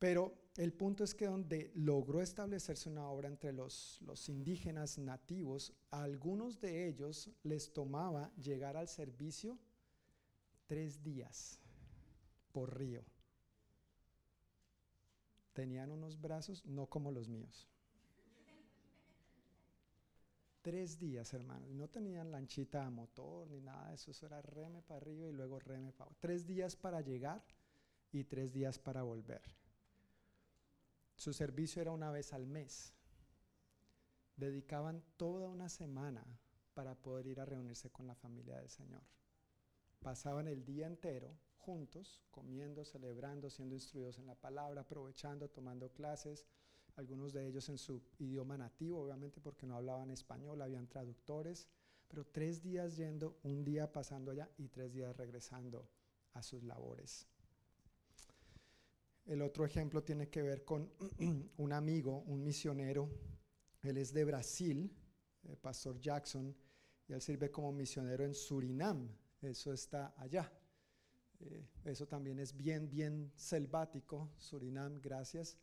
Pero 0.00 0.34
el 0.56 0.72
punto 0.72 1.04
es 1.04 1.14
que 1.14 1.26
donde 1.26 1.70
logró 1.74 2.22
establecerse 2.22 2.88
una 2.88 3.06
obra 3.06 3.28
entre 3.28 3.52
los, 3.52 4.00
indígenas 4.28 4.96
nativos, 4.96 5.74
a 5.90 6.02
algunos 6.02 6.58
de 6.58 6.88
ellos 6.88 7.30
les 7.42 7.70
tomaba 7.72 8.34
llegar 8.36 8.78
al 8.78 8.88
servicio 8.88 9.58
tres 10.66 11.02
días 11.02 11.60
por 12.50 12.78
río. 12.78 13.04
Tenían 15.52 15.90
unos 15.90 16.18
brazos 16.18 16.64
no 16.64 16.86
como 16.86 17.12
los 17.12 17.28
míos. 17.28 17.68
Tres 20.62 20.98
días, 20.98 21.34
hermano. 21.34 21.66
No 21.68 21.88
tenían 21.88 22.30
lanchita 22.30 22.86
a 22.86 22.90
motor 22.90 23.50
ni 23.50 23.60
nada 23.60 23.88
de 23.88 23.96
eso. 23.96 24.12
Eso 24.12 24.24
era 24.24 24.40
reme 24.40 24.80
para 24.80 25.00
arriba 25.00 25.26
y 25.26 25.32
luego 25.32 25.58
reme 25.58 25.92
para 25.92 26.08
abajo. 26.08 26.16
Tres 26.20 26.46
días 26.46 26.74
para 26.74 27.02
llegar 27.02 27.44
y 28.12 28.24
tres 28.24 28.52
días 28.52 28.78
para 28.78 29.02
volver. 29.02 29.59
Su 31.20 31.34
servicio 31.34 31.82
era 31.82 31.92
una 31.92 32.10
vez 32.10 32.32
al 32.32 32.46
mes. 32.46 32.94
Dedicaban 34.36 35.04
toda 35.18 35.48
una 35.48 35.68
semana 35.68 36.24
para 36.72 36.94
poder 36.94 37.26
ir 37.26 37.40
a 37.40 37.44
reunirse 37.44 37.90
con 37.90 38.06
la 38.06 38.14
familia 38.14 38.56
del 38.56 38.70
Señor. 38.70 39.02
Pasaban 40.00 40.48
el 40.48 40.64
día 40.64 40.86
entero 40.86 41.36
juntos, 41.58 42.22
comiendo, 42.30 42.86
celebrando, 42.86 43.50
siendo 43.50 43.74
instruidos 43.74 44.18
en 44.18 44.28
la 44.28 44.34
palabra, 44.34 44.80
aprovechando, 44.80 45.50
tomando 45.50 45.92
clases, 45.92 46.46
algunos 46.96 47.34
de 47.34 47.46
ellos 47.46 47.68
en 47.68 47.76
su 47.76 48.02
idioma 48.16 48.56
nativo, 48.56 49.02
obviamente 49.02 49.42
porque 49.42 49.66
no 49.66 49.76
hablaban 49.76 50.10
español, 50.10 50.62
habían 50.62 50.88
traductores, 50.88 51.68
pero 52.08 52.24
tres 52.24 52.62
días 52.62 52.96
yendo, 52.96 53.38
un 53.42 53.62
día 53.62 53.92
pasando 53.92 54.30
allá 54.30 54.48
y 54.56 54.68
tres 54.68 54.94
días 54.94 55.14
regresando 55.18 55.86
a 56.32 56.42
sus 56.42 56.62
labores. 56.62 57.28
El 59.30 59.42
otro 59.42 59.64
ejemplo 59.64 60.02
tiene 60.02 60.28
que 60.28 60.42
ver 60.42 60.64
con 60.64 60.90
un 61.58 61.72
amigo, 61.72 62.24
un 62.26 62.42
misionero, 62.42 63.08
él 63.80 63.96
es 63.96 64.12
de 64.12 64.24
Brasil, 64.24 64.92
el 65.44 65.56
pastor 65.56 66.00
Jackson, 66.00 66.52
y 67.06 67.12
él 67.12 67.22
sirve 67.22 67.48
como 67.48 67.70
misionero 67.70 68.24
en 68.24 68.34
Surinam, 68.34 69.08
eso 69.40 69.72
está 69.72 70.14
allá. 70.16 70.52
Eh, 71.38 71.64
eso 71.84 72.08
también 72.08 72.40
es 72.40 72.56
bien, 72.56 72.90
bien 72.90 73.30
selvático, 73.36 74.32
Surinam, 74.36 75.00
gracias. 75.00 75.56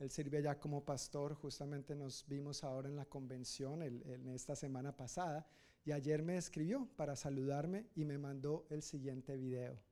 Él 0.00 0.10
sirve 0.10 0.38
allá 0.38 0.58
como 0.58 0.84
pastor, 0.84 1.34
justamente 1.34 1.94
nos 1.94 2.26
vimos 2.26 2.64
ahora 2.64 2.88
en 2.88 2.96
la 2.96 3.04
convención 3.04 3.84
en 3.84 4.28
esta 4.30 4.56
semana 4.56 4.96
pasada, 4.96 5.46
y 5.84 5.92
ayer 5.92 6.24
me 6.24 6.36
escribió 6.36 6.88
para 6.96 7.14
saludarme 7.14 7.86
y 7.94 8.04
me 8.04 8.18
mandó 8.18 8.66
el 8.68 8.82
siguiente 8.82 9.36
video. 9.36 9.91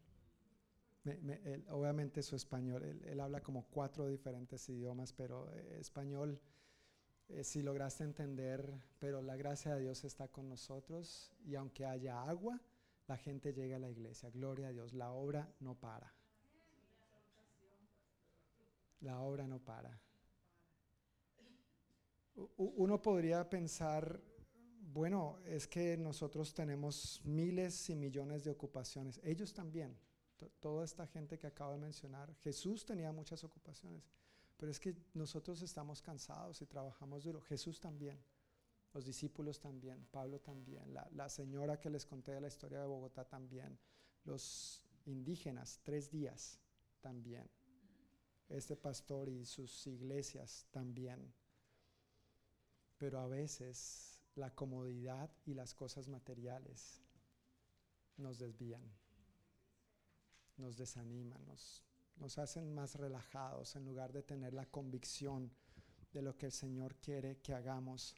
obviamente 1.69 2.21
su 2.21 2.35
español, 2.35 2.83
él, 2.83 3.19
habla 3.19 3.41
como 3.41 3.65
cuatro 3.67 4.07
diferentes 4.07 4.67
idiomas, 4.69 5.13
pero 5.13 5.51
eh, 5.53 5.77
español, 5.79 6.39
eh, 7.29 7.43
si 7.43 7.61
lograste 7.61 8.03
entender, 8.03 8.71
pero 8.99 9.21
la 9.21 9.35
gracia 9.35 9.75
de 9.75 9.81
Dios 9.81 10.03
está 10.03 10.27
con 10.27 10.47
nosotros 10.47 11.31
y 11.45 11.55
aunque 11.55 11.85
haya 11.85 12.21
agua, 12.21 12.61
la 13.07 13.17
gente 13.17 13.53
llega 13.53 13.77
a 13.77 13.79
la 13.79 13.89
iglesia. 13.89 14.29
Gloria 14.29 14.67
a 14.67 14.71
Dios, 14.71 14.93
la 14.93 15.11
obra 15.11 15.51
no 15.59 15.75
para. 15.75 16.13
La 19.01 19.19
obra 19.21 19.47
no 19.47 19.59
para. 19.59 19.99
Uno 22.57 23.01
podría 23.01 23.49
pensar 23.49 24.21
bueno, 24.93 25.39
es 25.45 25.67
que 25.67 25.95
nosotros 25.97 26.53
tenemos 26.53 27.21
miles 27.23 27.89
y 27.89 27.95
millones 27.95 28.43
de 28.43 28.51
ocupaciones. 28.51 29.21
Ellos 29.23 29.53
también, 29.53 29.97
toda 30.59 30.85
esta 30.85 31.07
gente 31.07 31.37
que 31.37 31.47
acabo 31.47 31.73
de 31.73 31.77
mencionar. 31.77 32.33
Jesús 32.43 32.85
tenía 32.85 33.11
muchas 33.11 33.43
ocupaciones, 33.43 34.09
pero 34.57 34.71
es 34.71 34.79
que 34.79 34.95
nosotros 35.13 35.61
estamos 35.61 36.01
cansados 36.01 36.61
y 36.61 36.65
trabajamos 36.65 37.23
duro. 37.23 37.41
Jesús 37.41 37.79
también, 37.79 38.19
los 38.93 39.05
discípulos 39.05 39.59
también, 39.59 40.05
Pablo 40.11 40.39
también, 40.39 40.93
la, 40.93 41.29
señora 41.29 41.79
que 41.79 41.89
les 41.89 42.05
conté 42.05 42.33
de 42.33 42.41
la 42.41 42.47
historia 42.47 42.79
de 42.79 42.85
Bogotá 42.85 43.25
también, 43.25 43.79
los 44.25 44.83
indígenas, 45.05 45.79
tres 45.83 46.11
días 46.11 46.59
también, 46.99 47.49
este 48.49 48.75
pastor 48.75 49.29
y 49.29 49.45
sus 49.45 49.87
iglesias 49.87 50.67
también. 50.71 51.33
Pero 52.97 53.19
a 53.19 53.27
veces 53.27 54.19
la 54.35 54.53
comodidad 54.53 55.31
y 55.45 55.53
las 55.53 55.73
cosas 55.73 56.07
materiales 56.07 57.01
nos 58.17 58.37
desvían, 58.37 58.83
nos 60.57 60.77
desaniman, 60.77 61.45
nos, 61.45 61.83
nos 62.17 62.37
hacen 62.37 62.73
más 62.73 62.95
relajados 62.95 63.75
en 63.75 63.85
lugar 63.85 64.11
de 64.11 64.23
tener 64.23 64.53
la 64.53 64.65
convicción 64.65 65.51
de 66.13 66.21
lo 66.21 66.37
que 66.37 66.47
el 66.47 66.51
Señor 66.51 66.95
quiere 66.95 67.37
que 67.37 67.53
hagamos 67.53 68.15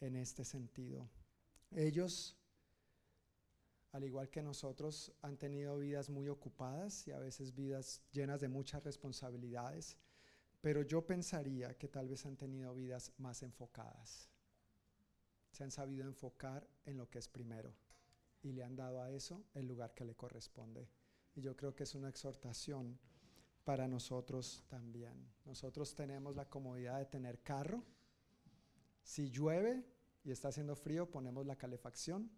en 0.00 0.16
este 0.16 0.44
sentido. 0.44 1.08
Ellos, 1.70 2.36
al 3.92 4.04
igual 4.04 4.28
que 4.28 4.42
nosotros, 4.42 5.12
han 5.22 5.38
tenido 5.38 5.78
vidas 5.78 6.10
muy 6.10 6.28
ocupadas 6.28 7.06
y 7.08 7.12
a 7.12 7.18
veces 7.18 7.54
vidas 7.54 8.02
llenas 8.12 8.40
de 8.40 8.48
muchas 8.48 8.82
responsabilidades, 8.84 9.96
pero 10.60 10.82
yo 10.82 11.06
pensaría 11.06 11.76
que 11.76 11.88
tal 11.88 12.08
vez 12.08 12.26
han 12.26 12.36
tenido 12.36 12.74
vidas 12.74 13.12
más 13.18 13.42
enfocadas 13.42 14.32
se 15.52 15.64
han 15.64 15.70
sabido 15.70 16.06
enfocar 16.06 16.66
en 16.86 16.96
lo 16.96 17.08
que 17.08 17.18
es 17.18 17.28
primero 17.28 17.72
y 18.42 18.52
le 18.52 18.64
han 18.64 18.74
dado 18.74 19.00
a 19.02 19.10
eso 19.10 19.44
el 19.54 19.66
lugar 19.66 19.94
que 19.94 20.04
le 20.04 20.16
corresponde. 20.16 20.88
Y 21.34 21.40
yo 21.40 21.56
creo 21.56 21.74
que 21.74 21.84
es 21.84 21.94
una 21.94 22.08
exhortación 22.08 22.98
para 23.64 23.88
nosotros 23.88 24.64
también. 24.68 25.14
Nosotros 25.44 25.94
tenemos 25.94 26.36
la 26.36 26.48
comodidad 26.48 26.98
de 26.98 27.06
tener 27.06 27.42
carro. 27.42 27.82
Si 29.02 29.30
llueve 29.30 29.84
y 30.24 30.30
está 30.30 30.48
haciendo 30.48 30.76
frío, 30.76 31.10
ponemos 31.10 31.46
la 31.46 31.56
calefacción. 31.56 32.30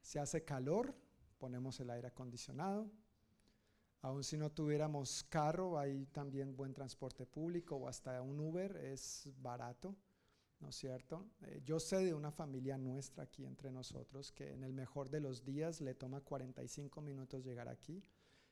Si 0.00 0.18
hace 0.18 0.44
calor, 0.44 0.94
ponemos 1.38 1.78
el 1.80 1.90
aire 1.90 2.08
acondicionado. 2.08 2.90
Aun 4.02 4.22
si 4.22 4.36
no 4.36 4.50
tuviéramos 4.50 5.24
carro, 5.24 5.78
hay 5.78 6.06
también 6.06 6.56
buen 6.56 6.72
transporte 6.72 7.26
público 7.26 7.76
o 7.76 7.88
hasta 7.88 8.22
un 8.22 8.38
Uber, 8.38 8.76
es 8.76 9.28
barato. 9.40 9.96
¿No 10.60 10.70
es 10.70 10.76
cierto? 10.76 11.30
Eh, 11.42 11.62
yo 11.64 11.78
sé 11.78 11.98
de 11.98 12.14
una 12.14 12.30
familia 12.30 12.76
nuestra 12.76 13.24
aquí 13.24 13.44
entre 13.44 13.70
nosotros 13.70 14.32
que 14.32 14.52
en 14.52 14.64
el 14.64 14.72
mejor 14.72 15.08
de 15.08 15.20
los 15.20 15.44
días 15.44 15.80
le 15.80 15.94
toma 15.94 16.20
45 16.20 17.00
minutos 17.00 17.44
llegar 17.44 17.68
aquí, 17.68 18.02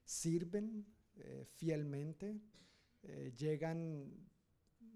sirven 0.05 0.87
eh, 1.16 1.45
fielmente, 1.45 2.41
eh, 3.03 3.33
llegan 3.37 4.28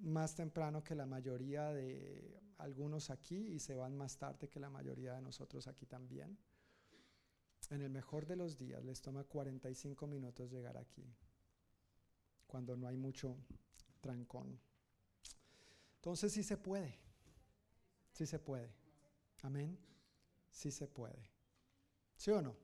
más 0.01 0.35
temprano 0.35 0.82
que 0.85 0.95
la 0.95 1.07
mayoría 1.07 1.73
de 1.73 2.41
algunos 2.59 3.11
aquí 3.11 3.37
y 3.37 3.59
se 3.59 3.74
van 3.74 3.97
más 3.97 4.19
tarde 4.19 4.49
que 4.49 4.61
la 4.61 4.70
mayoría 4.70 5.15
de 5.15 5.23
nosotros 5.23 5.66
aquí 5.66 5.87
también. 5.87 6.39
En 7.70 7.82
el 7.82 7.91
mejor 7.91 8.27
de 8.27 8.37
los 8.37 8.57
días 8.57 8.85
les 8.85 9.01
toma 9.01 9.24
45 9.24 10.07
minutos 10.07 10.51
llegar 10.51 10.77
aquí, 10.77 11.05
cuando 12.47 12.77
no 12.77 12.89
hay 12.89 12.97
mucho 12.97 13.37
trancón. 14.01 14.59
Entonces 16.01 16.32
sí 16.32 16.43
se 16.43 16.56
puede, 16.56 16.98
sí 18.12 18.24
se 18.24 18.39
puede. 18.39 18.72
Amén, 19.43 19.78
sí 20.51 20.70
se 20.70 20.89
puede. 20.89 21.31
¿Sí 22.16 22.31
o 22.31 22.40
no? 22.40 22.56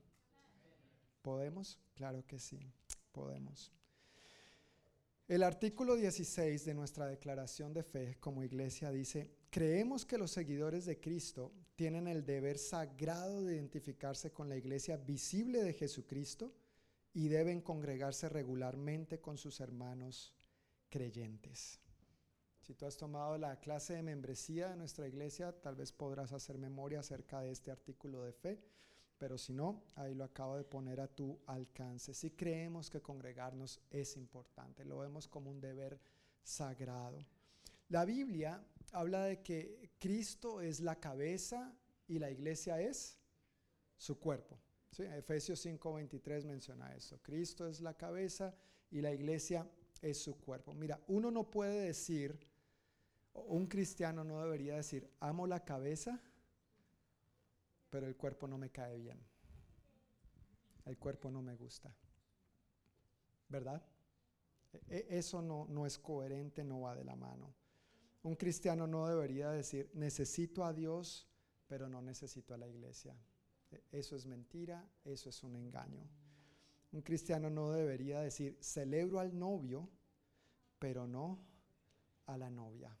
¿Podemos? 1.21 1.77
Claro 1.93 2.25
que 2.25 2.39
sí, 2.39 2.59
podemos. 3.11 3.71
El 5.27 5.43
artículo 5.43 5.95
16 5.95 6.65
de 6.65 6.73
nuestra 6.73 7.05
declaración 7.05 7.73
de 7.73 7.83
fe 7.83 8.17
como 8.19 8.43
iglesia 8.43 8.91
dice, 8.91 9.29
creemos 9.51 10.03
que 10.03 10.17
los 10.17 10.31
seguidores 10.31 10.85
de 10.85 10.99
Cristo 10.99 11.53
tienen 11.75 12.07
el 12.07 12.25
deber 12.25 12.57
sagrado 12.57 13.43
de 13.43 13.53
identificarse 13.53 14.31
con 14.31 14.49
la 14.49 14.57
iglesia 14.57 14.97
visible 14.97 15.61
de 15.61 15.73
Jesucristo 15.73 16.55
y 17.13 17.27
deben 17.27 17.61
congregarse 17.61 18.29
regularmente 18.29 19.19
con 19.19 19.37
sus 19.37 19.59
hermanos 19.59 20.33
creyentes. 20.89 21.79
Si 22.67 22.73
tú 22.75 22.85
has 22.85 22.97
tomado 22.97 23.37
la 23.37 23.61
clase 23.61 23.93
de 23.93 24.03
membresía 24.03 24.67
de 24.67 24.75
nuestra 24.75 25.07
iglesia, 25.07 25.53
tal 25.53 25.77
vez 25.77 25.93
podrás 25.93 26.33
hacer 26.33 26.57
memoria 26.57 26.99
acerca 26.99 27.39
de 27.39 27.49
este 27.49 27.71
artículo 27.71 28.25
de 28.25 28.33
fe, 28.33 28.61
pero 29.17 29.37
si 29.37 29.53
no, 29.53 29.85
ahí 29.95 30.13
lo 30.13 30.25
acabo 30.25 30.57
de 30.57 30.65
poner 30.65 30.99
a 30.99 31.07
tu 31.07 31.39
alcance. 31.45 32.13
Si 32.13 32.31
creemos 32.31 32.89
que 32.89 33.01
congregarnos 33.01 33.79
es 33.89 34.17
importante, 34.17 34.83
lo 34.83 34.97
vemos 34.99 35.29
como 35.29 35.49
un 35.49 35.61
deber 35.61 35.97
sagrado. 36.43 37.25
La 37.87 38.03
Biblia 38.03 38.61
habla 38.91 39.23
de 39.23 39.41
que 39.41 39.91
Cristo 39.97 40.59
es 40.59 40.81
la 40.81 40.99
cabeza 40.99 41.73
y 42.05 42.19
la 42.19 42.29
iglesia 42.29 42.81
es 42.81 43.17
su 43.95 44.19
cuerpo. 44.19 44.59
Efesios 44.97 45.65
5:23 45.65 46.43
menciona 46.43 46.93
eso. 46.93 47.17
Cristo 47.23 47.65
es 47.65 47.79
la 47.79 47.93
cabeza 47.93 48.53
y 48.91 48.99
la 48.99 49.13
iglesia 49.13 49.65
es 50.01 50.21
su 50.21 50.37
cuerpo. 50.37 50.73
Mira, 50.73 50.99
uno 51.07 51.31
no 51.31 51.49
puede 51.49 51.85
decir, 51.85 52.37
un 53.45 53.67
cristiano 53.67 54.23
no 54.23 54.41
debería 54.41 54.75
decir, 54.75 55.09
amo 55.19 55.47
la 55.47 55.63
cabeza, 55.63 56.21
pero 57.89 58.07
el 58.07 58.15
cuerpo 58.15 58.47
no 58.47 58.57
me 58.57 58.69
cae 58.69 58.97
bien. 58.97 59.19
El 60.85 60.97
cuerpo 60.97 61.29
no 61.29 61.41
me 61.41 61.55
gusta. 61.55 61.93
¿Verdad? 63.49 63.85
E, 64.73 64.77
e, 64.87 65.17
eso 65.17 65.41
no, 65.41 65.65
no 65.69 65.85
es 65.85 65.97
coherente, 65.97 66.63
no 66.63 66.81
va 66.81 66.95
de 66.95 67.03
la 67.03 67.15
mano. 67.15 67.53
Un 68.23 68.35
cristiano 68.35 68.87
no 68.87 69.07
debería 69.07 69.51
decir, 69.51 69.89
necesito 69.93 70.65
a 70.65 70.73
Dios, 70.73 71.27
pero 71.67 71.87
no 71.87 72.01
necesito 72.01 72.53
a 72.53 72.57
la 72.57 72.67
iglesia. 72.67 73.15
E, 73.71 73.83
eso 73.91 74.15
es 74.15 74.25
mentira, 74.25 74.89
eso 75.05 75.29
es 75.29 75.43
un 75.43 75.55
engaño. 75.55 76.07
Un 76.91 77.01
cristiano 77.01 77.49
no 77.49 77.71
debería 77.71 78.21
decir, 78.21 78.57
celebro 78.61 79.19
al 79.19 79.37
novio, 79.37 79.89
pero 80.79 81.07
no 81.07 81.39
a 82.25 82.37
la 82.37 82.49
novia. 82.49 82.97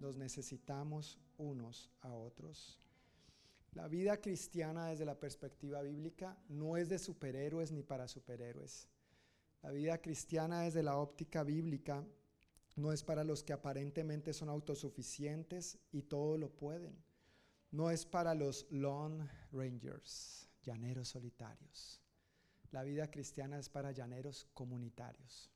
Los 0.00 0.16
necesitamos 0.16 1.18
unos 1.38 1.90
a 2.00 2.12
otros. 2.12 2.78
La 3.72 3.88
vida 3.88 4.20
cristiana 4.20 4.86
desde 4.86 5.04
la 5.04 5.18
perspectiva 5.18 5.82
bíblica 5.82 6.36
no 6.48 6.76
es 6.76 6.88
de 6.88 6.98
superhéroes 6.98 7.70
ni 7.72 7.82
para 7.82 8.08
superhéroes. 8.08 8.88
La 9.62 9.70
vida 9.70 9.98
cristiana 9.98 10.62
desde 10.62 10.82
la 10.82 10.96
óptica 10.96 11.42
bíblica 11.42 12.06
no 12.76 12.92
es 12.92 13.02
para 13.02 13.24
los 13.24 13.42
que 13.42 13.52
aparentemente 13.52 14.32
son 14.32 14.48
autosuficientes 14.48 15.78
y 15.90 16.02
todo 16.02 16.38
lo 16.38 16.50
pueden. 16.50 16.96
No 17.70 17.90
es 17.90 18.06
para 18.06 18.34
los 18.34 18.66
Lone 18.70 19.28
Rangers, 19.52 20.48
llaneros 20.62 21.08
solitarios. 21.08 22.00
La 22.70 22.82
vida 22.82 23.10
cristiana 23.10 23.58
es 23.58 23.68
para 23.68 23.92
llaneros 23.92 24.46
comunitarios. 24.54 25.50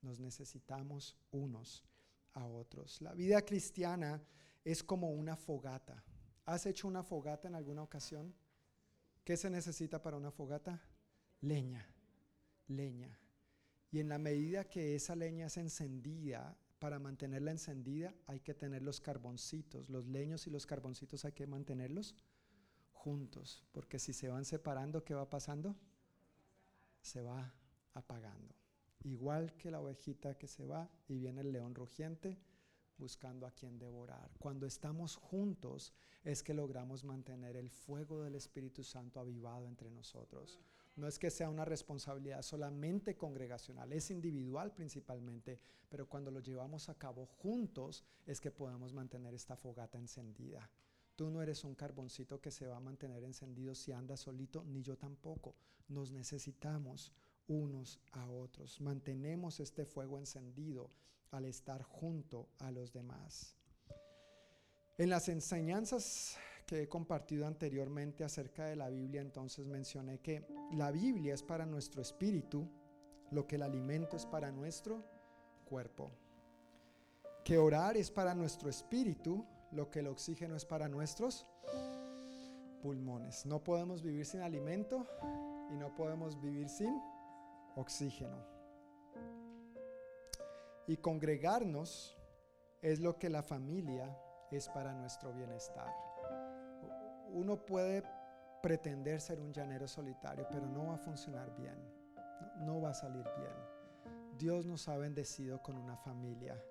Nos 0.00 0.20
necesitamos 0.20 1.16
unos 1.30 1.84
a 2.34 2.46
otros. 2.46 3.00
La 3.00 3.14
vida 3.14 3.44
cristiana 3.44 4.22
es 4.64 4.82
como 4.82 5.10
una 5.10 5.36
fogata. 5.36 6.04
¿Has 6.44 6.66
hecho 6.66 6.88
una 6.88 7.02
fogata 7.02 7.48
en 7.48 7.54
alguna 7.54 7.82
ocasión? 7.82 8.34
¿Qué 9.24 9.36
se 9.36 9.50
necesita 9.50 10.00
para 10.00 10.16
una 10.16 10.30
fogata? 10.30 10.82
Leña, 11.40 11.86
leña. 12.66 13.18
Y 13.90 14.00
en 14.00 14.08
la 14.08 14.18
medida 14.18 14.64
que 14.64 14.94
esa 14.94 15.14
leña 15.14 15.46
es 15.46 15.56
encendida, 15.56 16.56
para 16.78 16.98
mantenerla 16.98 17.50
encendida 17.50 18.14
hay 18.26 18.40
que 18.40 18.54
tener 18.54 18.82
los 18.82 19.00
carboncitos, 19.00 19.88
los 19.88 20.06
leños 20.06 20.46
y 20.46 20.50
los 20.50 20.66
carboncitos 20.66 21.24
hay 21.24 21.32
que 21.32 21.46
mantenerlos 21.46 22.14
juntos, 22.92 23.64
porque 23.72 23.98
si 23.98 24.12
se 24.12 24.28
van 24.28 24.44
separando, 24.44 25.04
¿qué 25.04 25.14
va 25.14 25.28
pasando? 25.28 25.76
Se 27.00 27.22
va 27.22 27.52
apagando. 27.94 28.57
Igual 29.04 29.54
que 29.56 29.70
la 29.70 29.80
ovejita 29.80 30.36
que 30.36 30.48
se 30.48 30.64
va 30.64 30.90
y 31.06 31.18
viene 31.18 31.42
el 31.42 31.52
león 31.52 31.74
rugiente 31.74 32.38
buscando 32.98 33.46
a 33.46 33.52
quien 33.52 33.78
devorar. 33.78 34.30
Cuando 34.38 34.66
estamos 34.66 35.16
juntos 35.16 35.94
es 36.24 36.42
que 36.42 36.52
logramos 36.52 37.04
mantener 37.04 37.56
el 37.56 37.70
fuego 37.70 38.22
del 38.22 38.34
Espíritu 38.34 38.82
Santo 38.82 39.20
avivado 39.20 39.68
entre 39.68 39.90
nosotros. 39.90 40.58
No 40.96 41.06
es 41.06 41.18
que 41.18 41.30
sea 41.30 41.48
una 41.48 41.64
responsabilidad 41.64 42.42
solamente 42.42 43.16
congregacional, 43.16 43.92
es 43.92 44.10
individual 44.10 44.74
principalmente, 44.74 45.60
pero 45.88 46.08
cuando 46.08 46.32
lo 46.32 46.40
llevamos 46.40 46.88
a 46.88 46.98
cabo 46.98 47.24
juntos 47.24 48.04
es 48.26 48.40
que 48.40 48.50
podemos 48.50 48.92
mantener 48.92 49.32
esta 49.32 49.56
fogata 49.56 49.96
encendida. 49.96 50.68
Tú 51.14 51.30
no 51.30 51.40
eres 51.40 51.62
un 51.62 51.74
carboncito 51.74 52.40
que 52.40 52.50
se 52.50 52.66
va 52.66 52.76
a 52.76 52.80
mantener 52.80 53.22
encendido 53.22 53.74
si 53.74 53.92
andas 53.92 54.20
solito, 54.20 54.64
ni 54.64 54.82
yo 54.82 54.96
tampoco. 54.96 55.54
Nos 55.88 56.10
necesitamos 56.10 57.12
unos 57.48 58.00
a 58.12 58.28
otros. 58.30 58.80
Mantenemos 58.80 59.60
este 59.60 59.84
fuego 59.84 60.18
encendido 60.18 60.90
al 61.30 61.44
estar 61.44 61.82
junto 61.82 62.48
a 62.58 62.70
los 62.70 62.92
demás. 62.92 63.56
En 64.96 65.10
las 65.10 65.28
enseñanzas 65.28 66.36
que 66.66 66.82
he 66.82 66.88
compartido 66.88 67.46
anteriormente 67.46 68.24
acerca 68.24 68.66
de 68.66 68.76
la 68.76 68.88
Biblia, 68.90 69.20
entonces 69.20 69.66
mencioné 69.66 70.20
que 70.20 70.46
la 70.72 70.90
Biblia 70.90 71.34
es 71.34 71.42
para 71.42 71.64
nuestro 71.64 72.02
espíritu, 72.02 72.68
lo 73.30 73.46
que 73.46 73.56
el 73.56 73.62
alimento 73.62 74.16
es 74.16 74.26
para 74.26 74.52
nuestro 74.52 75.02
cuerpo. 75.64 76.10
Que 77.44 77.58
orar 77.58 77.96
es 77.96 78.10
para 78.10 78.34
nuestro 78.34 78.68
espíritu, 78.68 79.46
lo 79.72 79.90
que 79.90 80.00
el 80.00 80.08
oxígeno 80.08 80.56
es 80.56 80.64
para 80.64 80.88
nuestros 80.88 81.46
pulmones. 82.82 83.46
No 83.46 83.62
podemos 83.62 84.02
vivir 84.02 84.26
sin 84.26 84.40
alimento 84.40 85.06
y 85.70 85.76
no 85.76 85.94
podemos 85.94 86.40
vivir 86.40 86.68
sin 86.68 87.00
oxígeno. 87.78 88.44
Y 90.86 90.96
congregarnos 90.96 92.16
es 92.80 93.00
lo 93.00 93.18
que 93.18 93.28
la 93.28 93.42
familia 93.42 94.16
es 94.50 94.68
para 94.68 94.94
nuestro 94.94 95.32
bienestar. 95.32 95.92
Uno 97.30 97.64
puede 97.64 98.02
pretender 98.62 99.20
ser 99.20 99.38
un 99.38 99.52
llanero 99.52 99.86
solitario, 99.86 100.46
pero 100.50 100.66
no 100.66 100.86
va 100.86 100.94
a 100.94 100.98
funcionar 100.98 101.54
bien. 101.56 101.78
No, 102.60 102.80
va 102.80 102.90
a 102.90 102.94
salir 102.94 103.24
bien. 103.36 104.36
Dios 104.38 104.64
nos 104.66 104.88
ha 104.88 104.96
bendecido 104.96 105.62
con 105.62 105.76
una 105.76 105.96
familia 105.96 106.62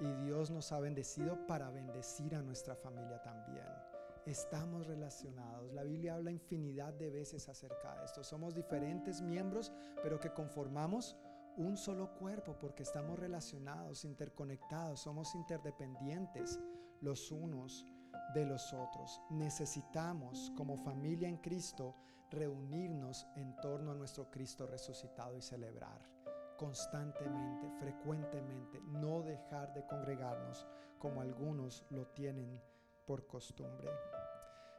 y 0.00 0.12
Dios 0.24 0.50
nos 0.50 0.72
ha 0.72 0.80
bendecido 0.80 1.46
para 1.46 1.70
bendecir 1.70 2.34
a 2.34 2.42
nuestra 2.42 2.74
familia 2.74 3.22
también 3.22 3.91
estamos 4.26 4.86
relacionados. 4.86 5.72
La 5.72 5.82
Biblia 5.82 6.14
habla 6.14 6.30
infinidad 6.30 6.92
de 6.94 7.10
veces 7.10 7.48
acerca 7.48 7.94
de 7.96 8.04
esto. 8.04 8.22
Somos 8.22 8.54
diferentes 8.54 9.20
miembros, 9.20 9.72
pero 10.02 10.20
que 10.20 10.32
conformamos 10.32 11.16
un 11.56 11.76
solo 11.76 12.14
cuerpo 12.14 12.56
porque 12.58 12.82
estamos 12.82 13.18
relacionados, 13.18 14.04
interconectados, 14.04 15.00
somos 15.00 15.34
interdependientes 15.34 16.58
los 17.00 17.30
unos 17.30 17.86
de 18.34 18.46
los 18.46 18.72
otros. 18.72 19.20
Necesitamos 19.30 20.52
como 20.56 20.76
familia 20.76 21.28
en 21.28 21.36
Cristo 21.38 21.96
reunirnos 22.30 23.26
en 23.36 23.54
torno 23.56 23.90
a 23.90 23.94
nuestro 23.94 24.30
Cristo 24.30 24.66
resucitado 24.66 25.36
y 25.36 25.42
celebrar 25.42 26.12
constantemente, 26.56 27.68
frecuentemente, 27.80 28.80
no 28.82 29.22
dejar 29.22 29.74
de 29.74 29.84
congregarnos 29.84 30.66
como 30.98 31.20
algunos 31.20 31.84
lo 31.90 32.06
tienen 32.06 32.62
por 33.04 33.26
costumbre. 33.26 33.88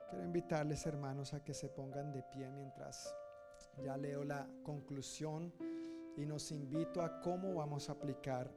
Quiero 0.09 0.25
invitarles, 0.25 0.85
hermanos, 0.85 1.33
a 1.33 1.43
que 1.43 1.53
se 1.53 1.69
pongan 1.69 2.11
de 2.11 2.23
pie 2.23 2.49
mientras 2.51 3.13
ya 3.83 3.97
leo 3.97 4.23
la 4.23 4.47
conclusión 4.63 5.53
y 6.15 6.25
nos 6.25 6.51
invito 6.51 7.01
a 7.01 7.19
cómo 7.21 7.55
vamos 7.55 7.89
a 7.89 7.93
aplicar 7.93 8.51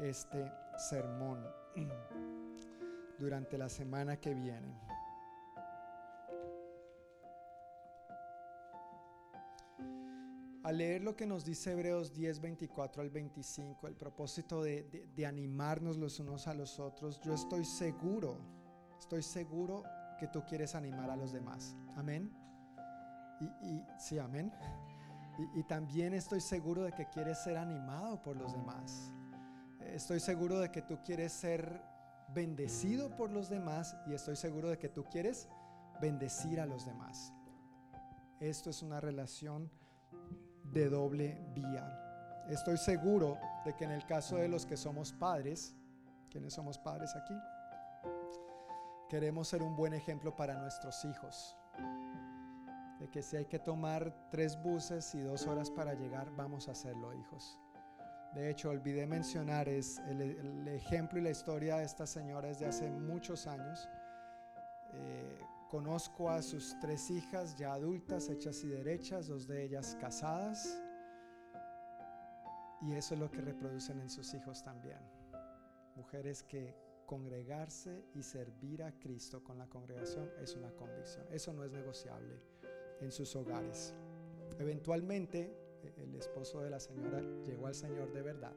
este 0.00 0.50
sermón 0.78 1.44
durante 3.18 3.58
la 3.58 3.68
semana 3.68 4.20
que 4.20 4.34
viene. 4.34 4.80
Al 10.62 10.78
leer 10.78 11.04
lo 11.04 11.14
que 11.14 11.26
nos 11.26 11.44
dice 11.44 11.72
Hebreos 11.72 12.12
10, 12.12 12.40
24 12.40 13.00
al 13.00 13.10
25, 13.10 13.86
el 13.86 13.94
propósito 13.94 14.64
de, 14.64 15.08
de 15.14 15.26
animarnos 15.26 15.96
los 15.96 16.18
unos 16.18 16.48
a 16.48 16.54
los 16.54 16.80
otros, 16.80 17.20
yo 17.20 17.34
estoy 17.34 17.64
seguro 17.64 18.38
Estoy 18.98 19.22
seguro 19.22 19.84
que 20.18 20.28
tú 20.28 20.44
quieres 20.44 20.74
animar 20.74 21.10
a 21.10 21.16
los 21.16 21.32
demás. 21.32 21.76
Amén. 21.96 22.32
Y, 23.40 23.82
sí, 23.98 24.18
amén. 24.18 24.52
Y, 25.38 25.60
y, 25.60 25.62
también 25.64 26.14
estoy 26.14 26.40
seguro 26.40 26.82
de 26.84 26.92
que 26.92 27.06
quieres 27.10 27.38
ser 27.38 27.58
animado 27.58 28.22
por 28.22 28.36
los 28.36 28.52
demás. 28.52 29.12
Estoy 29.80 30.20
seguro 30.20 30.58
de 30.58 30.70
que 30.70 30.82
tú 30.82 30.98
quieres 31.04 31.32
ser 31.32 31.82
bendecido 32.28 33.14
por 33.14 33.30
los 33.30 33.48
demás 33.48 33.96
y 34.06 34.14
estoy 34.14 34.36
seguro 34.36 34.70
de 34.70 34.78
que 34.78 34.88
tú 34.88 35.04
quieres 35.04 35.48
bendecir 36.00 36.60
a 36.60 36.66
los 36.66 36.86
demás. 36.86 37.32
Esto 38.40 38.70
es 38.70 38.82
una 38.82 39.00
relación 39.00 39.70
de 40.72 40.88
doble 40.88 41.38
vía. 41.54 42.02
Estoy 42.48 42.76
seguro 42.76 43.38
de 43.64 43.74
que 43.74 43.84
en 43.84 43.92
el 43.92 44.04
caso 44.06 44.36
de 44.36 44.48
los 44.48 44.66
que 44.66 44.76
somos 44.76 45.12
padres, 45.12 45.74
¿quiénes 46.30 46.54
somos 46.54 46.78
padres 46.78 47.14
aquí? 47.16 47.34
Queremos 49.08 49.46
ser 49.46 49.62
un 49.62 49.76
buen 49.76 49.94
ejemplo 49.94 50.34
para 50.34 50.54
nuestros 50.54 51.04
hijos. 51.04 51.56
De 52.98 53.08
que 53.08 53.22
si 53.22 53.36
hay 53.36 53.44
que 53.44 53.60
tomar 53.60 54.28
tres 54.30 54.60
buses 54.60 55.14
y 55.14 55.20
dos 55.20 55.46
horas 55.46 55.70
para 55.70 55.94
llegar, 55.94 56.28
vamos 56.34 56.66
a 56.68 56.72
hacerlo, 56.72 57.14
hijos. 57.14 57.60
De 58.34 58.50
hecho, 58.50 58.70
olvidé 58.70 59.06
mencionar 59.06 59.68
es 59.68 59.98
el, 60.08 60.66
ejemplo 60.68 61.20
y 61.20 61.22
la 61.22 61.30
historia 61.30 61.76
de 61.76 61.84
esta 61.84 62.06
señora 62.06 62.48
es 62.48 62.58
de 62.58 62.66
hace 62.66 62.90
muchos 62.90 63.46
años. 63.46 63.88
Eh, 64.92 65.40
conozco 65.70 66.28
a 66.28 66.42
sus 66.42 66.76
tres 66.80 67.08
hijas 67.08 67.56
ya 67.56 67.74
adultas, 67.74 68.28
hechas 68.28 68.64
y 68.64 68.68
derechas, 68.68 69.28
dos 69.28 69.46
de 69.46 69.62
ellas 69.62 69.96
casadas. 70.00 70.82
Y 72.82 72.92
eso 72.92 73.14
es 73.14 73.20
lo 73.20 73.30
que 73.30 73.40
reproducen 73.40 74.00
en 74.00 74.10
sus 74.10 74.34
hijos 74.34 74.64
también. 74.64 74.98
Mujeres 75.94 76.42
que 76.42 76.85
congregarse 77.06 78.04
y 78.14 78.22
servir 78.22 78.82
a 78.82 78.98
Cristo 78.98 79.42
con 79.42 79.58
la 79.58 79.68
congregación 79.68 80.30
es 80.42 80.54
una 80.56 80.70
convicción. 80.72 81.24
Eso 81.30 81.52
no 81.52 81.64
es 81.64 81.72
negociable 81.72 82.40
en 83.00 83.10
sus 83.10 83.34
hogares. 83.36 83.94
Eventualmente 84.58 85.56
e-, 85.82 86.02
el 86.02 86.14
esposo 86.14 86.60
de 86.60 86.70
la 86.70 86.80
señora 86.80 87.20
llegó 87.44 87.66
al 87.66 87.74
Señor 87.74 88.12
de 88.12 88.22
verdad. 88.22 88.54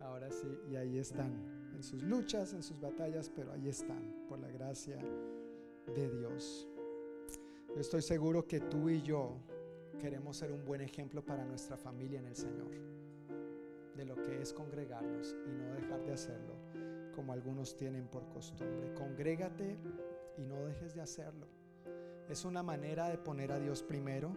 Ahora 0.00 0.30
sí, 0.30 0.58
y 0.68 0.76
ahí 0.76 0.98
están, 0.98 1.70
en 1.74 1.82
sus 1.82 2.02
luchas, 2.02 2.52
en 2.52 2.62
sus 2.62 2.80
batallas, 2.80 3.30
pero 3.34 3.52
ahí 3.52 3.68
están, 3.68 4.26
por 4.28 4.40
la 4.40 4.48
gracia 4.48 4.98
de 5.94 6.08
Dios. 6.10 6.68
Yo 7.74 7.80
estoy 7.80 8.02
seguro 8.02 8.46
que 8.46 8.60
tú 8.60 8.90
y 8.90 9.00
yo 9.02 9.38
queremos 10.00 10.36
ser 10.36 10.50
un 10.50 10.64
buen 10.64 10.80
ejemplo 10.80 11.24
para 11.24 11.44
nuestra 11.44 11.76
familia 11.76 12.18
en 12.18 12.26
el 12.26 12.34
Señor, 12.34 12.72
de 13.96 14.04
lo 14.04 14.16
que 14.16 14.42
es 14.42 14.52
congregarnos 14.52 15.36
y 15.46 15.52
no 15.52 15.72
dejar 15.74 16.04
de 16.04 16.12
hacerlo, 16.12 16.56
como 17.12 17.32
algunos 17.32 17.76
tienen 17.76 18.06
por 18.08 18.28
costumbre. 18.28 18.92
Congrégate 18.94 19.78
y 20.38 20.44
no 20.44 20.64
dejes 20.64 20.94
de 20.94 21.02
hacerlo. 21.02 21.46
Es 22.28 22.44
una 22.44 22.62
manera 22.62 23.08
de 23.08 23.18
poner 23.18 23.52
a 23.52 23.58
Dios 23.58 23.82
primero. 23.82 24.32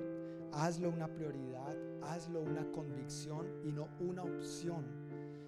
Hazlo 0.51 0.89
una 0.89 1.07
prioridad, 1.07 1.75
hazlo 2.03 2.41
una 2.41 2.71
convicción 2.71 3.47
y 3.63 3.71
no 3.71 3.89
una 3.99 4.23
opción. 4.23 4.85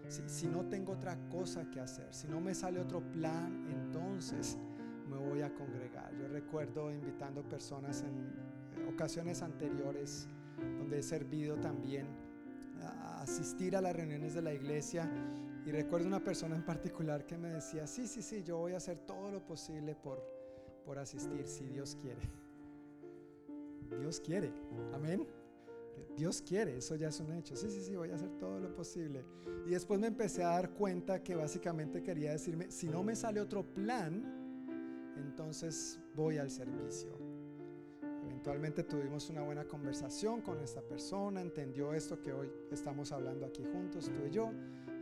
Si, 0.07 0.21
si 0.27 0.47
no 0.47 0.65
tengo 0.65 0.93
otra 0.93 1.17
cosa 1.29 1.69
que 1.69 1.79
hacer, 1.79 2.13
si 2.13 2.27
no 2.27 2.39
me 2.39 2.55
sale 2.55 2.79
otro 2.79 3.01
plan, 3.11 3.67
entonces 3.69 4.57
me 5.09 5.17
voy 5.17 5.41
a 5.41 5.53
congregar. 5.53 6.15
Yo 6.15 6.27
recuerdo 6.27 6.91
invitando 6.91 7.43
personas 7.43 8.03
en 8.03 8.87
ocasiones 8.93 9.41
anteriores 9.41 10.27
donde 10.77 10.99
he 10.99 11.03
servido 11.03 11.57
también 11.57 12.07
a 12.81 13.21
asistir 13.21 13.75
a 13.75 13.81
las 13.81 13.95
reuniones 13.95 14.33
de 14.33 14.41
la 14.41 14.53
iglesia 14.53 15.09
y 15.68 15.72
recuerdo 15.73 16.07
una 16.07 16.23
persona 16.23 16.56
en 16.56 16.64
particular 16.64 17.26
que 17.26 17.38
me 17.38 17.49
decía, 17.49 17.85
sí, 17.88 18.07
sí, 18.07 18.22
sí, 18.22 18.41
yo 18.41 18.56
voy 18.57 18.72
a 18.72 18.77
hacer 18.77 18.99
todo 18.99 19.30
lo 19.30 19.45
posible 19.45 19.95
por, 19.95 20.23
por 20.85 20.98
asistir 20.98 21.45
si 21.45 21.65
Dios 21.65 21.98
quiere. 22.02 22.22
Dios 23.99 24.22
quiere, 24.22 24.49
amén. 24.94 25.27
Dios 26.15 26.41
quiere, 26.41 26.77
eso 26.77 26.95
ya 26.95 27.10
es 27.10 27.19
un 27.19 27.34
hecho. 27.34 27.57
Sí, 27.57 27.69
sí, 27.69 27.81
sí, 27.81 27.98
voy 27.98 28.11
a 28.11 28.15
hacer 28.15 28.30
todo 28.39 28.61
lo 28.61 28.73
posible. 28.73 29.26
Y 29.65 29.72
después 29.72 29.99
me 29.99 30.07
empecé 30.07 30.41
a 30.41 30.52
dar 30.52 30.69
cuenta 30.69 31.22
que 31.22 31.35
básicamente 31.35 32.02
quería 32.02 32.31
decirme, 32.31 32.72
si 32.72 32.88
no 32.88 33.03
me 33.03 33.14
sale 33.14 33.41
otro 33.41 33.64
plan, 33.73 34.23
entonces 35.18 35.99
voy 36.15 36.38
al 36.38 36.49
servicio. 36.49 37.11
Eventualmente 38.23 38.84
tuvimos 38.84 39.30
una 39.30 39.41
buena 39.41 39.65
conversación 39.65 40.39
con 40.39 40.61
esta 40.61 40.81
persona, 40.81 41.41
entendió 41.41 41.94
esto 41.94 42.22
que 42.22 42.31
hoy 42.31 42.49
estamos 42.72 43.11
hablando 43.11 43.45
aquí 43.45 43.65
juntos, 43.65 44.06
tú 44.06 44.26
y 44.26 44.31
yo, 44.31 44.53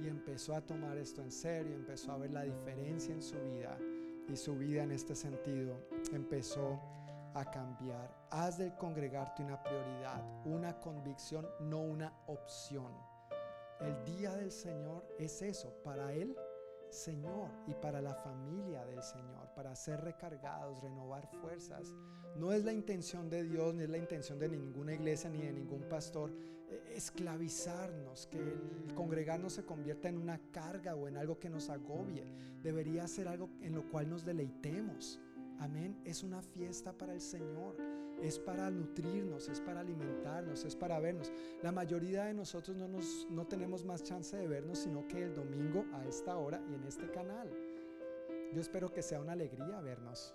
y 0.01 0.07
empezó 0.07 0.55
a 0.55 0.61
tomar 0.61 0.97
esto 0.97 1.21
en 1.21 1.31
serio, 1.31 1.73
empezó 1.75 2.11
a 2.11 2.17
ver 2.17 2.31
la 2.31 2.43
diferencia 2.43 3.13
en 3.13 3.21
su 3.21 3.35
vida 3.39 3.77
y 4.27 4.35
su 4.35 4.55
vida 4.55 4.83
en 4.83 4.91
este 4.91 5.15
sentido 5.15 5.77
empezó 6.13 6.79
a 7.33 7.49
cambiar. 7.51 8.09
Haz 8.31 8.57
del 8.57 8.75
congregarte 8.75 9.43
una 9.43 9.61
prioridad, 9.61 10.23
una 10.45 10.79
convicción, 10.79 11.47
no 11.59 11.81
una 11.81 12.13
opción. 12.27 12.91
El 13.81 14.05
día 14.05 14.35
del 14.35 14.51
Señor 14.51 15.05
es 15.19 15.41
eso, 15.41 15.73
para 15.83 16.13
Él 16.13 16.35
Señor 16.95 17.51
y 17.67 17.73
para 17.73 18.01
la 18.01 18.15
familia 18.15 18.85
del 18.85 19.03
Señor, 19.03 19.53
para 19.55 19.75
ser 19.75 20.01
recargados, 20.01 20.81
renovar 20.81 21.27
fuerzas. 21.27 21.93
No 22.35 22.51
es 22.51 22.63
la 22.63 22.73
intención 22.73 23.29
de 23.29 23.43
Dios, 23.43 23.75
ni 23.75 23.83
es 23.83 23.89
la 23.89 23.97
intención 23.97 24.39
de 24.39 24.49
ninguna 24.49 24.93
iglesia, 24.93 25.29
ni 25.29 25.41
de 25.41 25.53
ningún 25.53 25.83
pastor, 25.89 26.31
eh, 26.67 26.93
esclavizarnos, 26.95 28.27
que 28.27 28.39
el 28.39 28.93
congregarnos 28.95 29.53
se 29.53 29.65
convierta 29.65 30.09
en 30.09 30.17
una 30.17 30.39
carga 30.51 30.95
o 30.95 31.07
en 31.07 31.17
algo 31.17 31.37
que 31.39 31.49
nos 31.49 31.69
agobie. 31.69 32.25
Debería 32.63 33.07
ser 33.07 33.27
algo 33.27 33.49
en 33.61 33.75
lo 33.75 33.89
cual 33.89 34.09
nos 34.09 34.25
deleitemos. 34.25 35.19
Amén. 35.59 36.01
Es 36.03 36.23
una 36.23 36.41
fiesta 36.41 36.91
para 36.93 37.13
el 37.13 37.21
Señor 37.21 37.77
es 38.21 38.39
para 38.39 38.69
nutrirnos, 38.69 39.49
es 39.49 39.61
para 39.61 39.81
alimentarnos, 39.81 40.65
es 40.65 40.75
para 40.75 40.99
vernos. 40.99 41.31
La 41.61 41.71
mayoría 41.71 42.25
de 42.25 42.33
nosotros 42.33 42.75
no, 42.75 42.87
nos, 42.87 43.27
no 43.29 43.45
tenemos 43.45 43.83
más 43.83 44.03
chance 44.03 44.35
de 44.35 44.47
vernos 44.47 44.79
sino 44.79 45.07
que 45.07 45.23
el 45.23 45.33
domingo 45.33 45.85
a 45.93 46.05
esta 46.05 46.37
hora 46.37 46.61
y 46.69 46.75
en 46.75 46.83
este 46.83 47.09
canal. 47.11 47.49
Yo 48.53 48.61
espero 48.61 48.91
que 48.91 49.01
sea 49.01 49.19
una 49.19 49.33
alegría 49.33 49.81
vernos. 49.81 50.33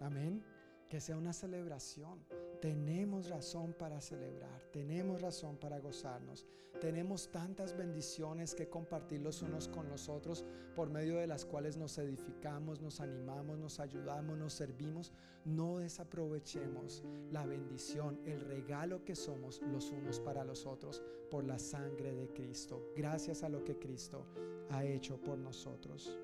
Amén. 0.00 0.42
Que 0.90 1.00
sea 1.00 1.16
una 1.16 1.32
celebración. 1.32 2.18
Tenemos 2.60 3.30
razón 3.30 3.72
para 3.78 4.02
celebrar, 4.02 4.60
tenemos 4.70 5.22
razón 5.22 5.56
para 5.56 5.78
gozarnos, 5.78 6.46
tenemos 6.78 7.30
tantas 7.30 7.74
bendiciones 7.74 8.54
que 8.54 8.68
compartir 8.68 9.22
los 9.22 9.40
unos 9.40 9.66
con 9.66 9.88
los 9.88 10.10
otros 10.10 10.44
por 10.76 10.90
medio 10.90 11.16
de 11.16 11.26
las 11.26 11.46
cuales 11.46 11.78
nos 11.78 11.96
edificamos, 11.96 12.82
nos 12.82 13.00
animamos, 13.00 13.56
nos 13.56 13.80
ayudamos, 13.80 14.36
nos 14.36 14.52
servimos. 14.52 15.12
No 15.46 15.78
desaprovechemos 15.78 17.02
la 17.30 17.46
bendición, 17.46 18.20
el 18.26 18.40
regalo 18.40 19.04
que 19.04 19.14
somos 19.14 19.62
los 19.62 19.90
unos 19.92 20.20
para 20.20 20.44
los 20.44 20.66
otros 20.66 21.02
por 21.30 21.44
la 21.44 21.58
sangre 21.58 22.12
de 22.12 22.28
Cristo, 22.34 22.92
gracias 22.94 23.42
a 23.42 23.48
lo 23.48 23.64
que 23.64 23.78
Cristo 23.78 24.26
ha 24.68 24.84
hecho 24.84 25.18
por 25.18 25.38
nosotros. 25.38 26.18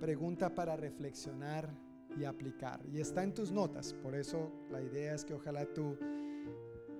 Pregunta 0.00 0.54
para 0.54 0.76
reflexionar 0.76 1.89
y 2.18 2.24
aplicar. 2.24 2.80
Y 2.86 3.00
está 3.00 3.22
en 3.22 3.34
tus 3.34 3.52
notas, 3.52 3.94
por 3.94 4.14
eso 4.14 4.50
la 4.70 4.82
idea 4.82 5.14
es 5.14 5.24
que 5.24 5.34
ojalá 5.34 5.66
tú 5.66 5.96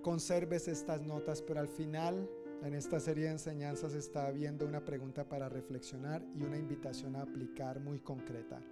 conserves 0.03 0.69
estas 0.69 1.03
notas, 1.03 1.43
pero 1.43 1.61
al 1.61 1.69
final 1.69 2.28
en 2.62 2.74
esta 2.74 3.01
serie 3.01 3.24
de 3.24 3.31
enseñanzas 3.31 3.95
está 3.95 4.31
viendo 4.31 4.66
una 4.66 4.85
pregunta 4.85 5.28
para 5.28 5.49
reflexionar 5.49 6.23
y 6.35 6.43
una 6.43 6.59
invitación 6.59 7.16
a 7.16 7.23
aplicar 7.23 7.81
muy 7.81 8.01
concreta. 8.01 8.62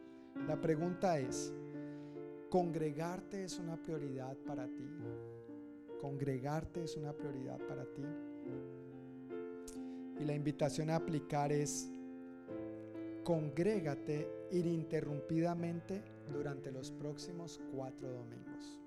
La 0.46 0.60
pregunta 0.60 1.18
es, 1.18 1.52
¿congregarte 2.50 3.44
es 3.44 3.58
una 3.58 3.80
prioridad 3.80 4.36
para 4.46 4.66
ti? 4.66 4.88
¿Congregarte 6.00 6.84
es 6.84 6.96
una 6.96 7.12
prioridad 7.12 7.58
para 7.66 7.84
ti? 7.86 8.04
Y 10.20 10.24
la 10.24 10.34
invitación 10.34 10.90
a 10.90 10.96
aplicar 10.96 11.50
es, 11.50 11.90
congrégate 13.24 14.28
ininterrumpidamente 14.50 16.02
durante 16.32 16.70
los 16.70 16.90
próximos 16.90 17.60
cuatro 17.72 18.10
domingos. 18.10 18.80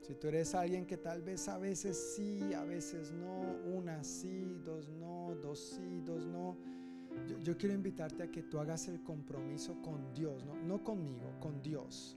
Si 0.00 0.14
tú 0.14 0.28
eres 0.28 0.54
alguien 0.54 0.86
que 0.86 0.96
tal 0.96 1.22
vez 1.22 1.48
a 1.48 1.58
veces 1.58 2.14
sí, 2.16 2.54
a 2.54 2.64
veces 2.64 3.12
no, 3.12 3.58
una 3.66 4.02
sí, 4.02 4.58
dos 4.64 4.88
no, 4.88 5.34
dos 5.42 5.58
sí, 5.58 6.00
dos 6.00 6.24
no, 6.24 6.56
yo, 7.42 7.56
quiero 7.58 7.74
invitarte 7.74 8.22
a 8.22 8.30
que 8.30 8.42
tú 8.42 8.58
hagas 8.58 8.88
el 8.88 9.02
compromiso 9.02 9.80
con 9.82 10.14
Dios, 10.14 10.44
no, 10.44 10.54
no 10.54 10.82
conmigo, 10.82 11.30
con 11.40 11.60
Dios, 11.60 12.16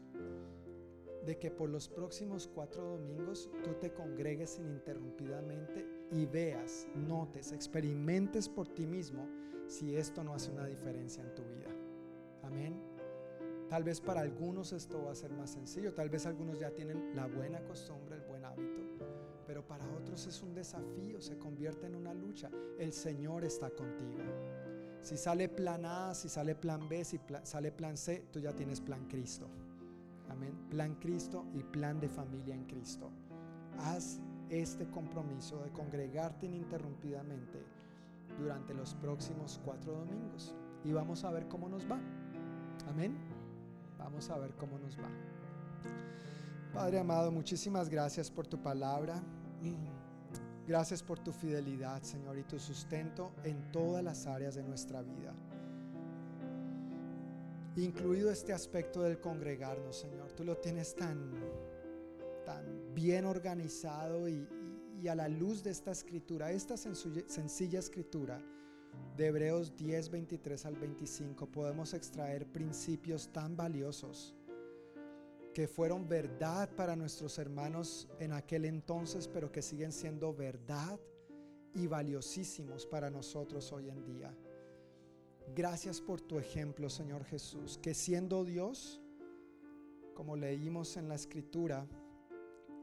de 1.26 1.38
que 1.38 1.52
por 1.52 1.70
los 1.70 1.88
próximos 1.90 2.48
cuatro 2.48 2.98
domingos 2.98 3.50
tú 3.64 3.74
te 3.74 3.94
congregues 3.94 4.58
ininterrumpidamente 4.60 5.86
y 6.12 6.26
veas, 6.26 6.88
notes, 6.96 7.52
experimentes 7.52 8.48
por 8.48 8.68
ti 8.68 8.86
mismo 8.86 9.28
si 9.68 9.96
esto 9.96 10.24
no 10.24 10.34
hace 10.34 10.52
una 10.52 10.66
diferencia 10.66 11.24
en 11.24 11.36
tu 11.36 11.44
vida. 11.44 11.70
Amén. 12.44 12.91
Tal 13.72 13.86
vez 13.86 14.02
para 14.02 14.20
algunos 14.20 14.74
esto 14.74 15.06
va 15.06 15.14
a 15.14 15.16
ser 15.16 15.32
más 15.32 15.52
sencillo, 15.52 15.94
tal 15.94 16.10
vez 16.10 16.26
algunos 16.26 16.60
ya 16.60 16.72
tienen 16.72 17.16
la 17.16 17.26
buena 17.28 17.62
costumbre, 17.62 18.18
el 18.18 18.22
buen 18.24 18.44
hábito, 18.44 18.82
pero 19.48 19.66
para 19.66 19.90
otros 19.92 20.28
es 20.28 20.42
un 20.42 20.54
desafío, 20.54 21.22
se 21.22 21.38
convierte 21.38 21.86
en 21.86 21.96
una 21.96 22.14
lucha. 22.14 22.52
El 22.78 22.92
Señor 22.92 23.46
está 23.46 23.70
contigo. 23.70 24.20
Si 25.00 25.16
sale 25.16 25.48
plan 25.48 25.86
A, 25.86 26.14
si 26.14 26.28
sale 26.28 26.54
plan 26.54 26.90
B, 26.90 27.06
si 27.06 27.18
sale 27.44 27.72
plan 27.72 27.96
C, 27.96 28.26
tú 28.30 28.42
ya 28.42 28.52
tienes 28.52 28.82
plan 28.82 29.08
Cristo. 29.08 29.48
Amén. 30.28 30.54
Plan 30.70 30.96
Cristo 30.96 31.46
y 31.54 31.64
plan 31.64 31.98
de 32.02 32.10
familia 32.10 32.54
en 32.54 32.66
Cristo. 32.66 33.10
Haz 33.78 34.20
este 34.50 34.86
compromiso 34.90 35.64
de 35.64 35.72
congregarte 35.72 36.46
ininterrumpidamente 36.46 37.64
durante 38.38 38.74
los 38.74 38.96
próximos 38.96 39.62
cuatro 39.64 39.94
domingos 39.94 40.54
y 40.84 40.92
vamos 40.92 41.24
a 41.24 41.32
ver 41.32 41.48
cómo 41.48 41.70
nos 41.70 41.90
va. 41.90 42.02
Amén. 42.90 43.31
Vamos 44.02 44.30
a 44.30 44.38
ver 44.38 44.54
cómo 44.56 44.78
nos 44.80 44.98
va. 44.98 45.10
Padre 46.74 47.00
amado, 47.00 47.32
muchísimas 47.32 47.88
gracias 47.88 48.30
por 48.32 48.48
tu 48.48 48.62
palabra. 48.62 49.22
Gracias 50.68 51.02
por 51.02 51.20
tu 51.20 51.34
fidelidad, 51.34 52.02
Señor, 52.04 52.38
y 52.38 52.44
tu 52.44 52.58
sustento 52.58 53.34
en 53.44 53.72
todas 53.72 54.04
las 54.04 54.26
áreas 54.28 54.56
de 54.56 54.64
nuestra 54.64 55.02
vida. 55.02 55.34
Incluido 57.76 58.32
este 58.32 58.54
aspecto 58.54 59.02
del 59.02 59.20
congregarnos, 59.20 59.98
Señor. 59.98 60.32
Tú 60.32 60.46
lo 60.46 60.56
tienes 60.58 60.96
tan, 60.96 61.32
tan 62.46 62.94
bien 62.94 63.26
organizado 63.26 64.30
y, 64.30 64.48
y 65.02 65.08
a 65.08 65.16
la 65.16 65.28
luz 65.28 65.64
de 65.64 65.72
esta 65.72 65.92
escritura, 65.92 66.52
esta 66.52 66.78
sencilla 66.78 67.80
escritura 67.80 68.42
de 69.18 69.28
Hebreos 69.28 69.76
10, 69.76 70.10
23 70.10 70.66
al 70.66 70.76
25, 70.76 71.46
podemos 71.48 71.94
extraer 71.94 72.46
principios 72.46 73.30
tan 73.32 73.56
valiosos 73.56 74.36
que 75.54 75.68
fueron 75.68 76.08
verdad 76.08 76.70
para 76.76 76.96
nuestros 76.96 77.38
hermanos 77.38 78.08
en 78.20 78.32
aquel 78.32 78.66
entonces, 78.66 79.28
pero 79.28 79.52
que 79.52 79.62
siguen 79.62 79.92
siendo 79.92 80.34
verdad 80.34 81.00
y 81.74 81.88
valiosísimos 81.88 82.86
para 82.86 83.10
nosotros 83.10 83.72
hoy 83.72 83.90
en 83.90 84.04
día. 84.06 84.34
Gracias 85.54 86.00
por 86.00 86.22
tu 86.22 86.40
ejemplo, 86.40 86.90
Señor 86.90 87.26
Jesús, 87.26 87.78
que 87.82 87.94
siendo 87.94 88.46
Dios, 88.46 89.02
como 90.14 90.38
leímos 90.38 90.96
en 90.96 91.10
la 91.10 91.16
escritura, 91.16 91.86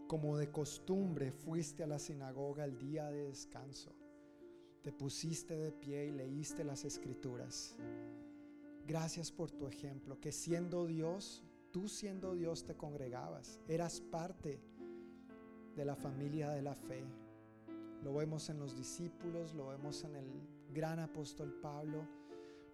como 0.06 0.36
de 0.36 0.50
costumbre 0.50 1.32
fuiste 1.32 1.82
a 1.82 1.86
la 1.86 1.98
sinagoga 1.98 2.64
el 2.64 2.78
día 2.78 3.10
de 3.10 3.24
descanso, 3.24 3.94
te 4.82 4.92
pusiste 4.92 5.56
de 5.56 5.72
pie 5.72 6.06
y 6.06 6.12
leíste 6.12 6.64
las 6.64 6.84
escrituras. 6.84 7.76
Gracias 8.86 9.30
por 9.30 9.50
tu 9.50 9.66
ejemplo, 9.66 10.18
que 10.20 10.32
siendo 10.32 10.86
Dios, 10.86 11.44
tú 11.70 11.88
siendo 11.88 12.34
Dios 12.34 12.64
te 12.64 12.74
congregabas, 12.74 13.60
eras 13.68 14.00
parte 14.00 14.60
de 15.76 15.84
la 15.84 15.94
familia 15.94 16.50
de 16.50 16.62
la 16.62 16.74
fe. 16.74 17.04
Lo 18.02 18.14
vemos 18.14 18.48
en 18.48 18.58
los 18.58 18.76
discípulos, 18.76 19.54
lo 19.54 19.68
vemos 19.68 20.04
en 20.04 20.16
el 20.16 20.26
gran 20.72 21.00
apóstol 21.00 21.52
Pablo, 21.60 22.06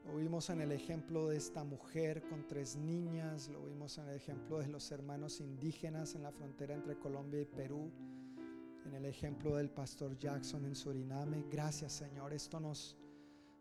lo 0.06 0.16
vimos 0.16 0.50
en 0.50 0.60
el 0.60 0.70
ejemplo 0.70 1.28
de 1.28 1.38
esta 1.38 1.64
mujer 1.64 2.22
con 2.28 2.46
tres 2.46 2.76
niñas, 2.76 3.48
lo 3.48 3.64
vimos 3.64 3.96
en 3.98 4.08
el 4.08 4.16
ejemplo 4.16 4.58
de 4.58 4.68
los 4.68 4.92
hermanos 4.92 5.40
indígenas 5.40 6.14
en 6.14 6.22
la 6.22 6.30
frontera 6.30 6.74
entre 6.74 6.98
Colombia 6.98 7.40
y 7.40 7.46
Perú, 7.46 7.90
en 8.84 8.94
el 8.94 9.04
ejemplo 9.06 9.56
del 9.56 9.70
pastor 9.70 10.18
Jackson 10.18 10.64
en 10.64 10.74
Suriname. 10.74 11.44
Gracias 11.50 11.92
Señor, 11.92 12.32
esto 12.32 12.60
nos, 12.60 12.96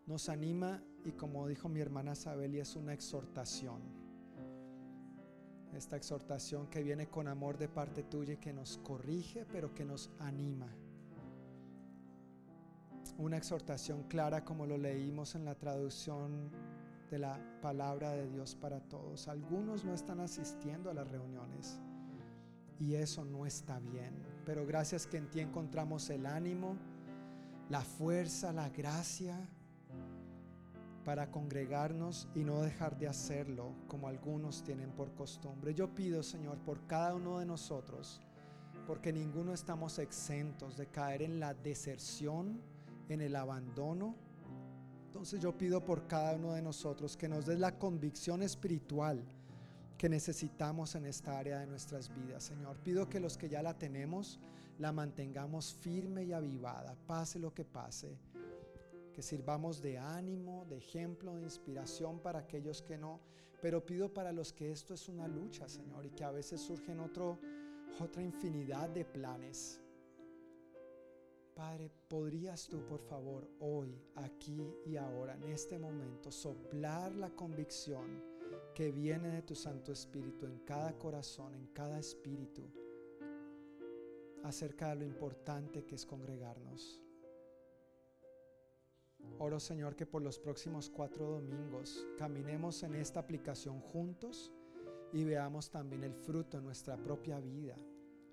nos 0.06 0.30
anima 0.30 0.84
y 1.06 1.12
como 1.12 1.48
dijo 1.48 1.70
mi 1.70 1.80
hermana 1.80 2.16
Sabeli, 2.16 2.60
es 2.60 2.76
una 2.76 2.94
exhortación. 2.94 3.82
Esta 5.74 5.98
exhortación 5.98 6.68
que 6.68 6.84
viene 6.84 7.08
con 7.08 7.28
amor 7.28 7.58
de 7.58 7.68
parte 7.68 8.04
tuya 8.04 8.34
y 8.34 8.38
que 8.38 8.54
nos 8.54 8.78
corrige, 8.78 9.46
pero 9.46 9.74
que 9.74 9.86
nos 9.86 10.12
anima 10.20 10.68
una 13.18 13.38
exhortación 13.38 14.04
clara 14.04 14.44
como 14.44 14.66
lo 14.66 14.78
leímos 14.78 15.36
en 15.36 15.46
la 15.46 15.56
traducción 15.56 16.50
de 17.12 17.20
la 17.20 17.40
palabra 17.62 18.12
de 18.12 18.28
Dios 18.28 18.56
para 18.56 18.80
todos. 18.82 19.28
Algunos 19.28 19.86
no 19.86 19.94
están 19.94 20.20
asistiendo 20.20 20.90
a 20.90 20.94
las 20.94 21.08
reuniones 21.08 21.80
y 22.80 22.96
eso 22.96 23.24
no 23.24 23.46
está 23.46 23.80
bien, 23.80 24.14
pero 24.46 24.66
gracias 24.66 25.08
que 25.08 25.18
en 25.18 25.30
ti 25.30 25.40
encontramos 25.40 26.10
el 26.10 26.26
ánimo, 26.26 26.76
la 27.70 27.82
fuerza, 27.82 28.52
la 28.52 28.70
gracia 28.70 29.38
para 31.04 31.30
congregarnos 31.32 32.28
y 32.34 32.44
no 32.44 32.62
dejar 32.62 32.98
de 32.98 33.08
hacerlo 33.08 33.74
como 33.88 34.08
algunos 34.08 34.64
tienen 34.64 34.92
por 34.92 35.14
costumbre. 35.14 35.74
Yo 35.74 35.94
pido, 35.94 36.24
Señor, 36.24 36.58
por 36.60 36.86
cada 36.88 37.16
uno 37.16 37.40
de 37.40 37.46
nosotros, 37.46 38.22
porque 38.88 39.12
ninguno 39.12 39.54
estamos 39.54 40.00
exentos 40.00 40.78
de 40.78 40.88
caer 40.88 41.22
en 41.22 41.40
la 41.40 41.54
deserción, 41.54 42.62
en 43.10 43.22
el 43.22 43.36
abandono. 43.36 44.16
Entonces 45.06 45.40
yo 45.40 45.58
pido 45.58 45.84
por 45.84 46.08
cada 46.08 46.36
uno 46.36 46.54
de 46.54 46.62
nosotros 46.62 47.16
que 47.18 47.28
nos 47.28 47.46
des 47.46 47.60
la 47.60 47.78
convicción 47.78 48.42
espiritual 48.42 49.24
que 49.98 50.10
necesitamos 50.10 50.96
en 50.96 51.06
esta 51.06 51.38
área 51.38 51.60
de 51.60 51.68
nuestras 51.68 52.14
vidas, 52.14 52.44
Señor. 52.44 52.78
Pido 52.78 53.10
que 53.10 53.20
los 53.20 53.38
que 53.38 53.50
ya 53.50 53.62
la 53.62 53.78
tenemos, 53.78 54.40
la 54.80 54.92
mantengamos 54.92 55.74
firme 55.74 56.24
y 56.26 56.34
avivada, 56.34 56.96
pase 57.08 57.40
lo 57.40 57.54
que 57.54 57.66
pase. 57.66 58.18
Que 59.14 59.22
sirvamos 59.22 59.82
de 59.82 59.98
ánimo, 60.00 60.66
de 60.68 60.78
ejemplo, 60.78 61.36
de 61.36 61.44
inspiración 61.44 62.20
para 62.20 62.40
aquellos 62.40 62.82
que 62.82 62.98
no. 62.98 63.20
Pero 63.62 63.86
pido 63.86 64.14
para 64.14 64.32
los 64.32 64.52
que 64.52 64.72
esto 64.72 64.94
es 64.94 65.08
una 65.08 65.28
lucha, 65.28 65.70
Señor, 65.70 66.06
y 66.06 66.10
que 66.10 66.24
a 66.24 66.32
veces 66.32 66.60
surgen 66.60 67.00
otra 67.00 68.24
infinidad 68.24 68.90
de 68.90 69.06
planes 69.06 69.84
Padre, 71.56 71.92
¿podrías 72.08 72.68
tú, 72.68 72.84
por 72.88 73.00
favor, 73.00 73.48
hoy, 73.60 74.02
aquí 74.16 74.74
y 74.86 74.98
ahora, 74.98 75.36
en 75.36 75.44
este 75.44 75.78
momento, 75.78 76.32
soplar 76.32 77.14
la 77.16 77.30
convicción 77.30 78.24
que 78.74 78.92
viene 78.92 79.30
de 79.30 79.42
tu 79.42 79.56
Santo 79.56 79.92
Espíritu 79.92 80.46
en 80.46 80.60
cada 80.60 80.98
corazón, 80.98 81.54
en 81.56 81.68
cada 81.68 82.00
espíritu, 82.00 82.64
acerca 84.44 84.90
de 84.90 84.96
lo 84.96 85.06
importante 85.06 85.86
que 85.86 85.96
es 85.96 86.06
congregarnos? 86.06 87.02
Oro, 89.40 89.60
Señor, 89.60 89.96
que 89.96 90.06
por 90.06 90.22
los 90.22 90.38
próximos 90.38 90.90
cuatro 90.90 91.28
domingos 91.30 92.06
caminemos 92.18 92.84
en 92.84 92.96
esta 92.96 93.20
aplicación 93.20 93.80
juntos 93.80 94.52
y 95.14 95.24
veamos 95.24 95.70
también 95.70 96.04
el 96.04 96.14
fruto 96.14 96.58
en 96.58 96.66
nuestra 96.66 96.98
propia 96.98 97.40
vida 97.40 97.76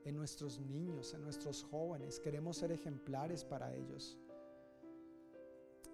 en 0.05 0.17
nuestros 0.17 0.59
niños, 0.61 1.15
en 1.15 1.23
nuestros 1.23 1.63
jóvenes. 1.65 2.21
Queremos 2.21 2.57
ser 2.57 2.73
ejemplares 2.73 3.45
para 3.45 3.75
ellos. 3.75 4.19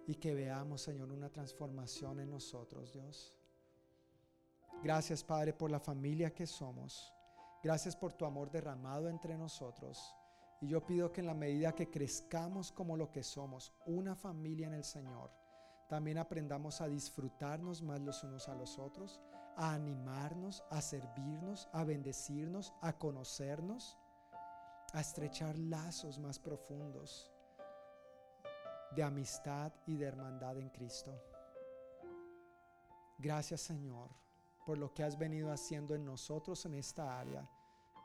Y 0.07 0.15
que 0.15 0.35
veamos, 0.35 0.83
Señor, 0.83 1.11
una 1.11 1.31
transformación 1.31 2.21
en 2.21 2.31
nosotros, 2.31 2.93
Dios. 2.93 3.36
Gracias, 4.83 5.25
Padre, 5.25 5.53
por 5.53 5.71
la 5.71 5.81
familia 5.81 6.33
que 6.35 6.47
somos. 6.47 7.13
Gracias 7.63 7.97
por 7.97 8.13
tu 8.13 8.25
amor 8.25 8.51
derramado 8.51 9.09
entre 9.09 9.37
nosotros. 9.37 10.15
Y 10.61 10.69
yo 10.69 10.85
pido 10.85 11.13
que 11.13 11.21
en 11.21 11.27
la 11.27 11.35
medida 11.35 11.75
que 11.75 11.91
crezcamos 11.91 12.71
como 12.73 12.97
lo 12.97 13.11
que 13.11 13.23
somos, 13.23 13.73
una 13.87 14.15
familia 14.15 14.67
en 14.67 14.75
el 14.75 14.85
Señor, 14.85 15.31
también 15.89 16.19
aprendamos 16.19 16.81
a 16.81 16.89
disfrutarnos 16.89 17.83
más 17.83 18.01
los 18.01 18.23
unos 18.25 18.49
a 18.49 18.55
los 18.55 18.79
otros, 18.79 19.21
a 19.57 19.73
animarnos, 19.73 20.63
a 20.71 20.81
servirnos, 20.81 21.69
a 21.73 21.85
bendecirnos, 21.85 22.73
a 22.81 22.93
conocernos, 22.93 23.97
a 24.93 25.01
estrechar 25.01 25.59
lazos 25.59 26.19
más 26.19 26.39
profundos 26.39 27.31
de 28.95 29.03
amistad 29.03 29.73
y 29.87 29.97
de 29.97 30.07
hermandad 30.07 30.59
en 30.59 30.71
Cristo. 30.71 31.13
Gracias 33.19 33.61
Señor 33.61 34.26
por 34.67 34.79
lo 34.79 34.93
que 34.93 35.05
has 35.05 35.17
venido 35.17 35.53
haciendo 35.53 35.95
en 35.95 36.05
nosotros 36.05 36.67
en 36.67 36.75
esta 36.75 37.19
área 37.19 37.49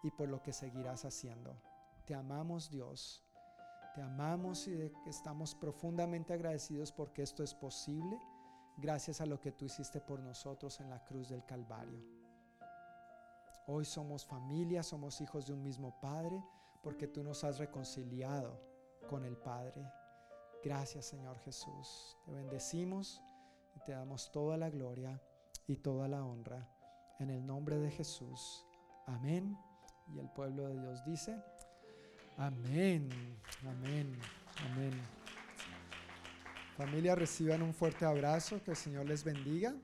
y 0.03 0.11
por 0.11 0.29
lo 0.29 0.43
que 0.43 0.53
seguirás 0.53 1.03
haciendo. 1.05 1.59
Te 2.05 2.13
amamos 2.13 2.69
Dios, 2.69 3.25
te 3.95 4.01
amamos 4.03 4.67
y 4.67 4.91
estamos 5.07 5.55
profundamente 5.55 6.33
agradecidos 6.33 6.91
porque 6.91 7.23
esto 7.23 7.43
es 7.43 7.55
posible 7.55 8.17
gracias 8.77 9.21
a 9.21 9.25
lo 9.25 9.41
que 9.41 9.51
tú 9.51 9.65
hiciste 9.65 9.99
por 9.99 10.19
nosotros 10.19 10.79
en 10.79 10.91
la 10.91 11.03
cruz 11.03 11.29
del 11.29 11.43
Calvario. 11.45 11.99
Hoy 13.65 13.83
somos 13.83 14.23
familia, 14.23 14.83
somos 14.83 15.19
hijos 15.19 15.47
de 15.47 15.53
un 15.53 15.63
mismo 15.63 15.99
Padre, 15.99 16.43
porque 16.83 17.07
tú 17.07 17.23
nos 17.23 17.43
has 17.43 17.57
reconciliado 17.57 18.59
con 19.09 19.25
el 19.25 19.35
Padre. 19.35 19.91
Gracias 20.63 21.05
Señor 21.05 21.39
Jesús. 21.39 22.17
Te 22.23 22.31
bendecimos 22.31 23.19
y 23.75 23.79
te 23.79 23.93
damos 23.93 24.31
toda 24.31 24.57
la 24.57 24.69
gloria 24.69 25.19
y 25.67 25.77
toda 25.77 26.07
la 26.07 26.23
honra. 26.23 26.67
En 27.19 27.29
el 27.29 27.45
nombre 27.45 27.77
de 27.77 27.91
Jesús. 27.91 28.65
Amén. 29.05 29.57
Y 30.13 30.19
el 30.19 30.29
pueblo 30.29 30.67
de 30.67 30.79
Dios 30.79 31.05
dice, 31.05 31.41
amén, 32.37 33.09
amén, 33.65 34.17
amén. 34.71 34.93
Familia, 36.75 37.15
reciban 37.15 37.61
un 37.61 37.73
fuerte 37.73 38.05
abrazo, 38.05 38.61
que 38.63 38.71
el 38.71 38.77
Señor 38.77 39.05
les 39.05 39.23
bendiga 39.23 39.75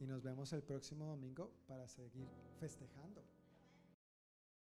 y 0.00 0.06
nos 0.06 0.22
vemos 0.22 0.52
el 0.52 0.62
próximo 0.62 1.06
domingo 1.06 1.50
para 1.66 1.86
seguir 1.86 2.28
festejando. 2.58 3.22